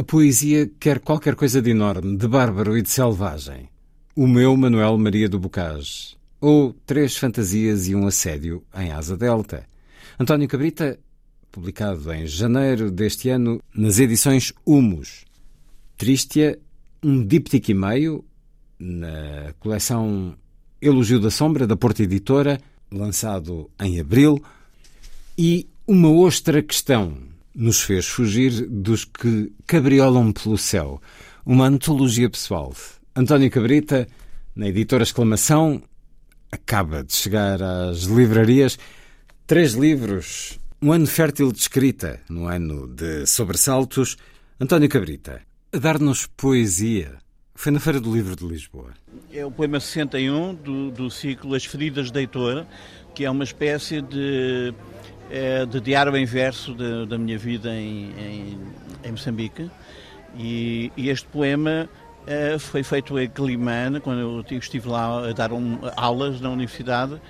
A 0.00 0.02
poesia 0.02 0.66
quer 0.80 0.98
qualquer 0.98 1.34
coisa 1.34 1.60
de 1.60 1.72
enorme, 1.72 2.16
de 2.16 2.26
bárbaro 2.26 2.74
e 2.74 2.80
de 2.80 2.88
selvagem. 2.88 3.68
O 4.16 4.26
meu 4.26 4.56
Manuel 4.56 4.96
Maria 4.96 5.28
do 5.28 5.38
Bocage. 5.38 6.16
Ou 6.40 6.72
Três 6.86 7.18
Fantasias 7.18 7.86
e 7.86 7.94
um 7.94 8.06
Assédio 8.06 8.64
em 8.74 8.90
Asa 8.92 9.14
Delta. 9.14 9.66
António 10.18 10.48
Cabrita, 10.48 10.98
publicado 11.52 12.10
em 12.14 12.26
janeiro 12.26 12.90
deste 12.90 13.28
ano 13.28 13.60
nas 13.74 13.98
edições 13.98 14.54
Humus. 14.64 15.26
Tristia, 15.98 16.58
um 17.02 17.22
díptico 17.22 17.70
e 17.70 17.74
meio, 17.74 18.24
na 18.78 19.52
coleção 19.60 20.34
Elogio 20.80 21.20
da 21.20 21.30
Sombra, 21.30 21.66
da 21.66 21.76
Porta 21.76 22.02
Editora, 22.02 22.58
lançado 22.90 23.70
em 23.78 24.00
abril, 24.00 24.42
e 25.36 25.68
Uma 25.86 26.10
Ostra 26.10 26.62
Questão 26.62 27.29
nos 27.54 27.82
fez 27.82 28.06
fugir 28.06 28.66
dos 28.68 29.04
que 29.04 29.52
cabriolam 29.66 30.32
pelo 30.32 30.56
céu, 30.56 31.00
uma 31.44 31.66
antologia 31.66 32.28
pessoal. 32.28 32.74
António 33.14 33.50
Cabrita, 33.50 34.06
na 34.54 34.68
editora 34.68 35.02
Exclamação, 35.02 35.82
acaba 36.50 37.02
de 37.02 37.12
chegar 37.12 37.62
às 37.62 38.02
livrarias. 38.04 38.78
Três 39.46 39.74
livros, 39.74 40.58
um 40.80 40.92
ano 40.92 41.06
fértil 41.06 41.52
de 41.52 41.58
escrita, 41.58 42.20
no 42.28 42.46
ano 42.46 42.86
de 42.86 43.26
sobressaltos. 43.26 44.16
António 44.60 44.88
Cabrita, 44.88 45.42
a 45.72 45.78
dar-nos 45.78 46.26
poesia. 46.26 47.18
Foi 47.54 47.72
na 47.72 47.80
Feira 47.80 48.00
do 48.00 48.14
Livro 48.14 48.34
de 48.34 48.46
Lisboa. 48.46 48.94
É 49.32 49.44
o 49.44 49.50
poema 49.50 49.78
61 49.78 50.54
do, 50.54 50.90
do 50.90 51.10
ciclo 51.10 51.54
As 51.54 51.64
Feridas 51.64 52.10
da 52.10 52.20
Heitor, 52.20 52.64
que 53.14 53.24
é 53.24 53.30
uma 53.30 53.44
espécie 53.44 54.00
de, 54.00 54.72
é, 55.30 55.64
de 55.64 55.80
diário 55.80 56.16
em 56.16 56.24
verso 56.24 56.74
de, 56.74 57.06
da 57.06 57.16
minha 57.16 57.38
vida 57.38 57.72
em, 57.72 58.10
em, 58.18 58.58
em 59.04 59.10
Moçambique. 59.10 59.70
E, 60.36 60.92
e, 60.96 61.08
este 61.08 61.26
poema 61.26 61.88
é, 62.26 62.58
foi 62.58 62.82
feito 62.82 63.18
em 63.18 63.28
Climane, 63.28 64.00
quando 64.00 64.20
eu 64.20 64.58
estive 64.58 64.88
lá 64.88 65.28
a 65.28 65.32
dar 65.32 65.52
um, 65.52 65.78
aulas 65.96 66.40
na 66.40 66.50
universidade. 66.50 67.20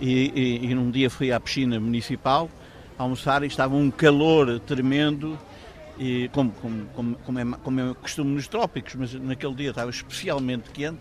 E, 0.00 0.60
e, 0.62 0.66
e 0.66 0.74
num 0.74 0.90
dia 0.90 1.08
fui 1.08 1.30
à 1.30 1.38
piscina 1.38 1.78
municipal 1.78 2.50
almoçar 2.98 3.42
e 3.42 3.46
estava 3.46 3.74
um 3.74 3.90
calor 3.90 4.60
tremendo 4.60 5.38
e 5.98 6.28
como, 6.32 6.50
como, 6.52 6.86
como, 6.94 7.14
como, 7.16 7.38
é, 7.38 7.44
como 7.62 7.80
é 7.80 7.94
costume 7.94 8.34
nos 8.34 8.48
trópicos, 8.48 8.94
mas 8.94 9.14
naquele 9.14 9.54
dia 9.54 9.70
estava 9.70 9.90
especialmente 9.90 10.70
quente 10.70 11.00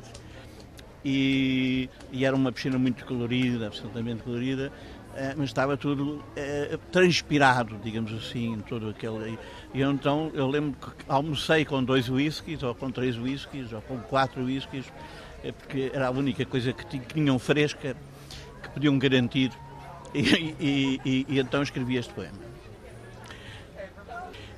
e, 1.04 1.90
e 2.12 2.26
era 2.26 2.36
uma 2.36 2.52
piscina 2.52 2.78
muito 2.78 3.06
colorida, 3.06 3.68
absolutamente 3.68 4.24
colorida, 4.24 4.72
mas 5.38 5.50
estava 5.50 5.78
tudo 5.78 6.24
eh, 6.36 6.78
transpirado, 6.92 7.78
digamos 7.84 8.14
assim, 8.14 8.62
todo 8.68 8.90
aquele. 8.90 9.38
E 9.74 9.82
eu, 9.82 9.92
então 9.92 10.32
eu 10.34 10.48
lembro 10.48 10.78
que 10.80 11.06
almocei 11.08 11.66
com 11.66 11.84
dois 11.84 12.10
whiskies, 12.10 12.64
ou 12.64 12.74
com 12.74 12.92
três 12.92 13.18
whiskies, 13.18 13.72
ou 13.74 13.82
com 13.82 14.00
quatro 14.00 14.44
whiskies, 14.44 14.86
eh, 15.44 15.52
porque 15.52 15.92
era 15.94 16.08
a 16.08 16.12
única 16.12 16.46
coisa 16.46 16.74
que 16.74 17.00
tinham 17.00 17.38
fresca 17.38 17.96
que 18.62 18.70
podiam 18.70 18.98
garantir. 18.98 19.52
E, 20.16 20.20
e, 20.60 21.02
e, 21.04 21.26
e 21.28 21.40
então 21.40 21.64
escrevi 21.64 21.98
este 21.98 22.14
poema 22.14 22.54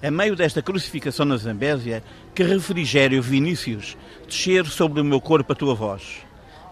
a 0.05 0.11
meio 0.11 0.35
desta 0.35 0.61
crucificação 0.61 1.25
na 1.25 1.35
Zambésia, 1.35 2.03
que 2.35 2.43
refrigério, 2.43 3.23
Vinícius, 3.23 3.97
descer 4.27 4.65
sobre 4.67 5.01
o 5.01 5.03
meu 5.03 5.19
corpo 5.19 5.53
a 5.53 5.55
tua 5.55 5.73
voz. 5.73 6.17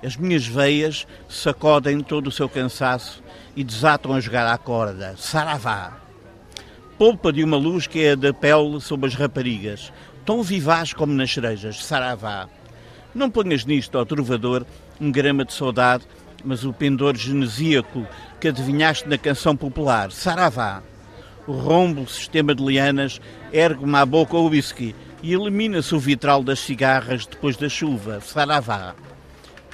As 0.04 0.16
minhas 0.16 0.46
veias 0.46 1.08
sacodem 1.28 2.02
todo 2.02 2.28
o 2.28 2.32
seu 2.32 2.48
cansaço 2.48 3.24
e 3.56 3.64
desatam 3.64 4.14
a 4.14 4.20
jogar 4.20 4.48
à 4.48 4.58
corda. 4.58 5.16
Saravá! 5.18 5.98
Polpa 6.98 7.34
de 7.34 7.44
uma 7.44 7.58
luz 7.58 7.88
que 7.88 8.04
é 8.04 8.16
da 8.16 8.34
pele 8.34 8.80
sobre 8.80 9.08
as 9.08 9.16
raparigas, 9.16 9.92
tão 10.26 10.44
vivaz 10.44 10.94
como 10.94 11.14
nas 11.14 11.32
cerejas. 11.32 11.84
Saravá! 11.84 12.48
Não 13.14 13.30
ponhas 13.30 13.66
nisto, 13.66 13.98
ó 13.98 14.06
trovador, 14.06 14.66
um 15.00 15.12
grama 15.12 15.46
de 15.46 15.54
saudade, 15.54 16.04
mas 16.44 16.64
o 16.64 16.74
pendor 16.74 17.16
genesíaco 17.16 18.08
que 18.40 18.48
adivinhaste 18.48 19.08
na 19.08 19.18
canção 19.18 19.56
popular. 19.56 20.12
Saravá! 20.12 20.82
o 21.48 21.52
rombo 21.52 22.08
sistema 22.08 22.56
de 22.56 22.64
lianas 22.64 23.20
ergue-me 23.52 23.96
à 23.96 24.06
boca 24.06 24.38
o 24.38 24.48
whisky 24.48 24.96
e 25.22 25.34
elimina-se 25.34 25.94
o 25.94 26.00
vitral 26.00 26.44
das 26.44 26.60
cigarras 26.60 27.26
depois 27.26 27.58
da 27.58 27.70
chuva, 27.70 28.20
saravá. 28.22 28.96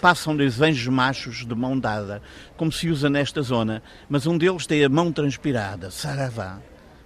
Passam 0.01 0.35
dois 0.35 0.61
anjos 0.61 0.87
machos 0.87 1.45
de 1.45 1.53
mão 1.53 1.77
dada, 1.77 2.21
como 2.55 2.71
se 2.71 2.89
usa 2.89 3.09
nesta 3.09 3.41
zona, 3.41 3.83
mas 4.07 4.25
um 4.25 4.37
deles 4.37 4.65
tem 4.65 4.83
a 4.83 4.89
mão 4.89 5.11
transpirada, 5.11 5.91
saravá. 5.91 6.59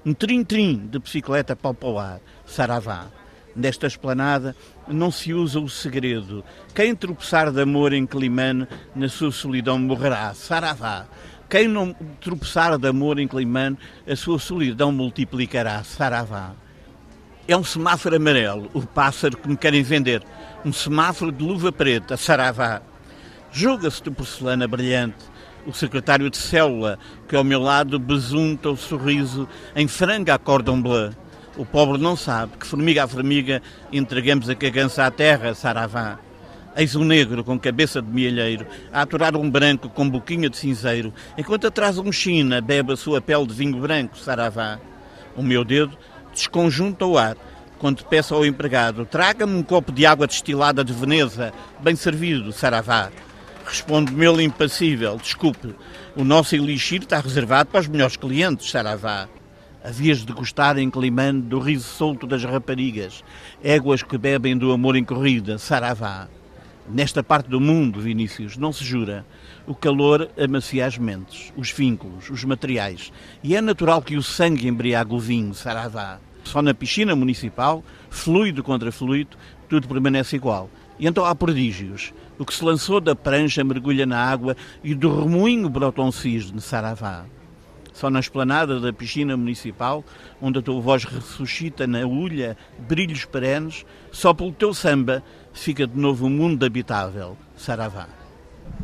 Um 0.05 0.13
trim-trim 0.13 0.87
de 0.87 0.99
bicicleta 0.99 1.57
ar, 1.99 2.19
saravá. 2.45 3.07
Nesta 3.55 3.87
esplanada 3.87 4.55
não 4.87 5.11
se 5.11 5.33
usa 5.33 5.59
o 5.59 5.69
segredo. 5.69 6.43
Quem 6.73 6.95
tropeçar 6.95 7.51
de 7.51 7.61
amor 7.61 7.93
em 7.93 8.05
Climane, 8.05 8.67
na 8.95 9.07
sua 9.07 9.31
solidão 9.31 9.79
morrerá, 9.79 10.33
saravá. 10.33 11.05
Quem 11.49 11.67
não 11.67 11.93
tropeçar 12.19 12.77
de 12.77 12.87
amor 12.87 13.19
em 13.19 13.27
Climane, 13.27 13.77
a 14.07 14.15
sua 14.15 14.39
solidão 14.39 14.91
multiplicará. 14.91 15.83
Saravá. 15.83 16.53
É 17.45 17.57
um 17.57 17.63
semáforo 17.63 18.15
amarelo, 18.15 18.69
o 18.73 18.81
pássaro 18.81 19.35
que 19.35 19.49
me 19.49 19.57
querem 19.57 19.83
vender. 19.83 20.23
Um 20.63 20.71
semáforo 20.71 21.29
de 21.29 21.43
luva 21.43 21.73
preta, 21.73 22.15
Saravá. 22.15 22.81
Julga-se 23.51 24.01
de 24.01 24.09
porcelana 24.11 24.65
brilhante, 24.65 25.25
o 25.67 25.73
secretário 25.73 26.29
de 26.29 26.37
célula, 26.37 26.97
que 27.27 27.35
ao 27.35 27.43
meu 27.43 27.59
lado 27.59 27.99
besunta 27.99 28.69
o 28.69 28.77
sorriso 28.77 29.47
em 29.75 29.89
franga 29.89 30.33
a 30.33 30.39
cordon 30.39 30.81
bleu. 30.81 31.11
O 31.57 31.65
pobre 31.65 32.01
não 32.01 32.15
sabe 32.15 32.57
que, 32.57 32.65
formiga 32.65 33.03
a 33.03 33.07
formiga, 33.09 33.61
entregamos 33.91 34.49
a 34.49 34.55
cagança 34.55 35.05
à 35.05 35.11
terra, 35.11 35.53
Saravá. 35.53 36.19
Eis 36.77 36.95
um 36.95 37.03
negro 37.03 37.43
com 37.43 37.59
cabeça 37.59 38.01
de 38.01 38.09
mielheiro 38.09 38.65
a 38.91 39.01
aturar 39.01 39.35
um 39.35 39.51
branco 39.51 39.89
com 39.89 40.09
boquinha 40.09 40.49
de 40.49 40.55
cinzeiro, 40.55 41.13
enquanto 41.37 41.67
atrás 41.67 41.97
um 41.97 42.11
china 42.11 42.61
bebe 42.61 42.93
a 42.93 42.97
sua 42.97 43.21
pele 43.21 43.45
de 43.45 43.53
vinho 43.53 43.79
branco, 43.79 44.17
saravá. 44.17 44.79
O 45.35 45.43
meu 45.43 45.63
dedo 45.63 45.95
desconjunta 46.33 47.05
o 47.05 47.17
ar 47.17 47.37
quando 47.79 48.05
peço 48.05 48.33
ao 48.33 48.45
empregado: 48.45 49.05
traga-me 49.05 49.55
um 49.55 49.63
copo 49.63 49.91
de 49.91 50.05
água 50.05 50.27
destilada 50.27 50.83
de 50.83 50.93
Veneza, 50.93 51.53
bem 51.81 51.95
servido, 51.95 52.51
saravá. 52.51 53.11
Responde-me 53.65 54.25
ele 54.25 54.43
impassível: 54.43 55.17
desculpe, 55.17 55.75
o 56.15 56.23
nosso 56.23 56.55
elixir 56.55 57.01
está 57.01 57.19
reservado 57.19 57.69
para 57.69 57.81
os 57.81 57.87
melhores 57.87 58.17
clientes, 58.17 58.69
saravá. 58.69 59.27
Havias 59.83 60.19
de 60.19 60.31
gostar 60.31 60.77
em 60.77 60.89
Climane 60.89 61.41
do 61.41 61.59
riso 61.59 61.83
solto 61.83 62.25
das 62.25 62.43
raparigas, 62.43 63.21
éguas 63.61 64.01
que 64.01 64.17
bebem 64.17 64.57
do 64.57 64.71
amor 64.71 64.95
em 64.95 65.03
corrida, 65.03 65.57
saravá. 65.57 66.29
Nesta 66.89 67.23
parte 67.23 67.49
do 67.49 67.61
mundo, 67.61 68.01
Vinícius, 68.01 68.57
não 68.57 68.73
se 68.73 68.83
jura. 68.83 69.25
O 69.65 69.73
calor 69.73 70.29
amacia 70.37 70.85
as 70.85 70.97
mentes, 70.97 71.53
os 71.55 71.71
vínculos, 71.71 72.29
os 72.29 72.43
materiais. 72.43 73.11
E 73.41 73.55
é 73.55 73.61
natural 73.61 74.01
que 74.01 74.17
o 74.17 74.23
sangue 74.23 74.67
embriague 74.67 75.13
o 75.13 75.19
vinho, 75.19 75.53
saravá. 75.53 76.19
Só 76.43 76.61
na 76.61 76.73
piscina 76.73 77.15
municipal, 77.15 77.81
fluido 78.09 78.61
contra 78.61 78.91
fluido, 78.91 79.37
tudo 79.69 79.87
permanece 79.87 80.35
igual. 80.35 80.69
E 80.99 81.07
então 81.07 81.23
há 81.23 81.33
prodígios. 81.33 82.13
O 82.37 82.45
que 82.45 82.53
se 82.53 82.65
lançou 82.65 82.99
da 82.99 83.15
prancha 83.15 83.63
mergulha 83.63 84.05
na 84.05 84.17
água 84.17 84.57
e 84.83 84.93
do 84.93 85.21
remoinho 85.21 85.69
brota 85.69 86.01
um 86.01 86.11
cisne, 86.11 86.59
saravá. 86.59 87.25
Só 87.93 88.09
na 88.09 88.19
esplanada 88.19 88.79
da 88.79 88.91
piscina 88.91 89.37
municipal, 89.37 90.03
onde 90.41 90.59
a 90.59 90.61
tua 90.61 90.81
voz 90.81 91.03
ressuscita 91.03 91.85
na 91.85 91.99
ulha 91.99 92.57
brilhos 92.79 93.23
perenes, 93.23 93.85
só 94.11 94.33
pelo 94.33 94.51
teu 94.51 94.73
samba 94.73 95.23
fica 95.53 95.87
de 95.87 95.97
novo 95.97 96.25
um 96.25 96.29
mundo 96.29 96.65
habitável. 96.65 97.37
Saravá. 97.55 98.07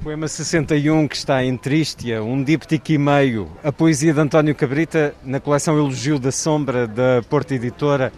Poema 0.04 0.28
61 0.28 1.08
que 1.08 1.16
está 1.16 1.44
em 1.44 1.58
Tristia, 1.58 2.24
um 2.24 2.42
díptico 2.44 2.92
e 2.92 2.98
meio, 2.98 3.50
a 3.64 3.72
poesia 3.72 4.14
de 4.14 4.20
António 4.20 4.56
Cabrita 4.56 5.14
na 5.24 5.40
coleção 5.40 5.78
Elogio 5.78 6.20
da 6.20 6.32
Sombra 6.32 6.88
da 6.88 7.22
Porta 7.30 7.56
Editora. 7.56 8.14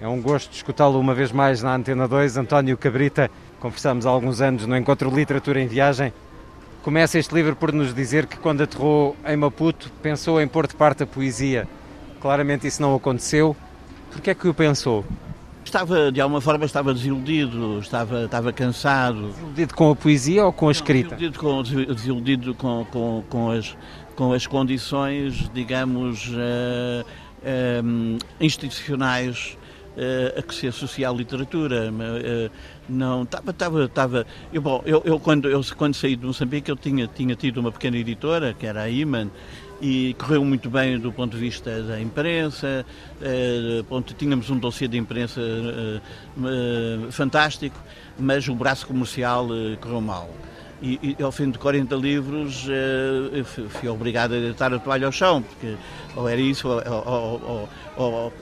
É 0.00 0.06
um 0.06 0.20
gosto 0.20 0.52
escutá-lo 0.52 1.00
uma 1.00 1.14
vez 1.14 1.32
mais 1.32 1.62
na 1.62 1.74
Antena 1.74 2.06
2. 2.06 2.36
António 2.36 2.76
Cabrita, 2.76 3.30
conversámos 3.58 4.06
há 4.06 4.10
alguns 4.10 4.40
anos 4.40 4.66
no 4.66 4.76
Encontro 4.76 5.10
Literatura 5.10 5.60
em 5.60 5.66
Viagem. 5.66 6.12
Começa 6.82 7.18
este 7.18 7.34
livro 7.34 7.56
por 7.56 7.72
nos 7.72 7.92
dizer 7.92 8.26
que 8.26 8.36
quando 8.36 8.62
aterrou 8.62 9.16
em 9.26 9.36
Maputo 9.36 9.90
pensou 10.02 10.40
em 10.40 10.46
pôr 10.46 10.68
de 10.68 10.76
parte 10.76 11.02
a 11.02 11.06
poesia. 11.06 11.66
Claramente 12.20 12.66
isso 12.66 12.80
não 12.80 12.94
aconteceu. 12.94 13.56
Por 14.12 14.20
que 14.20 14.30
é 14.30 14.34
que 14.34 14.46
o 14.46 14.54
pensou? 14.54 15.04
Estava, 15.76 16.10
de 16.10 16.22
alguma 16.22 16.40
forma, 16.40 16.64
estava 16.64 16.94
desiludido, 16.94 17.80
estava, 17.80 18.24
estava 18.24 18.50
cansado. 18.50 19.28
Desiludido 19.28 19.74
com 19.74 19.90
a 19.90 19.94
poesia 19.94 20.46
ou 20.46 20.50
com 20.50 20.68
a 20.70 20.72
escrita? 20.72 21.14
Desiludido 21.14 21.38
com, 21.38 21.62
desiludido 21.92 22.54
com, 22.54 22.86
com, 22.90 23.24
com, 23.28 23.50
as, 23.50 23.76
com 24.16 24.32
as 24.32 24.46
condições, 24.46 25.50
digamos, 25.52 26.28
uh, 26.28 27.04
uh, 27.04 28.18
institucionais 28.40 29.58
a 30.36 30.42
que 30.42 30.54
se 30.54 30.66
associa 30.66 31.08
à 31.08 31.12
literatura. 31.12 31.90
Não, 32.88 33.22
estava, 33.22 33.50
estava, 33.50 33.84
estava. 33.84 34.26
Eu, 34.52 34.60
bom, 34.62 34.82
eu, 34.84 35.02
eu, 35.04 35.18
quando, 35.18 35.48
eu 35.48 35.62
quando 35.76 35.94
saí 35.94 36.16
de 36.16 36.24
Moçambique 36.24 36.70
eu 36.70 36.76
tinha, 36.76 37.06
tinha 37.06 37.34
tido 37.34 37.60
uma 37.60 37.72
pequena 37.72 37.96
editora, 37.96 38.52
que 38.52 38.66
era 38.66 38.82
a 38.82 38.90
Iman, 38.90 39.30
e 39.80 40.14
correu 40.18 40.44
muito 40.44 40.70
bem 40.70 40.98
do 40.98 41.12
ponto 41.12 41.32
de 41.36 41.40
vista 41.40 41.82
da 41.82 42.00
imprensa, 42.00 42.84
eh, 43.20 43.82
tínhamos 44.16 44.48
um 44.50 44.58
dossiê 44.58 44.88
de 44.88 44.96
imprensa 44.96 45.40
eh, 45.40 46.00
eh, 46.44 47.10
fantástico, 47.10 47.76
mas 48.18 48.48
o 48.48 48.54
braço 48.54 48.86
comercial 48.86 49.46
eh, 49.52 49.76
correu 49.76 50.00
mal 50.00 50.30
e, 50.82 51.16
e, 51.18 51.22
ao 51.22 51.32
fim 51.32 51.50
de 51.50 51.58
40 51.58 51.94
livros 51.96 52.66
uh, 52.66 53.44
fui 53.68 53.88
obrigado 53.88 54.34
a 54.34 54.38
deitar 54.38 54.74
a 54.74 54.78
toalha 54.78 55.06
ao 55.06 55.12
chão, 55.12 55.42
porque 55.42 55.74
ou 56.14 56.28
era 56.28 56.40
isso 56.40 56.68
ou, 56.68 56.82
ou, 57.06 57.68
ou, 57.96 58.32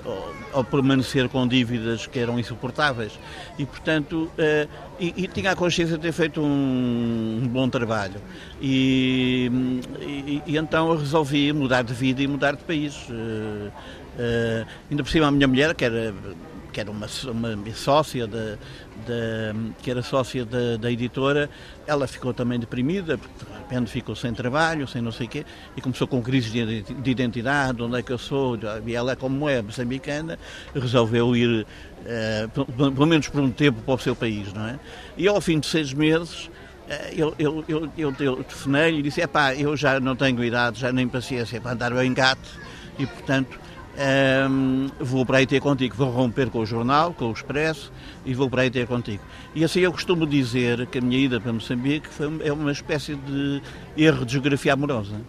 ou, 0.53 0.65
permanecer 0.65 1.29
com 1.29 1.47
dívidas 1.47 2.07
que 2.07 2.19
eram 2.19 2.39
insuportáveis. 2.39 3.19
E, 3.59 3.65
portanto, 3.65 4.31
uh, 4.37 4.69
e, 4.99 5.25
e, 5.25 5.29
tinha 5.29 5.53
a 5.53 5.57
consciência 5.57 5.97
de 5.97 6.03
ter 6.03 6.13
feito 6.13 6.41
um, 6.41 7.41
um 7.43 7.49
bom 7.49 7.69
trabalho. 7.69 8.21
E, 8.61 9.51
e, 10.47 10.57
então 10.57 10.91
eu 10.91 10.99
resolvi 10.99 11.53
mudar 11.53 11.83
de 11.83 11.95
vida 11.95 12.23
e 12.23 12.27
mudar 12.27 12.57
de 12.57 12.65
país. 12.65 12.97
Uh, 13.09 13.71
ainda 14.91 15.03
por 15.03 15.11
cima 15.11 15.27
a 15.27 15.31
minha 15.31 15.49
mulher, 15.49 15.75
que 15.75 15.85
era 15.85 16.15
que 16.75 16.81
era 16.81 16.91
uma, 16.91 17.07
uma 17.31 17.73
sócia 17.73 18.27
da, 18.27 18.59
que 19.83 19.91
era 19.91 20.03
sócia 20.03 20.45
da, 20.45 20.77
da, 20.77 20.91
editora, 20.91 21.51
ela 21.87 22.07
ficou 22.07 22.33
também 22.33 22.59
deprimida, 22.59 23.19
porque 23.19 23.45
de 23.45 23.61
repente 23.61 23.91
ficou 23.91 24.15
sem 24.15 24.33
trabalho, 24.33 24.87
sem 24.87 25.03
não 25.03 25.13
sei 25.13 25.27
o 25.27 25.31
quê, 25.31 25.45
e 25.77 25.81
começou 25.81 26.07
com 26.07 26.23
crise 26.23 26.51
de, 26.51 26.83
de 26.83 27.11
identidade, 27.11 27.83
onde 27.83 27.99
é 27.99 28.03
que 28.03 28.13
eu 28.13 28.19
sou, 28.19 28.59
e 28.87 28.95
ela, 28.95 29.17
como 29.17 29.49
é 29.49 29.63
moçambicana, 29.63 30.39
resolveu 30.75 31.35
ir, 31.37 31.67
uh, 31.67 32.65
pelo 32.65 33.07
menos 33.07 33.29
por 33.29 33.41
um 33.41 33.51
tempo, 33.51 33.83
para 33.83 33.95
o 33.95 33.99
seu 33.99 34.15
país, 34.15 34.53
não 34.53 34.67
é? 34.67 34.79
E 35.17 35.29
ao 35.29 35.41
fim 35.41 35.59
de 35.59 35.67
seis 35.67 35.93
meses, 35.93 36.51
eh, 36.89 37.15
eu, 37.17 37.35
eu, 37.39 37.65
eu, 37.67 37.91
eu, 37.97 38.15
eu 38.19 38.45
telefonei 38.45 38.99
e 38.99 39.03
disse, 39.03 39.21
é 39.21 39.27
pá, 39.27 39.55
eu 39.55 39.77
já 39.77 39.99
não 39.99 40.15
tenho 40.15 40.43
idade, 40.45 40.81
já 40.81 40.93
nem 40.93 41.09
paciência 41.09 41.61
para 41.61 41.73
andar 41.73 41.95
bem 41.95 42.13
gato, 42.13 42.49
e 42.99 43.07
portanto 43.07 43.64
um, 43.97 44.89
vou 44.99 45.25
para 45.25 45.39
aí 45.39 45.47
ter 45.47 45.61
contigo, 45.61 45.95
vou 45.97 46.11
romper 46.11 46.51
com 46.51 46.59
o 46.59 46.67
jornal, 46.67 47.15
com 47.15 47.27
o 47.27 47.33
Expresso 47.33 47.93
e 48.25 48.35
vou 48.35 48.51
para 48.51 48.63
aí 48.63 48.71
ter 48.71 48.87
contigo. 48.87 49.23
E 49.55 49.65
assim 49.65 49.81
eu 49.81 49.93
costumo 49.93 50.27
dizer 50.27 50.87
que 50.87 50.99
a 50.99 51.01
minha 51.01 51.19
ida 51.19 51.41
para 51.41 51.53
Moçambique 51.53 52.09
foi, 52.09 52.27
é 52.45 52.53
uma 52.53 52.73
espécie 52.73 53.15
de 53.15 53.63
erro 53.97 54.25
de 54.25 54.33
geografia 54.33 54.73
amorosa. 54.73 55.21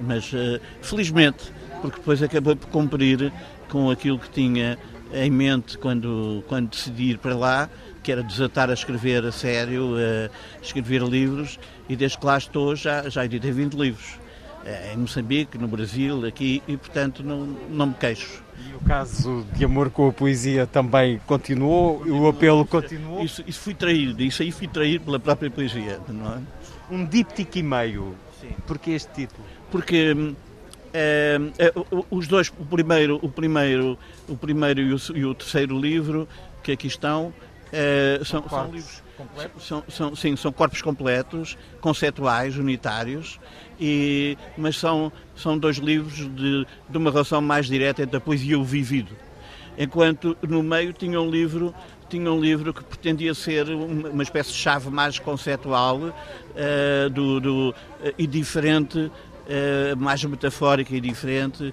Mas 0.00 0.32
uh, 0.32 0.58
felizmente, 0.80 1.52
porque 1.80 1.98
depois 1.98 2.22
acabou 2.22 2.56
por 2.56 2.68
cumprir 2.68 3.32
com 3.68 3.90
aquilo 3.90 4.18
que 4.18 4.30
tinha 4.30 4.78
em 5.12 5.30
mente 5.30 5.76
quando, 5.76 6.42
quando 6.48 6.70
decidi 6.70 7.10
ir 7.10 7.18
para 7.18 7.36
lá, 7.36 7.68
que 8.02 8.10
era 8.10 8.22
desatar 8.22 8.70
a 8.70 8.72
escrever 8.72 9.24
a 9.24 9.30
sério, 9.30 9.94
a 9.96 10.62
escrever 10.62 11.02
livros, 11.02 11.58
e 11.88 11.94
desde 11.94 12.18
que 12.18 12.24
lá 12.24 12.38
estou 12.38 12.74
já, 12.74 13.08
já 13.08 13.24
editei 13.24 13.52
20 13.52 13.74
livros. 13.74 14.21
É, 14.64 14.92
em 14.94 14.96
Moçambique, 14.96 15.58
no 15.58 15.66
Brasil, 15.66 16.24
aqui, 16.24 16.62
e 16.68 16.76
portanto 16.76 17.22
não, 17.24 17.46
não 17.68 17.86
me 17.86 17.94
queixo. 17.94 18.42
E 18.58 18.74
o 18.74 18.80
caso 18.80 19.44
de 19.54 19.64
amor 19.64 19.90
com 19.90 20.08
a 20.08 20.12
poesia 20.12 20.66
também 20.66 21.20
continuou? 21.26 21.98
continuou 21.98 22.22
o 22.22 22.28
apelo 22.28 22.64
continuou? 22.64 23.24
Isso, 23.24 23.42
isso 23.46 23.58
fui 23.58 23.74
traído, 23.74 24.22
isso 24.22 24.40
aí 24.40 24.52
fui 24.52 24.68
traído 24.68 25.04
pela 25.04 25.18
própria 25.18 25.50
poesia, 25.50 25.98
não 26.08 26.34
é? 26.34 26.38
Um 26.90 27.04
díptico 27.04 27.58
e 27.58 27.62
meio. 27.62 28.14
Sim. 28.40 28.50
Porquê 28.66 28.92
este 28.92 29.12
título? 29.12 29.44
Porque 29.70 30.34
é, 30.94 31.40
é, 31.58 31.72
os 32.10 32.28
dois, 32.28 32.52
o 32.56 32.64
primeiro, 32.64 33.18
o 33.20 33.28
primeiro, 33.28 33.98
o 34.28 34.36
primeiro 34.36 34.80
e 34.80 34.94
o, 34.94 34.98
e 35.14 35.24
o 35.24 35.34
terceiro 35.34 35.78
livro 35.78 36.28
que 36.62 36.70
aqui 36.70 36.86
estão 36.86 37.32
é, 37.72 38.20
são, 38.24 38.48
são 38.48 38.70
livros 38.70 39.02
são, 39.58 39.84
são, 39.88 40.16
sim, 40.16 40.36
são 40.36 40.52
corpos 40.52 40.82
completos, 40.82 41.56
conceituais, 41.80 42.56
unitários, 42.56 43.38
e, 43.82 44.38
mas 44.56 44.78
são, 44.78 45.10
são 45.34 45.58
dois 45.58 45.78
livros 45.78 46.14
de, 46.36 46.64
de 46.88 46.98
uma 46.98 47.10
relação 47.10 47.40
mais 47.42 47.66
direta 47.66 48.02
entre 48.02 48.16
a 48.16 48.20
poesia 48.20 48.52
e 48.52 48.56
o 48.56 48.62
vivido. 48.62 49.10
Enquanto 49.76 50.36
no 50.46 50.62
meio 50.62 50.92
tinha 50.92 51.20
um 51.20 51.28
livro 51.28 51.74
tinha 52.08 52.30
um 52.30 52.38
livro 52.38 52.74
que 52.74 52.84
pretendia 52.84 53.32
ser 53.32 53.70
uma 53.70 54.22
espécie 54.22 54.50
de 54.50 54.58
chave 54.58 54.90
mais 54.90 55.18
conceitual 55.18 55.96
uh, 55.98 57.10
do, 57.10 57.40
do, 57.40 57.70
uh, 57.70 57.74
e 58.18 58.26
diferente, 58.26 58.98
uh, 58.98 59.96
mais 59.96 60.22
metafórica 60.22 60.94
e 60.94 61.00
diferente, 61.00 61.72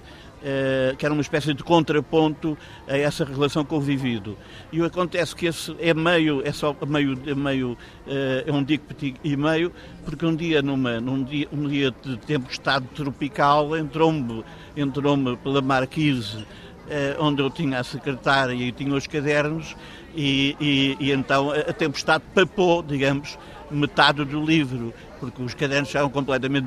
que 0.98 1.04
era 1.04 1.12
uma 1.12 1.20
espécie 1.20 1.52
de 1.52 1.62
contraponto 1.62 2.56
a 2.88 2.96
essa 2.96 3.24
relação 3.24 3.64
com 3.64 3.76
o 3.76 3.80
vivido. 3.80 4.36
E 4.72 4.82
acontece 4.82 5.34
que 5.34 5.46
esse 5.46 5.74
é 5.78 5.92
meio, 5.92 6.42
é 6.44 6.52
só 6.52 6.74
meio, 6.86 7.18
é 7.26 7.34
meio, 7.34 7.76
eh, 8.06 8.44
é 8.46 8.52
um 8.52 8.62
díptico 8.62 9.18
e 9.22 9.36
meio, 9.36 9.72
porque 10.04 10.24
um 10.24 10.34
dia, 10.34 10.62
numa, 10.62 11.00
num 11.00 11.22
dia, 11.22 11.48
um 11.52 11.68
dia 11.68 11.94
de 12.02 12.16
tempestade 12.18 12.86
tropical, 12.94 13.76
entrou-me 13.76 14.44
entrou 14.76 15.16
pela 15.36 15.60
marquise 15.60 16.46
eh, 16.88 17.16
onde 17.18 17.42
eu 17.42 17.50
tinha 17.50 17.80
a 17.80 17.84
secretária 17.84 18.54
e 18.54 18.72
tinha 18.72 18.94
os 18.94 19.06
cadernos, 19.06 19.76
e, 20.14 20.56
e, 20.60 20.96
e 20.98 21.12
então 21.12 21.50
a 21.52 21.72
tempestade 21.72 22.24
papou, 22.34 22.82
digamos, 22.82 23.38
metade 23.70 24.24
do 24.24 24.44
livro, 24.44 24.92
porque 25.20 25.42
os 25.42 25.54
cadernos 25.54 25.88
estavam 25.88 26.10
completamente 26.10 26.66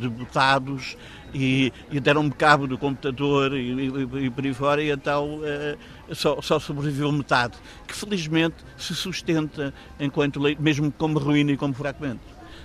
debotados 0.00 0.96
e, 1.34 1.72
e 1.90 2.00
deram-me 2.00 2.30
cabo 2.30 2.66
do 2.66 2.78
computador 2.78 3.54
e, 3.54 3.72
e, 3.72 4.24
e 4.26 4.30
por 4.30 4.44
aí 4.44 4.54
fora, 4.54 4.82
e 4.82 4.90
então 4.90 5.40
uh, 5.40 6.14
só, 6.14 6.40
só, 6.40 6.60
sobreviveu 6.60 7.10
metade, 7.10 7.54
que 7.86 7.94
felizmente 7.94 8.56
se 8.78 8.94
sustenta 8.94 9.74
enquanto 9.98 10.40
mesmo 10.58 10.92
como 10.92 11.18
ruína 11.18 11.52
e 11.52 11.56
como 11.56 11.74
fragmento. 11.74 12.20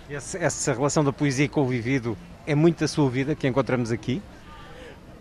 Essa, 0.10 0.38
essa 0.38 0.74
relação 0.74 1.04
da 1.04 1.12
poesia 1.12 1.50
com 1.50 1.62
o 1.62 1.68
vivido 1.68 2.18
é 2.46 2.56
muito 2.56 2.84
a 2.84 2.88
sua 2.88 3.10
vida 3.10 3.36
que 3.36 3.48
encontramos 3.48 3.92
aqui? 3.92 4.22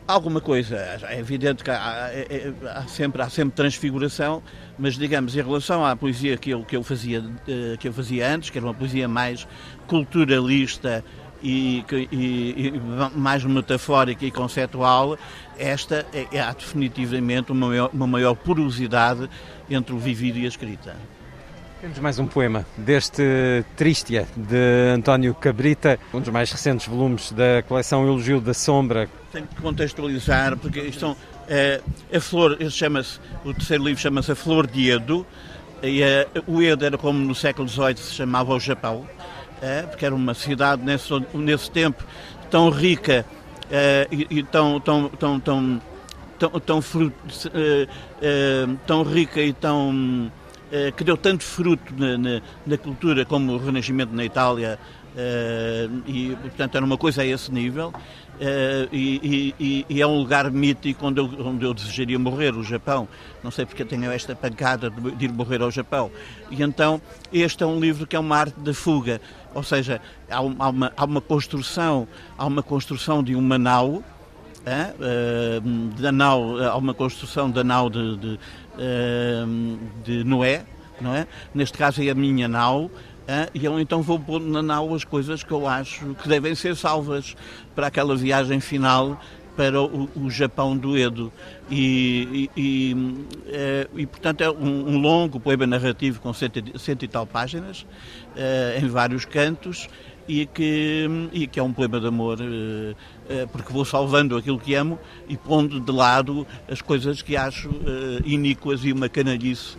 alguma 0.08 0.40
coisa. 0.40 0.76
É 1.06 1.18
evidente 1.18 1.62
que 1.62 1.70
há, 1.70 2.08
é, 2.10 2.26
é, 2.30 2.68
há, 2.70 2.86
sempre, 2.88 3.20
há 3.20 3.28
sempre 3.28 3.54
transfiguração, 3.54 4.42
mas 4.78 4.94
digamos, 4.94 5.36
em 5.36 5.42
relação 5.42 5.84
à 5.84 5.94
poesia 5.94 6.38
que 6.38 6.50
eu, 6.50 6.64
que 6.64 6.74
eu, 6.74 6.82
fazia, 6.82 7.22
eh, 7.46 7.76
que 7.78 7.86
eu 7.86 7.92
fazia 7.92 8.34
antes, 8.34 8.48
que 8.48 8.56
era 8.56 8.66
uma 8.66 8.72
poesia 8.72 9.06
mais 9.06 9.46
culturalista 9.86 11.04
e, 11.42 11.84
e, 11.92 12.72
e, 12.74 12.80
mais 13.16 13.44
metafórica 13.44 14.24
e 14.24 14.30
conceptual, 14.30 15.18
esta 15.58 16.06
é, 16.12 16.26
é 16.32 16.40
há 16.40 16.52
definitivamente 16.52 17.52
uma 17.52 17.68
maior, 17.68 17.90
uma 17.92 18.06
maior 18.06 18.34
porosidade 18.34 19.28
entre 19.70 19.94
o 19.94 19.98
vivido 19.98 20.38
e 20.38 20.44
a 20.44 20.48
escrita. 20.48 20.96
Temos 21.80 22.00
mais 22.00 22.18
um 22.18 22.26
poema 22.26 22.66
deste 22.76 23.22
Tristia, 23.76 24.26
de 24.36 24.92
António 24.92 25.32
Cabrita, 25.32 25.96
um 26.12 26.18
dos 26.18 26.28
mais 26.28 26.50
recentes 26.50 26.88
volumes 26.88 27.30
da 27.30 27.62
coleção 27.62 28.04
Elogio 28.04 28.40
da 28.40 28.52
Sombra. 28.52 29.08
Tenho 29.30 29.46
que 29.46 29.62
contextualizar, 29.62 30.56
porque 30.56 30.80
isto 30.80 30.98
são, 30.98 31.16
é, 31.46 31.80
a 32.12 32.20
flor, 32.20 32.58
chama-se, 32.68 33.20
o 33.44 33.54
terceiro 33.54 33.84
livro 33.84 34.02
chama-se 34.02 34.32
A 34.32 34.34
Flor 34.34 34.66
de 34.66 34.90
Edo, 34.90 35.24
e 35.80 36.02
é, 36.02 36.26
o 36.48 36.60
Edo 36.60 36.84
era 36.84 36.98
como 36.98 37.20
no 37.20 37.34
século 37.34 37.68
XVIII 37.68 37.96
se 37.96 38.14
chamava 38.14 38.52
o 38.52 38.58
Japão, 38.58 39.06
porque 39.82 40.04
era 40.04 40.14
uma 40.14 40.34
cidade 40.34 40.82
nesse, 40.82 41.10
nesse 41.34 41.70
tempo 41.70 42.04
tão 42.50 42.70
rica 42.70 43.24
é, 43.70 44.06
e, 44.10 44.42
tão, 44.42 44.80
tão, 44.80 45.08
tão, 45.08 45.40
tão, 45.40 45.82
tão, 46.38 46.60
tão, 46.60 46.80
é, 47.54 47.88
é, 48.22 49.02
rica 49.12 49.40
e 49.40 49.52
tão 49.52 50.30
que 50.96 51.02
deu 51.02 51.16
tanto 51.16 51.42
fruto 51.42 51.94
na, 51.96 52.18
na, 52.18 52.42
na, 52.66 52.76
cultura 52.76 53.24
como 53.24 53.54
o 53.54 53.58
Renascimento 53.58 54.14
na 54.14 54.22
Itália 54.22 54.78
e 56.06 56.36
portanto 56.42 56.74
era 56.74 56.84
uma 56.84 56.98
coisa 56.98 57.22
a 57.22 57.26
esse 57.26 57.50
nível 57.50 57.90
Uh, 58.38 58.88
e, 58.92 59.52
e, 59.58 59.86
e, 59.88 60.00
é 60.00 60.06
um 60.06 60.16
lugar 60.16 60.48
mítico 60.48 61.04
onde 61.04 61.20
eu, 61.20 61.28
onde 61.40 61.64
eu 61.64 61.74
desejaria 61.74 62.18
morrer, 62.18 62.54
o 62.54 62.62
Japão. 62.62 63.08
Não 63.42 63.50
sei 63.50 63.66
porque 63.66 63.84
tenho 63.84 64.12
esta 64.12 64.34
pancada 64.36 64.88
de, 64.88 65.10
de, 65.10 65.24
ir 65.24 65.32
morrer 65.32 65.60
ao 65.60 65.72
Japão. 65.72 66.08
E 66.48 66.62
então, 66.62 67.02
este 67.32 67.64
é 67.64 67.66
um 67.66 67.80
livro 67.80 68.06
que 68.06 68.14
é 68.14 68.18
uma 68.18 68.36
arte 68.36 68.58
da 68.60 68.72
fuga, 68.72 69.20
ou 69.52 69.64
seja, 69.64 70.00
há, 70.30 70.36
há, 70.36 70.40
uma, 70.40 70.92
há 70.96 71.04
uma, 71.04 71.20
construção, 71.20 72.06
há 72.36 72.46
uma 72.46 72.62
construção 72.62 73.24
de 73.24 73.34
uma 73.34 73.58
nau, 73.58 73.94
uh, 73.94 75.60
da 76.00 76.12
nau, 76.12 76.58
há 76.58 76.76
uma 76.76 76.94
construção 76.94 77.50
da 77.50 77.64
nau 77.64 77.90
de, 77.90 78.16
de, 78.18 78.40
uh, 78.74 79.78
de 80.04 80.22
Noé, 80.22 80.64
não 81.00 81.14
é? 81.14 81.26
Neste 81.52 81.76
caso 81.76 82.02
é 82.02 82.08
a 82.08 82.14
minha 82.14 82.46
nau, 82.46 82.88
e 83.54 83.64
eu 83.64 83.78
então 83.78 84.02
vou 84.02 84.18
pôr 84.18 84.40
na 84.40 84.62
nau 84.62 84.94
as 84.94 85.04
coisas 85.04 85.42
que 85.42 85.52
eu 85.52 85.66
acho 85.66 86.14
que 86.14 86.28
devem 86.28 86.54
ser 86.54 86.74
salvas 86.74 87.36
para 87.74 87.88
aquela 87.88 88.16
viagem 88.16 88.60
final 88.60 89.20
para 89.56 89.82
o, 89.82 90.08
o 90.14 90.30
Japão 90.30 90.76
do 90.76 90.96
Edo. 90.96 91.32
E, 91.68 92.48
e, 92.56 92.60
e, 92.62 93.24
é, 93.48 93.88
e 93.96 94.06
portanto, 94.06 94.40
é 94.40 94.48
um, 94.48 94.90
um, 94.90 94.98
longo 94.98 95.40
poema 95.40 95.66
narrativo 95.66 96.20
com 96.20 96.32
cento, 96.32 96.78
cento 96.78 97.04
e 97.04 97.08
tal 97.08 97.26
páginas, 97.26 97.84
é, 98.36 98.78
em 98.80 98.86
vários 98.86 99.24
cantos, 99.24 99.88
e 100.28 100.44
que, 100.46 101.08
e 101.32 101.46
que 101.46 101.58
é 101.58 101.62
um 101.62 101.72
poema 101.72 101.98
de 101.98 102.06
amor, 102.06 102.38
eh, 102.40 102.94
eh, 103.30 103.46
porque 103.46 103.72
vou 103.72 103.84
salvando 103.84 104.36
aquilo 104.36 104.58
que 104.58 104.74
amo 104.74 104.98
e 105.26 105.38
pondo 105.38 105.80
de 105.80 105.90
lado 105.90 106.46
as 106.70 106.82
coisas 106.82 107.22
que 107.22 107.34
acho 107.34 107.70
eh, 107.70 108.22
iníquas 108.26 108.84
e 108.84 108.92
uma 108.92 109.08
canalhice 109.08 109.78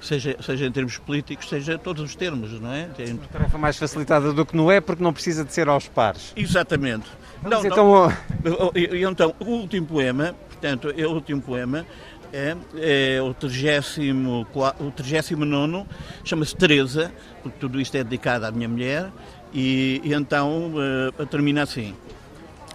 seja, 0.00 0.36
seja 0.40 0.66
em 0.66 0.72
termos 0.72 0.98
políticos, 0.98 1.48
seja 1.48 1.74
em 1.74 1.78
todos 1.78 2.02
os 2.02 2.14
termos, 2.14 2.60
não 2.60 2.72
é? 2.72 2.84
Tem... 2.96 3.12
Uma 3.12 3.26
tarefa 3.26 3.58
mais 3.58 3.76
facilitada 3.76 4.32
do 4.32 4.46
que 4.46 4.56
não 4.56 4.70
é, 4.70 4.80
porque 4.80 5.02
não 5.02 5.12
precisa 5.12 5.44
de 5.44 5.52
ser 5.52 5.68
aos 5.68 5.88
pares. 5.88 6.32
Exatamente. 6.36 7.06
Não, 7.42 7.64
então... 7.64 8.12
Não, 8.44 8.72
então, 9.10 9.34
o 9.40 9.44
último 9.44 9.86
poema, 9.86 10.34
portanto, 10.48 10.92
é 10.96 11.06
o 11.06 11.10
último 11.10 11.40
poema, 11.40 11.86
é, 12.32 12.56
é 12.76 13.22
o 13.22 13.32
39, 13.32 14.46
o 14.80 14.90
39 14.90 15.84
chama-se 16.24 16.56
Teresa, 16.56 17.12
porque 17.42 17.58
tudo 17.58 17.80
isto 17.80 17.96
é 17.96 18.04
dedicado 18.04 18.46
à 18.46 18.50
minha 18.50 18.68
mulher, 18.68 19.10
e, 19.52 20.00
e 20.04 20.12
então 20.12 20.72
uh, 20.74 21.26
termina 21.26 21.62
assim. 21.62 21.94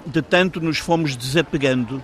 De 0.06 0.22
tanto 0.22 0.60
nos 0.60 0.80
fomos 0.80 1.16
desapegando, 1.16 2.04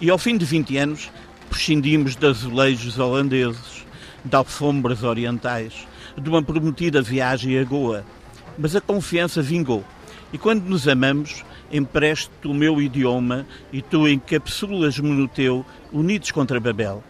e 0.00 0.10
ao 0.10 0.18
fim 0.18 0.36
de 0.36 0.44
20 0.44 0.76
anos 0.78 1.10
prescindimos 1.52 2.16
de 2.16 2.26
azulejos 2.26 2.98
holandeses, 2.98 3.84
de 4.24 4.34
alfombras 4.34 5.02
orientais, 5.02 5.86
de 6.18 6.26
uma 6.30 6.42
prometida 6.42 7.02
viagem 7.02 7.58
a 7.58 7.62
Goa. 7.62 8.06
Mas 8.56 8.74
a 8.74 8.80
confiança 8.80 9.42
vingou, 9.42 9.84
e 10.32 10.38
quando 10.38 10.64
nos 10.64 10.88
amamos, 10.88 11.44
empresto 11.70 12.50
o 12.50 12.54
meu 12.54 12.80
idioma 12.80 13.46
e 13.70 13.82
tu 13.82 14.08
encapsulas-me 14.08 15.10
no 15.10 15.28
teu, 15.28 15.64
unidos 15.92 16.30
contra 16.30 16.58
Babel. 16.58 17.04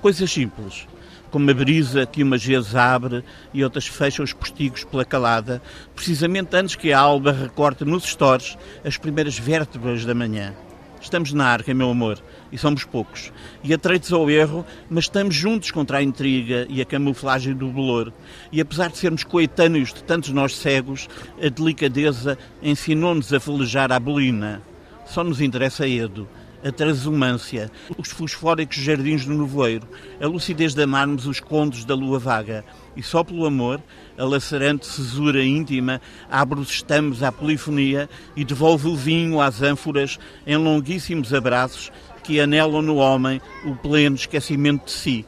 Coisas 0.00 0.30
simples, 0.30 0.86
como 1.28 1.50
a 1.50 1.54
brisa 1.54 2.06
que 2.06 2.22
umas 2.22 2.44
vezes 2.44 2.76
abre 2.76 3.24
e 3.52 3.64
outras 3.64 3.88
fecha 3.88 4.22
os 4.22 4.32
postigos 4.32 4.84
pela 4.84 5.04
calada, 5.04 5.60
precisamente 5.96 6.54
antes 6.54 6.76
que 6.76 6.92
a 6.92 7.00
alba 7.00 7.32
recorte 7.32 7.84
nos 7.84 8.04
stores 8.04 8.56
as 8.84 8.96
primeiras 8.96 9.36
vértebras 9.36 10.04
da 10.04 10.14
manhã. 10.14 10.54
Estamos 11.00 11.32
na 11.32 11.46
arca, 11.46 11.72
meu 11.74 11.90
amor, 11.90 12.22
e 12.50 12.58
somos 12.58 12.84
poucos. 12.84 13.32
E 13.62 13.72
atreitos 13.72 14.12
ao 14.12 14.30
erro, 14.30 14.64
mas 14.88 15.04
estamos 15.04 15.34
juntos 15.34 15.70
contra 15.70 15.98
a 15.98 16.02
intriga 16.02 16.66
e 16.68 16.80
a 16.80 16.84
camuflagem 16.84 17.54
do 17.54 17.68
bolor. 17.68 18.12
E 18.50 18.60
apesar 18.60 18.90
de 18.90 18.98
sermos 18.98 19.24
coetâneos 19.24 19.92
de 19.92 20.02
tantos 20.02 20.30
nós 20.30 20.56
cegos, 20.56 21.08
a 21.42 21.48
delicadeza 21.48 22.38
ensinou-nos 22.62 23.32
a 23.32 23.40
felejar 23.40 23.92
a 23.92 24.00
bolina. 24.00 24.62
Só 25.06 25.24
nos 25.24 25.40
interessa 25.40 25.88
Edo, 25.88 26.28
a 26.64 26.72
transumância, 26.72 27.70
os 27.96 28.10
fosfóricos 28.10 28.76
jardins 28.76 29.24
do 29.24 29.34
nevoeiro, 29.34 29.86
a 30.20 30.26
lucidez 30.26 30.74
de 30.74 30.82
amarmos 30.82 31.26
os 31.26 31.40
contos 31.40 31.84
da 31.84 31.94
lua 31.94 32.18
vaga. 32.18 32.64
E 32.96 33.02
só 33.02 33.22
pelo 33.22 33.46
amor, 33.46 33.80
a 34.16 34.24
lacerante 34.24 34.86
cesura 34.86 35.44
íntima 35.44 36.00
abre 36.28 36.58
os 36.58 36.70
estamos 36.70 37.22
à 37.22 37.30
polifonia 37.30 38.10
e 38.34 38.44
devolve 38.44 38.88
o 38.88 38.96
vinho 38.96 39.40
às 39.40 39.62
ânforas 39.62 40.18
em 40.46 40.56
longuíssimos 40.56 41.32
abraços 41.32 41.92
que 42.28 42.38
anelam 42.42 42.82
no 42.82 42.96
homem 42.96 43.40
o 43.64 43.74
pleno 43.74 44.14
esquecimento 44.14 44.84
de 44.84 44.90
si. 44.90 45.26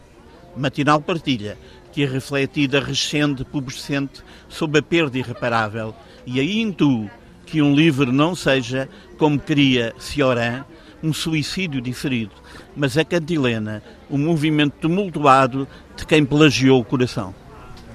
Matinal 0.55 1.01
partilha, 1.01 1.57
que 1.91 2.05
a 2.05 2.07
refletida 2.07 2.79
rescende 2.79 3.43
pubescente 3.43 4.23
sob 4.51 4.79
a 4.79 4.83
perda 4.83 5.17
irreparável. 5.17 5.95
E 6.27 6.39
aí 6.39 6.61
intuo 6.61 7.09
que 7.47 7.63
um 7.63 7.75
livro 7.75 8.13
não 8.13 8.37
seja, 8.37 8.87
como 9.17 9.41
queria 9.41 9.95
Cioran, 9.99 10.67
um 11.03 11.11
suicídio 11.11 11.81
diferido, 11.81 12.33
mas 12.77 12.99
a 12.99 13.05
cantilena, 13.05 13.83
o 14.11 14.17
um 14.17 14.19
movimento 14.19 14.75
tumultuado 14.83 15.67
de 15.97 16.05
quem 16.05 16.23
plagiou 16.23 16.81
o 16.81 16.85
coração. 16.85 17.35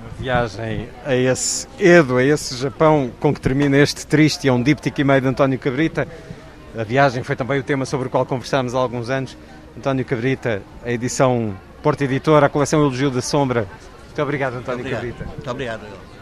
Uma 0.01 0.09
viagem 0.19 0.89
a 1.05 1.15
esse 1.15 1.67
Edo, 1.79 2.17
a 2.17 2.23
esse 2.23 2.57
Japão, 2.57 3.11
com 3.19 3.31
que 3.31 3.39
termina 3.39 3.77
este 3.77 4.07
triste 4.07 4.47
é 4.47 4.51
um 4.51 4.63
díptico 4.63 4.99
e 4.99 5.03
meio 5.03 5.21
de 5.21 5.27
António 5.27 5.59
Cabrita. 5.59 6.07
A 6.77 6.83
viagem 6.83 7.23
foi 7.23 7.35
também 7.35 7.59
o 7.59 7.63
tema 7.63 7.85
sobre 7.85 8.07
o 8.07 8.09
qual 8.09 8.25
conversámos 8.25 8.75
há 8.75 8.79
alguns 8.79 9.09
anos. 9.09 9.37
António 9.77 10.05
Cabrita, 10.05 10.61
a 10.83 10.91
edição 10.91 11.55
Porta 11.81 12.03
Editora, 12.03 12.45
a 12.45 12.49
coleção 12.49 12.81
Elogio 12.81 13.11
da 13.11 13.21
Sombra. 13.21 13.67
Muito 14.05 14.21
obrigado, 14.21 14.55
António 14.55 14.83
Muito 14.83 14.95
obrigado. 14.95 15.17
Cabrita. 15.17 15.25
Muito 15.35 15.51
obrigado. 15.51 16.14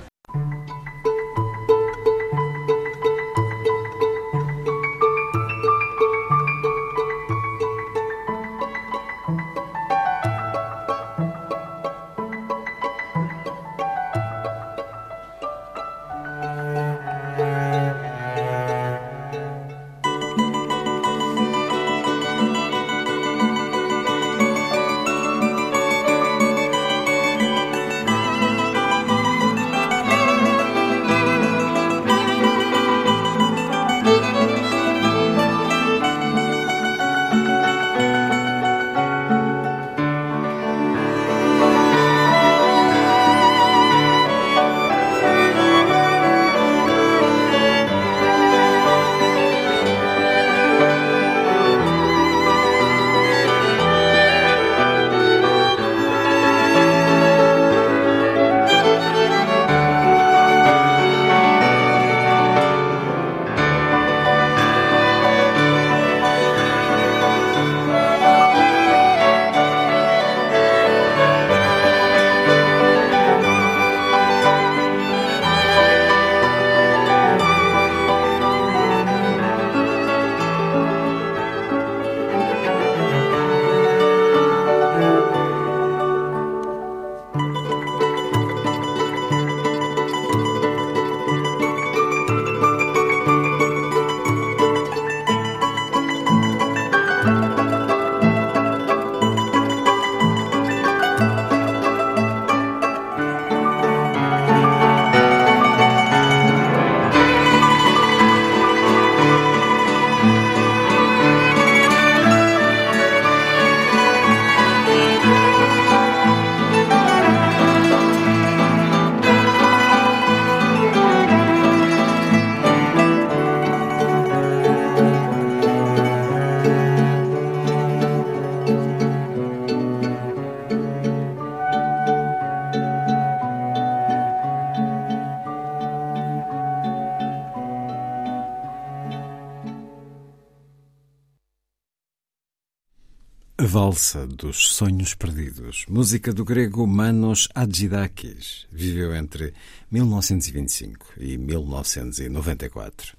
Valsa 143.93 144.25
dos 144.25 144.73
Sonhos 144.73 145.13
Perdidos, 145.13 145.85
música 145.87 146.33
do 146.33 146.43
grego 146.43 146.87
Manos 146.87 147.47
Hadjidakis, 147.53 148.65
viveu 148.71 149.15
entre 149.15 149.53
1925 149.91 151.13
e 151.19 151.37
1994. 151.37 153.15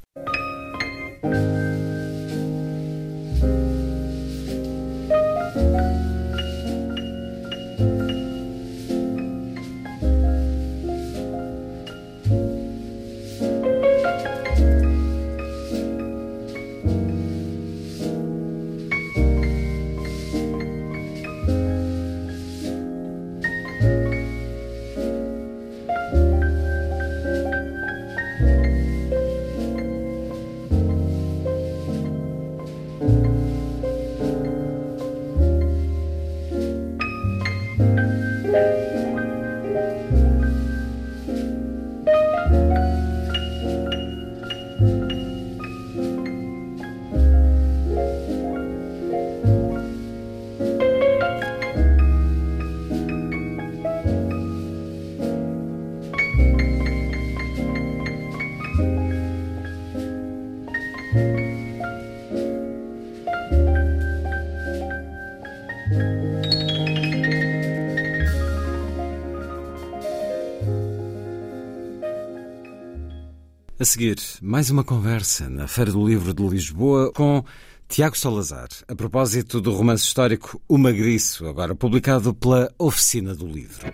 A 73.85 73.87
seguir, 73.87 74.17
mais 74.41 74.71
uma 74.71 74.83
conversa 74.83 75.47
na 75.51 75.69
Feira 75.69 75.93
do 75.93 76.09
Livro 76.09 76.33
de 76.33 76.43
Lisboa 76.43 77.13
com 77.13 77.45
Tiago 77.87 78.17
Salazar, 78.17 78.69
a 78.89 78.95
propósito 78.95 79.61
do 79.61 79.75
romance 79.75 80.07
histórico 80.07 80.59
O 80.67 80.79
Magriço, 80.79 81.47
agora 81.47 81.75
publicado 81.75 82.33
pela 82.33 82.73
Oficina 82.79 83.35
do 83.35 83.47
Livro. 83.47 83.93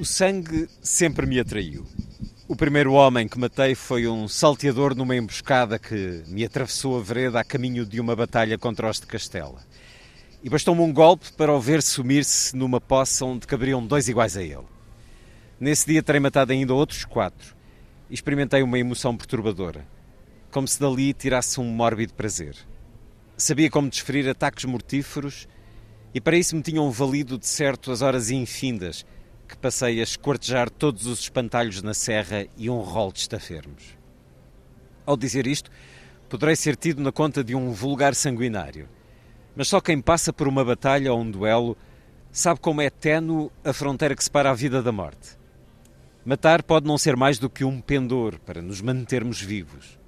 O 0.00 0.04
sangue 0.06 0.66
sempre 0.80 1.26
me 1.26 1.38
atraiu. 1.38 1.86
O 2.48 2.56
primeiro 2.56 2.94
homem 2.94 3.28
que 3.28 3.38
matei 3.38 3.74
foi 3.74 4.08
um 4.08 4.26
salteador 4.26 4.94
numa 4.94 5.14
emboscada 5.14 5.78
que 5.78 6.22
me 6.26 6.42
atravessou 6.42 6.98
a 6.98 7.02
vereda 7.02 7.38
a 7.38 7.44
caminho 7.44 7.84
de 7.84 8.00
uma 8.00 8.16
batalha 8.16 8.56
contra 8.56 8.88
os 8.88 8.98
de 8.98 9.06
Castela. 9.06 9.62
E 10.42 10.48
bastou-me 10.48 10.80
um 10.80 10.90
golpe 10.90 11.30
para 11.34 11.52
o 11.52 11.60
ver 11.60 11.82
sumir-se 11.82 12.56
numa 12.56 12.80
poça 12.80 13.26
onde 13.26 13.46
caberiam 13.46 13.86
dois 13.86 14.08
iguais 14.08 14.38
a 14.38 14.42
ele. 14.42 14.72
Nesse 15.62 15.86
dia 15.86 16.02
terei 16.02 16.20
matado 16.20 16.50
ainda 16.50 16.74
outros 16.74 17.04
quatro. 17.04 17.54
Experimentei 18.10 18.64
uma 18.64 18.80
emoção 18.80 19.16
perturbadora, 19.16 19.86
como 20.50 20.66
se 20.66 20.80
dali 20.80 21.14
tirasse 21.14 21.60
um 21.60 21.64
mórbido 21.66 22.14
prazer. 22.14 22.56
Sabia 23.36 23.70
como 23.70 23.88
desferir 23.88 24.28
ataques 24.28 24.64
mortíferos 24.64 25.46
e 26.12 26.20
para 26.20 26.36
isso 26.36 26.56
me 26.56 26.62
tinham 26.62 26.90
valido 26.90 27.38
de 27.38 27.46
certo 27.46 27.92
as 27.92 28.02
horas 28.02 28.28
infindas 28.28 29.06
que 29.46 29.56
passei 29.56 30.00
a 30.00 30.02
esquartejar 30.02 30.68
todos 30.68 31.06
os 31.06 31.20
espantalhos 31.20 31.80
na 31.80 31.94
serra 31.94 32.44
e 32.58 32.68
um 32.68 32.80
rol 32.80 33.12
de 33.12 33.20
estafermos. 33.20 33.96
Ao 35.06 35.16
dizer 35.16 35.46
isto, 35.46 35.70
poderei 36.28 36.56
ser 36.56 36.74
tido 36.74 37.00
na 37.00 37.12
conta 37.12 37.44
de 37.44 37.54
um 37.54 37.70
vulgar 37.70 38.16
sanguinário, 38.16 38.88
mas 39.54 39.68
só 39.68 39.80
quem 39.80 40.00
passa 40.00 40.32
por 40.32 40.48
uma 40.48 40.64
batalha 40.64 41.12
ou 41.12 41.20
um 41.20 41.30
duelo 41.30 41.78
sabe 42.32 42.58
como 42.58 42.80
é 42.80 42.90
ténue 42.90 43.48
a 43.64 43.72
fronteira 43.72 44.16
que 44.16 44.24
separa 44.24 44.50
a 44.50 44.54
vida 44.54 44.82
da 44.82 44.90
morte. 44.90 45.40
Matar 46.24 46.62
pode 46.62 46.86
não 46.86 46.96
ser 46.96 47.16
mais 47.16 47.36
do 47.38 47.50
que 47.50 47.64
um 47.64 47.80
pendor 47.80 48.38
para 48.38 48.62
nos 48.62 48.80
mantermos 48.80 49.40
vivos. 49.40 49.98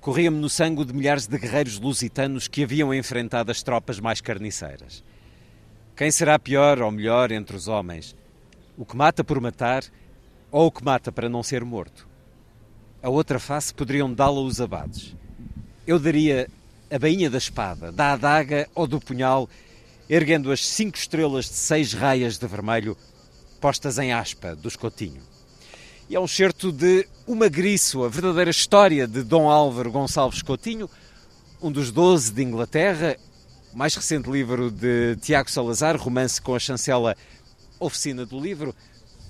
Corria-me 0.00 0.38
no 0.38 0.50
sangue 0.50 0.84
de 0.84 0.92
milhares 0.92 1.28
de 1.28 1.38
guerreiros 1.38 1.78
lusitanos 1.78 2.48
que 2.48 2.64
haviam 2.64 2.92
enfrentado 2.92 3.52
as 3.52 3.62
tropas 3.62 4.00
mais 4.00 4.20
carniceiras. 4.20 5.04
Quem 5.96 6.10
será 6.10 6.36
pior 6.36 6.82
ou 6.82 6.90
melhor 6.90 7.30
entre 7.30 7.56
os 7.56 7.68
homens? 7.68 8.16
O 8.76 8.84
que 8.84 8.96
mata 8.96 9.22
por 9.22 9.40
matar 9.40 9.84
ou 10.50 10.66
o 10.66 10.72
que 10.72 10.84
mata 10.84 11.12
para 11.12 11.28
não 11.28 11.44
ser 11.44 11.64
morto? 11.64 12.08
A 13.00 13.08
outra 13.08 13.38
face 13.38 13.72
poderiam 13.72 14.12
dá-la 14.12 14.40
os 14.40 14.60
abades. 14.60 15.14
Eu 15.86 16.00
daria 16.00 16.50
a 16.90 16.98
bainha 16.98 17.30
da 17.30 17.38
espada, 17.38 17.92
da 17.92 18.14
adaga 18.14 18.68
ou 18.74 18.88
do 18.88 19.00
punhal, 19.00 19.48
erguendo 20.10 20.50
as 20.50 20.66
cinco 20.66 20.98
estrelas 20.98 21.44
de 21.44 21.54
seis 21.54 21.92
raias 21.92 22.36
de 22.36 22.46
vermelho 22.48 22.96
postas 23.64 23.98
em 23.98 24.12
aspa 24.12 24.54
do 24.54 24.68
escotinho. 24.68 25.22
E 26.06 26.14
é 26.14 26.20
um 26.20 26.28
certo 26.28 26.70
de 26.70 27.08
O 27.26 27.34
Magriço, 27.34 28.04
a 28.04 28.10
verdadeira 28.10 28.50
história 28.50 29.08
de 29.08 29.22
Dom 29.22 29.48
Álvaro 29.48 29.90
Gonçalves 29.90 30.42
Coutinho, 30.42 30.86
um 31.62 31.72
dos 31.72 31.90
doze 31.90 32.30
de 32.30 32.42
Inglaterra, 32.42 33.16
mais 33.72 33.94
recente 33.94 34.30
livro 34.30 34.70
de 34.70 35.16
Tiago 35.16 35.50
Salazar, 35.50 35.96
romance 35.96 36.42
com 36.42 36.54
a 36.54 36.58
chancela 36.58 37.16
Oficina 37.80 38.26
do 38.26 38.38
Livro. 38.38 38.74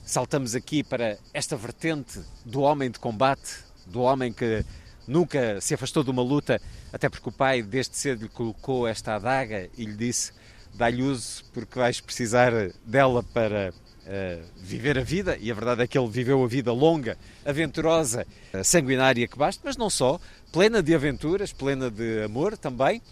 Saltamos 0.04 0.56
aqui 0.56 0.82
para 0.82 1.16
esta 1.32 1.56
vertente 1.56 2.18
do 2.44 2.62
homem 2.62 2.90
de 2.90 2.98
combate, 2.98 3.58
do 3.86 4.00
homem 4.00 4.32
que 4.32 4.64
nunca 5.06 5.60
se 5.60 5.74
afastou 5.74 6.02
de 6.02 6.10
uma 6.10 6.24
luta, 6.24 6.60
até 6.92 7.08
porque 7.08 7.28
o 7.28 7.32
pai 7.32 7.62
desde 7.62 7.96
cedo 7.96 8.22
lhe 8.22 8.28
colocou 8.28 8.88
esta 8.88 9.14
adaga 9.14 9.70
e 9.78 9.84
lhe 9.84 9.94
disse: 9.94 10.32
dá-lhe 10.74 11.04
uso 11.04 11.44
porque 11.52 11.78
vais 11.78 12.00
precisar 12.00 12.52
dela 12.84 13.22
para 13.22 13.72
uh, 14.06 14.42
viver 14.56 14.98
a 14.98 15.02
vida, 15.02 15.36
e 15.40 15.50
a 15.50 15.54
verdade 15.54 15.82
é 15.82 15.86
que 15.86 15.98
ele 15.98 16.08
viveu 16.08 16.42
a 16.42 16.46
vida 16.46 16.72
longa, 16.72 17.16
aventurosa, 17.44 18.26
uh, 18.52 18.64
sanguinária 18.64 19.26
que 19.26 19.38
basta, 19.38 19.60
mas 19.64 19.76
não 19.76 19.90
só, 19.90 20.20
plena 20.52 20.82
de 20.82 20.94
aventuras, 20.94 21.52
plena 21.52 21.90
de 21.90 22.22
amor 22.22 22.56
também. 22.56 23.02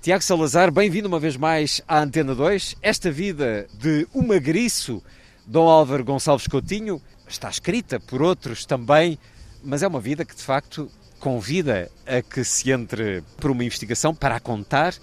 Tiago 0.00 0.22
Salazar, 0.22 0.70
bem-vindo 0.70 1.08
uma 1.08 1.18
vez 1.18 1.36
mais 1.36 1.82
à 1.88 1.98
Antena 1.98 2.34
2. 2.34 2.76
Esta 2.80 3.10
vida 3.10 3.66
de 3.74 4.06
um 4.14 4.24
magriço, 4.24 5.02
Dom 5.44 5.68
Álvaro 5.68 6.04
Gonçalves 6.04 6.46
Coutinho, 6.46 7.02
está 7.26 7.50
escrita 7.50 7.98
por 7.98 8.22
outros 8.22 8.64
também, 8.64 9.18
mas 9.64 9.82
é 9.82 9.88
uma 9.88 10.00
vida 10.00 10.24
que 10.24 10.36
de 10.36 10.42
facto 10.42 10.88
convida 11.18 11.90
a 12.06 12.22
que 12.22 12.44
se 12.44 12.70
entre 12.70 13.24
por 13.38 13.50
uma 13.50 13.64
investigação 13.64 14.14
para 14.14 14.36
a 14.36 14.40
contar. 14.40 14.94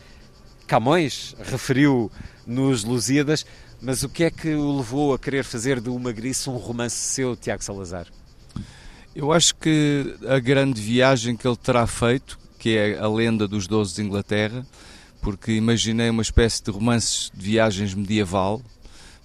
Camões 0.66 1.36
referiu 1.44 2.10
nos 2.48 2.86
Lusíadas 2.86 3.46
mas 3.84 4.02
o 4.02 4.08
que 4.08 4.24
é 4.24 4.32
que 4.32 4.56
o 4.56 4.78
levou 4.78 5.14
a 5.14 5.20
querer 5.20 5.44
fazer 5.44 5.82
de 5.82 5.90
Uma 5.90 6.12
um 6.48 6.58
romance 6.58 6.96
seu, 6.96 7.36
Tiago 7.36 7.62
Salazar? 7.62 8.08
Eu 9.14 9.34
acho 9.34 9.54
que 9.56 10.16
a 10.26 10.40
grande 10.40 10.82
viagem 10.82 11.36
que 11.36 11.46
ele 11.46 11.58
terá 11.58 11.86
feito, 11.86 12.40
que 12.58 12.78
é 12.78 12.98
a 12.98 13.08
lenda 13.10 13.46
dos 13.46 13.68
Doze 13.68 13.96
de 13.96 14.02
Inglaterra, 14.02 14.66
porque 15.22 15.52
imaginei 15.52 16.10
uma 16.10 16.22
espécie 16.22 16.64
de 16.64 16.72
romances 16.72 17.30
de 17.34 17.44
viagens 17.44 17.94
medieval, 17.94 18.62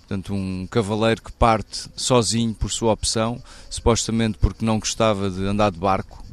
portanto 0.00 0.34
um 0.34 0.66
cavaleiro 0.66 1.22
que 1.22 1.32
parte 1.32 1.88
sozinho 1.94 2.52
por 2.52 2.70
sua 2.70 2.92
opção, 2.92 3.40
supostamente 3.70 4.38
porque 4.38 4.64
não 4.64 4.80
gostava 4.80 5.30
de 5.30 5.46
andar 5.46 5.70
de 5.70 5.78
barco, 5.78 6.24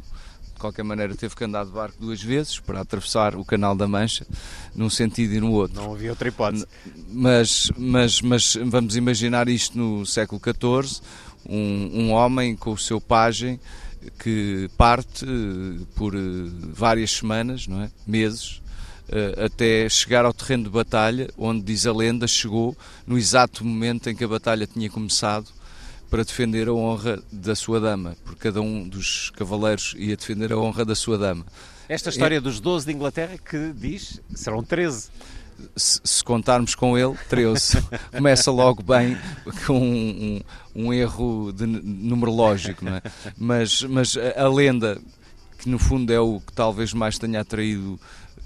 qualquer 0.65 0.83
maneira 0.83 1.15
teve 1.15 1.35
que 1.35 1.43
andar 1.43 1.65
de 1.65 1.71
barco 1.71 1.95
duas 1.99 2.21
vezes 2.21 2.59
para 2.59 2.81
atravessar 2.81 3.35
o 3.35 3.45
Canal 3.45 3.75
da 3.75 3.87
Mancha, 3.87 4.25
num 4.75 4.89
sentido 4.89 5.33
e 5.33 5.39
no 5.39 5.51
outro. 5.51 5.81
Não 5.81 5.93
havia 5.93 6.09
outra 6.09 6.27
hipótese. 6.27 6.65
Mas, 7.09 7.71
mas, 7.77 8.21
mas 8.21 8.57
vamos 8.65 8.95
imaginar 8.95 9.47
isto 9.47 9.77
no 9.77 10.05
século 10.05 10.41
XIV, 10.41 11.01
um, 11.47 12.01
um 12.01 12.11
homem 12.11 12.55
com 12.55 12.71
o 12.71 12.77
seu 12.77 12.99
pajem 12.99 13.59
que 14.19 14.69
parte 14.77 15.25
eh, 15.25 15.83
por 15.95 16.15
eh, 16.15 16.19
várias 16.73 17.11
semanas, 17.11 17.67
não 17.67 17.81
é? 17.81 17.89
meses, 18.05 18.61
eh, 19.09 19.45
até 19.45 19.89
chegar 19.89 20.25
ao 20.25 20.33
terreno 20.33 20.65
de 20.65 20.69
batalha, 20.69 21.29
onde 21.37 21.61
diz 21.63 21.87
a 21.87 21.93
lenda, 21.93 22.27
chegou 22.27 22.77
no 23.05 23.17
exato 23.17 23.65
momento 23.65 24.09
em 24.09 24.15
que 24.15 24.23
a 24.23 24.27
batalha 24.27 24.67
tinha 24.67 24.89
começado 24.89 25.47
para 26.09 26.23
defender 26.23 26.67
a 26.67 26.73
honra 26.73 27.21
da 27.31 27.55
sua 27.55 27.79
dama, 27.79 28.15
porque 28.23 28.41
cada 28.41 28.61
um 28.61 28.87
dos 28.87 29.31
cavaleiros 29.31 29.95
ia 29.97 30.15
defender 30.15 30.53
a 30.53 30.57
honra 30.57 30.85
da 30.85 30.95
sua 30.95 31.17
dama. 31.17 31.45
Esta 31.87 32.09
história 32.09 32.37
é... 32.37 32.39
dos 32.39 32.59
12 32.59 32.85
de 32.85 32.93
Inglaterra 32.93 33.37
que 33.37 33.73
diz 33.73 34.19
serão 34.33 34.63
13. 34.63 35.09
Se, 35.75 36.01
se, 36.03 36.23
contarmos 36.23 36.75
com 36.75 36.97
ele, 36.97 37.15
13. 37.29 37.77
Começa 38.11 38.51
logo 38.51 38.83
bem 38.83 39.17
com 39.65 39.79
um, 39.79 40.41
um, 40.75 40.87
um 40.87 40.93
erro 40.93 41.53
de 41.53 41.65
numerológico, 41.65 42.83
não 42.83 42.95
é? 42.95 43.01
Mas, 43.37 43.81
mas 43.83 44.17
a, 44.17 44.43
a, 44.43 44.49
lenda, 44.49 44.99
que 45.57 45.69
no 45.69 45.79
fundo 45.79 46.11
é 46.11 46.19
o 46.19 46.41
que 46.41 46.51
talvez 46.51 46.93
mais 46.93 47.17
tenha 47.17 47.39
atraído 47.39 47.97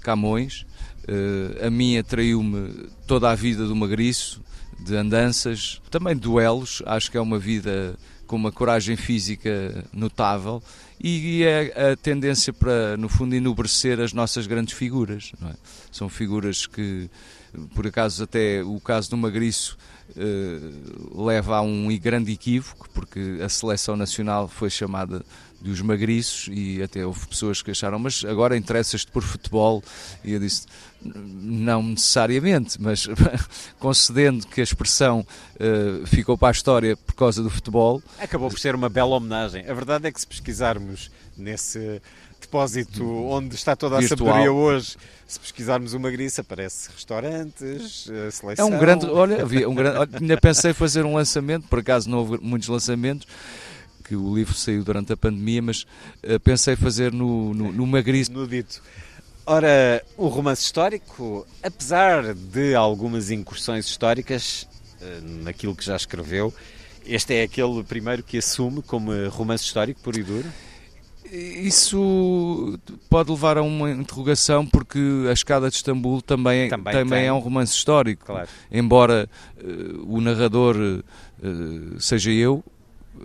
Camões, 0.02 0.64
uh, 1.08 1.66
a 1.66 1.70
mim 1.70 1.98
atraiu-me 1.98 2.88
toda 3.08 3.28
a 3.28 3.34
vida 3.34 3.66
do 3.66 3.74
Magriço, 3.74 4.40
de 4.84 4.96
andanças, 4.96 5.80
também 5.90 6.16
duelos. 6.16 6.82
Acho 6.86 7.10
que 7.10 7.16
é 7.16 7.20
uma 7.20 7.38
vida 7.38 7.96
com 8.26 8.36
uma 8.36 8.52
coragem 8.52 8.96
física 8.96 9.84
notável 9.92 10.62
e 11.02 11.42
é 11.42 11.92
a 11.92 11.96
tendência 11.96 12.52
para, 12.52 12.96
no 12.96 13.08
fundo, 13.08 13.34
enobrecer 13.34 13.98
as 13.98 14.12
nossas 14.12 14.46
grandes 14.46 14.74
figuras. 14.74 15.32
É? 15.42 15.54
São 15.90 16.08
figuras 16.08 16.66
que, 16.66 17.10
por 17.74 17.86
acaso, 17.86 18.22
até 18.22 18.62
o 18.62 18.78
caso 18.78 19.10
do 19.10 19.16
Magriço 19.16 19.76
eh, 20.16 20.58
leva 21.14 21.56
a 21.56 21.60
um 21.60 21.88
grande 21.98 22.32
equívoco, 22.32 22.88
porque 22.90 23.38
a 23.42 23.48
seleção 23.48 23.96
nacional 23.96 24.48
foi 24.48 24.68
chamada 24.68 25.24
dos 25.60 25.80
magriços 25.82 26.48
e 26.52 26.82
até 26.82 27.04
houve 27.04 27.26
pessoas 27.26 27.62
que 27.62 27.70
acharam, 27.70 27.98
mas 27.98 28.24
agora 28.24 28.56
interessas-te 28.56 29.10
por 29.10 29.22
futebol? 29.22 29.82
E 30.24 30.32
eu 30.32 30.40
disse, 30.40 30.66
não 31.02 31.82
necessariamente, 31.82 32.80
mas 32.80 33.06
concedendo 33.78 34.46
que 34.46 34.60
a 34.60 34.64
expressão 34.64 35.26
uh, 35.56 36.06
ficou 36.06 36.36
para 36.36 36.48
a 36.48 36.52
história 36.52 36.96
por 36.96 37.14
causa 37.14 37.42
do 37.42 37.50
futebol. 37.50 38.02
Acabou 38.18 38.50
por 38.50 38.58
ser 38.58 38.74
uma 38.74 38.88
bela 38.88 39.16
homenagem. 39.16 39.68
A 39.68 39.74
verdade 39.74 40.06
é 40.06 40.12
que 40.12 40.20
se 40.20 40.26
pesquisarmos 40.26 41.10
nesse 41.36 42.00
depósito 42.40 43.04
onde 43.04 43.54
está 43.54 43.76
toda 43.76 43.96
a 43.96 44.00
Virtual. 44.00 44.18
sabedoria 44.18 44.52
hoje, 44.52 44.96
se 45.26 45.38
pesquisarmos 45.38 45.92
uma 45.92 46.10
grissa, 46.10 46.40
aparece 46.40 46.90
restaurantes, 46.94 48.08
seleção. 48.32 48.54
É 48.56 48.64
um 48.64 48.78
grande, 48.78 49.06
olha, 49.06 49.42
havia 49.42 49.68
um 49.68 49.74
grande, 49.74 49.98
olha, 49.98 50.10
ainda 50.20 50.36
pensei 50.40 50.72
fazer 50.72 51.04
um 51.04 51.14
lançamento, 51.14 51.68
por 51.68 51.78
acaso 51.78 52.08
não 52.08 52.18
houve 52.18 52.38
muitos 52.42 52.68
lançamentos, 52.68 53.26
que 54.04 54.16
o 54.16 54.34
livro 54.34 54.54
saiu 54.54 54.82
durante 54.82 55.12
a 55.12 55.16
pandemia, 55.16 55.62
mas 55.62 55.82
uh, 56.24 56.40
pensei 56.42 56.74
fazer 56.74 57.12
no, 57.12 57.54
no, 57.54 57.72
no 57.72 57.86
Magriço. 57.86 58.32
No 58.32 58.46
dito. 58.46 58.82
Ora, 59.52 60.00
o 60.16 60.28
romance 60.28 60.62
histórico, 60.62 61.44
apesar 61.60 62.34
de 62.34 62.72
algumas 62.72 63.32
incursões 63.32 63.84
históricas 63.84 64.68
uh, 65.02 65.42
naquilo 65.42 65.74
que 65.74 65.84
já 65.84 65.96
escreveu, 65.96 66.54
este 67.04 67.34
é 67.34 67.42
aquele 67.42 67.82
primeiro 67.82 68.22
que 68.22 68.38
assume 68.38 68.80
como 68.80 69.10
romance 69.28 69.64
histórico 69.64 70.00
por 70.02 70.16
e 70.16 70.22
duro? 70.22 70.48
Isso 71.32 72.78
pode 73.08 73.32
levar 73.32 73.58
a 73.58 73.62
uma 73.62 73.90
interrogação 73.90 74.64
porque 74.64 75.00
a 75.28 75.32
Escada 75.32 75.68
de 75.68 75.74
Istambul 75.74 76.22
também, 76.22 76.68
Também 76.68 76.94
também, 76.94 77.18
tem. 77.18 77.26
é 77.26 77.32
um 77.32 77.40
romance 77.40 77.72
histórico. 77.74 78.26
Claro. 78.26 78.48
Embora 78.70 79.28
eh, 79.58 79.64
o 80.06 80.20
narrador 80.20 80.76
eh, 80.76 81.96
seja 81.98 82.30
eu, 82.30 82.62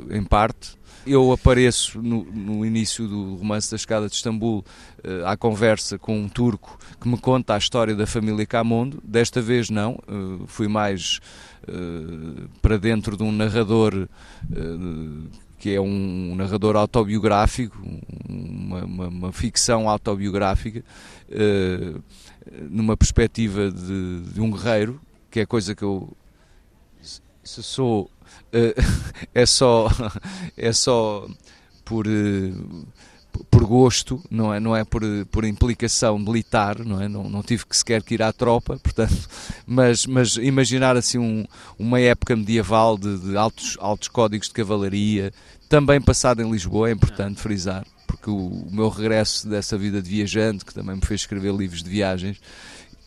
em 0.09 0.23
parte, 0.23 0.75
eu 1.05 1.31
apareço 1.31 2.01
no, 2.01 2.23
no 2.25 2.65
início 2.65 3.07
do 3.07 3.35
romance 3.35 3.69
da 3.69 3.75
Escada 3.75 4.07
de 4.07 4.15
Istambul 4.15 4.65
eh, 5.03 5.21
à 5.25 5.37
conversa 5.37 5.97
com 5.99 6.17
um 6.17 6.27
turco 6.27 6.77
que 6.99 7.07
me 7.07 7.17
conta 7.17 7.53
a 7.53 7.57
história 7.57 7.95
da 7.95 8.07
família 8.07 8.45
Camondo. 8.45 8.99
Desta 9.03 9.41
vez 9.41 9.69
não, 9.69 9.99
eh, 10.07 10.43
fui 10.47 10.67
mais 10.67 11.19
eh, 11.67 12.47
para 12.61 12.77
dentro 12.77 13.15
de 13.15 13.23
um 13.23 13.31
narrador 13.31 14.07
que 15.59 15.73
é 15.73 15.81
um 15.81 16.35
narrador 16.35 16.75
autobiográfico, 16.75 17.75
uma, 18.29 18.83
uma- 18.85 19.07
uma 19.07 19.31
ficção 19.31 19.89
autobiográfica, 19.89 20.83
numa 22.69 22.95
perspectiva 22.95 23.71
de, 23.71 24.21
de 24.33 24.41
um 24.41 24.51
guerreiro, 24.51 24.99
que 25.31 25.39
é 25.39 25.45
coisa 25.45 25.73
que 25.73 25.81
eu 25.83 26.15
se 27.43 27.63
sou 27.63 28.11
é 29.33 29.45
só 29.45 29.87
é 30.57 30.71
só 30.71 31.27
por 31.83 32.07
eh, 32.07 32.53
por 33.49 33.65
gosto 33.65 34.21
não 34.29 34.53
é? 34.53 34.59
Não 34.59 34.75
é 34.75 34.83
por, 34.83 35.01
por 35.31 35.45
implicação 35.45 36.17
militar 36.17 36.79
não 36.79 37.01
é? 37.01 37.07
Não, 37.07 37.29
não 37.29 37.43
tive 37.43 37.65
que 37.65 37.75
sequer 37.75 38.01
que 38.01 38.13
ir 38.13 38.21
à 38.21 38.31
tropa 38.31 38.77
portanto 38.83 39.27
mas 39.65 40.05
mas 40.05 40.35
imaginar 40.37 40.95
assim 40.95 41.17
um, 41.17 41.45
uma 41.77 41.99
época 41.99 42.35
medieval 42.35 42.97
de, 42.97 43.17
de 43.19 43.37
altos 43.37 43.77
altos 43.79 44.07
códigos 44.07 44.47
de 44.47 44.53
cavalaria 44.53 45.33
também 45.67 45.99
passado 45.99 46.41
em 46.41 46.49
Lisboa 46.49 46.89
é 46.89 46.93
importante 46.93 47.41
frisar 47.41 47.85
porque 48.07 48.29
o, 48.29 48.35
o 48.35 48.69
meu 48.71 48.89
regresso 48.89 49.47
dessa 49.47 49.77
vida 49.77 50.01
de 50.01 50.09
viajante 50.09 50.63
que 50.63 50.73
também 50.73 50.95
me 50.95 51.05
fez 51.05 51.21
escrever 51.21 51.53
livros 51.53 51.83
de 51.83 51.89
viagens 51.89 52.39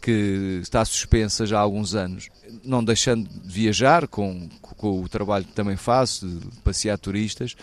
que 0.00 0.58
está 0.62 0.84
suspensa 0.84 1.44
já 1.46 1.58
há 1.58 1.60
alguns 1.60 1.94
anos, 1.94 2.28
não 2.64 2.82
deixando 2.84 3.28
de 3.28 3.48
viajar 3.48 4.06
com, 4.08 4.48
com 4.60 5.02
o 5.02 5.08
trabalho 5.08 5.44
que 5.44 5.52
também 5.52 5.76
faço, 5.76 6.26
de 6.26 6.46
passear 6.62 6.96
turistas, 6.98 7.54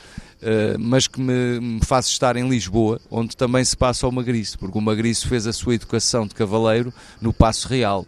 eh, 0.42 0.76
mas 0.78 1.08
que 1.08 1.20
me, 1.20 1.60
me 1.60 1.80
faz 1.86 2.08
estar 2.08 2.36
em 2.36 2.48
Lisboa, 2.48 3.00
onde 3.10 3.36
também 3.38 3.64
se 3.64 3.76
passa 3.76 4.08
o 4.08 4.12
Magriço, 4.12 4.60
porque 4.60 4.78
o 4.78 4.82
Magriço 4.82 5.28
fez 5.28 5.48
a 5.48 5.54
sua 5.54 5.76
educação 5.76 6.28
de 6.28 6.36
cavaleiro 6.36 6.94
no 7.22 7.32
Passo 7.34 7.68
Real, 7.68 8.06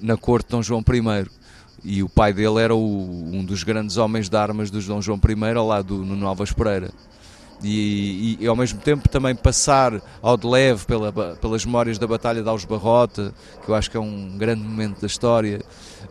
na 0.00 0.16
corte 0.16 0.46
de 0.46 0.52
Dom 0.52 0.62
João 0.62 0.80
I. 0.82 1.26
E 1.84 2.02
o 2.02 2.08
pai 2.08 2.32
dele 2.32 2.60
era 2.60 2.74
o- 2.74 3.30
um 3.32 3.44
dos 3.44 3.62
grandes 3.62 3.96
homens 3.98 4.28
de 4.28 4.36
armas 4.36 4.70
dos 4.70 4.86
Dom 4.86 5.00
João 5.00 5.20
I, 5.24 5.56
ao 5.56 5.66
lado 5.66 5.98
do 5.98 6.04
Nuno 6.04 6.26
Alves 6.26 6.52
Pereira 6.52 6.90
e, 7.62 8.36
e, 8.40 8.44
e, 8.44 8.46
ao 8.46 8.54
mesmo 8.56 8.78
tempo 8.80 9.08
também 9.08 9.34
passar 9.34 10.00
ao 10.22 10.36
de 10.36 10.46
leve 10.46 10.84
pela, 10.86 11.12
pelas 11.36 11.64
memórias 11.64 11.98
da 11.98 12.06
Batalha 12.06 12.42
de 12.42 12.48
Alves 12.48 12.64
Barrota, 12.64 13.34
que 13.64 13.68
eu 13.70 13.74
acho 13.74 13.90
que 13.90 13.96
é 13.96 14.00
um 14.00 14.36
grande 14.38 14.62
momento 14.62 15.00
da 15.00 15.06
história. 15.06 15.60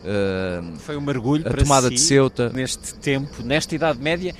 Uh, 0.00 0.76
Foi 0.78 0.96
um 0.96 1.00
mergulho 1.00 1.46
a 1.46 1.50
para 1.50 1.62
tomada 1.62 1.88
si, 1.88 1.94
de 1.94 2.00
Ceuta. 2.00 2.50
neste 2.50 2.94
tempo, 2.94 3.42
nesta 3.42 3.74
Idade 3.74 3.98
Média, 4.00 4.34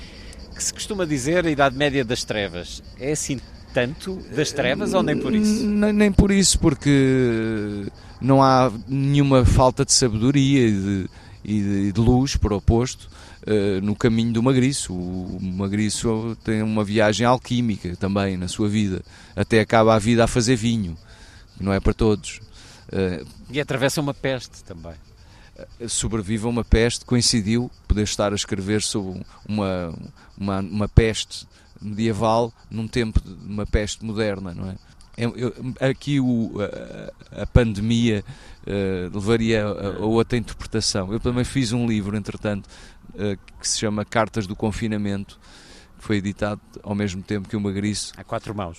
que 0.55 0.63
se 0.63 0.73
costuma 0.73 1.05
dizer 1.07 1.47
a 1.47 1.51
Idade 1.51 1.77
Média 1.77 2.05
das 2.05 2.25
Trevas. 2.25 2.83
É 3.01 3.13
assim 3.13 3.41
tanto 3.73 4.17
das 4.35 4.51
trevas 4.51 4.93
ou 4.95 5.03
nem 5.03 5.17
por 5.19 5.35
isso? 5.35 5.65
Nem, 5.65 5.93
nem 5.93 6.13
por 6.13 6.31
isso, 6.31 6.59
porque 6.59 7.87
não 8.21 8.43
há 8.43 8.71
nenhuma 8.89 9.45
falta 9.45 9.85
de 9.85 9.93
sabedoria 9.93 10.67
e 10.67 10.73
de, 10.73 11.11
e 11.45 11.61
de- 11.63 11.89
e 11.89 11.93
de 11.93 12.01
luz, 12.01 12.35
por 12.37 12.53
oposto, 12.53 13.09
eh, 13.51 13.81
no 13.81 13.97
caminho 13.97 14.33
do 14.33 14.43
Magriço. 14.43 14.93
O 14.95 15.39
Magriço 15.41 16.37
tem 16.45 16.63
uma 16.63 16.85
viagem 16.85 17.27
alquímica 17.27 17.97
também 17.97 18.37
na 18.37 18.47
sua 18.49 18.69
vida, 18.69 19.03
até 19.35 19.61
acaba 19.61 19.95
a 19.95 19.99
vida 19.99 20.23
a 20.25 20.27
fazer 20.27 20.55
vinho, 20.57 20.97
que 21.57 21.65
não 21.65 21.73
é 21.73 21.81
para 21.81 21.95
todos. 21.95 22.41
Eh, 22.93 23.25
E 23.51 23.59
atravessa 23.61 24.01
uma 24.01 24.13
peste 24.15 24.63
também. 24.65 24.95
sobrevive 25.89 26.47
a 26.47 26.49
uma 26.49 26.65
peste, 26.65 27.05
coincidiu 27.05 27.71
poder 27.89 28.03
estar 28.05 28.33
a 28.33 28.37
escrever 28.37 28.81
sobre 28.83 29.21
uma, 29.49 29.93
uma, 30.37 30.61
uma 30.61 30.89
peste 30.89 31.47
medieval 31.81 32.53
num 32.71 32.87
tempo 32.87 33.21
de 33.21 33.33
uma 33.45 33.67
peste 33.67 34.05
moderna, 34.05 34.55
não 34.55 34.71
é? 34.71 34.77
Eu- 35.17 35.35
eu- 35.37 35.55
aqui 35.81 36.21
o, 36.21 36.53
a, 37.33 37.43
a 37.43 37.47
pandemia 37.47 38.25
eh, 38.65 39.11
levaria 39.13 39.67
a, 39.67 39.97
a 39.97 40.07
outra 40.07 40.39
interpretação. 40.39 41.13
Eu 41.13 41.19
também 41.19 41.43
fiz 41.43 41.73
um 41.73 41.89
livro, 41.89 42.17
entretanto, 42.17 42.69
eh, 42.69 42.98
que 43.61 43.69
se 43.69 43.79
chama 43.79 44.05
Cartas 44.05 44.47
do 44.47 44.55
Confinamento, 44.55 45.39
que 45.99 46.05
foi 46.05 46.17
editado 46.17 46.61
ao 46.83 46.95
mesmo 46.95 47.23
tempo 47.23 47.49
que 47.49 47.57
o 47.57 47.61
Magriço, 47.61 48.13
Há 48.17 48.25
quatro 48.25 48.55
mãos. 48.55 48.79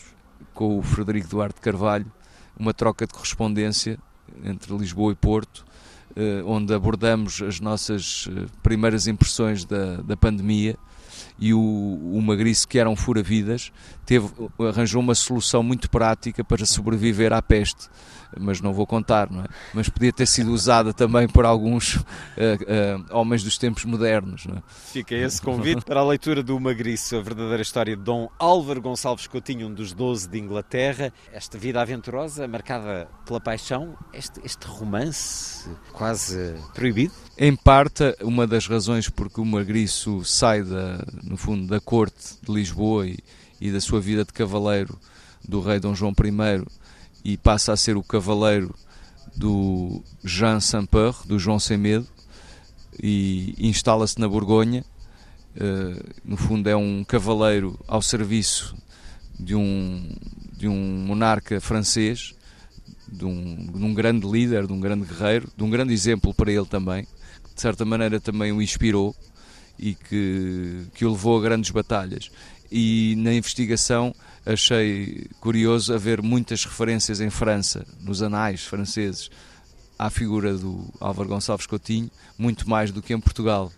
com 0.54 0.80
o 0.80 0.82
Frederico 0.82 1.28
Duarte 1.28 1.60
Carvalho, 1.62 2.12
uma 2.58 2.74
troca 2.74 3.06
de 3.06 3.14
correspondência 3.14 3.98
entre 4.44 4.76
Lisboa 4.76 5.12
e 5.12 5.16
Porto, 5.16 5.66
eh, 6.16 6.42
onde 6.46 6.74
abordamos 6.74 7.42
as 7.42 7.60
nossas 7.60 8.28
eh, 8.30 8.46
primeiras 8.64 9.08
impressões 9.08 9.64
da, 9.66 9.98
da 9.98 10.18
pandemia 10.18 10.78
e 11.38 11.54
o, 11.54 11.60
o 11.60 12.22
Magriço, 12.22 12.68
que 12.68 12.80
era 12.80 12.90
um 12.90 12.96
fura-vidas, 12.96 13.72
arranjou 14.70 15.02
uma 15.02 15.16
solução 15.16 15.64
muito 15.64 15.90
prática 15.90 16.44
para 16.44 16.66
sobreviver 16.66 17.32
à 17.34 17.42
peste. 17.42 17.90
Mas 18.38 18.62
não 18.62 18.74
vou 18.74 18.86
contar, 18.86 19.30
não 19.32 19.42
é? 19.42 19.48
Mas 19.74 19.90
podia 19.90 20.14
ter 20.14 20.26
sido 20.26 20.52
usada 20.52 20.94
também 20.94 21.28
por 21.28 21.46
alguns 21.46 22.00
eh, 22.38 22.58
eh, 22.68 22.98
homens 23.12 23.44
dos 23.44 23.58
tempos 23.58 23.86
modernos, 23.86 24.46
não 24.46 24.58
é? 24.58 24.64
Fica 24.68 25.16
esse 25.16 25.42
convite 25.42 25.84
para 25.84 26.00
a 26.00 26.06
leitura 26.06 26.44
do 26.44 26.60
Magriço, 26.60 27.16
a 27.16 27.22
verdadeira 27.22 27.62
história 27.62 27.96
de 27.96 28.04
Dom 28.04 28.30
Álvaro 28.38 28.82
Gonçalves 28.82 29.28
Coutinho, 29.28 29.68
um 29.68 29.74
dos 29.74 29.94
doze 29.94 30.28
de 30.30 30.38
Inglaterra. 30.40 31.12
Esta 31.32 31.58
vida 31.58 31.82
aventurosa, 31.82 32.48
marcada 32.48 33.08
pela 33.26 33.40
paixão, 33.40 33.98
este, 34.14 34.40
este 34.44 34.68
romance 34.68 35.70
quase 35.92 36.56
proibido. 36.74 37.14
Em 37.38 37.56
parte, 37.56 38.16
uma 38.22 38.46
das 38.46 38.68
razões 38.68 39.10
porque 39.10 39.42
o 39.42 39.46
Magriço 39.46 40.24
sai, 40.24 40.64
da, 40.64 41.04
no 41.24 41.38
fundo, 41.38 41.68
da 41.68 41.80
corte 41.80 42.36
de 42.42 42.52
Lisboa 42.52 43.08
e, 43.08 43.18
e 43.60 43.72
da 43.72 43.82
sua 43.82 44.00
vida 44.00 44.24
de 44.24 44.34
cavaleiro 44.34 44.98
do 45.48 45.62
rei 45.62 45.80
Dom 45.80 45.96
João 45.96 46.12
I 46.12 46.66
e 47.30 47.38
passa 47.38 47.72
a 47.72 47.78
ser 47.78 47.96
o 47.96 48.02
cavaleiro 48.02 48.74
do 49.36 50.02
Jean 50.24 50.60
Sampeur, 50.60 51.16
do 51.28 51.38
João 51.38 51.60
Sem 51.60 51.78
Medo, 51.78 52.08
e 53.02 53.54
instala-se 53.60 54.20
na 54.20 54.28
Borgonha. 54.28 54.84
Eh, 55.56 56.04
no 56.26 56.36
fundo, 56.36 56.68
é 56.68 56.76
um 56.76 57.04
cavaleiro 57.04 57.80
ao 57.88 58.02
serviço 58.02 58.76
de 59.40 59.56
um, 59.56 60.12
de 60.58 60.68
um 60.68 61.06
monarca 61.06 61.62
francês, 61.62 62.34
de 63.08 63.26
um, 63.26 63.68
de 63.68 63.84
um 63.84 63.94
grande 63.94 64.28
líder, 64.28 64.66
de 64.66 64.74
um 64.74 64.80
grande 64.80 65.06
guerreiro, 65.06 65.50
de 65.56 65.64
um 65.64 65.70
grande 65.70 65.94
exemplo 65.94 66.34
para 66.34 66.52
ele 66.52 66.66
também, 66.66 67.06
que 67.44 67.54
de 67.54 67.62
certa 67.62 67.86
maneira 67.86 68.20
também 68.20 68.52
o 68.52 68.60
inspirou 68.60 69.16
e 69.78 69.94
que, 69.94 70.88
que 70.96 71.06
o 71.06 71.12
levou 71.12 71.38
a 71.38 71.42
grandes 71.42 71.70
batalhas. 71.70 72.32
E 72.72 73.16
na 73.18 73.34
investigação 73.34 74.16
achei 74.52 75.28
curioso 75.40 75.94
haver 75.94 76.22
muitas 76.22 76.66
referências 76.66 77.22
em 77.22 77.30
França, 77.30 77.86
nos 78.02 78.24
anais 78.24 78.64
franceses, 78.64 79.30
à 79.98 80.10
figura 80.10 80.58
do 80.58 80.86
Álvaro 81.00 81.30
Gonçalves 81.30 81.68
Coutinho, 81.68 82.10
muito 82.38 82.68
mais 82.68 82.92
do 82.92 83.02
que 83.02 83.14
em 83.14 83.20
Portugal. 83.20 83.72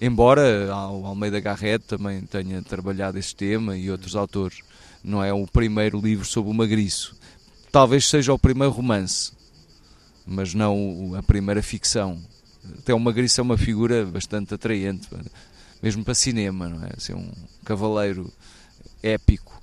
Embora 0.00 0.68
o 0.90 1.06
Almeida 1.06 1.40
Garrett 1.40 1.84
também 1.84 2.22
tenha 2.22 2.62
trabalhado 2.62 3.18
esse 3.18 3.34
tema 3.34 3.76
e 3.76 3.90
outros 3.90 4.16
autores, 4.16 4.60
não 5.04 5.22
é 5.22 5.32
o 5.32 5.46
primeiro 5.46 6.00
livro 6.00 6.24
sobre 6.24 6.50
o 6.50 6.54
Magriço. 6.54 7.14
Talvez 7.70 8.08
seja 8.08 8.32
o 8.32 8.38
primeiro 8.38 8.72
romance, 8.72 9.32
mas 10.26 10.54
não 10.54 11.14
a 11.16 11.22
primeira 11.22 11.62
ficção. 11.62 12.18
Até 12.78 12.94
o 12.94 13.00
Magriço 13.00 13.40
é 13.40 13.42
uma 13.42 13.58
figura 13.58 14.06
bastante 14.06 14.54
atraente, 14.54 15.08
mesmo 15.82 16.04
para 16.04 16.14
cinema, 16.14 16.68
não 16.68 16.84
é? 16.84 16.90
Ser 16.98 17.14
um 17.14 17.30
cavaleiro 17.64 18.32
épico 19.02 19.61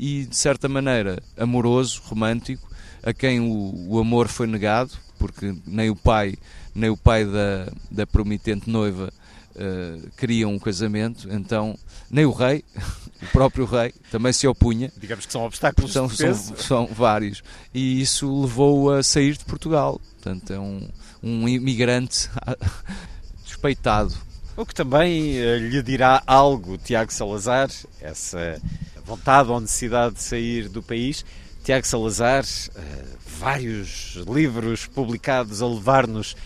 e, 0.00 0.24
de 0.24 0.34
certa 0.34 0.66
maneira, 0.66 1.22
amoroso, 1.36 2.00
romântico, 2.06 2.66
a 3.02 3.12
quem 3.12 3.38
o, 3.38 3.86
o 3.86 3.98
amor 3.98 4.28
foi 4.28 4.46
negado, 4.46 4.92
porque 5.18 5.54
nem 5.66 5.90
o 5.90 5.94
pai, 5.94 6.38
nem 6.74 6.88
o 6.88 6.96
pai 6.96 7.26
da, 7.26 7.70
da 7.90 8.06
promitente 8.06 8.70
noiva 8.70 9.12
uh, 9.54 10.10
queriam 10.16 10.54
um 10.54 10.58
casamento, 10.58 11.28
então 11.30 11.78
nem 12.10 12.24
o 12.24 12.32
rei, 12.32 12.64
o 13.22 13.26
próprio 13.26 13.66
rei, 13.66 13.92
também 14.10 14.32
se 14.32 14.48
opunha. 14.48 14.90
Digamos 14.96 15.26
que 15.26 15.32
são 15.32 15.44
obstáculos 15.44 15.92
são, 15.92 16.08
são, 16.08 16.34
são 16.56 16.86
vários. 16.86 17.42
E 17.74 18.00
isso 18.00 18.40
levou-o 18.40 18.90
a 18.90 19.02
sair 19.02 19.36
de 19.36 19.44
Portugal. 19.44 20.00
Portanto, 20.14 20.50
é 20.50 20.58
um, 20.58 20.88
um 21.22 21.46
imigrante 21.46 22.30
despeitado. 23.44 24.14
O 24.56 24.64
que 24.64 24.74
também 24.74 25.36
eh, 25.38 25.58
lhe 25.58 25.82
dirá 25.82 26.22
algo, 26.26 26.78
Tiago 26.78 27.12
Salazar, 27.12 27.70
essa 28.00 28.60
vontade 29.10 29.50
ou 29.50 29.60
necessidade 29.60 30.14
de 30.14 30.22
sair 30.22 30.68
do 30.68 30.80
país. 30.80 31.24
Tiago 31.64 31.86
Salazar, 31.86 32.44
eh, 32.44 33.04
vários 33.38 34.14
livros 34.28 34.86
publicados 34.86 35.60
a 35.60 35.66
levar-nos 35.66 36.36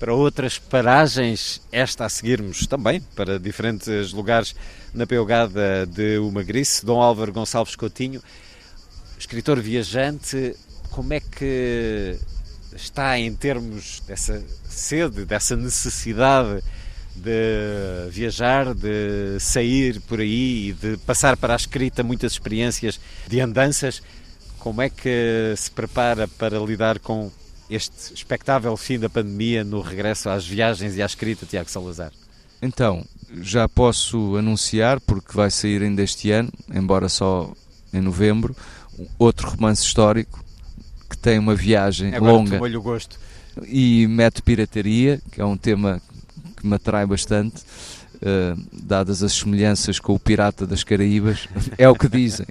para 0.00 0.14
outras 0.14 0.58
paragens, 0.58 1.60
esta 1.70 2.06
a 2.06 2.08
seguirmos 2.08 2.66
também 2.66 3.00
para 3.14 3.38
diferentes 3.38 4.12
lugares 4.12 4.56
na 4.92 5.06
peugada 5.06 5.86
de 5.86 6.18
uma 6.18 6.42
grice. 6.42 6.84
Dom 6.84 7.00
Álvaro 7.00 7.32
Gonçalves 7.32 7.76
Coutinho, 7.76 8.22
escritor 9.18 9.60
viajante, 9.60 10.56
como 10.90 11.12
é 11.12 11.20
que 11.20 12.18
está 12.74 13.18
em 13.18 13.34
termos 13.34 14.00
dessa 14.00 14.42
sede, 14.68 15.26
dessa 15.26 15.56
necessidade 15.56 16.62
de 17.14 18.10
viajar, 18.10 18.74
de 18.74 19.38
sair 19.40 20.00
por 20.00 20.20
aí 20.20 20.68
e 20.68 20.72
de 20.72 20.96
passar 20.98 21.36
para 21.36 21.52
a 21.52 21.56
escrita 21.56 22.02
muitas 22.02 22.32
experiências 22.32 23.00
de 23.28 23.40
andanças? 23.40 24.02
Como 24.58 24.80
é 24.82 24.88
que 24.88 25.54
se 25.56 25.70
prepara 25.70 26.26
para 26.26 26.58
lidar 26.58 26.98
com 26.98 27.30
este 27.68 28.14
expectável 28.14 28.76
fim 28.76 28.98
da 28.98 29.08
pandemia 29.08 29.64
no 29.64 29.80
regresso 29.80 30.28
às 30.28 30.46
viagens 30.46 30.96
e 30.96 31.02
à 31.02 31.06
escrita, 31.06 31.46
Tiago 31.46 31.70
Salazar? 31.70 32.12
Então, 32.60 33.04
já 33.42 33.68
posso 33.68 34.36
anunciar, 34.36 35.00
porque 35.00 35.32
vai 35.34 35.50
sair 35.50 35.82
ainda 35.82 36.02
este 36.02 36.30
ano, 36.30 36.50
embora 36.72 37.08
só 37.08 37.52
em 37.92 38.00
novembro, 38.00 38.56
outro 39.18 39.50
romance 39.50 39.82
histórico 39.82 40.42
que 41.08 41.16
tem 41.16 41.38
uma 41.38 41.54
viagem 41.54 42.14
Agora 42.14 42.32
longa 42.32 42.78
o 42.78 42.82
gosto. 42.82 43.18
e 43.66 44.06
mete 44.08 44.42
pirataria, 44.42 45.20
que 45.30 45.40
é 45.40 45.44
um 45.44 45.56
tema 45.56 46.00
que 46.64 46.68
me 46.68 46.76
atrai 46.76 47.06
bastante. 47.06 47.62
Uh, 48.14 48.58
dadas 48.72 49.22
as 49.22 49.34
semelhanças 49.34 49.98
com 49.98 50.14
o 50.14 50.18
Pirata 50.18 50.66
das 50.66 50.82
Caraíbas, 50.82 51.46
é 51.76 51.86
o 51.86 51.94
que 51.94 52.08
dizem. 52.08 52.46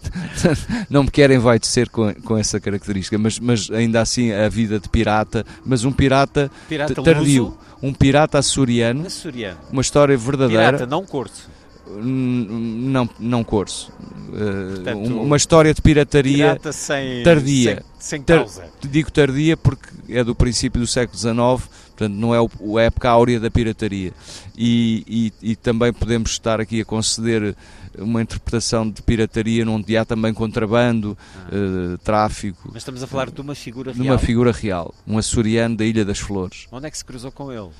Não 0.90 1.04
me 1.04 1.10
querem 1.10 1.38
vai 1.38 1.58
ser 1.62 1.88
com, 1.88 2.12
com 2.12 2.36
essa 2.36 2.60
característica, 2.60 3.16
mas, 3.16 3.38
mas 3.38 3.70
ainda 3.70 4.02
assim 4.02 4.32
a 4.32 4.48
vida 4.50 4.78
de 4.78 4.88
pirata, 4.90 5.46
mas 5.64 5.84
um 5.84 5.92
pirata, 5.92 6.50
pirata 6.68 6.94
tardio, 6.94 7.44
luso? 7.44 7.58
um 7.82 7.94
pirata 7.94 8.38
açoriano, 8.38 9.06
açoriano, 9.06 9.58
uma 9.70 9.80
história 9.80 10.16
verdadeira. 10.16 10.72
Pirata, 10.72 10.86
não 10.86 11.06
corso. 11.06 11.48
Não, 11.86 13.08
não 13.18 13.44
corso. 13.44 13.92
Uh, 14.28 14.74
Portanto, 14.74 15.20
uma 15.20 15.36
história 15.36 15.72
de 15.72 15.80
pirataria 15.80 16.58
sem, 16.72 17.22
tardia. 17.22 17.82
Sem, 17.98 18.18
sem 18.18 18.22
causa. 18.22 18.62
Tar, 18.62 18.90
digo 18.90 19.10
tardia 19.10 19.56
porque 19.56 19.88
é 20.08 20.22
do 20.22 20.34
princípio 20.34 20.80
do 20.80 20.86
século 20.86 21.18
XIX, 21.18 21.70
portanto 21.92 22.14
não 22.14 22.34
é 22.34 22.40
o, 22.40 22.78
a 22.78 22.82
época 22.82 23.08
áurea 23.08 23.38
da 23.38 23.50
pirataria. 23.50 24.12
E, 24.56 25.32
e, 25.42 25.50
e, 25.52 25.56
também 25.56 25.92
podemos 25.92 26.30
estar 26.30 26.60
aqui 26.60 26.80
a 26.80 26.84
conceder 26.84 27.54
uma 27.98 28.22
interpretação 28.22 28.88
de 28.88 29.02
pirataria 29.02 29.68
onde 29.68 29.96
há 29.96 30.04
também 30.04 30.32
contrabando, 30.32 31.16
ah. 31.36 31.94
uh, 31.94 31.98
tráfico. 31.98 32.70
Mas 32.72 32.82
estamos 32.82 33.02
a 33.02 33.06
falar 33.06 33.30
de 33.30 33.40
uma 33.40 33.54
figura 33.54 33.92
real. 33.92 34.02
De 34.02 34.10
uma 34.10 34.18
figura 34.18 34.52
real, 34.52 34.94
um 35.06 35.18
açoriano 35.18 35.76
da 35.76 35.84
Ilha 35.84 36.04
das 36.04 36.18
Flores. 36.18 36.66
Onde 36.72 36.86
é 36.86 36.90
que 36.90 36.98
se 36.98 37.04
cruzou 37.04 37.30
com 37.30 37.52
ele? 37.52 37.70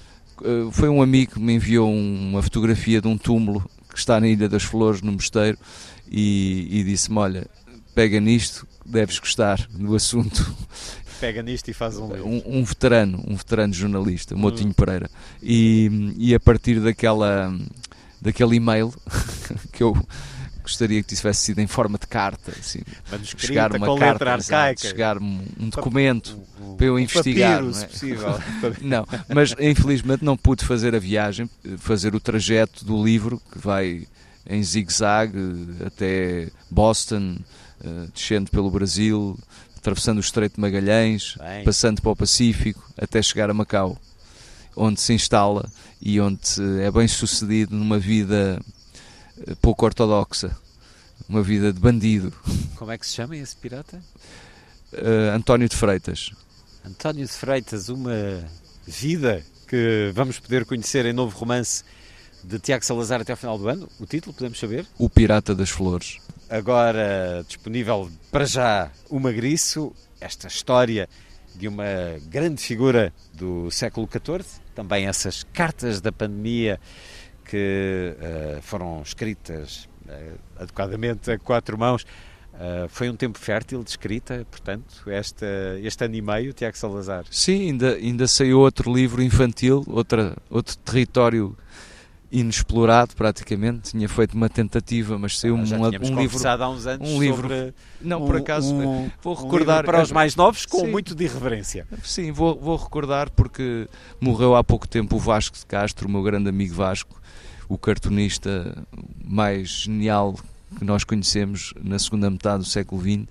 Uh, 0.41 0.71
foi 0.71 0.89
um 0.89 1.03
amigo 1.03 1.33
que 1.35 1.41
me 1.41 1.55
enviou 1.55 1.91
uma 1.91 2.43
fotografia 2.43 3.01
de 3.01 3.09
um 3.09 3.17
túmulo 3.17 3.69
que 3.91 3.99
está 3.99 4.21
na 4.21 4.29
Ilha 4.29 4.49
das 4.49 4.63
Flores, 4.63 5.03
no 5.03 5.13
mosteiro, 5.13 5.59
e, 6.11 6.69
e 6.71 6.85
disse-me: 6.85 7.19
Olha, 7.19 7.47
pega 7.95 8.21
nisto, 8.21 8.67
deves 8.85 9.19
gostar 9.19 9.67
do 9.71 9.95
assunto. 9.95 10.55
Pega 11.23 11.41
nisto 11.41 11.69
e 11.69 11.73
faz 11.73 11.99
um 11.99 12.09
livro. 12.09 12.27
Um, 12.27 12.43
um 12.59 12.65
veterano, 12.65 13.23
um 13.29 13.37
veterano 13.37 13.73
jornalista, 13.73 14.35
Motinho 14.35 14.71
hum. 14.71 14.73
Pereira. 14.73 15.09
E, 15.41 16.13
e 16.19 16.35
a 16.35 16.41
partir 16.41 16.81
daquela, 16.81 17.57
daquele 18.21 18.57
e-mail 18.57 18.93
que 19.71 19.85
eu 19.85 19.97
gostaria 20.61 21.01
que 21.01 21.15
tivesse 21.15 21.43
sido 21.43 21.61
em 21.61 21.69
forma 21.69 21.97
de 21.97 22.09
carta, 22.09 22.51
assim, 22.59 22.81
chegar 23.37 23.73
uma 23.73 23.97
carta, 23.97 24.37
exato, 24.37 24.81
chegar 24.81 25.17
um, 25.19 25.45
um 25.61 25.69
documento 25.69 26.37
um, 26.61 26.73
um, 26.73 26.77
para 26.77 26.87
eu 26.87 26.99
investigar, 26.99 27.61
papiro, 27.61 27.71
não, 27.73 27.83
é? 27.83 27.87
possível. 27.87 28.29
não, 28.83 29.07
mas 29.33 29.55
infelizmente 29.61 30.25
não 30.25 30.37
pude 30.37 30.65
fazer 30.65 30.93
a 30.93 30.99
viagem, 30.99 31.49
fazer 31.79 32.17
o 32.17 32.21
trajeto 32.21 32.85
do 32.85 33.01
livro 33.01 33.41
que 33.53 33.59
vai 33.59 34.09
em 34.45 34.61
zigue-zague 34.61 35.39
até 35.87 36.49
Boston, 36.69 37.37
uh, 37.85 38.11
descendo 38.13 38.51
pelo 38.51 38.73
Brasil, 38.73 39.39
atravessando 39.83 40.19
o 40.19 40.21
Estreito 40.21 40.55
de 40.55 40.61
Magalhães, 40.61 41.35
Bem. 41.37 41.65
passando 41.65 42.01
para 42.01 42.13
o 42.13 42.17
Pacífico, 42.17 42.89
até 42.97 43.21
chegar 43.21 43.51
a 43.51 43.55
Macau, 43.55 43.99
onde 44.77 45.01
se 45.01 45.13
instala 45.13 45.69
e 46.01 46.21
onde 46.21 46.41
é 46.81 46.89
bem 46.89 47.09
sucedido 47.09 47.75
numa 47.75 47.99
vida 47.99 48.63
eh, 49.45 49.57
pouco 49.61 49.85
ortodoxa, 49.85 50.57
uma 51.29 51.43
vida 51.43 51.73
de 51.73 51.81
bandido. 51.81 52.33
Como 52.77 52.93
é 52.93 52.97
que 52.97 53.05
se 53.05 53.15
chama 53.15 53.37
esse 53.37 53.57
pirata? 53.57 54.01
Uh, 54.93 55.35
António 55.35 55.69
de 55.69 55.75
Freitas. 55.75 56.31
António 56.85 57.27
de 57.27 57.33
Freitas, 57.33 57.89
uma 57.89 58.45
vida 58.87 59.43
que 59.67 60.13
vamos 60.15 60.39
poder 60.39 60.65
conhecer 60.65 61.07
em 61.07 61.13
novo 61.13 61.37
romance 61.37 61.83
de 62.45 62.59
Tiago 62.61 62.85
Salazar 62.85 63.21
até 63.21 63.33
ao 63.33 63.37
final 63.37 63.59
do 63.59 63.69
ano. 63.69 63.89
O 63.99 64.07
título, 64.07 64.33
podemos 64.33 64.61
saber? 64.61 64.87
O 64.97 65.11
Pirata 65.11 65.57
das 65.57 65.71
Flores. 65.71 66.19
Agora 66.53 67.43
disponível 67.49 68.11
para 68.31 68.45
já 68.45 68.91
o 69.09 69.19
Magriço, 69.19 69.91
esta 70.21 70.49
história 70.49 71.09
de 71.55 71.67
uma 71.67 71.87
grande 72.27 72.61
figura 72.61 73.11
do 73.33 73.71
século 73.71 74.07
XIV, 74.07 74.61
também 74.75 75.07
essas 75.07 75.45
cartas 75.45 76.03
da 76.03 76.13
pandemia 76.13 76.79
que 77.47 78.15
uh, 78.19 78.61
foram 78.61 79.01
escritas 79.01 79.89
uh, 80.07 80.39
adequadamente 80.59 81.31
a 81.31 81.39
quatro 81.39 81.79
mãos. 81.79 82.03
Uh, 82.53 82.87
foi 82.91 83.09
um 83.09 83.17
tempo 83.17 83.39
fértil 83.39 83.83
de 83.83 83.89
escrita, 83.89 84.47
portanto, 84.51 85.09
esta, 85.09 85.47
este 85.83 86.05
ano 86.05 86.17
e 86.17 86.21
meio, 86.21 86.53
Tiago 86.53 86.77
Salazar. 86.77 87.25
Sim, 87.31 87.71
ainda, 87.71 87.95
ainda 87.95 88.29
saiu 88.29 88.61
outro 88.61 88.93
livro 88.93 89.23
infantil, 89.23 89.83
outra, 89.87 90.37
outro 90.51 90.77
território 90.77 91.57
inexplorado 92.33 93.15
praticamente. 93.15 93.91
Tinha 93.91 94.09
feito 94.09 94.35
uma 94.35 94.49
tentativa, 94.49 95.19
mas 95.19 95.39
saiu 95.39 95.55
ah, 95.55 95.59
um, 95.59 95.63
um 95.63 96.21
livro. 96.21 96.49
há 96.49 96.69
uns 96.71 96.87
anos 96.87 97.09
um 97.09 97.21
livro. 97.21 97.49
Não, 98.01 98.25
por 98.25 98.37
acaso, 98.37 98.75
um, 98.75 99.11
vou 99.23 99.35
recordar. 99.35 99.83
Um 99.83 99.87
para 99.87 100.03
os 100.03 100.11
mais 100.11 100.35
novos, 100.35 100.65
com 100.65 100.81
sim, 100.81 100.87
muito 100.91 101.15
de 101.15 101.25
irreverência. 101.25 101.87
Sim, 102.03 102.33
vou, 102.33 102.59
vou 102.59 102.77
recordar 102.77 103.29
porque 103.31 103.87
morreu 104.19 104.57
há 104.57 104.65
pouco 104.65 104.89
tempo 104.89 105.17
o 105.17 105.19
Vasco 105.19 105.59
de 105.59 105.67
Castro, 105.67 106.09
o 106.09 106.11
meu 106.11 106.23
grande 106.23 106.49
amigo 106.49 106.75
Vasco, 106.75 107.21
o 107.69 107.77
cartunista 107.77 108.83
mais 109.23 109.69
genial 109.69 110.35
que 110.79 110.85
nós 110.87 111.05
conhecemos 111.05 111.75
na 111.83 111.99
segunda 111.99 112.31
metade 112.31 112.63
do 112.63 112.69
século 112.69 113.03
XX 113.03 113.27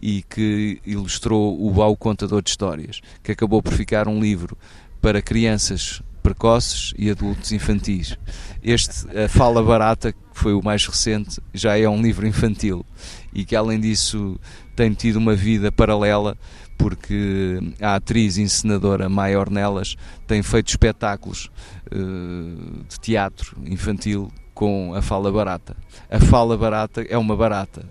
e 0.00 0.22
que 0.22 0.80
ilustrou 0.86 1.62
o 1.62 1.70
Baú 1.70 1.94
Contador 1.94 2.40
de 2.40 2.48
Histórias, 2.48 3.02
que 3.22 3.32
acabou 3.32 3.62
por 3.62 3.74
ficar 3.74 4.08
um 4.08 4.18
livro 4.18 4.56
para 5.02 5.20
crianças 5.20 6.02
precoces 6.26 6.92
e 6.98 7.08
adultos 7.08 7.52
infantis. 7.52 8.18
Este, 8.60 9.06
a 9.16 9.28
Fala 9.28 9.62
Barata, 9.62 10.10
que 10.10 10.18
foi 10.32 10.54
o 10.54 10.60
mais 10.60 10.84
recente, 10.84 11.40
já 11.54 11.78
é 11.78 11.88
um 11.88 12.02
livro 12.02 12.26
infantil 12.26 12.84
e 13.32 13.44
que, 13.44 13.54
além 13.54 13.78
disso, 13.78 14.36
tem 14.74 14.92
tido 14.92 15.20
uma 15.20 15.36
vida 15.36 15.70
paralela 15.70 16.36
porque 16.76 17.60
a 17.80 17.94
atriz 17.94 18.38
encenadora 18.38 19.08
Maior 19.08 19.48
Nelas 19.48 19.96
tem 20.26 20.42
feito 20.42 20.68
espetáculos 20.68 21.48
uh, 21.92 22.84
de 22.88 22.98
teatro 23.00 23.56
infantil 23.64 24.28
com 24.52 24.94
a 24.94 25.02
fala 25.02 25.30
barata. 25.30 25.76
A 26.10 26.18
fala 26.18 26.56
barata 26.58 27.02
é 27.08 27.16
uma 27.16 27.36
barata, 27.36 27.88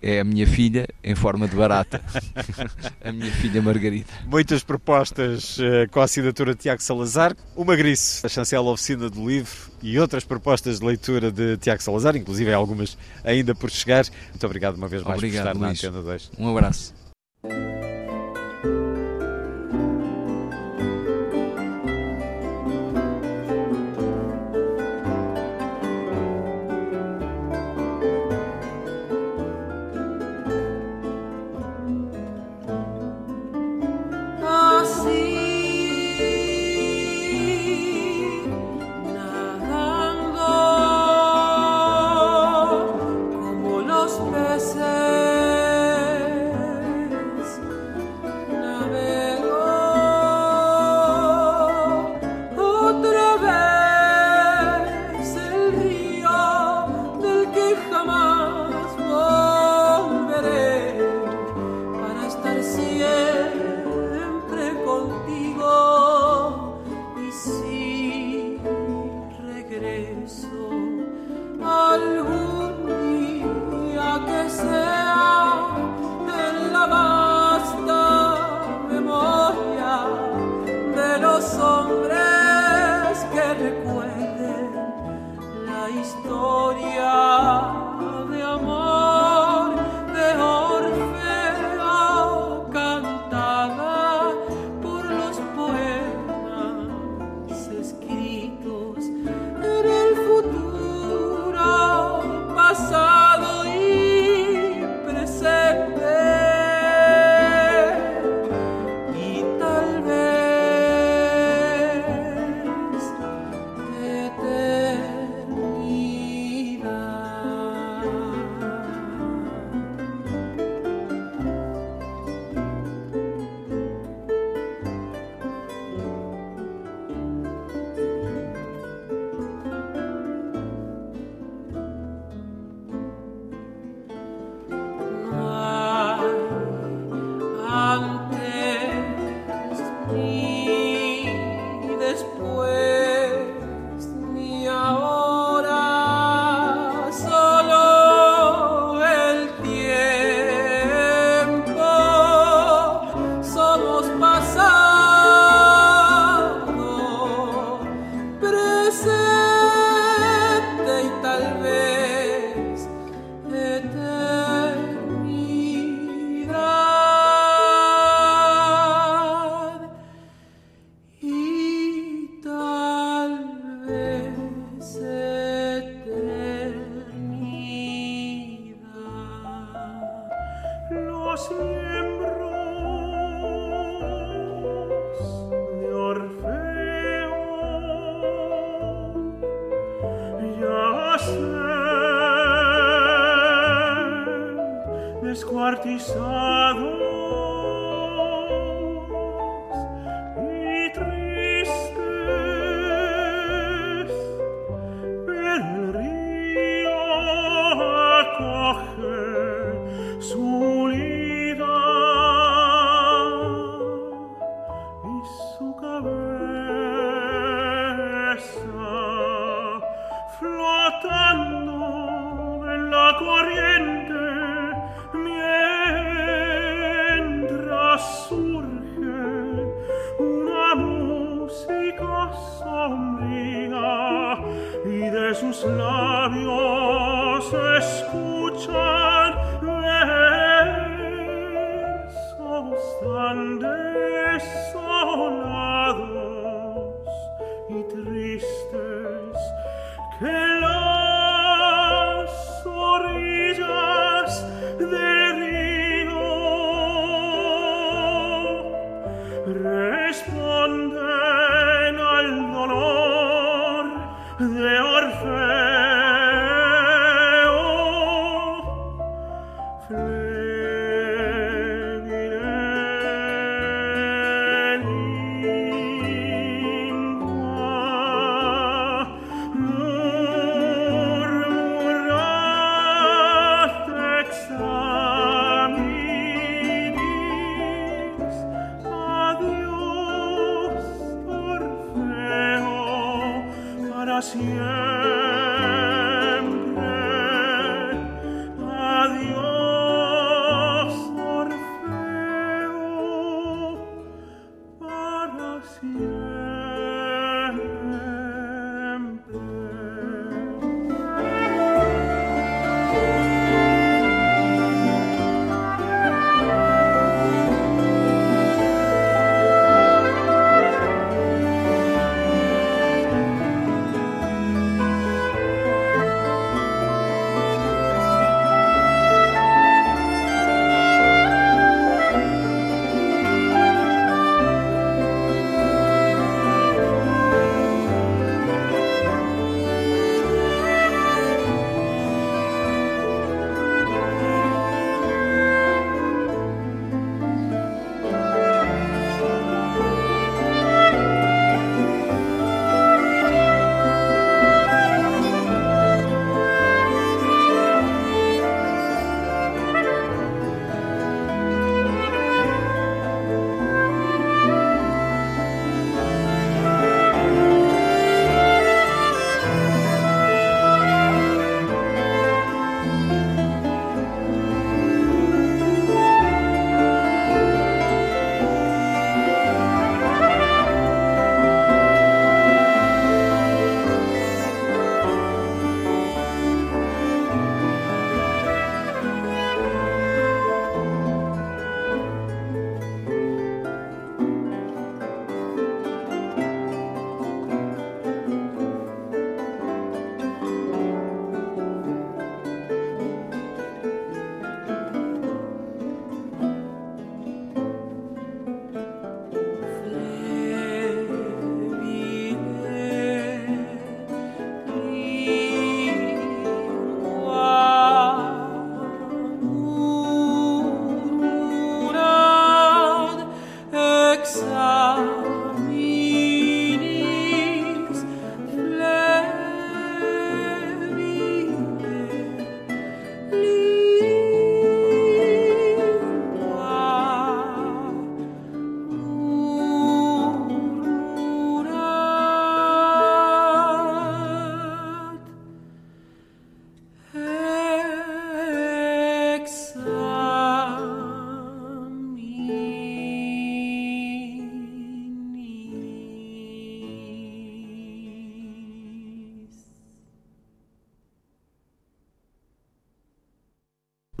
é 0.00 0.20
a 0.20 0.24
minha 0.24 0.46
filha 0.46 0.86
em 1.02 1.14
forma 1.14 1.48
de 1.48 1.56
barata. 1.56 2.00
a 3.02 3.12
minha 3.12 3.30
filha 3.32 3.60
Margarida. 3.60 4.08
Muitas 4.26 4.62
propostas 4.62 5.58
uh, 5.58 5.88
com 5.90 6.00
a 6.00 6.04
assinatura 6.04 6.54
de 6.54 6.60
Tiago 6.60 6.82
Salazar. 6.82 7.36
O 7.56 7.64
Magriço, 7.64 8.24
a 8.26 8.28
chancela 8.28 8.70
oficina 8.70 9.10
do 9.10 9.28
livro 9.28 9.72
e 9.82 9.98
outras 9.98 10.24
propostas 10.24 10.80
de 10.80 10.86
leitura 10.86 11.30
de 11.30 11.56
Tiago 11.56 11.82
Salazar, 11.82 12.16
inclusive 12.16 12.52
algumas 12.52 12.96
ainda 13.24 13.54
por 13.54 13.70
chegar. 13.70 14.04
Muito 14.30 14.46
obrigado 14.46 14.76
uma 14.76 14.88
vez 14.88 15.02
mais 15.02 15.16
obrigado, 15.16 15.44
por 15.44 15.50
estar 15.56 15.66
Luís. 15.66 15.82
na 15.82 15.88
Antena 15.88 16.02
2. 16.02 16.30
Um 16.38 16.48
abraço. 16.56 16.94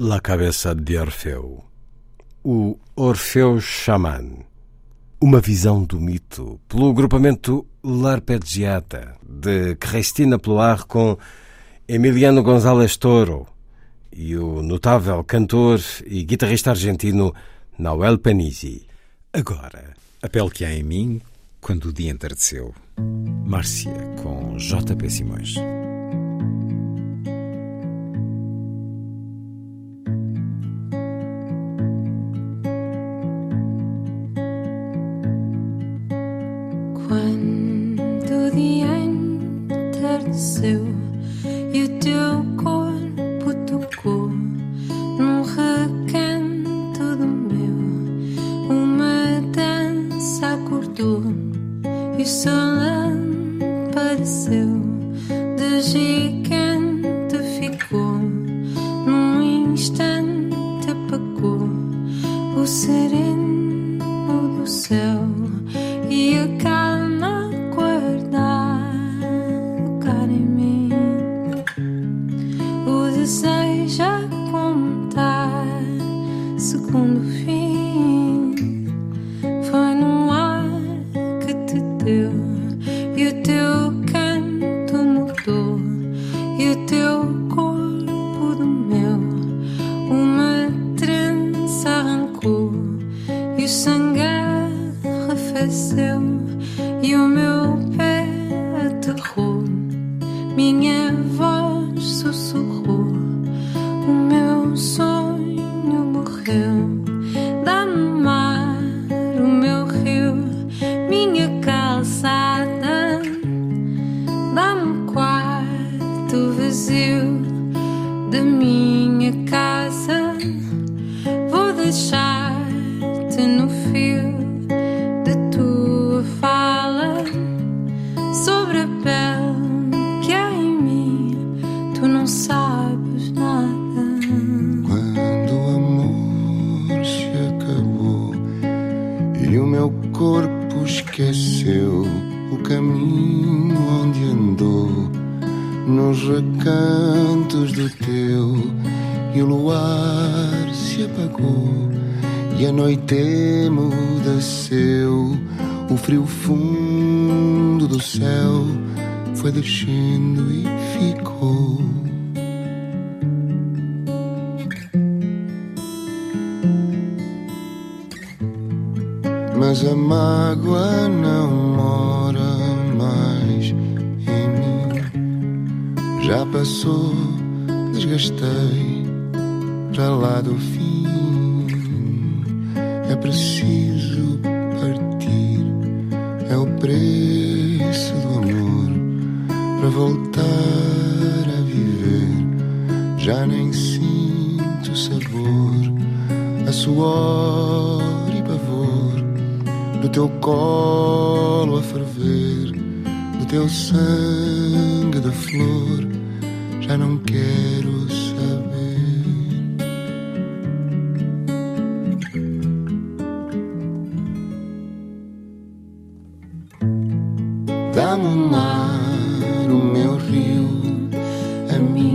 La 0.00 0.20
Cabeça 0.20 0.76
de 0.76 0.96
Orfeu. 0.96 1.64
O 2.44 2.78
Orfeu 2.94 3.60
Xamã. 3.60 4.20
Uma 5.20 5.40
visão 5.40 5.82
do 5.82 6.00
mito 6.00 6.60
pelo 6.68 6.94
grupamento 6.94 7.66
L'Arpeggiata 7.82 9.16
de 9.28 9.74
Cristina 9.74 10.38
Ploar 10.38 10.86
com 10.86 11.18
Emiliano 11.88 12.44
González 12.44 12.96
Toro 12.96 13.48
e 14.12 14.36
o 14.36 14.62
notável 14.62 15.24
cantor 15.24 15.80
e 16.06 16.22
guitarrista 16.22 16.70
argentino 16.70 17.34
Nahuel 17.76 18.18
Panisi. 18.18 18.86
Agora, 19.32 19.94
a 20.22 20.28
pele 20.28 20.50
que 20.50 20.64
há 20.64 20.72
em 20.72 20.84
mim 20.84 21.20
quando 21.60 21.86
o 21.86 21.92
dia 21.92 22.12
entardeceu. 22.12 22.72
Márcia 23.44 24.14
com 24.22 24.56
J.P. 24.58 25.10
Simões. 25.10 25.56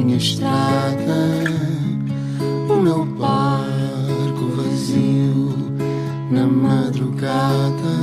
Minha 0.03 0.17
estrada, 0.17 1.45
o 2.69 2.75
meu 2.75 3.05
barco 3.05 4.45
vazio 4.57 5.53
na 6.29 6.45
madrugada. 6.45 7.93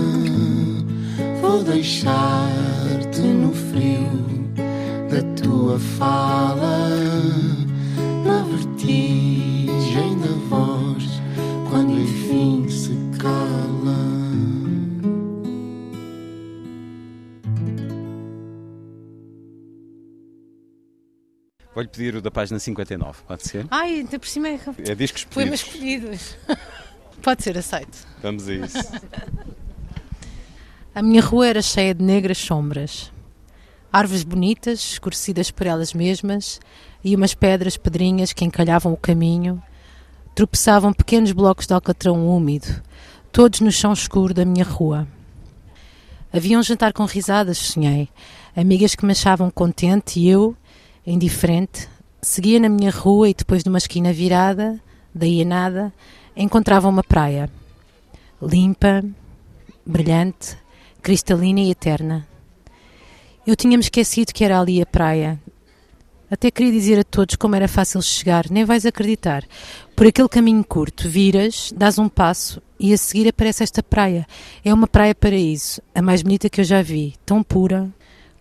Vou 1.43 1.63
deixar-te 1.63 3.21
no 3.21 3.53
frio 3.53 4.09
da 5.11 5.23
tua 5.43 5.79
fala, 5.79 6.89
na 8.25 8.43
vertigem 8.45 9.30
Vou-lhe 21.81 21.89
pedir 21.89 22.15
o 22.15 22.21
da 22.21 22.31
página 22.31 22.59
59, 22.59 23.23
pode 23.27 23.49
ser? 23.49 23.67
Ai, 23.71 24.01
ainda 24.01 24.19
por 24.19 24.29
cima 24.29 24.49
é, 24.49 24.61
é 24.87 24.95
discos 24.95 25.25
poemas 25.25 25.61
escolhidos. 25.61 26.37
pode 27.23 27.43
ser 27.43 27.57
aceito. 27.57 28.07
Vamos 28.23 28.47
a 28.47 28.53
isso. 28.53 28.77
A 30.95 31.01
minha 31.01 31.23
rua 31.23 31.49
era 31.49 31.63
cheia 31.63 31.95
de 31.95 32.05
negras 32.05 32.37
sombras. 32.37 33.11
Árvores 33.91 34.25
bonitas, 34.25 34.79
escurecidas 34.79 35.51
por 35.51 35.67
elas 35.67 35.95
mesmas, 35.95 36.61
e 37.03 37.17
umas 37.17 37.33
pedras 37.33 37.79
pedrinhas 37.79 38.35
que 38.35 38.45
encalhavam 38.45 38.93
o 38.93 38.97
caminho, 38.99 39.63
tropeçavam 40.35 40.93
pequenos 40.93 41.33
blocos 41.33 41.67
de 41.67 41.73
alcatrão 41.73 42.29
úmido, 42.29 42.83
todos 43.33 43.61
no 43.61 43.73
chão 43.73 43.95
escuro 43.95 44.35
da 44.35 44.45
minha 44.45 44.67
rua. 44.67 45.09
Havia 46.31 46.59
um 46.59 46.63
jantar 46.63 46.93
com 46.93 47.07
risadas, 47.07 47.57
sonhei, 47.57 48.11
amigas 48.55 48.95
que 48.95 49.07
me 49.07 49.13
achavam 49.13 49.51
contente 49.51 50.21
e 50.21 50.29
eu, 50.29 50.55
indiferente, 51.07 51.89
seguia 52.23 52.61
na 52.61 52.69
minha 52.69 52.91
rua 52.91 53.29
e 53.29 53.35
depois 53.35 53.63
de 53.63 53.69
uma 53.69 53.79
esquina 53.79 54.13
virada, 54.13 54.81
daí 55.15 55.43
a 55.43 55.45
nada, 55.45 55.93
encontrava 56.37 56.89
uma 56.89 57.03
praia. 57.03 57.51
Limpa, 58.41 59.05
brilhante, 59.85 60.57
cristalina 61.03 61.61
e 61.61 61.71
eterna. 61.71 62.27
Eu 63.47 63.57
tinha-me 63.57 63.83
esquecido 63.83 64.33
que 64.33 64.45
era 64.45 64.61
ali 64.61 64.81
a 64.81 64.87
praia. 64.87 65.41
Até 66.31 66.51
queria 66.51 66.71
dizer 66.71 66.99
a 67.01 67.05
todos 67.05 67.35
como 67.35 67.57
era 67.57 67.67
fácil 67.67 68.01
chegar, 68.01 68.49
nem 68.51 68.65
vais 68.65 68.87
acreditar. 68.87 69.45
Por 69.97 70.07
aquele 70.07 70.29
caminho 70.29 70.63
curto, 70.63 71.09
viras, 71.09 71.73
dás 71.77 71.99
um 71.99 72.09
passo 72.09 72.63
e 72.79 72.93
a 72.93 72.97
seguir 72.97 73.29
aparece 73.29 73.65
esta 73.65 73.83
praia. 73.83 74.27
É 74.65 74.73
uma 74.73 74.87
praia 74.87 75.15
paraíso, 75.15 75.83
a 75.93 76.01
mais 76.01 76.23
bonita 76.23 76.49
que 76.49 76.61
eu 76.61 76.65
já 76.65 76.83
vi, 76.83 77.15
tão 77.27 77.43
pura, 77.43 77.91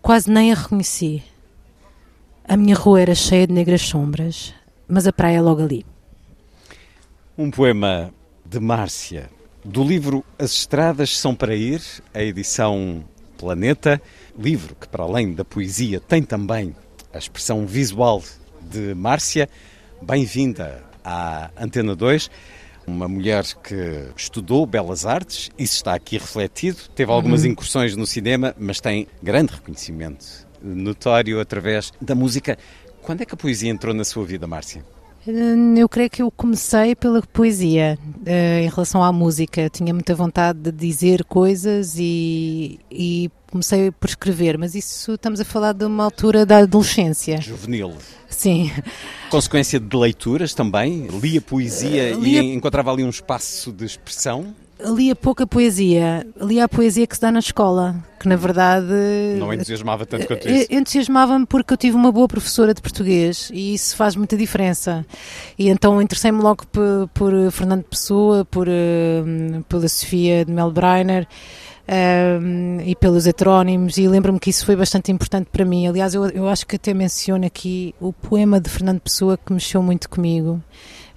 quase 0.00 0.30
nem 0.30 0.52
a 0.52 0.54
reconheci. 0.54 1.22
A 2.50 2.56
minha 2.56 2.74
rua 2.74 3.00
era 3.00 3.14
cheia 3.14 3.46
de 3.46 3.52
negras 3.52 3.80
sombras, 3.80 4.52
mas 4.88 5.06
a 5.06 5.12
praia 5.12 5.36
é 5.36 5.40
logo 5.40 5.62
ali. 5.62 5.86
Um 7.38 7.48
poema 7.48 8.12
de 8.44 8.58
Márcia, 8.58 9.30
do 9.64 9.84
livro 9.84 10.24
As 10.36 10.50
Estradas 10.50 11.16
São 11.16 11.32
para 11.32 11.54
Ir, 11.54 11.80
a 12.12 12.20
edição 12.20 13.04
Planeta, 13.38 14.02
livro 14.36 14.74
que, 14.74 14.88
para 14.88 15.04
além 15.04 15.32
da 15.32 15.44
poesia, 15.44 16.00
tem 16.00 16.24
também 16.24 16.74
a 17.14 17.18
expressão 17.18 17.64
visual 17.64 18.20
de 18.60 18.96
Márcia. 18.96 19.48
Bem-vinda 20.02 20.82
à 21.04 21.52
Antena 21.56 21.94
2, 21.94 22.28
uma 22.84 23.06
mulher 23.06 23.44
que 23.62 24.08
estudou 24.16 24.66
belas 24.66 25.06
artes, 25.06 25.52
isso 25.56 25.76
está 25.76 25.94
aqui 25.94 26.18
refletido, 26.18 26.78
teve 26.96 27.12
algumas 27.12 27.44
Uhum. 27.44 27.50
incursões 27.50 27.94
no 27.94 28.08
cinema, 28.08 28.56
mas 28.58 28.80
tem 28.80 29.06
grande 29.22 29.52
reconhecimento 29.52 30.49
notório 30.62 31.40
através 31.40 31.92
da 32.00 32.14
música. 32.14 32.58
Quando 33.02 33.22
é 33.22 33.26
que 33.26 33.34
a 33.34 33.36
poesia 33.36 33.70
entrou 33.70 33.94
na 33.94 34.04
sua 34.04 34.24
vida, 34.24 34.46
Márcia? 34.46 34.84
Hum, 35.26 35.74
Eu 35.76 35.88
creio 35.88 36.08
que 36.08 36.22
eu 36.22 36.30
comecei 36.30 36.94
pela 36.94 37.20
poesia 37.22 37.98
eh, 38.24 38.62
em 38.64 38.68
relação 38.68 39.02
à 39.02 39.12
música. 39.12 39.60
Eu 39.60 39.70
tinha 39.70 39.92
muita 39.92 40.14
vontade 40.14 40.58
de 40.58 40.72
dizer 40.72 41.24
coisas 41.24 41.94
e, 41.98 42.78
e 42.90 43.30
comecei 43.50 43.90
por 43.90 44.08
escrever, 44.08 44.56
mas 44.56 44.74
isso 44.74 45.14
estamos 45.14 45.38
a 45.40 45.44
falar 45.44 45.72
de 45.74 45.84
uma 45.84 46.04
altura 46.04 46.46
da 46.46 46.58
adolescência. 46.58 47.40
Juvenil. 47.40 47.92
Sim. 48.28 48.70
Consequência 49.30 49.78
de 49.78 49.94
leituras 49.96 50.54
também? 50.54 51.06
Lia 51.20 51.40
poesia 51.40 52.14
Lia- 52.14 52.42
e 52.42 52.54
encontrava 52.54 52.90
ali 52.92 53.04
um 53.04 53.10
espaço 53.10 53.72
de 53.72 53.84
expressão? 53.84 54.54
Lia 54.84 55.14
pouca 55.14 55.46
poesia. 55.46 56.26
Lia 56.40 56.64
a 56.64 56.68
poesia 56.68 57.06
que 57.06 57.14
se 57.14 57.20
dá 57.20 57.30
na 57.30 57.38
escola, 57.40 57.96
que 58.18 58.28
na 58.28 58.36
verdade. 58.36 58.86
Não 59.38 59.52
entusiasmava 59.52 60.06
tanto 60.06 60.26
quanto 60.26 60.46
Eh, 60.48 60.62
isso? 60.62 60.72
Entusiasmava-me 60.72 61.46
porque 61.46 61.72
eu 61.72 61.76
tive 61.76 61.96
uma 61.96 62.10
boa 62.12 62.26
professora 62.28 62.72
de 62.72 62.80
português 62.80 63.50
e 63.52 63.74
isso 63.74 63.96
faz 63.96 64.16
muita 64.16 64.36
diferença. 64.36 65.04
E 65.58 65.68
então 65.68 66.00
interessei-me 66.00 66.40
logo 66.42 66.66
por, 66.68 67.08
por 67.14 67.32
Fernando 67.50 67.84
Pessoa, 67.84 68.44
por, 68.44 68.66
eh, 68.68 69.22
pela 69.68 69.88
Sofia 69.88 70.44
de 70.44 70.52
Melbreiner 70.52 71.26
eh, 71.86 72.38
e 72.86 72.94
pelos 72.96 73.26
heterónimos 73.26 73.98
e 73.98 74.06
lembro-me 74.08 74.38
que 74.38 74.50
isso 74.50 74.64
foi 74.64 74.76
bastante 74.76 75.10
importante 75.12 75.48
para 75.50 75.64
mim. 75.64 75.86
Aliás, 75.86 76.14
eu, 76.14 76.26
eu 76.30 76.48
acho 76.48 76.66
que 76.66 76.76
até 76.76 76.94
menciono 76.94 77.44
aqui 77.46 77.94
o 78.00 78.12
poema 78.12 78.60
de 78.60 78.70
Fernando 78.70 79.00
Pessoa 79.00 79.36
que 79.36 79.52
mexeu 79.52 79.82
muito 79.82 80.08
comigo. 80.08 80.62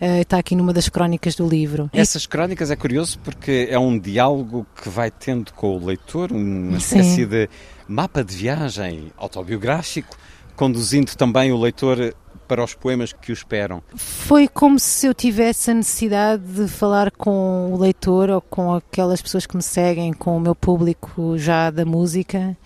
Eh, 0.06 0.20
está 0.20 0.38
aqui 0.38 0.54
numa 0.54 0.74
das 0.74 0.90
crónicas 0.90 1.34
do 1.34 1.48
livro. 1.48 1.90
Essas 1.94 2.26
crónicas 2.26 2.70
é 2.70 2.76
curioso 2.76 3.18
porque 3.20 3.70
é 3.70 3.80
um 3.80 3.98
diálogo 3.98 4.68
que 4.76 4.90
vai 4.90 5.10
tendo 5.10 5.54
com 5.54 5.78
o 5.78 5.86
leitor, 5.86 6.30
uma 6.34 6.72
Sim. 6.72 7.00
espécie 7.00 7.26
de 7.26 7.50
mapa 7.88 8.22
de 8.22 8.36
viagem 8.36 9.14
autobiográfico, 9.16 10.14
conduzindo 10.58 11.16
também 11.16 11.54
o 11.54 11.58
leitor 11.58 12.14
para 12.50 12.62
os 12.62 12.74
poemas 12.74 13.14
que 13.14 13.32
o 13.32 13.34
esperam. 13.34 13.82
Foi 13.96 14.46
como 14.46 14.78
se 14.78 15.08
eu 15.08 15.14
tivesse 15.14 15.72
a 15.72 15.74
necessidade 15.74 16.44
de 16.44 16.68
falar 16.68 17.10
com 17.10 17.72
o 17.72 17.80
leitor 17.80 18.30
ou 18.30 18.42
com 18.42 18.74
aquelas 18.74 19.22
pessoas 19.22 19.46
que 19.46 19.56
me 19.56 19.64
seguem, 19.64 20.12
com 20.12 20.36
o 20.36 20.40
meu 20.40 20.54
público 20.54 21.38
já 21.38 21.72
da 21.72 21.86
música. 21.86 22.58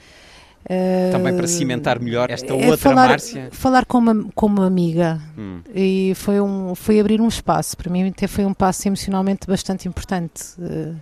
Também 1.11 1.35
para 1.35 1.47
cimentar 1.47 1.99
melhor 1.99 2.29
esta 2.29 2.51
é 2.51 2.53
outra 2.53 2.77
falar, 2.77 3.09
Márcia. 3.09 3.49
Falar 3.51 3.85
com 3.85 3.97
uma, 3.99 4.25
com 4.35 4.45
uma 4.47 4.65
amiga. 4.67 5.19
Hum. 5.37 5.59
E 5.73 6.13
foi, 6.15 6.41
um, 6.41 6.75
foi 6.75 6.99
abrir 6.99 7.21
um 7.21 7.27
espaço. 7.27 7.77
Para 7.77 7.91
mim, 7.91 8.07
até 8.09 8.27
foi 8.27 8.45
um 8.45 8.53
passo 8.53 8.87
emocionalmente 8.87 9.47
bastante 9.47 9.87
importante. 9.87 10.43
Eh, 10.61 10.93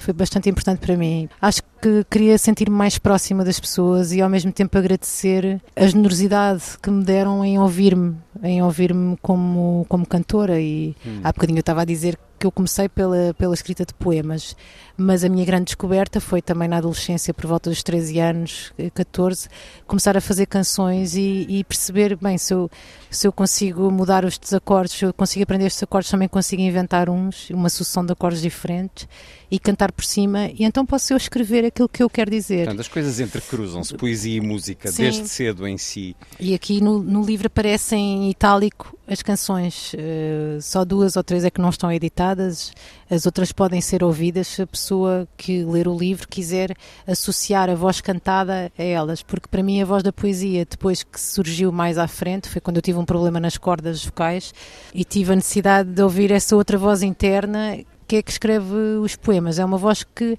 Foi 0.00 0.14
bastante 0.14 0.48
importante 0.48 0.78
para 0.78 0.96
mim. 0.96 1.28
Acho 1.40 1.62
que 1.62 1.68
queria 2.10 2.36
sentir-me 2.38 2.76
mais 2.76 2.98
próxima 2.98 3.44
das 3.44 3.58
pessoas 3.58 4.12
e 4.12 4.20
ao 4.20 4.28
mesmo 4.28 4.52
tempo 4.52 4.76
agradecer 4.76 5.60
a 5.76 5.86
generosidade 5.86 6.62
que 6.82 6.90
me 6.90 7.04
deram 7.04 7.44
em 7.44 7.58
ouvir-me, 7.58 8.16
em 8.42 8.62
ouvir-me 8.62 9.16
como, 9.22 9.86
como 9.88 10.06
cantora. 10.06 10.60
E 10.60 10.96
Hum. 11.06 11.20
há 11.22 11.32
bocadinho 11.32 11.58
eu 11.58 11.60
estava 11.60 11.82
a 11.82 11.84
dizer 11.84 12.18
que 12.38 12.46
eu 12.46 12.52
comecei 12.52 12.88
pela, 12.88 13.34
pela 13.34 13.52
escrita 13.52 13.84
de 13.84 13.92
poemas, 13.92 14.56
mas 14.96 15.24
a 15.24 15.28
minha 15.28 15.44
grande 15.44 15.64
descoberta 15.64 16.20
foi 16.20 16.40
também 16.40 16.68
na 16.68 16.76
adolescência, 16.76 17.34
por 17.34 17.46
volta 17.46 17.68
dos 17.68 17.82
13 17.82 18.20
anos, 18.20 18.72
eh, 18.78 18.90
14, 18.90 19.48
começar 19.86 20.16
a 20.16 20.20
fazer 20.20 20.46
canções 20.46 21.16
e, 21.16 21.46
e 21.48 21.64
perceber, 21.64 22.16
bem, 22.16 22.38
se 22.38 22.54
eu, 22.54 22.70
se 23.10 23.26
eu 23.26 23.32
consigo 23.32 23.90
mudar 23.90 24.24
os 24.24 24.38
desacordes, 24.38 24.94
se 24.96 25.04
eu 25.04 25.12
consigo 25.12 25.42
aprender 25.42 25.66
estes 25.66 25.82
acordes, 25.82 26.10
também 26.10 26.28
consigo 26.28 26.62
inventar 26.62 27.10
uns, 27.10 27.50
uma 27.50 27.68
sucessão 27.68 28.06
de 28.06 28.12
acordes 28.12 28.40
diferentes 28.40 29.08
e 29.50 29.58
cantar 29.58 29.90
por 29.90 30.04
cima, 30.04 30.46
e 30.46 30.64
então 30.64 30.86
posso 30.86 31.12
eu 31.12 31.16
escrever 31.16 31.64
aquilo 31.68 31.88
que 31.88 32.02
eu 32.02 32.10
quero 32.10 32.30
dizer. 32.30 32.64
Portanto, 32.64 32.80
as 32.80 32.88
coisas 32.88 33.20
entrecruzam-se, 33.20 33.94
poesia 33.94 34.36
e 34.36 34.40
música, 34.40 34.90
Sim. 34.90 35.02
desde 35.02 35.28
cedo 35.28 35.66
em 35.66 35.78
si. 35.78 36.16
E 36.38 36.54
aqui 36.54 36.80
no, 36.80 37.02
no 37.02 37.22
livro 37.22 37.46
aparecem 37.46 38.26
em 38.26 38.30
itálico 38.30 38.98
as 39.10 39.22
canções, 39.22 39.94
eh, 39.96 40.58
só 40.60 40.84
duas 40.84 41.16
ou 41.16 41.24
três 41.24 41.42
é 41.42 41.50
que 41.50 41.62
não 41.62 41.70
estão 41.70 41.90
editadas, 41.90 42.72
as 43.10 43.24
outras 43.24 43.52
podem 43.52 43.80
ser 43.80 44.04
ouvidas 44.04 44.48
se 44.48 44.60
a 44.60 44.66
pessoa 44.66 45.26
que 45.34 45.64
ler 45.64 45.88
o 45.88 45.96
livro 45.96 46.28
quiser 46.28 46.76
associar 47.06 47.70
a 47.70 47.74
voz 47.74 48.02
cantada 48.02 48.70
a 48.78 48.82
elas, 48.82 49.22
porque 49.22 49.48
para 49.48 49.62
mim 49.62 49.80
a 49.80 49.86
voz 49.86 50.02
da 50.02 50.12
poesia, 50.12 50.66
depois 50.68 51.02
que 51.02 51.18
surgiu 51.18 51.72
mais 51.72 51.96
à 51.96 52.06
frente, 52.06 52.50
foi 52.50 52.60
quando 52.60 52.76
eu 52.76 52.82
tive 52.82 52.98
um 52.98 53.04
problema 53.06 53.40
nas 53.40 53.56
cordas 53.56 54.04
vocais 54.04 54.52
e 54.94 55.04
tive 55.04 55.32
a 55.32 55.36
necessidade 55.36 55.90
de 55.90 56.02
ouvir 56.02 56.30
essa 56.30 56.54
outra 56.54 56.76
voz 56.76 57.02
interna 57.02 57.78
que 58.06 58.16
é 58.16 58.22
que 58.22 58.30
escreve 58.30 58.74
os 59.02 59.16
poemas. 59.16 59.58
É 59.58 59.64
uma 59.64 59.76
voz 59.76 60.02
que 60.02 60.38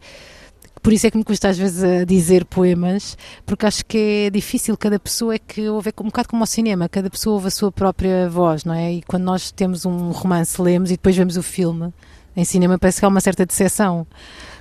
por 0.81 0.93
isso 0.93 1.07
é 1.07 1.11
que 1.11 1.17
me 1.17 1.23
custa 1.23 1.49
às 1.49 1.57
vezes 1.57 1.83
a 1.83 2.03
dizer 2.05 2.45
poemas, 2.45 3.17
porque 3.45 3.65
acho 3.65 3.85
que 3.85 4.25
é 4.27 4.29
difícil, 4.29 4.75
cada 4.77 4.99
pessoa 4.99 5.35
é 5.35 5.39
que 5.39 5.67
ouve, 5.69 5.89
é 5.89 6.01
um 6.01 6.05
bocado 6.05 6.29
como 6.29 6.43
ao 6.43 6.47
cinema, 6.47 6.87
cada 6.89 7.09
pessoa 7.09 7.35
ouve 7.35 7.47
a 7.47 7.51
sua 7.51 7.71
própria 7.71 8.29
voz, 8.29 8.63
não 8.65 8.73
é? 8.73 8.93
E 8.93 9.01
quando 9.03 9.23
nós 9.23 9.51
temos 9.51 9.85
um 9.85 10.11
romance, 10.11 10.61
lemos 10.61 10.89
e 10.89 10.93
depois 10.93 11.15
vemos 11.15 11.37
o 11.37 11.43
filme, 11.43 11.93
em 12.35 12.45
cinema 12.45 12.77
parece 12.79 12.99
que 12.99 13.05
há 13.05 13.07
uma 13.09 13.19
certa 13.21 13.45
decepção, 13.45 14.05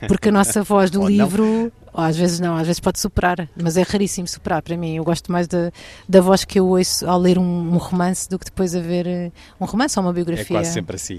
porque 0.08 0.28
a 0.30 0.32
nossa 0.32 0.62
voz 0.62 0.90
do 0.90 1.04
livro, 1.06 1.70
às 1.94 2.16
vezes 2.16 2.40
não, 2.40 2.56
às 2.56 2.66
vezes 2.66 2.80
pode 2.80 2.98
superar, 2.98 3.48
mas 3.60 3.76
é 3.76 3.82
raríssimo 3.82 4.26
superar 4.26 4.62
para 4.62 4.76
mim. 4.76 4.96
Eu 4.96 5.04
gosto 5.04 5.30
mais 5.30 5.46
da, 5.46 5.70
da 6.08 6.20
voz 6.20 6.44
que 6.44 6.58
eu 6.58 6.66
ouço 6.66 7.08
ao 7.08 7.18
ler 7.18 7.38
um, 7.38 7.42
um 7.74 7.76
romance 7.76 8.28
do 8.28 8.38
que 8.38 8.46
depois 8.46 8.74
a 8.74 8.80
ver 8.80 9.06
eh, 9.06 9.30
um 9.60 9.64
romance 9.64 9.98
ou 9.98 10.04
uma 10.04 10.10
É 10.10 10.14
biografia. 10.14 10.56
quase 10.56 10.72
sempre 10.72 10.96
assim. 10.96 11.18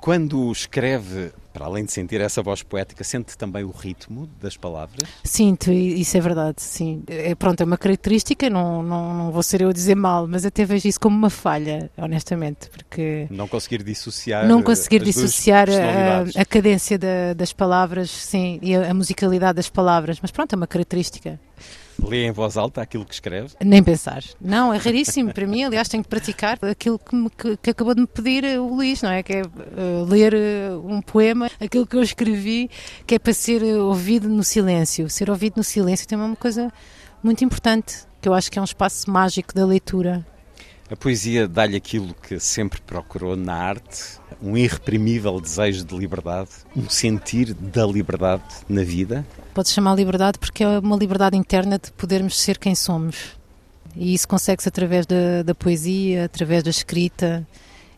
Quando 0.00 0.50
escreve, 0.52 1.32
para 1.54 1.66
além 1.66 1.84
de 1.84 1.92
sentir 1.92 2.20
essa 2.20 2.42
voz 2.42 2.64
poética, 2.64 3.04
sente 3.04 3.38
também 3.38 3.62
o 3.62 3.70
ritmo 3.70 4.28
das 4.40 4.56
palavras? 4.56 5.08
Sinto, 5.22 5.70
isso 5.72 6.16
é 6.16 6.20
verdade, 6.20 6.60
sim. 6.60 7.04
É, 7.06 7.32
pronto, 7.36 7.60
é 7.60 7.64
uma 7.64 7.78
característica, 7.78 8.50
não, 8.50 8.82
não, 8.82 9.14
não 9.14 9.30
vou 9.32 9.42
ser 9.42 9.60
eu 9.62 9.68
a 9.68 9.72
dizer 9.72 9.94
mal, 9.94 10.26
mas 10.26 10.44
até 10.44 10.64
vejo 10.64 10.88
isso 10.88 10.98
como 11.00 11.16
uma 11.16 11.30
falha, 11.30 11.88
honestamente, 11.96 12.68
porque 12.70 13.28
Não 13.30 13.46
conseguir 13.46 13.84
dissociar. 13.84 14.46
não 14.48 14.62
conseguir 14.64 15.00
dissociar 15.04 15.68
a, 15.70 16.40
a 16.40 16.44
cadência 16.44 16.98
da- 16.98 17.32
das 17.34 17.52
palavras, 17.52 18.10
sim, 18.10 18.58
e 18.60 18.74
a, 18.74 18.90
a 18.90 18.94
musicalidade 18.94 19.54
das 19.54 19.70
palavras, 19.70 20.18
mas 20.20 20.32
pronto, 20.32 20.52
é 20.52 20.56
uma 20.56 20.66
característica. 20.66 21.38
Lê 22.02 22.26
em 22.26 22.32
voz 22.32 22.56
alta 22.56 22.82
aquilo 22.82 23.04
que 23.04 23.14
escreve? 23.14 23.48
Nem 23.64 23.82
pensar. 23.82 24.22
Não, 24.40 24.72
é 24.72 24.76
raríssimo 24.78 25.32
para 25.32 25.46
mim. 25.46 25.64
Aliás, 25.64 25.88
tenho 25.88 26.02
que 26.02 26.08
praticar 26.08 26.58
aquilo 26.62 26.98
que, 26.98 27.14
me- 27.14 27.30
que- 27.30 27.56
que 27.56 27.70
acabou 27.70 27.94
de 27.94 28.00
me 28.02 28.06
pedir 28.06 28.44
eh, 28.44 28.58
o 28.58 28.66
Luís, 28.74 29.00
não 29.02 29.10
é? 29.10 29.22
Que 29.22 29.34
é 29.34 29.40
eh, 29.42 30.04
ler 30.08 30.34
eh, 30.34 30.70
um 30.84 31.00
poema, 31.00 31.50
aquilo 31.60 31.86
que 31.86 31.96
eu 31.96 32.02
escrevi, 32.02 32.70
que 33.06 33.14
é 33.14 33.18
para 33.18 33.32
ser 33.32 33.62
ouvido 33.62 34.28
no 34.28 34.42
silêncio. 34.44 35.08
Ser 35.08 35.30
ouvido 35.30 35.54
no 35.58 35.64
silêncio 35.64 36.06
também 36.08 36.24
é 36.24 36.28
uma 36.30 36.36
coisa 36.36 36.72
muito 37.22 37.44
importante, 37.44 38.04
que 38.20 38.28
eu 38.28 38.34
acho 38.34 38.50
que 38.50 38.58
é 38.58 38.62
um 38.62 38.64
espaço 38.66 39.10
mágico 39.10 39.54
da 39.54 39.64
leitura. 39.64 40.26
A 40.90 40.96
poesia 40.96 41.48
dá-lhe 41.48 41.76
aquilo 41.76 42.14
que 42.14 42.38
sempre 42.38 42.80
procurou 42.82 43.34
na 43.34 43.54
arte, 43.54 44.18
um 44.42 44.56
irreprimível 44.56 45.40
desejo 45.40 45.84
de 45.84 45.96
liberdade, 45.96 46.50
um 46.76 46.88
sentir 46.90 47.54
da 47.54 47.86
liberdade 47.86 48.42
na 48.68 48.84
vida. 48.84 49.24
Pode 49.54 49.70
chamar 49.70 49.94
liberdade 49.94 50.38
porque 50.38 50.62
é 50.62 50.78
uma 50.78 50.96
liberdade 50.96 51.36
interna 51.36 51.78
de 51.78 51.90
podermos 51.92 52.38
ser 52.38 52.58
quem 52.58 52.74
somos. 52.74 53.34
E 53.96 54.12
isso 54.12 54.28
consegue-se 54.28 54.68
através 54.68 55.06
da, 55.06 55.42
da 55.42 55.54
poesia, 55.54 56.26
através 56.26 56.62
da 56.62 56.70
escrita. 56.70 57.46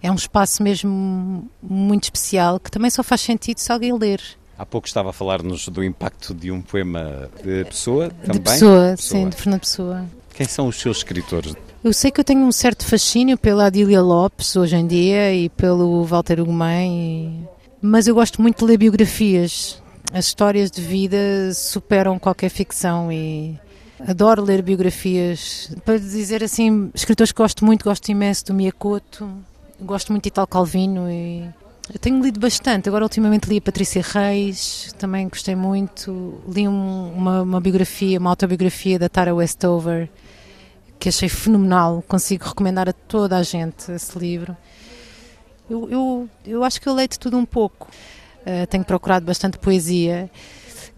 É 0.00 0.10
um 0.10 0.14
espaço 0.14 0.62
mesmo 0.62 1.50
muito 1.60 2.04
especial 2.04 2.60
que 2.60 2.70
também 2.70 2.90
só 2.90 3.02
faz 3.02 3.22
sentido 3.22 3.58
se 3.58 3.72
alguém 3.72 3.96
ler. 3.98 4.20
Há 4.58 4.64
pouco 4.64 4.86
estava 4.86 5.10
a 5.10 5.12
falar-nos 5.12 5.68
do 5.68 5.82
impacto 5.82 6.32
de 6.32 6.50
um 6.50 6.62
poema 6.62 7.28
de 7.42 7.64
Pessoa 7.64 8.10
também. 8.10 8.40
De 8.40 8.40
Pessoa, 8.40 8.96
sim, 8.96 9.28
de 9.28 9.36
Fernando 9.36 9.60
Pessoa. 9.60 10.06
Quem 10.32 10.46
são 10.46 10.68
os 10.68 10.76
seus 10.76 10.98
escritores? 10.98 11.54
Eu 11.86 11.92
sei 11.92 12.10
que 12.10 12.18
eu 12.18 12.24
tenho 12.24 12.40
um 12.40 12.50
certo 12.50 12.84
fascínio 12.84 13.38
pela 13.38 13.66
Adília 13.66 14.02
Lopes 14.02 14.56
hoje 14.56 14.74
em 14.74 14.84
dia 14.84 15.32
e 15.32 15.48
pelo 15.48 16.02
Walter 16.02 16.40
Ugumem, 16.40 17.48
mas 17.80 18.08
eu 18.08 18.14
gosto 18.16 18.42
muito 18.42 18.58
de 18.58 18.64
ler 18.64 18.76
biografias. 18.76 19.80
As 20.12 20.26
histórias 20.26 20.68
de 20.68 20.82
vida 20.82 21.16
superam 21.54 22.18
qualquer 22.18 22.48
ficção 22.48 23.12
e 23.12 23.56
Adoro 24.00 24.42
ler 24.42 24.62
biografias. 24.62 25.72
Para 25.84 25.96
dizer 25.96 26.42
assim, 26.42 26.90
escritores 26.92 27.30
que 27.30 27.40
gosto 27.40 27.64
muito, 27.64 27.84
gosto 27.84 28.08
imenso 28.08 28.46
do 28.46 28.54
Miyakoto, 28.54 29.30
gosto 29.80 30.10
muito 30.10 30.24
de 30.24 30.30
Italo 30.30 30.48
Calvino 30.48 31.08
e 31.08 31.48
eu 31.94 32.00
tenho 32.00 32.20
lido 32.20 32.40
bastante. 32.40 32.88
Agora, 32.88 33.04
ultimamente, 33.04 33.48
li 33.48 33.58
a 33.58 33.62
Patrícia 33.62 34.02
Reis, 34.02 34.92
também 34.98 35.28
gostei 35.28 35.54
muito. 35.54 36.40
Li 36.48 36.66
um, 36.66 37.12
uma, 37.14 37.42
uma, 37.42 37.60
biografia, 37.60 38.18
uma 38.18 38.30
autobiografia 38.30 38.98
da 38.98 39.08
Tara 39.08 39.32
Westover, 39.32 40.08
que 41.06 41.10
achei 41.10 41.28
fenomenal. 41.28 42.02
Consigo 42.08 42.44
recomendar 42.44 42.88
a 42.88 42.92
toda 42.92 43.36
a 43.36 43.42
gente 43.44 43.92
esse 43.92 44.18
livro. 44.18 44.56
Eu, 45.70 45.88
eu, 45.88 46.28
eu 46.44 46.64
acho 46.64 46.80
que 46.80 46.88
eu 46.88 46.94
leio 46.94 47.08
de 47.08 47.16
tudo 47.16 47.38
um 47.38 47.44
pouco. 47.44 47.88
Uh, 48.40 48.66
tenho 48.66 48.84
procurado 48.84 49.24
bastante 49.24 49.56
poesia, 49.56 50.28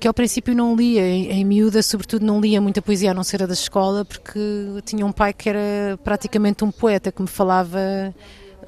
que 0.01 0.09
ao 0.09 0.15
princípio 0.15 0.55
não 0.55 0.75
lia. 0.75 1.07
Em, 1.07 1.31
em 1.31 1.45
miúda, 1.45 1.83
sobretudo, 1.83 2.25
não 2.25 2.41
lia 2.41 2.59
muita 2.59 2.81
poesia, 2.81 3.11
a 3.11 3.15
não 3.15 3.23
ser 3.23 3.43
a 3.43 3.47
da 3.47 3.53
escola, 3.53 4.03
porque 4.03 4.41
tinha 4.87 5.05
um 5.05 5.13
pai 5.13 5.35
que 5.35 5.47
era 5.47 5.99
praticamente 6.03 6.65
um 6.65 6.71
poeta, 6.71 7.13
que 7.13 7.21
me 7.21 7.29
falava 7.29 7.79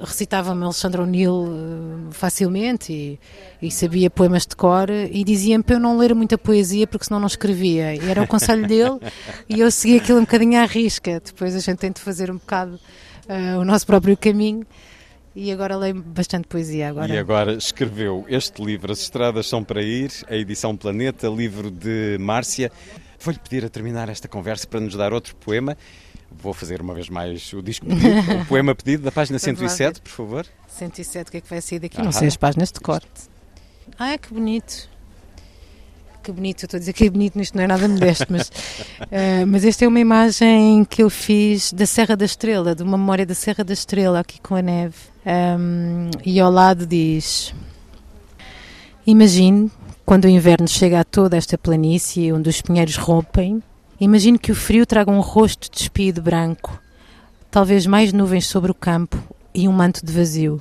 recitava-me 0.03 0.63
Alexandre 0.63 1.01
O'Neill 1.01 1.45
eh, 1.47 2.11
facilmente 2.11 2.91
e, 2.91 3.19
e, 3.61 3.71
sabia 3.71 4.09
poemas 4.09 4.45
de 4.45 4.55
cor 4.55 4.89
e 4.89 5.23
dizia-me 5.23 5.63
para 5.63 5.75
eu 5.75 5.79
não 5.79 5.97
ler 5.97 6.15
muita 6.15 6.37
poesia 6.37 6.87
porque 6.87 7.05
senão 7.05 7.19
não 7.19 7.27
escrevia. 7.27 7.95
E 7.95 8.09
era 8.09 8.21
o 8.21 8.27
conselho 8.27 8.67
dele 8.67 8.99
e 9.47 9.59
eu 9.59 9.69
segui 9.71 9.97
aquilo 9.97 10.19
um 10.19 10.21
bocadinho 10.21 10.59
à 10.59 10.65
risca. 10.65 11.21
Depois 11.23 11.55
a 11.55 11.59
gente 11.59 11.77
tem 11.77 11.91
de 11.91 12.01
fazer 12.01 12.31
um 12.31 12.35
bocado 12.35 12.79
uh, 13.27 13.59
o 13.59 13.65
nosso 13.65 13.85
próprio 13.85 14.17
caminho. 14.17 14.65
E 15.33 15.49
agora 15.49 15.77
leio 15.77 15.95
bastante 15.95 16.45
poesia. 16.45 16.89
Agora. 16.89 17.13
E 17.13 17.17
agora 17.17 17.53
escreveu 17.53 18.25
este 18.27 18.61
livro, 18.61 18.91
As 18.91 18.99
Estradas 18.99 19.47
São 19.47 19.63
para 19.63 19.81
Ir, 19.81 20.11
a 20.29 20.35
edição 20.35 20.75
Planeta, 20.75 21.29
livro 21.29 21.71
de 21.71 22.17
Márcia. 22.19 22.69
Vou-lhe 23.17 23.39
pedir 23.39 23.63
a 23.63 23.69
terminar 23.69 24.09
esta 24.09 24.27
conversa 24.27 24.67
para 24.67 24.81
nos 24.81 24.95
dar 24.95 25.13
outro 25.13 25.33
poema 25.37 25.77
Vou 26.31 26.53
fazer 26.53 26.81
uma 26.81 26.93
vez 26.93 27.09
mais 27.09 27.51
o 27.53 27.61
disco 27.61 27.85
pedido, 27.85 28.31
o 28.41 28.45
poema 28.45 28.73
pedido 28.73 29.03
da 29.03 29.11
página 29.11 29.37
107, 29.37 30.01
por 30.01 30.09
favor. 30.09 30.45
107, 30.67 31.27
o 31.27 31.31
que 31.31 31.37
é 31.37 31.41
que 31.41 31.49
vai 31.49 31.61
sair 31.61 31.79
daqui? 31.79 31.99
Ah, 31.99 32.03
não 32.03 32.11
sei 32.11 32.27
as 32.27 32.37
páginas 32.37 32.71
de 32.71 32.79
corte. 32.79 33.29
Ah, 33.99 34.17
que 34.17 34.33
bonito. 34.33 34.89
Que 36.23 36.31
bonito, 36.31 36.63
eu 36.63 36.65
estou 36.65 36.77
a 36.77 36.79
dizer 36.79 36.93
que 36.93 37.05
é 37.05 37.09
bonito, 37.09 37.39
isto 37.41 37.57
não 37.57 37.63
é 37.63 37.67
nada 37.67 37.87
modesto, 37.87 38.27
mas, 38.29 38.47
uh, 38.47 39.45
mas 39.47 39.65
esta 39.65 39.85
é 39.85 39.87
uma 39.87 39.99
imagem 39.99 40.85
que 40.85 41.01
eu 41.01 41.09
fiz 41.09 41.73
da 41.73 41.87
Serra 41.87 42.15
da 42.15 42.25
Estrela, 42.25 42.75
de 42.75 42.83
uma 42.83 42.95
memória 42.95 43.25
da 43.25 43.33
Serra 43.33 43.63
da 43.63 43.73
Estrela, 43.73 44.19
aqui 44.19 44.39
com 44.39 44.53
a 44.53 44.61
neve. 44.61 44.95
Um, 45.25 46.11
e 46.23 46.39
ao 46.39 46.51
lado 46.51 46.85
diz: 46.85 47.55
Imagine 49.05 49.71
quando 50.05 50.25
o 50.25 50.29
inverno 50.29 50.67
chega 50.67 50.99
a 50.99 51.03
toda 51.03 51.37
esta 51.37 51.57
planície 51.57 52.31
onde 52.31 52.49
os 52.49 52.61
pinheiros 52.61 52.97
rompem 52.97 53.61
Imagino 54.01 54.39
que 54.39 54.51
o 54.51 54.55
frio 54.55 54.83
traga 54.83 55.11
um 55.11 55.19
rosto 55.19 55.69
despido 55.69 56.23
branco, 56.23 56.81
talvez 57.51 57.85
mais 57.85 58.11
nuvens 58.11 58.47
sobre 58.47 58.71
o 58.71 58.73
campo 58.73 59.15
e 59.53 59.67
um 59.67 59.71
manto 59.71 60.03
de 60.03 60.11
vazio. 60.11 60.59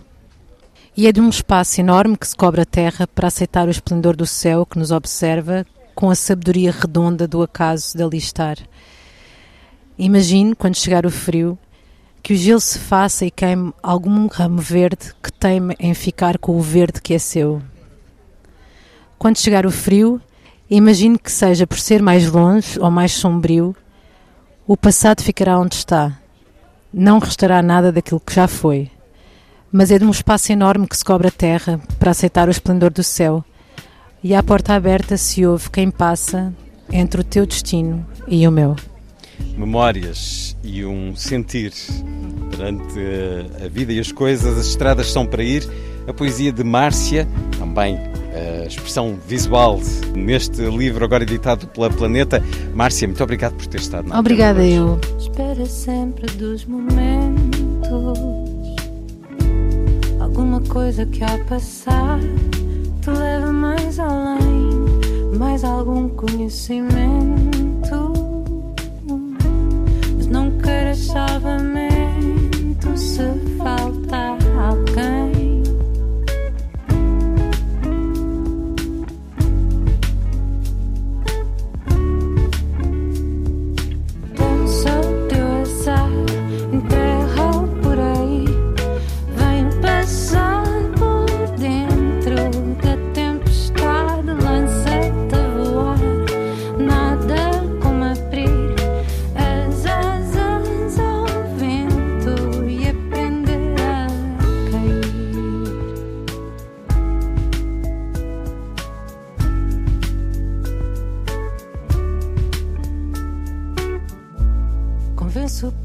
E 0.94 1.06
é 1.06 1.12
de 1.12 1.22
um 1.22 1.30
espaço 1.30 1.80
enorme 1.80 2.18
que 2.18 2.28
se 2.28 2.36
cobre 2.36 2.60
a 2.60 2.66
terra 2.66 3.06
para 3.06 3.28
aceitar 3.28 3.66
o 3.66 3.70
esplendor 3.70 4.14
do 4.14 4.26
céu 4.26 4.66
que 4.66 4.78
nos 4.78 4.90
observa 4.90 5.64
com 5.94 6.10
a 6.10 6.14
sabedoria 6.14 6.70
redonda 6.70 7.26
do 7.26 7.42
acaso 7.42 7.96
de 7.96 8.02
ali 8.02 8.18
estar. 8.18 8.58
Imagino, 9.98 10.54
quando 10.54 10.76
chegar 10.76 11.06
o 11.06 11.10
frio, 11.10 11.58
que 12.22 12.34
o 12.34 12.36
gelo 12.36 12.60
se 12.60 12.78
faça 12.78 13.24
e 13.24 13.30
queime 13.30 13.72
algum 13.82 14.26
ramo 14.26 14.60
verde 14.60 15.14
que 15.22 15.32
teime 15.32 15.74
em 15.80 15.94
ficar 15.94 16.36
com 16.36 16.58
o 16.58 16.60
verde 16.60 17.00
que 17.00 17.14
é 17.14 17.18
seu. 17.18 17.62
Quando 19.18 19.38
chegar 19.38 19.64
o 19.64 19.70
frio, 19.70 20.20
Imagino 20.70 21.18
que 21.18 21.32
seja 21.32 21.66
por 21.66 21.80
ser 21.80 22.00
mais 22.00 22.30
longe 22.30 22.78
ou 22.78 22.92
mais 22.92 23.10
sombrio, 23.10 23.74
o 24.68 24.76
passado 24.76 25.20
ficará 25.20 25.58
onde 25.58 25.74
está. 25.74 26.16
Não 26.94 27.18
restará 27.18 27.60
nada 27.60 27.90
daquilo 27.90 28.20
que 28.20 28.32
já 28.32 28.46
foi. 28.46 28.88
Mas 29.72 29.90
é 29.90 29.98
de 29.98 30.04
um 30.04 30.10
espaço 30.10 30.52
enorme 30.52 30.86
que 30.86 30.96
se 30.96 31.04
cobre 31.04 31.26
a 31.26 31.32
terra 31.32 31.80
para 31.98 32.12
aceitar 32.12 32.46
o 32.46 32.52
esplendor 32.52 32.92
do 32.92 33.02
céu. 33.02 33.44
E 34.22 34.32
à 34.32 34.44
porta 34.44 34.72
aberta 34.74 35.16
se 35.16 35.44
ouve 35.44 35.70
quem 35.70 35.90
passa 35.90 36.54
entre 36.92 37.20
o 37.20 37.24
teu 37.24 37.44
destino 37.46 38.06
e 38.28 38.46
o 38.46 38.52
meu. 38.52 38.76
Memórias 39.56 40.56
e 40.62 40.84
um 40.84 41.14
sentir 41.14 41.72
perante 42.50 42.98
a 43.64 43.68
vida 43.68 43.92
e 43.92 44.00
as 44.00 44.10
coisas, 44.10 44.58
as 44.58 44.66
estradas 44.66 45.10
são 45.10 45.26
para 45.26 45.42
ir. 45.42 45.68
A 46.06 46.12
poesia 46.12 46.50
de 46.50 46.64
Márcia, 46.64 47.28
também 47.58 47.98
a 48.34 48.66
expressão 48.66 49.18
visual 49.26 49.80
neste 50.14 50.62
livro 50.62 51.04
agora 51.04 51.22
editado 51.22 51.66
pela 51.68 51.90
Planeta. 51.90 52.42
Márcia, 52.74 53.06
muito 53.06 53.22
obrigado 53.22 53.54
por 53.54 53.66
ter 53.66 53.80
estado 53.80 54.08
na 54.08 54.18
Obrigada 54.18 54.64
eu. 54.64 54.98
Espera 55.18 55.66
sempre 55.66 56.26
dos 56.32 56.64
momentos 56.64 57.90
alguma 60.40 60.60
coisa 60.62 61.04
que 61.06 61.22
ao 61.22 61.38
passar 61.40 62.18
te 63.02 63.10
leva 63.10 63.52
mais 63.52 63.98
além, 63.98 65.36
mais 65.36 65.62
algum 65.64 66.08
conhecimento. 66.08 67.59
Não 70.30 70.50
queiras 70.58 70.98
salvamento 71.06 72.96
se 72.96 73.24
falta 73.58 74.38
alguém. 74.64 75.29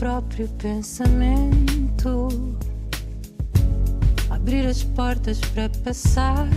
Próprio 0.06 0.48
pensamento. 0.60 2.28
Abrir 4.30 4.68
as 4.68 4.84
portas 4.84 5.40
para 5.40 5.68
passar 5.84 6.48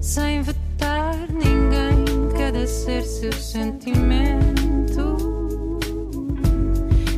sem 0.00 0.42
vetar 0.42 1.16
ninguém. 1.28 2.04
Cada 2.38 2.64
ser 2.68 3.02
seu 3.02 3.32
sentimento. 3.32 5.16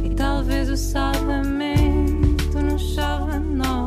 E 0.03 0.09
talvez 0.15 0.71
o 0.71 0.79
salvamento 0.79 2.59
nos 2.59 2.81
chove 2.95 3.33
a 3.33 3.41
nós 3.41 3.86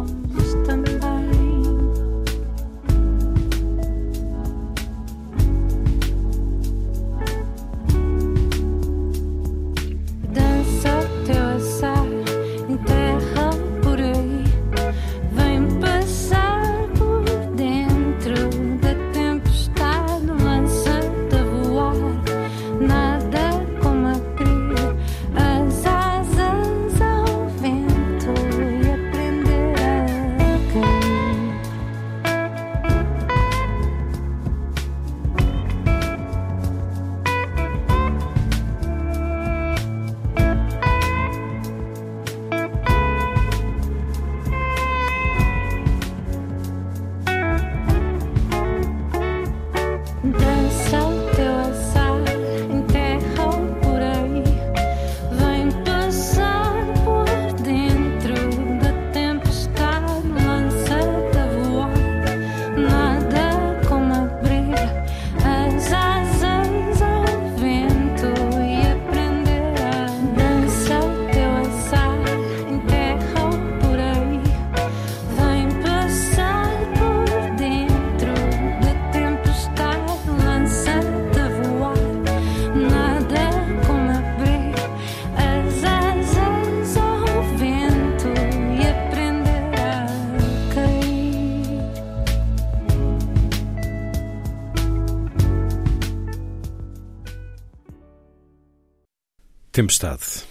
Tempestade, 99.80 100.44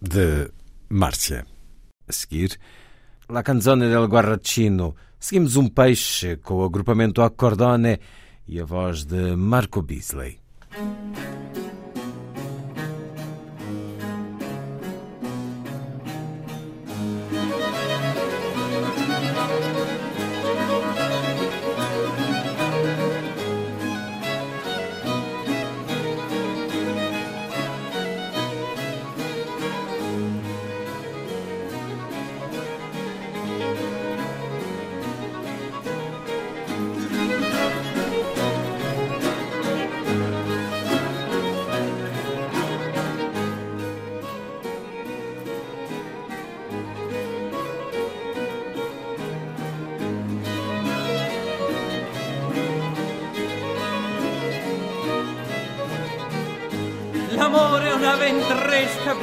de 0.00 0.50
Márcia. 0.88 1.44
A 2.08 2.12
seguir, 2.14 2.58
La 3.28 3.42
Canzone 3.42 3.90
del 3.90 4.08
Guarracino. 4.08 4.96
Seguimos 5.18 5.56
um 5.56 5.68
peixe 5.68 6.38
com 6.38 6.54
o 6.54 6.64
agrupamento 6.64 7.20
Accordone 7.20 8.00
e 8.48 8.58
a 8.58 8.64
voz 8.64 9.04
de 9.04 9.36
Marco 9.36 9.82
Beasley. 9.82 10.38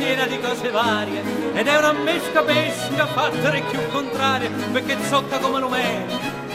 Piena 0.07 0.25
di 0.25 0.39
cose 0.39 0.69
varie 0.69 1.21
ed 1.53 1.67
è 1.67 1.77
una 1.77 1.91
mesca 1.91 2.41
pesca 2.41 3.05
fatta 3.07 3.51
più 3.51 3.79
contraria 3.91 4.49
perché 4.71 4.95
zocca 5.03 5.37
come 5.37 5.59
l'umè, 5.59 6.05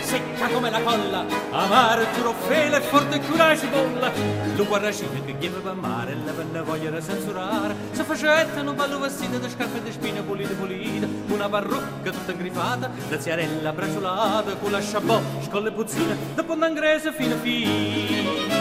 secca 0.00 0.46
come 0.46 0.70
la 0.70 0.80
colla, 0.80 1.26
amare 1.50 2.06
giuro 2.14 2.32
fela 2.46 2.78
e 2.78 2.80
forte 2.80 3.20
cura 3.20 3.54
cipolla. 3.54 4.10
Lo 4.56 4.64
guarracino 4.64 5.22
che 5.26 5.36
chiama 5.36 5.58
per 5.58 5.74
mare, 5.74 6.16
la 6.50 6.62
voglia 6.62 6.88
da 6.88 7.02
censurare, 7.02 7.74
se 7.90 8.04
facetta 8.04 8.60
un 8.62 8.74
ballo 8.74 8.98
vestito 8.98 9.36
di 9.36 9.50
scarpe 9.50 9.82
di 9.82 9.92
spine 9.92 10.22
pulite 10.22 10.54
pulite, 10.54 11.06
una 11.28 11.48
parrucca 11.50 12.10
tutta 12.10 12.32
ingrifata, 12.32 12.90
da 13.06 13.20
ziarella 13.20 13.72
braciolata, 13.72 14.54
con 14.54 14.70
la 14.70 14.80
sciabò, 14.80 15.20
scolle 15.46 15.72
puzzine, 15.72 16.16
da 16.34 16.42
pondangrese 16.42 17.12
fino 17.12 17.34
a 17.34 17.38
fine. 17.38 18.51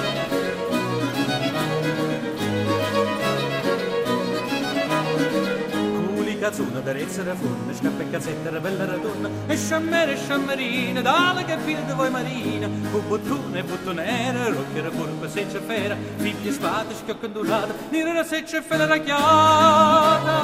Cazzuna 6.41 6.80
d'arezza 6.80 7.22
da 7.22 7.35
forna, 7.35 7.72
scappa 7.72 8.01
e 8.01 8.09
cazzetta 8.09 8.49
da 8.49 8.59
bella 8.59 8.85
radonna, 8.85 9.30
e 9.45 9.55
sciammere 9.55 10.13
e 10.13 10.18
sciammerina, 10.18 10.99
dalla 10.99 11.45
cabina 11.45 11.81
di 11.81 11.91
voi 11.93 12.09
marina, 12.09 12.68
con 12.91 13.07
bottone 13.07 13.59
e 13.59 13.63
bottonera, 13.63 14.49
rocchera 14.49 14.89
curva 14.89 15.30
senza 15.30 15.61
fera, 15.61 15.95
figli 16.15 16.47
e 16.47 16.51
spade, 16.51 16.95
schiocca 16.95 17.27
ondulata, 17.27 17.76
nera 17.91 18.23
seccia 18.23 18.57
e 18.57 18.61
fela 18.63 18.88
racchiata. 18.88 20.41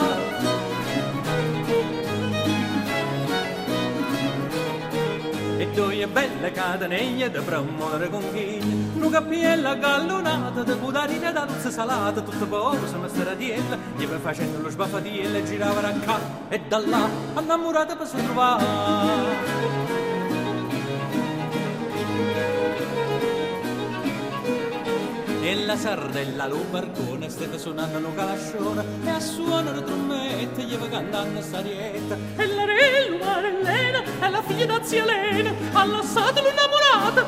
E 5.58 5.68
due 5.74 6.08
belle 6.08 6.52
cadeneglie 6.52 7.32
da 7.32 7.42
promuovere 7.42 8.08
conchiglie, 8.10 8.87
una 8.98 9.10
cappiella 9.10 9.76
gallonata, 9.76 10.64
da 10.64 10.76
budarina 10.76 11.32
d'alza 11.32 11.70
salata, 11.70 12.22
tutto 12.22 12.46
poco 12.46 12.88
se 12.88 12.98
mi 12.98 13.08
staradiella, 13.08 13.78
gli 13.96 14.06
va 14.06 14.20
facendo 14.20 14.60
lo 14.60 14.70
sbaffatiello 14.70 15.38
e 15.38 15.44
girava 15.44 15.82
da 15.82 15.92
qua 15.92 16.20
e 16.50 16.62
da 16.68 16.80
là, 16.80 17.10
innamorata 17.40 17.96
per 17.96 18.08
si 18.08 18.16
trovare. 18.24 19.66
La 25.68 25.76
sardella, 25.76 26.48
lo 26.48 26.64
barcone, 26.70 27.28
stava 27.28 27.58
suonando 27.58 27.98
un 27.98 28.16
calascione 28.16 28.86
E 29.04 29.10
a 29.10 29.20
suonare 29.20 29.84
trommette, 29.84 30.64
gli 30.64 30.78
va 30.78 30.88
cantando 30.88 31.42
sarietta 31.42 32.16
E 32.38 32.48
la 32.48 32.64
re, 32.64 33.10
l'umarellena, 33.10 34.02
e 34.22 34.30
la 34.30 34.42
figlia 34.44 34.66
da 34.66 34.82
zia 34.82 35.04
Elena 35.04 35.54
Ha 35.74 35.84
lasciato 35.84 36.42
l'innamorata, 36.42 37.26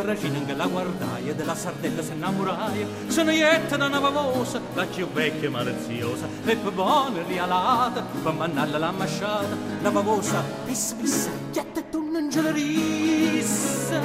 tua 0.00 0.12
regina 0.14 0.38
che 0.44 0.54
la 0.54 0.66
guardaia 0.66 1.34
della 1.34 1.54
sardella 1.54 2.02
se 2.02 2.12
innamoraia 2.14 2.86
se 3.06 3.22
ne 3.22 3.32
jette 3.32 3.76
da 3.76 3.88
navavosa 3.88 4.60
la 4.74 4.86
ciò 4.90 5.06
vecchia 5.12 5.48
e 5.48 5.50
maliziosa 5.50 6.26
e 6.44 6.56
per 6.56 6.72
buona 6.72 7.22
rialata 7.26 8.02
per 8.22 8.32
mannarla 8.32 8.78
la 8.78 8.90
masciata. 8.92 9.56
Navavosa 9.82 10.40
e 10.40 10.68
bis 10.68 10.92
bis 10.94 11.28
jette 11.52 11.90
tu 11.90 12.10
non 12.10 12.30
gelerisse 12.30 14.00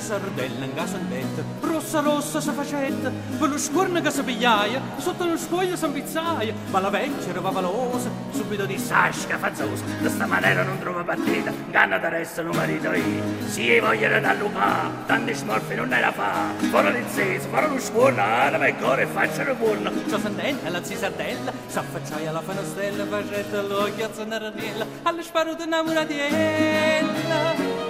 la 0.00 0.06
sardella 0.06 0.64
in 0.64 0.74
casa 0.74 0.96
andetta, 0.96 1.44
rossa 1.60 2.00
rossa 2.00 2.40
sa 2.40 2.52
facetta, 2.52 3.12
per 3.38 3.50
lo 3.50 3.58
scorno 3.58 4.00
che 4.00 4.10
si 4.10 4.22
pigliaia, 4.22 4.80
sotto 4.96 5.26
lo 5.26 5.36
scoglio 5.36 5.76
si 5.76 5.84
impizzaia, 5.84 6.54
ma 6.70 6.80
la 6.80 6.88
vecchia 6.88 7.30
era 7.30 7.40
valosa, 7.40 8.08
subito 8.32 8.64
di 8.64 8.78
sasca 8.78 9.36
fazzosa, 9.36 9.84
di 10.00 10.08
sta 10.08 10.24
maniera 10.24 10.62
non 10.62 10.78
trova 10.78 11.04
partita, 11.04 11.52
ganna 11.70 11.98
da 11.98 12.08
resto 12.08 12.42
non 12.42 12.56
marito 12.56 12.90
io, 12.92 13.22
si 13.46 13.78
vogliono 13.78 14.20
da 14.20 14.32
Luca, 14.32 14.90
tanti 15.04 15.34
smorfi 15.34 15.74
non 15.74 15.88
ne 15.88 16.00
la 16.00 16.12
fa, 16.12 16.48
fuori 16.70 16.92
l'inceso, 16.92 17.48
fuori 17.48 17.68
lo 17.68 17.78
scorno, 17.78 18.22
anima 18.22 18.64
e 18.66 18.76
cuore 18.76 19.02
e 19.02 19.06
facciano 19.06 19.54
buono, 19.54 19.92
ciò 20.08 20.18
sandella, 20.18 20.70
la 20.70 20.82
zia 20.82 20.96
sardella, 20.96 21.52
s'affacciaia 21.66 22.30
alla 22.30 22.40
fanastella, 22.40 23.04
facetta 23.04 23.60
l'occhio 23.60 24.06
a 24.06 24.08
zannaranella, 24.12 24.86
alle 25.02 25.22
sparute 25.22 25.64
innamoratiella. 25.64 27.89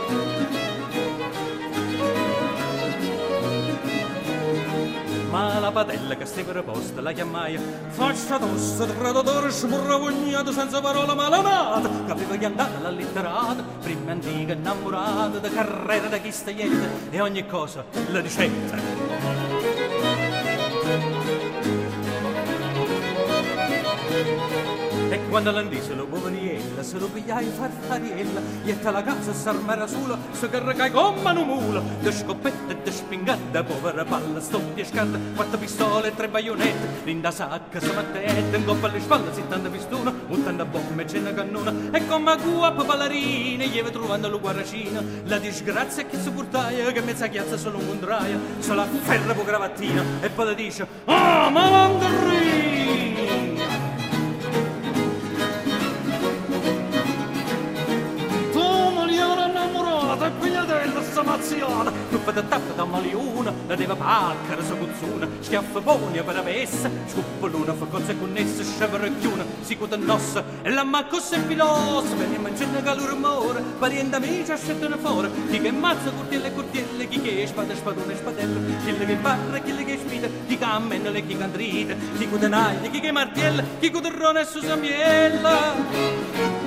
Ma 5.31 5.61
la 5.61 5.71
padella 5.71 6.17
che 6.17 6.25
stava 6.25 6.53
reposta 6.53 7.01
la 7.01 7.13
chiamaia 7.13 7.61
faccia 7.89 8.39
tosta 8.39 8.85
di 8.85 8.93
predatore 8.93 9.51
smurravognato 9.51 10.51
senza 10.53 10.81
parola 10.81 11.15
malanata 11.15 11.89
capiva 12.07 12.37
che 12.37 12.45
andata 12.47 12.79
la 12.81 12.91
litterata 12.91 13.63
prima 13.81 14.11
antica 14.11 14.53
innamorata 14.53 15.39
da 15.39 15.49
carriera 15.49 16.09
da 16.09 16.19
chi 16.19 16.33
staglietta 16.33 17.11
e 17.11 17.21
ogni 17.21 17.47
cosa 17.47 17.85
la 18.11 18.21
ricetta 18.21 19.10
quando 25.31 25.53
l'andise 25.53 25.95
lo 25.95 26.07
poveriella, 26.07 26.83
se 26.83 26.99
lo 26.99 27.07
pigliai 27.07 27.47
farfariella, 27.47 28.41
ietta 28.65 28.91
la 28.91 29.03
casa 29.03 29.33
s'armera 29.33 29.87
sola, 29.87 30.19
se 30.33 30.51
carregai 30.51 30.91
come 30.91 31.21
una 31.21 31.33
mula, 31.45 31.81
de 32.01 32.13
scoppette 32.13 32.73
e 32.73 32.77
de 32.83 32.91
spingate, 32.91 33.63
povera 33.63 34.05
palla, 34.05 34.41
stoppie 34.41 34.85
scarpe, 34.85 35.19
quattro 35.37 35.57
pistole 35.57 36.09
e 36.09 36.15
tre 36.17 36.29
baionette, 36.29 37.05
linda 37.05 37.31
sacca, 37.31 37.81
se 37.81 37.93
mattette, 37.93 38.57
in 38.57 38.65
coppa 38.65 38.89
alle 38.89 39.01
spalle, 39.01 39.33
zittanda 39.33 39.69
pistona, 39.69 40.13
ottanta 40.29 40.65
bombe 40.65 41.03
e 41.05 41.07
cena 41.07 41.33
cannona, 41.33 41.73
e 41.93 42.07
come 42.07 42.37
guapa 42.37 42.83
ballerina, 42.83 43.65
gli 43.65 43.81
va 43.81 43.91
trovando 43.91 44.29
lo 44.29 44.41
guarracino, 44.41 45.01
la 45.25 45.39
disgrazia 45.39 46.07
che 46.07 46.19
si 46.19 46.31
portaia, 46.31 46.91
che 46.91 47.01
mezza 47.03 47.29
chiazza 47.29 47.57
solo 47.57 47.79
un 47.79 47.87
contraia, 47.87 48.39
se 48.59 48.75
la 48.75 48.85
ferra 48.85 49.33
po' 49.33 49.45
gravattina, 49.45 50.03
e 50.21 50.29
poi 50.29 50.47
le 50.47 50.55
dice, 50.57 50.87
ah, 51.05 51.49
ma 51.51 51.71
mandarina! 51.71 52.50
generazione 61.41 61.91
Tu 62.11 62.21
da 62.33 62.43
tappa 62.43 62.73
da 62.75 62.85
maliuna 62.85 63.53
La 63.67 63.75
deva 63.75 63.95
pacca 63.95 64.57
la 64.57 64.63
saguzzuna 64.63 65.29
Schiaffa 65.41 65.81
buona 65.81 66.23
per 66.23 66.37
avessa 66.37 66.91
Scuppa 67.07 67.47
l'una 67.49 67.75
fa 67.75 67.87
cose 67.87 68.19
connesse 68.19 68.65
Scevera 68.65 69.09
chiuna 69.19 69.45
Si 69.63 69.77
cuta 69.77 69.97
nossa 69.97 70.45
E 70.63 70.71
la 70.71 70.85
macco 70.85 71.19
se 71.19 71.39
filosa 71.39 72.15
Veniamo 72.15 72.49
in 72.49 72.57
cena 72.57 72.83
calore 72.83 73.15
more 73.15 73.63
Pariente 73.79 74.17
amici 74.17 74.53
a 74.53 74.57
scettene 74.57 74.97
fuori 74.97 75.31
Chi 75.51 75.61
che 75.61 75.73
mazza 75.73 76.11
cortielle 76.11 76.55
cortielle 76.55 77.09
Chi 77.09 77.21
che 77.21 77.47
spada 77.47 77.75
spadone 77.75 78.17
spadella 78.17 78.59
Chi 78.85 78.99
le 78.99 79.07
che 79.07 79.15
barra 79.15 79.59
chi 79.59 79.75
le 79.75 79.85
che 79.85 79.99
spida 79.99 80.29
Chi 80.47 80.59
che 80.59 80.65
ammenne 80.65 81.11
le 81.11 81.27
chi 81.27 81.37
candrita 81.37 81.95
Chi 82.19 82.29
che 82.29 82.39
denaglia 82.39 82.89
chi 82.89 83.01
che 83.01 83.13
martiella 83.13 83.63
Chi 83.81 83.91
che 83.91 84.01
terrone 84.01 84.41
e 84.41 84.45
susamiella 84.45 86.60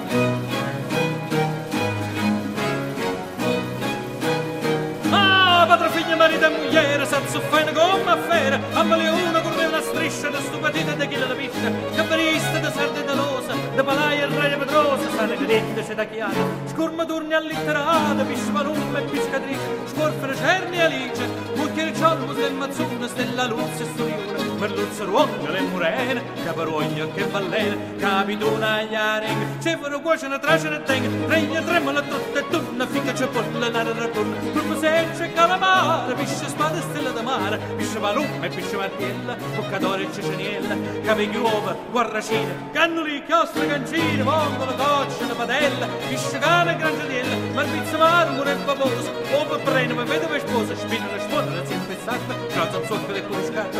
padre, 5.78 5.90
figlia, 5.90 6.16
marito 6.16 6.46
e 6.46 6.50
mogliere, 6.50 7.04
s'azzuffena 7.04 7.72
come 7.72 8.12
a 8.12 8.18
fera, 8.18 8.60
ammale 8.74 9.10
uno 9.10 9.42
come 9.42 9.66
una 9.66 9.82
striscia 9.82 10.30
da 10.30 10.40
stupatita 10.40 10.94
e 10.94 10.96
da 10.96 11.06
chila 11.06 11.26
la 11.26 11.34
piffa, 11.34 11.72
che 11.96 12.04
varista 12.04 12.60
da 12.60 12.72
sardi 12.72 13.00
e 13.00 13.04
da 13.04 13.16
losa, 13.16 13.54
de 13.76 13.82
balai 13.82 14.20
e 14.20 14.26
re 14.28 14.56
pedrosa, 14.58 15.10
sane 15.16 15.36
gredette 15.36 15.84
se 15.84 15.96
da 15.96 16.06
chiara, 16.06 16.46
scormaturne 16.66 17.34
allitterata, 17.34 18.24
pisvalum 18.24 18.96
e 18.96 19.02
piscatrice, 19.04 19.60
scorfere 19.86 20.36
cerni 20.36 20.80
alice, 20.80 21.28
mucchiere 21.56 21.94
cialmus 21.96 22.36
del 22.36 22.54
mazzuna, 22.54 23.08
stella 23.08 23.46
luzza 23.46 23.84
e 23.84 23.86
storiura, 23.94 24.44
merluzza 24.60 25.04
ruoca 25.06 25.50
le 25.50 25.62
murene, 25.62 26.22
caparogna 26.44 27.08
che 27.16 27.26
ballena, 27.26 27.76
capituna 27.98 28.74
agli 28.74 28.96
arenga, 28.96 29.44
cuoce 30.04 30.26
una 30.26 30.38
tracena 30.38 30.76
e 30.76 30.84
tenga, 30.84 31.28
regna 31.28 31.62
tremola 31.62 32.02
tutta 32.02 32.40
e 32.40 32.48
tutta, 32.50 32.86
finché 32.88 33.14
c'è 33.14 33.28
porta 33.28 33.70
nara 33.70 33.94
ratunna, 33.94 34.36
turma 34.52 34.78
serce 34.78 35.24
e 35.26 35.34
calamare, 35.34 36.14
pisce 36.14 36.48
spada 36.48 36.78
e 36.78 36.82
stella 36.82 37.10
da 37.10 37.22
mare, 37.22 37.58
pisce 37.78 37.98
palumma 37.98 38.46
e 38.46 38.50
pisce 38.50 38.76
martiella, 38.76 39.36
boccadore 39.56 40.04
e 40.04 40.14
ceceniella, 40.14 40.76
capigliuova, 41.04 41.76
guarracina, 41.90 42.70
cannoli 42.72 43.16
e 43.16 43.24
castro, 43.24 43.63
cantina, 43.68 44.24
vongola, 44.24 44.72
goccia, 44.74 45.28
la 45.28 45.34
padella, 45.36 45.88
piscicana 46.08 46.72
e 46.72 46.76
grangiadella, 46.78 47.36
marmizza 47.54 47.98
mare, 47.98 48.30
murel 48.32 48.58
famoso, 48.58 49.12
oh, 49.32 49.38
o 49.40 49.46
per 49.46 49.60
prendere, 49.62 50.04
vedova 50.04 50.36
e 50.36 50.40
sposa, 50.40 50.76
spina 50.76 51.06
la 51.12 51.20
sponda, 51.20 51.56
la 51.56 51.66
zia 51.66 51.80
spezzata, 51.80 52.36
grazie 52.52 52.78
al 52.78 52.86
socco 52.86 53.12
del 53.12 53.24
cuore 53.26 53.46
scarpa, 53.46 53.80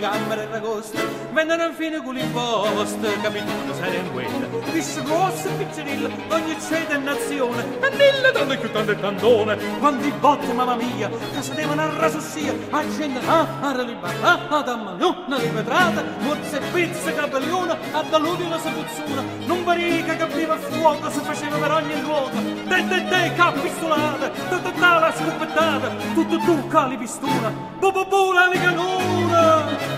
gambere 0.00 0.44
in 0.44 0.52
agosto 0.52 0.98
vendono 1.32 1.64
infine 1.66 2.02
con 2.02 2.14
l'imposta 2.14 3.08
capitano 3.22 3.74
serenguella 3.74 4.48
fisse 4.72 5.02
grosso 5.02 5.48
e 5.48 5.52
piccinilla 5.52 6.08
ogni 6.30 6.56
cede 6.60 6.94
e 6.94 6.98
nazione 6.98 7.62
e 7.80 7.90
mille 7.90 8.32
donne 8.32 8.56
più 8.56 8.70
tante 8.72 8.92
e 8.92 9.00
tantone. 9.00 9.56
Quanti 9.78 10.10
botte 10.18 10.52
mamma 10.52 10.74
mia 10.74 11.08
che 11.08 11.42
si 11.42 11.52
devono 11.54 11.82
a 11.82 11.96
rasussia 11.98 12.54
a 12.70 12.82
gente 12.96 13.20
a 13.26 13.46
a 13.60 14.48
ad 14.48 14.68
a 14.68 14.74
una 14.74 15.38
di 15.38 15.48
vetrata 15.48 16.02
mozze 16.20 16.56
e 16.56 16.60
pizze 16.72 17.14
capelliona 17.14 17.76
ad 17.92 18.08
daludi 18.08 18.42
una 18.42 18.58
seduzzuna 18.58 19.22
non 19.46 19.64
varica 19.64 20.16
che 20.16 20.22
apriva 20.22 20.54
il 20.54 20.60
fuoco 20.60 21.10
si 21.10 21.20
faceva 21.20 21.56
per 21.56 21.70
ogni 21.72 22.00
luogo 22.00 22.30
de 22.30 22.84
de 22.88 23.04
de 23.04 23.32
capistolate 23.34 24.30
de 24.48 24.60
de 24.62 24.72
de 24.72 24.80
la 24.80 25.12
scopettata 25.16 25.88
tutto 26.14 26.38
tu 26.38 26.68
cali 26.68 26.96
pistona 26.96 27.52
bu 27.78 27.90
bu 27.92 28.04
bu 28.06 28.32
la 28.32 28.48
canona 28.50 29.89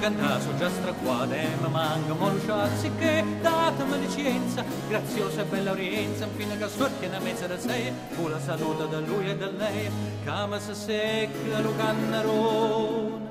Cantaso 0.00 0.56
già 0.56 0.70
straquada 0.70 1.34
e 1.36 1.46
mi 1.60 1.68
manca 1.70 2.14
molto 2.14 2.54
anziché 2.54 3.22
datemi 3.42 4.00
licenza 4.00 4.64
graziosa 4.88 5.42
e 5.42 5.44
bella 5.44 5.72
orienza 5.72 6.26
fino 6.34 6.54
a 6.54 6.56
che 6.56 6.68
sorti 6.68 7.04
una 7.04 7.18
mezza 7.18 7.46
da 7.46 7.58
sei 7.58 7.92
con 8.16 8.30
la 8.30 8.40
saluta 8.40 8.86
da 8.86 8.98
lui 8.98 9.28
e 9.28 9.36
da 9.36 9.50
lei 9.50 9.90
cama 10.24 10.58
si 10.58 10.74
secca 10.74 11.60
lo 11.60 11.76
cannarone 11.76 13.28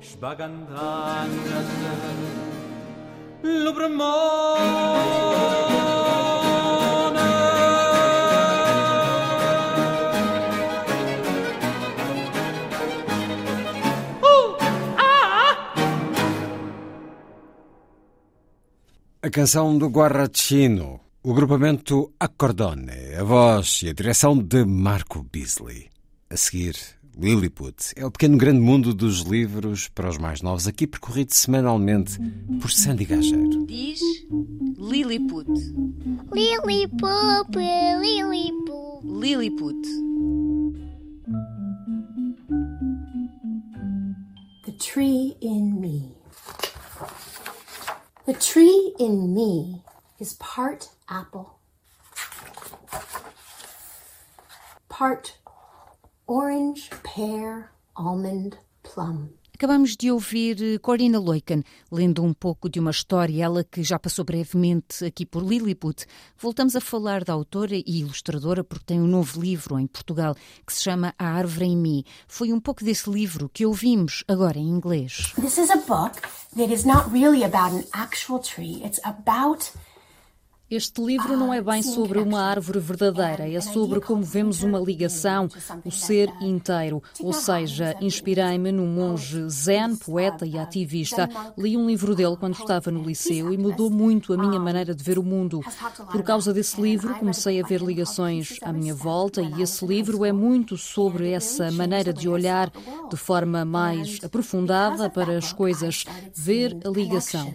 sbagantandasi 0.00 2.53
A 19.20 19.30
canção 19.30 19.76
do 19.76 19.88
Guarracino, 19.88 21.00
o 21.22 21.34
grupamento 21.34 22.14
Accordone, 22.18 23.14
a 23.14 23.22
voz 23.24 23.82
e 23.82 23.90
a 23.90 23.92
direção 23.92 24.38
de 24.38 24.64
Marco 24.64 25.22
Beasley. 25.22 25.90
A 26.30 26.36
seguir, 26.38 26.76
Lilliput 27.16 27.92
é 27.94 28.04
o 28.04 28.10
pequeno 28.10 28.36
grande 28.36 28.60
mundo 28.60 28.92
dos 28.92 29.20
livros 29.20 29.88
para 29.88 30.08
os 30.08 30.18
mais 30.18 30.42
novos, 30.42 30.66
aqui 30.66 30.84
percorrido 30.84 31.32
semanalmente 31.32 32.18
por 32.60 32.70
Sandy 32.72 33.04
Gageiro. 33.04 33.64
Diz 33.66 34.00
Lilliput. 34.76 35.48
Lilliput, 36.32 37.56
Lilliput. 38.00 39.04
Lilliput. 39.04 39.82
The 44.64 44.72
tree 44.72 45.36
in 45.40 45.80
me. 45.80 46.16
The 48.26 48.34
tree 48.34 48.92
in 48.98 49.32
me 49.32 49.82
is 50.18 50.34
part 50.34 50.88
apple, 51.08 51.60
part 54.88 55.38
orange, 56.26 56.90
pear, 57.02 57.72
almond, 57.94 58.56
plum. 58.82 59.28
Acabamos 59.54 59.96
de 59.96 60.10
ouvir 60.10 60.80
Corina 60.80 61.16
Loiken 61.18 61.62
lendo 61.90 62.24
um 62.24 62.34
pouco 62.34 62.68
de 62.68 62.80
uma 62.80 62.90
história, 62.90 63.44
ela 63.44 63.62
que 63.62 63.84
já 63.84 64.00
passou 64.00 64.24
brevemente 64.24 65.04
aqui 65.04 65.24
por 65.24 65.44
Lilliput. 65.44 66.06
Voltamos 66.36 66.74
a 66.74 66.80
falar 66.80 67.22
da 67.22 67.32
autora 67.32 67.76
e 67.76 68.00
ilustradora 68.00 68.64
porque 68.64 68.84
tem 68.84 69.00
um 69.00 69.06
novo 69.06 69.40
livro 69.40 69.78
em 69.78 69.86
Portugal 69.86 70.34
que 70.66 70.72
se 70.74 70.82
chama 70.82 71.14
A 71.16 71.26
Árvore 71.26 71.66
em 71.66 71.76
Mim. 71.76 72.04
Foi 72.26 72.52
um 72.52 72.58
pouco 72.58 72.84
desse 72.84 73.08
livro 73.08 73.48
que 73.48 73.64
ouvimos 73.64 74.24
agora 74.26 74.58
em 74.58 74.68
inglês. 74.68 75.32
This 75.40 75.56
is 75.56 75.70
a 75.70 75.76
book 75.76 76.20
that 76.56 76.72
is 76.72 76.84
not 76.84 77.08
really 77.12 77.44
about 77.44 77.76
an 77.76 77.84
actual 77.92 78.40
tree. 78.40 78.82
It's 78.84 79.00
about 79.04 79.70
Este 80.74 81.00
livro 81.00 81.36
não 81.36 81.54
é 81.54 81.62
bem 81.62 81.84
sobre 81.84 82.18
uma 82.18 82.42
árvore 82.42 82.80
verdadeira, 82.80 83.48
é 83.48 83.60
sobre 83.60 84.00
como 84.00 84.24
vemos 84.24 84.64
uma 84.64 84.80
ligação, 84.80 85.46
o 85.84 85.90
ser 85.92 86.28
inteiro. 86.40 87.00
Ou 87.20 87.32
seja, 87.32 87.96
inspirei-me 88.00 88.72
num 88.72 88.88
monge 88.88 89.48
zen, 89.48 89.94
poeta 89.94 90.44
e 90.44 90.58
ativista. 90.58 91.30
Li 91.56 91.76
um 91.76 91.86
livro 91.86 92.12
dele 92.12 92.36
quando 92.36 92.54
estava 92.54 92.90
no 92.90 93.04
liceu 93.04 93.52
e 93.52 93.56
mudou 93.56 93.88
muito 93.88 94.32
a 94.32 94.36
minha 94.36 94.58
maneira 94.58 94.92
de 94.96 95.04
ver 95.04 95.16
o 95.16 95.22
mundo. 95.22 95.60
Por 96.10 96.24
causa 96.24 96.52
desse 96.52 96.80
livro, 96.80 97.14
comecei 97.20 97.62
a 97.62 97.64
ver 97.64 97.80
ligações 97.80 98.58
à 98.60 98.72
minha 98.72 98.96
volta 98.96 99.42
e 99.42 99.62
esse 99.62 99.86
livro 99.86 100.24
é 100.24 100.32
muito 100.32 100.76
sobre 100.76 101.30
essa 101.30 101.70
maneira 101.70 102.12
de 102.12 102.28
olhar 102.28 102.72
de 103.08 103.16
forma 103.16 103.64
mais 103.64 104.18
aprofundada 104.24 105.08
para 105.08 105.38
as 105.38 105.52
coisas, 105.52 106.04
ver 106.34 106.76
a 106.84 106.88
ligação. 106.88 107.54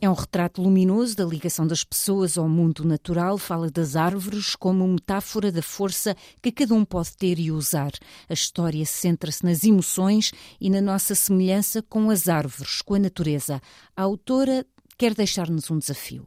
É 0.00 0.08
um 0.08 0.14
retrato 0.14 0.62
luminoso 0.62 1.16
da 1.16 1.24
ligação 1.24 1.66
das 1.66 1.84
pessoas 1.84 2.38
ao 2.38 2.48
mundo 2.48 2.84
natural, 2.84 3.38
fala 3.38 3.70
das 3.70 3.96
árvores 3.96 4.54
como 4.56 4.86
metáfora 4.86 5.52
da 5.52 5.62
força 5.62 6.16
que 6.42 6.52
cada 6.52 6.74
um 6.74 6.84
pode 6.84 7.16
ter 7.16 7.38
e 7.38 7.50
usar. 7.50 7.92
A 8.28 8.32
história 8.32 8.84
centra-se 8.86 9.44
nas 9.44 9.64
emoções 9.64 10.32
e 10.60 10.70
na 10.70 10.80
nossa 10.80 11.14
semelhança 11.14 11.82
com 11.82 12.10
as 12.10 12.28
árvores, 12.28 12.82
com 12.82 12.94
a 12.94 12.98
natureza. 12.98 13.60
A 13.96 14.02
autora 14.02 14.66
quer 14.96 15.14
deixar-nos 15.14 15.70
um 15.70 15.78
desafio. 15.78 16.26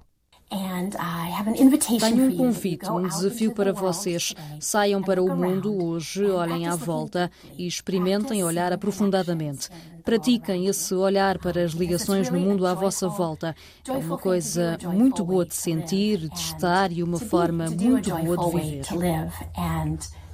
Tenho 2.00 2.26
um 2.26 2.36
convite, 2.36 2.92
um 2.92 3.08
desafio 3.08 3.54
para 3.54 3.72
vocês. 3.72 4.34
Saiam 4.60 5.02
para 5.02 5.24
o 5.24 5.36
mundo 5.36 5.82
hoje, 5.84 6.26
olhem 6.26 6.68
à 6.68 6.76
volta 6.76 7.32
e 7.58 7.66
experimentem 7.66 8.44
olhar 8.44 8.74
aprofundadamente. 8.74 9.70
Pratiquem 10.04 10.68
esse 10.68 10.94
olhar 10.94 11.38
para 11.38 11.64
as 11.64 11.72
ligações 11.72 12.30
no 12.30 12.40
mundo 12.40 12.66
à 12.66 12.74
vossa 12.74 13.08
volta. 13.08 13.56
É 13.88 13.92
uma 13.92 14.18
coisa 14.18 14.78
muito 14.94 15.24
boa 15.24 15.46
de 15.46 15.56
sentir, 15.56 16.28
de 16.28 16.40
estar 16.40 16.92
e 16.92 17.02
uma 17.02 17.20
forma 17.20 17.68
muito 17.70 18.10
boa 18.10 18.38
de 18.38 18.58
viver. 18.58 18.86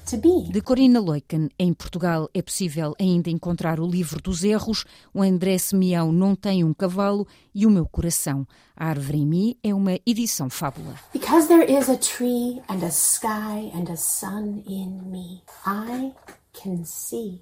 De 0.09 0.61
Corina 0.61 1.01
Loiken, 1.01 1.49
em 1.59 1.73
Portugal 1.73 2.29
é 2.33 2.41
possível 2.41 2.95
ainda 2.97 3.29
encontrar 3.29 3.77
o 3.77 3.85
livro 3.85 4.21
dos 4.21 4.41
erros, 4.41 4.85
o 5.13 5.21
André 5.21 5.57
Semião 5.57 6.13
Não 6.13 6.33
Tem 6.33 6.63
um 6.63 6.73
Cavalo 6.73 7.27
e 7.53 7.65
o 7.65 7.69
Meu 7.69 7.85
Coração. 7.85 8.47
A 8.73 8.87
Árvore 8.87 9.17
em 9.17 9.25
Mim 9.25 9.57
é 9.61 9.73
uma 9.73 9.99
edição 10.05 10.49
fábula. 10.49 10.95
Because 11.11 11.49
there 11.49 11.69
is 11.69 11.89
a 11.89 11.97
tree 11.97 12.61
and 12.69 12.85
a 12.85 12.89
sky 12.89 13.69
and 13.75 13.91
a 13.91 13.97
sun 13.97 14.63
in 14.65 15.11
me, 15.11 15.43
I 15.65 16.13
can 16.53 16.85
see 16.85 17.41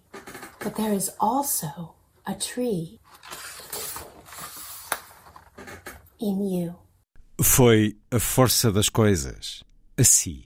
that 0.62 0.76
there 0.76 0.96
is 0.96 1.12
also 1.20 1.94
a 2.26 2.34
tree 2.34 3.00
in 6.20 6.64
you. 6.64 6.74
Foi 7.40 7.96
a 8.10 8.20
força 8.20 8.72
das 8.72 8.90
coisas. 8.90 9.64
Assim. 9.96 10.46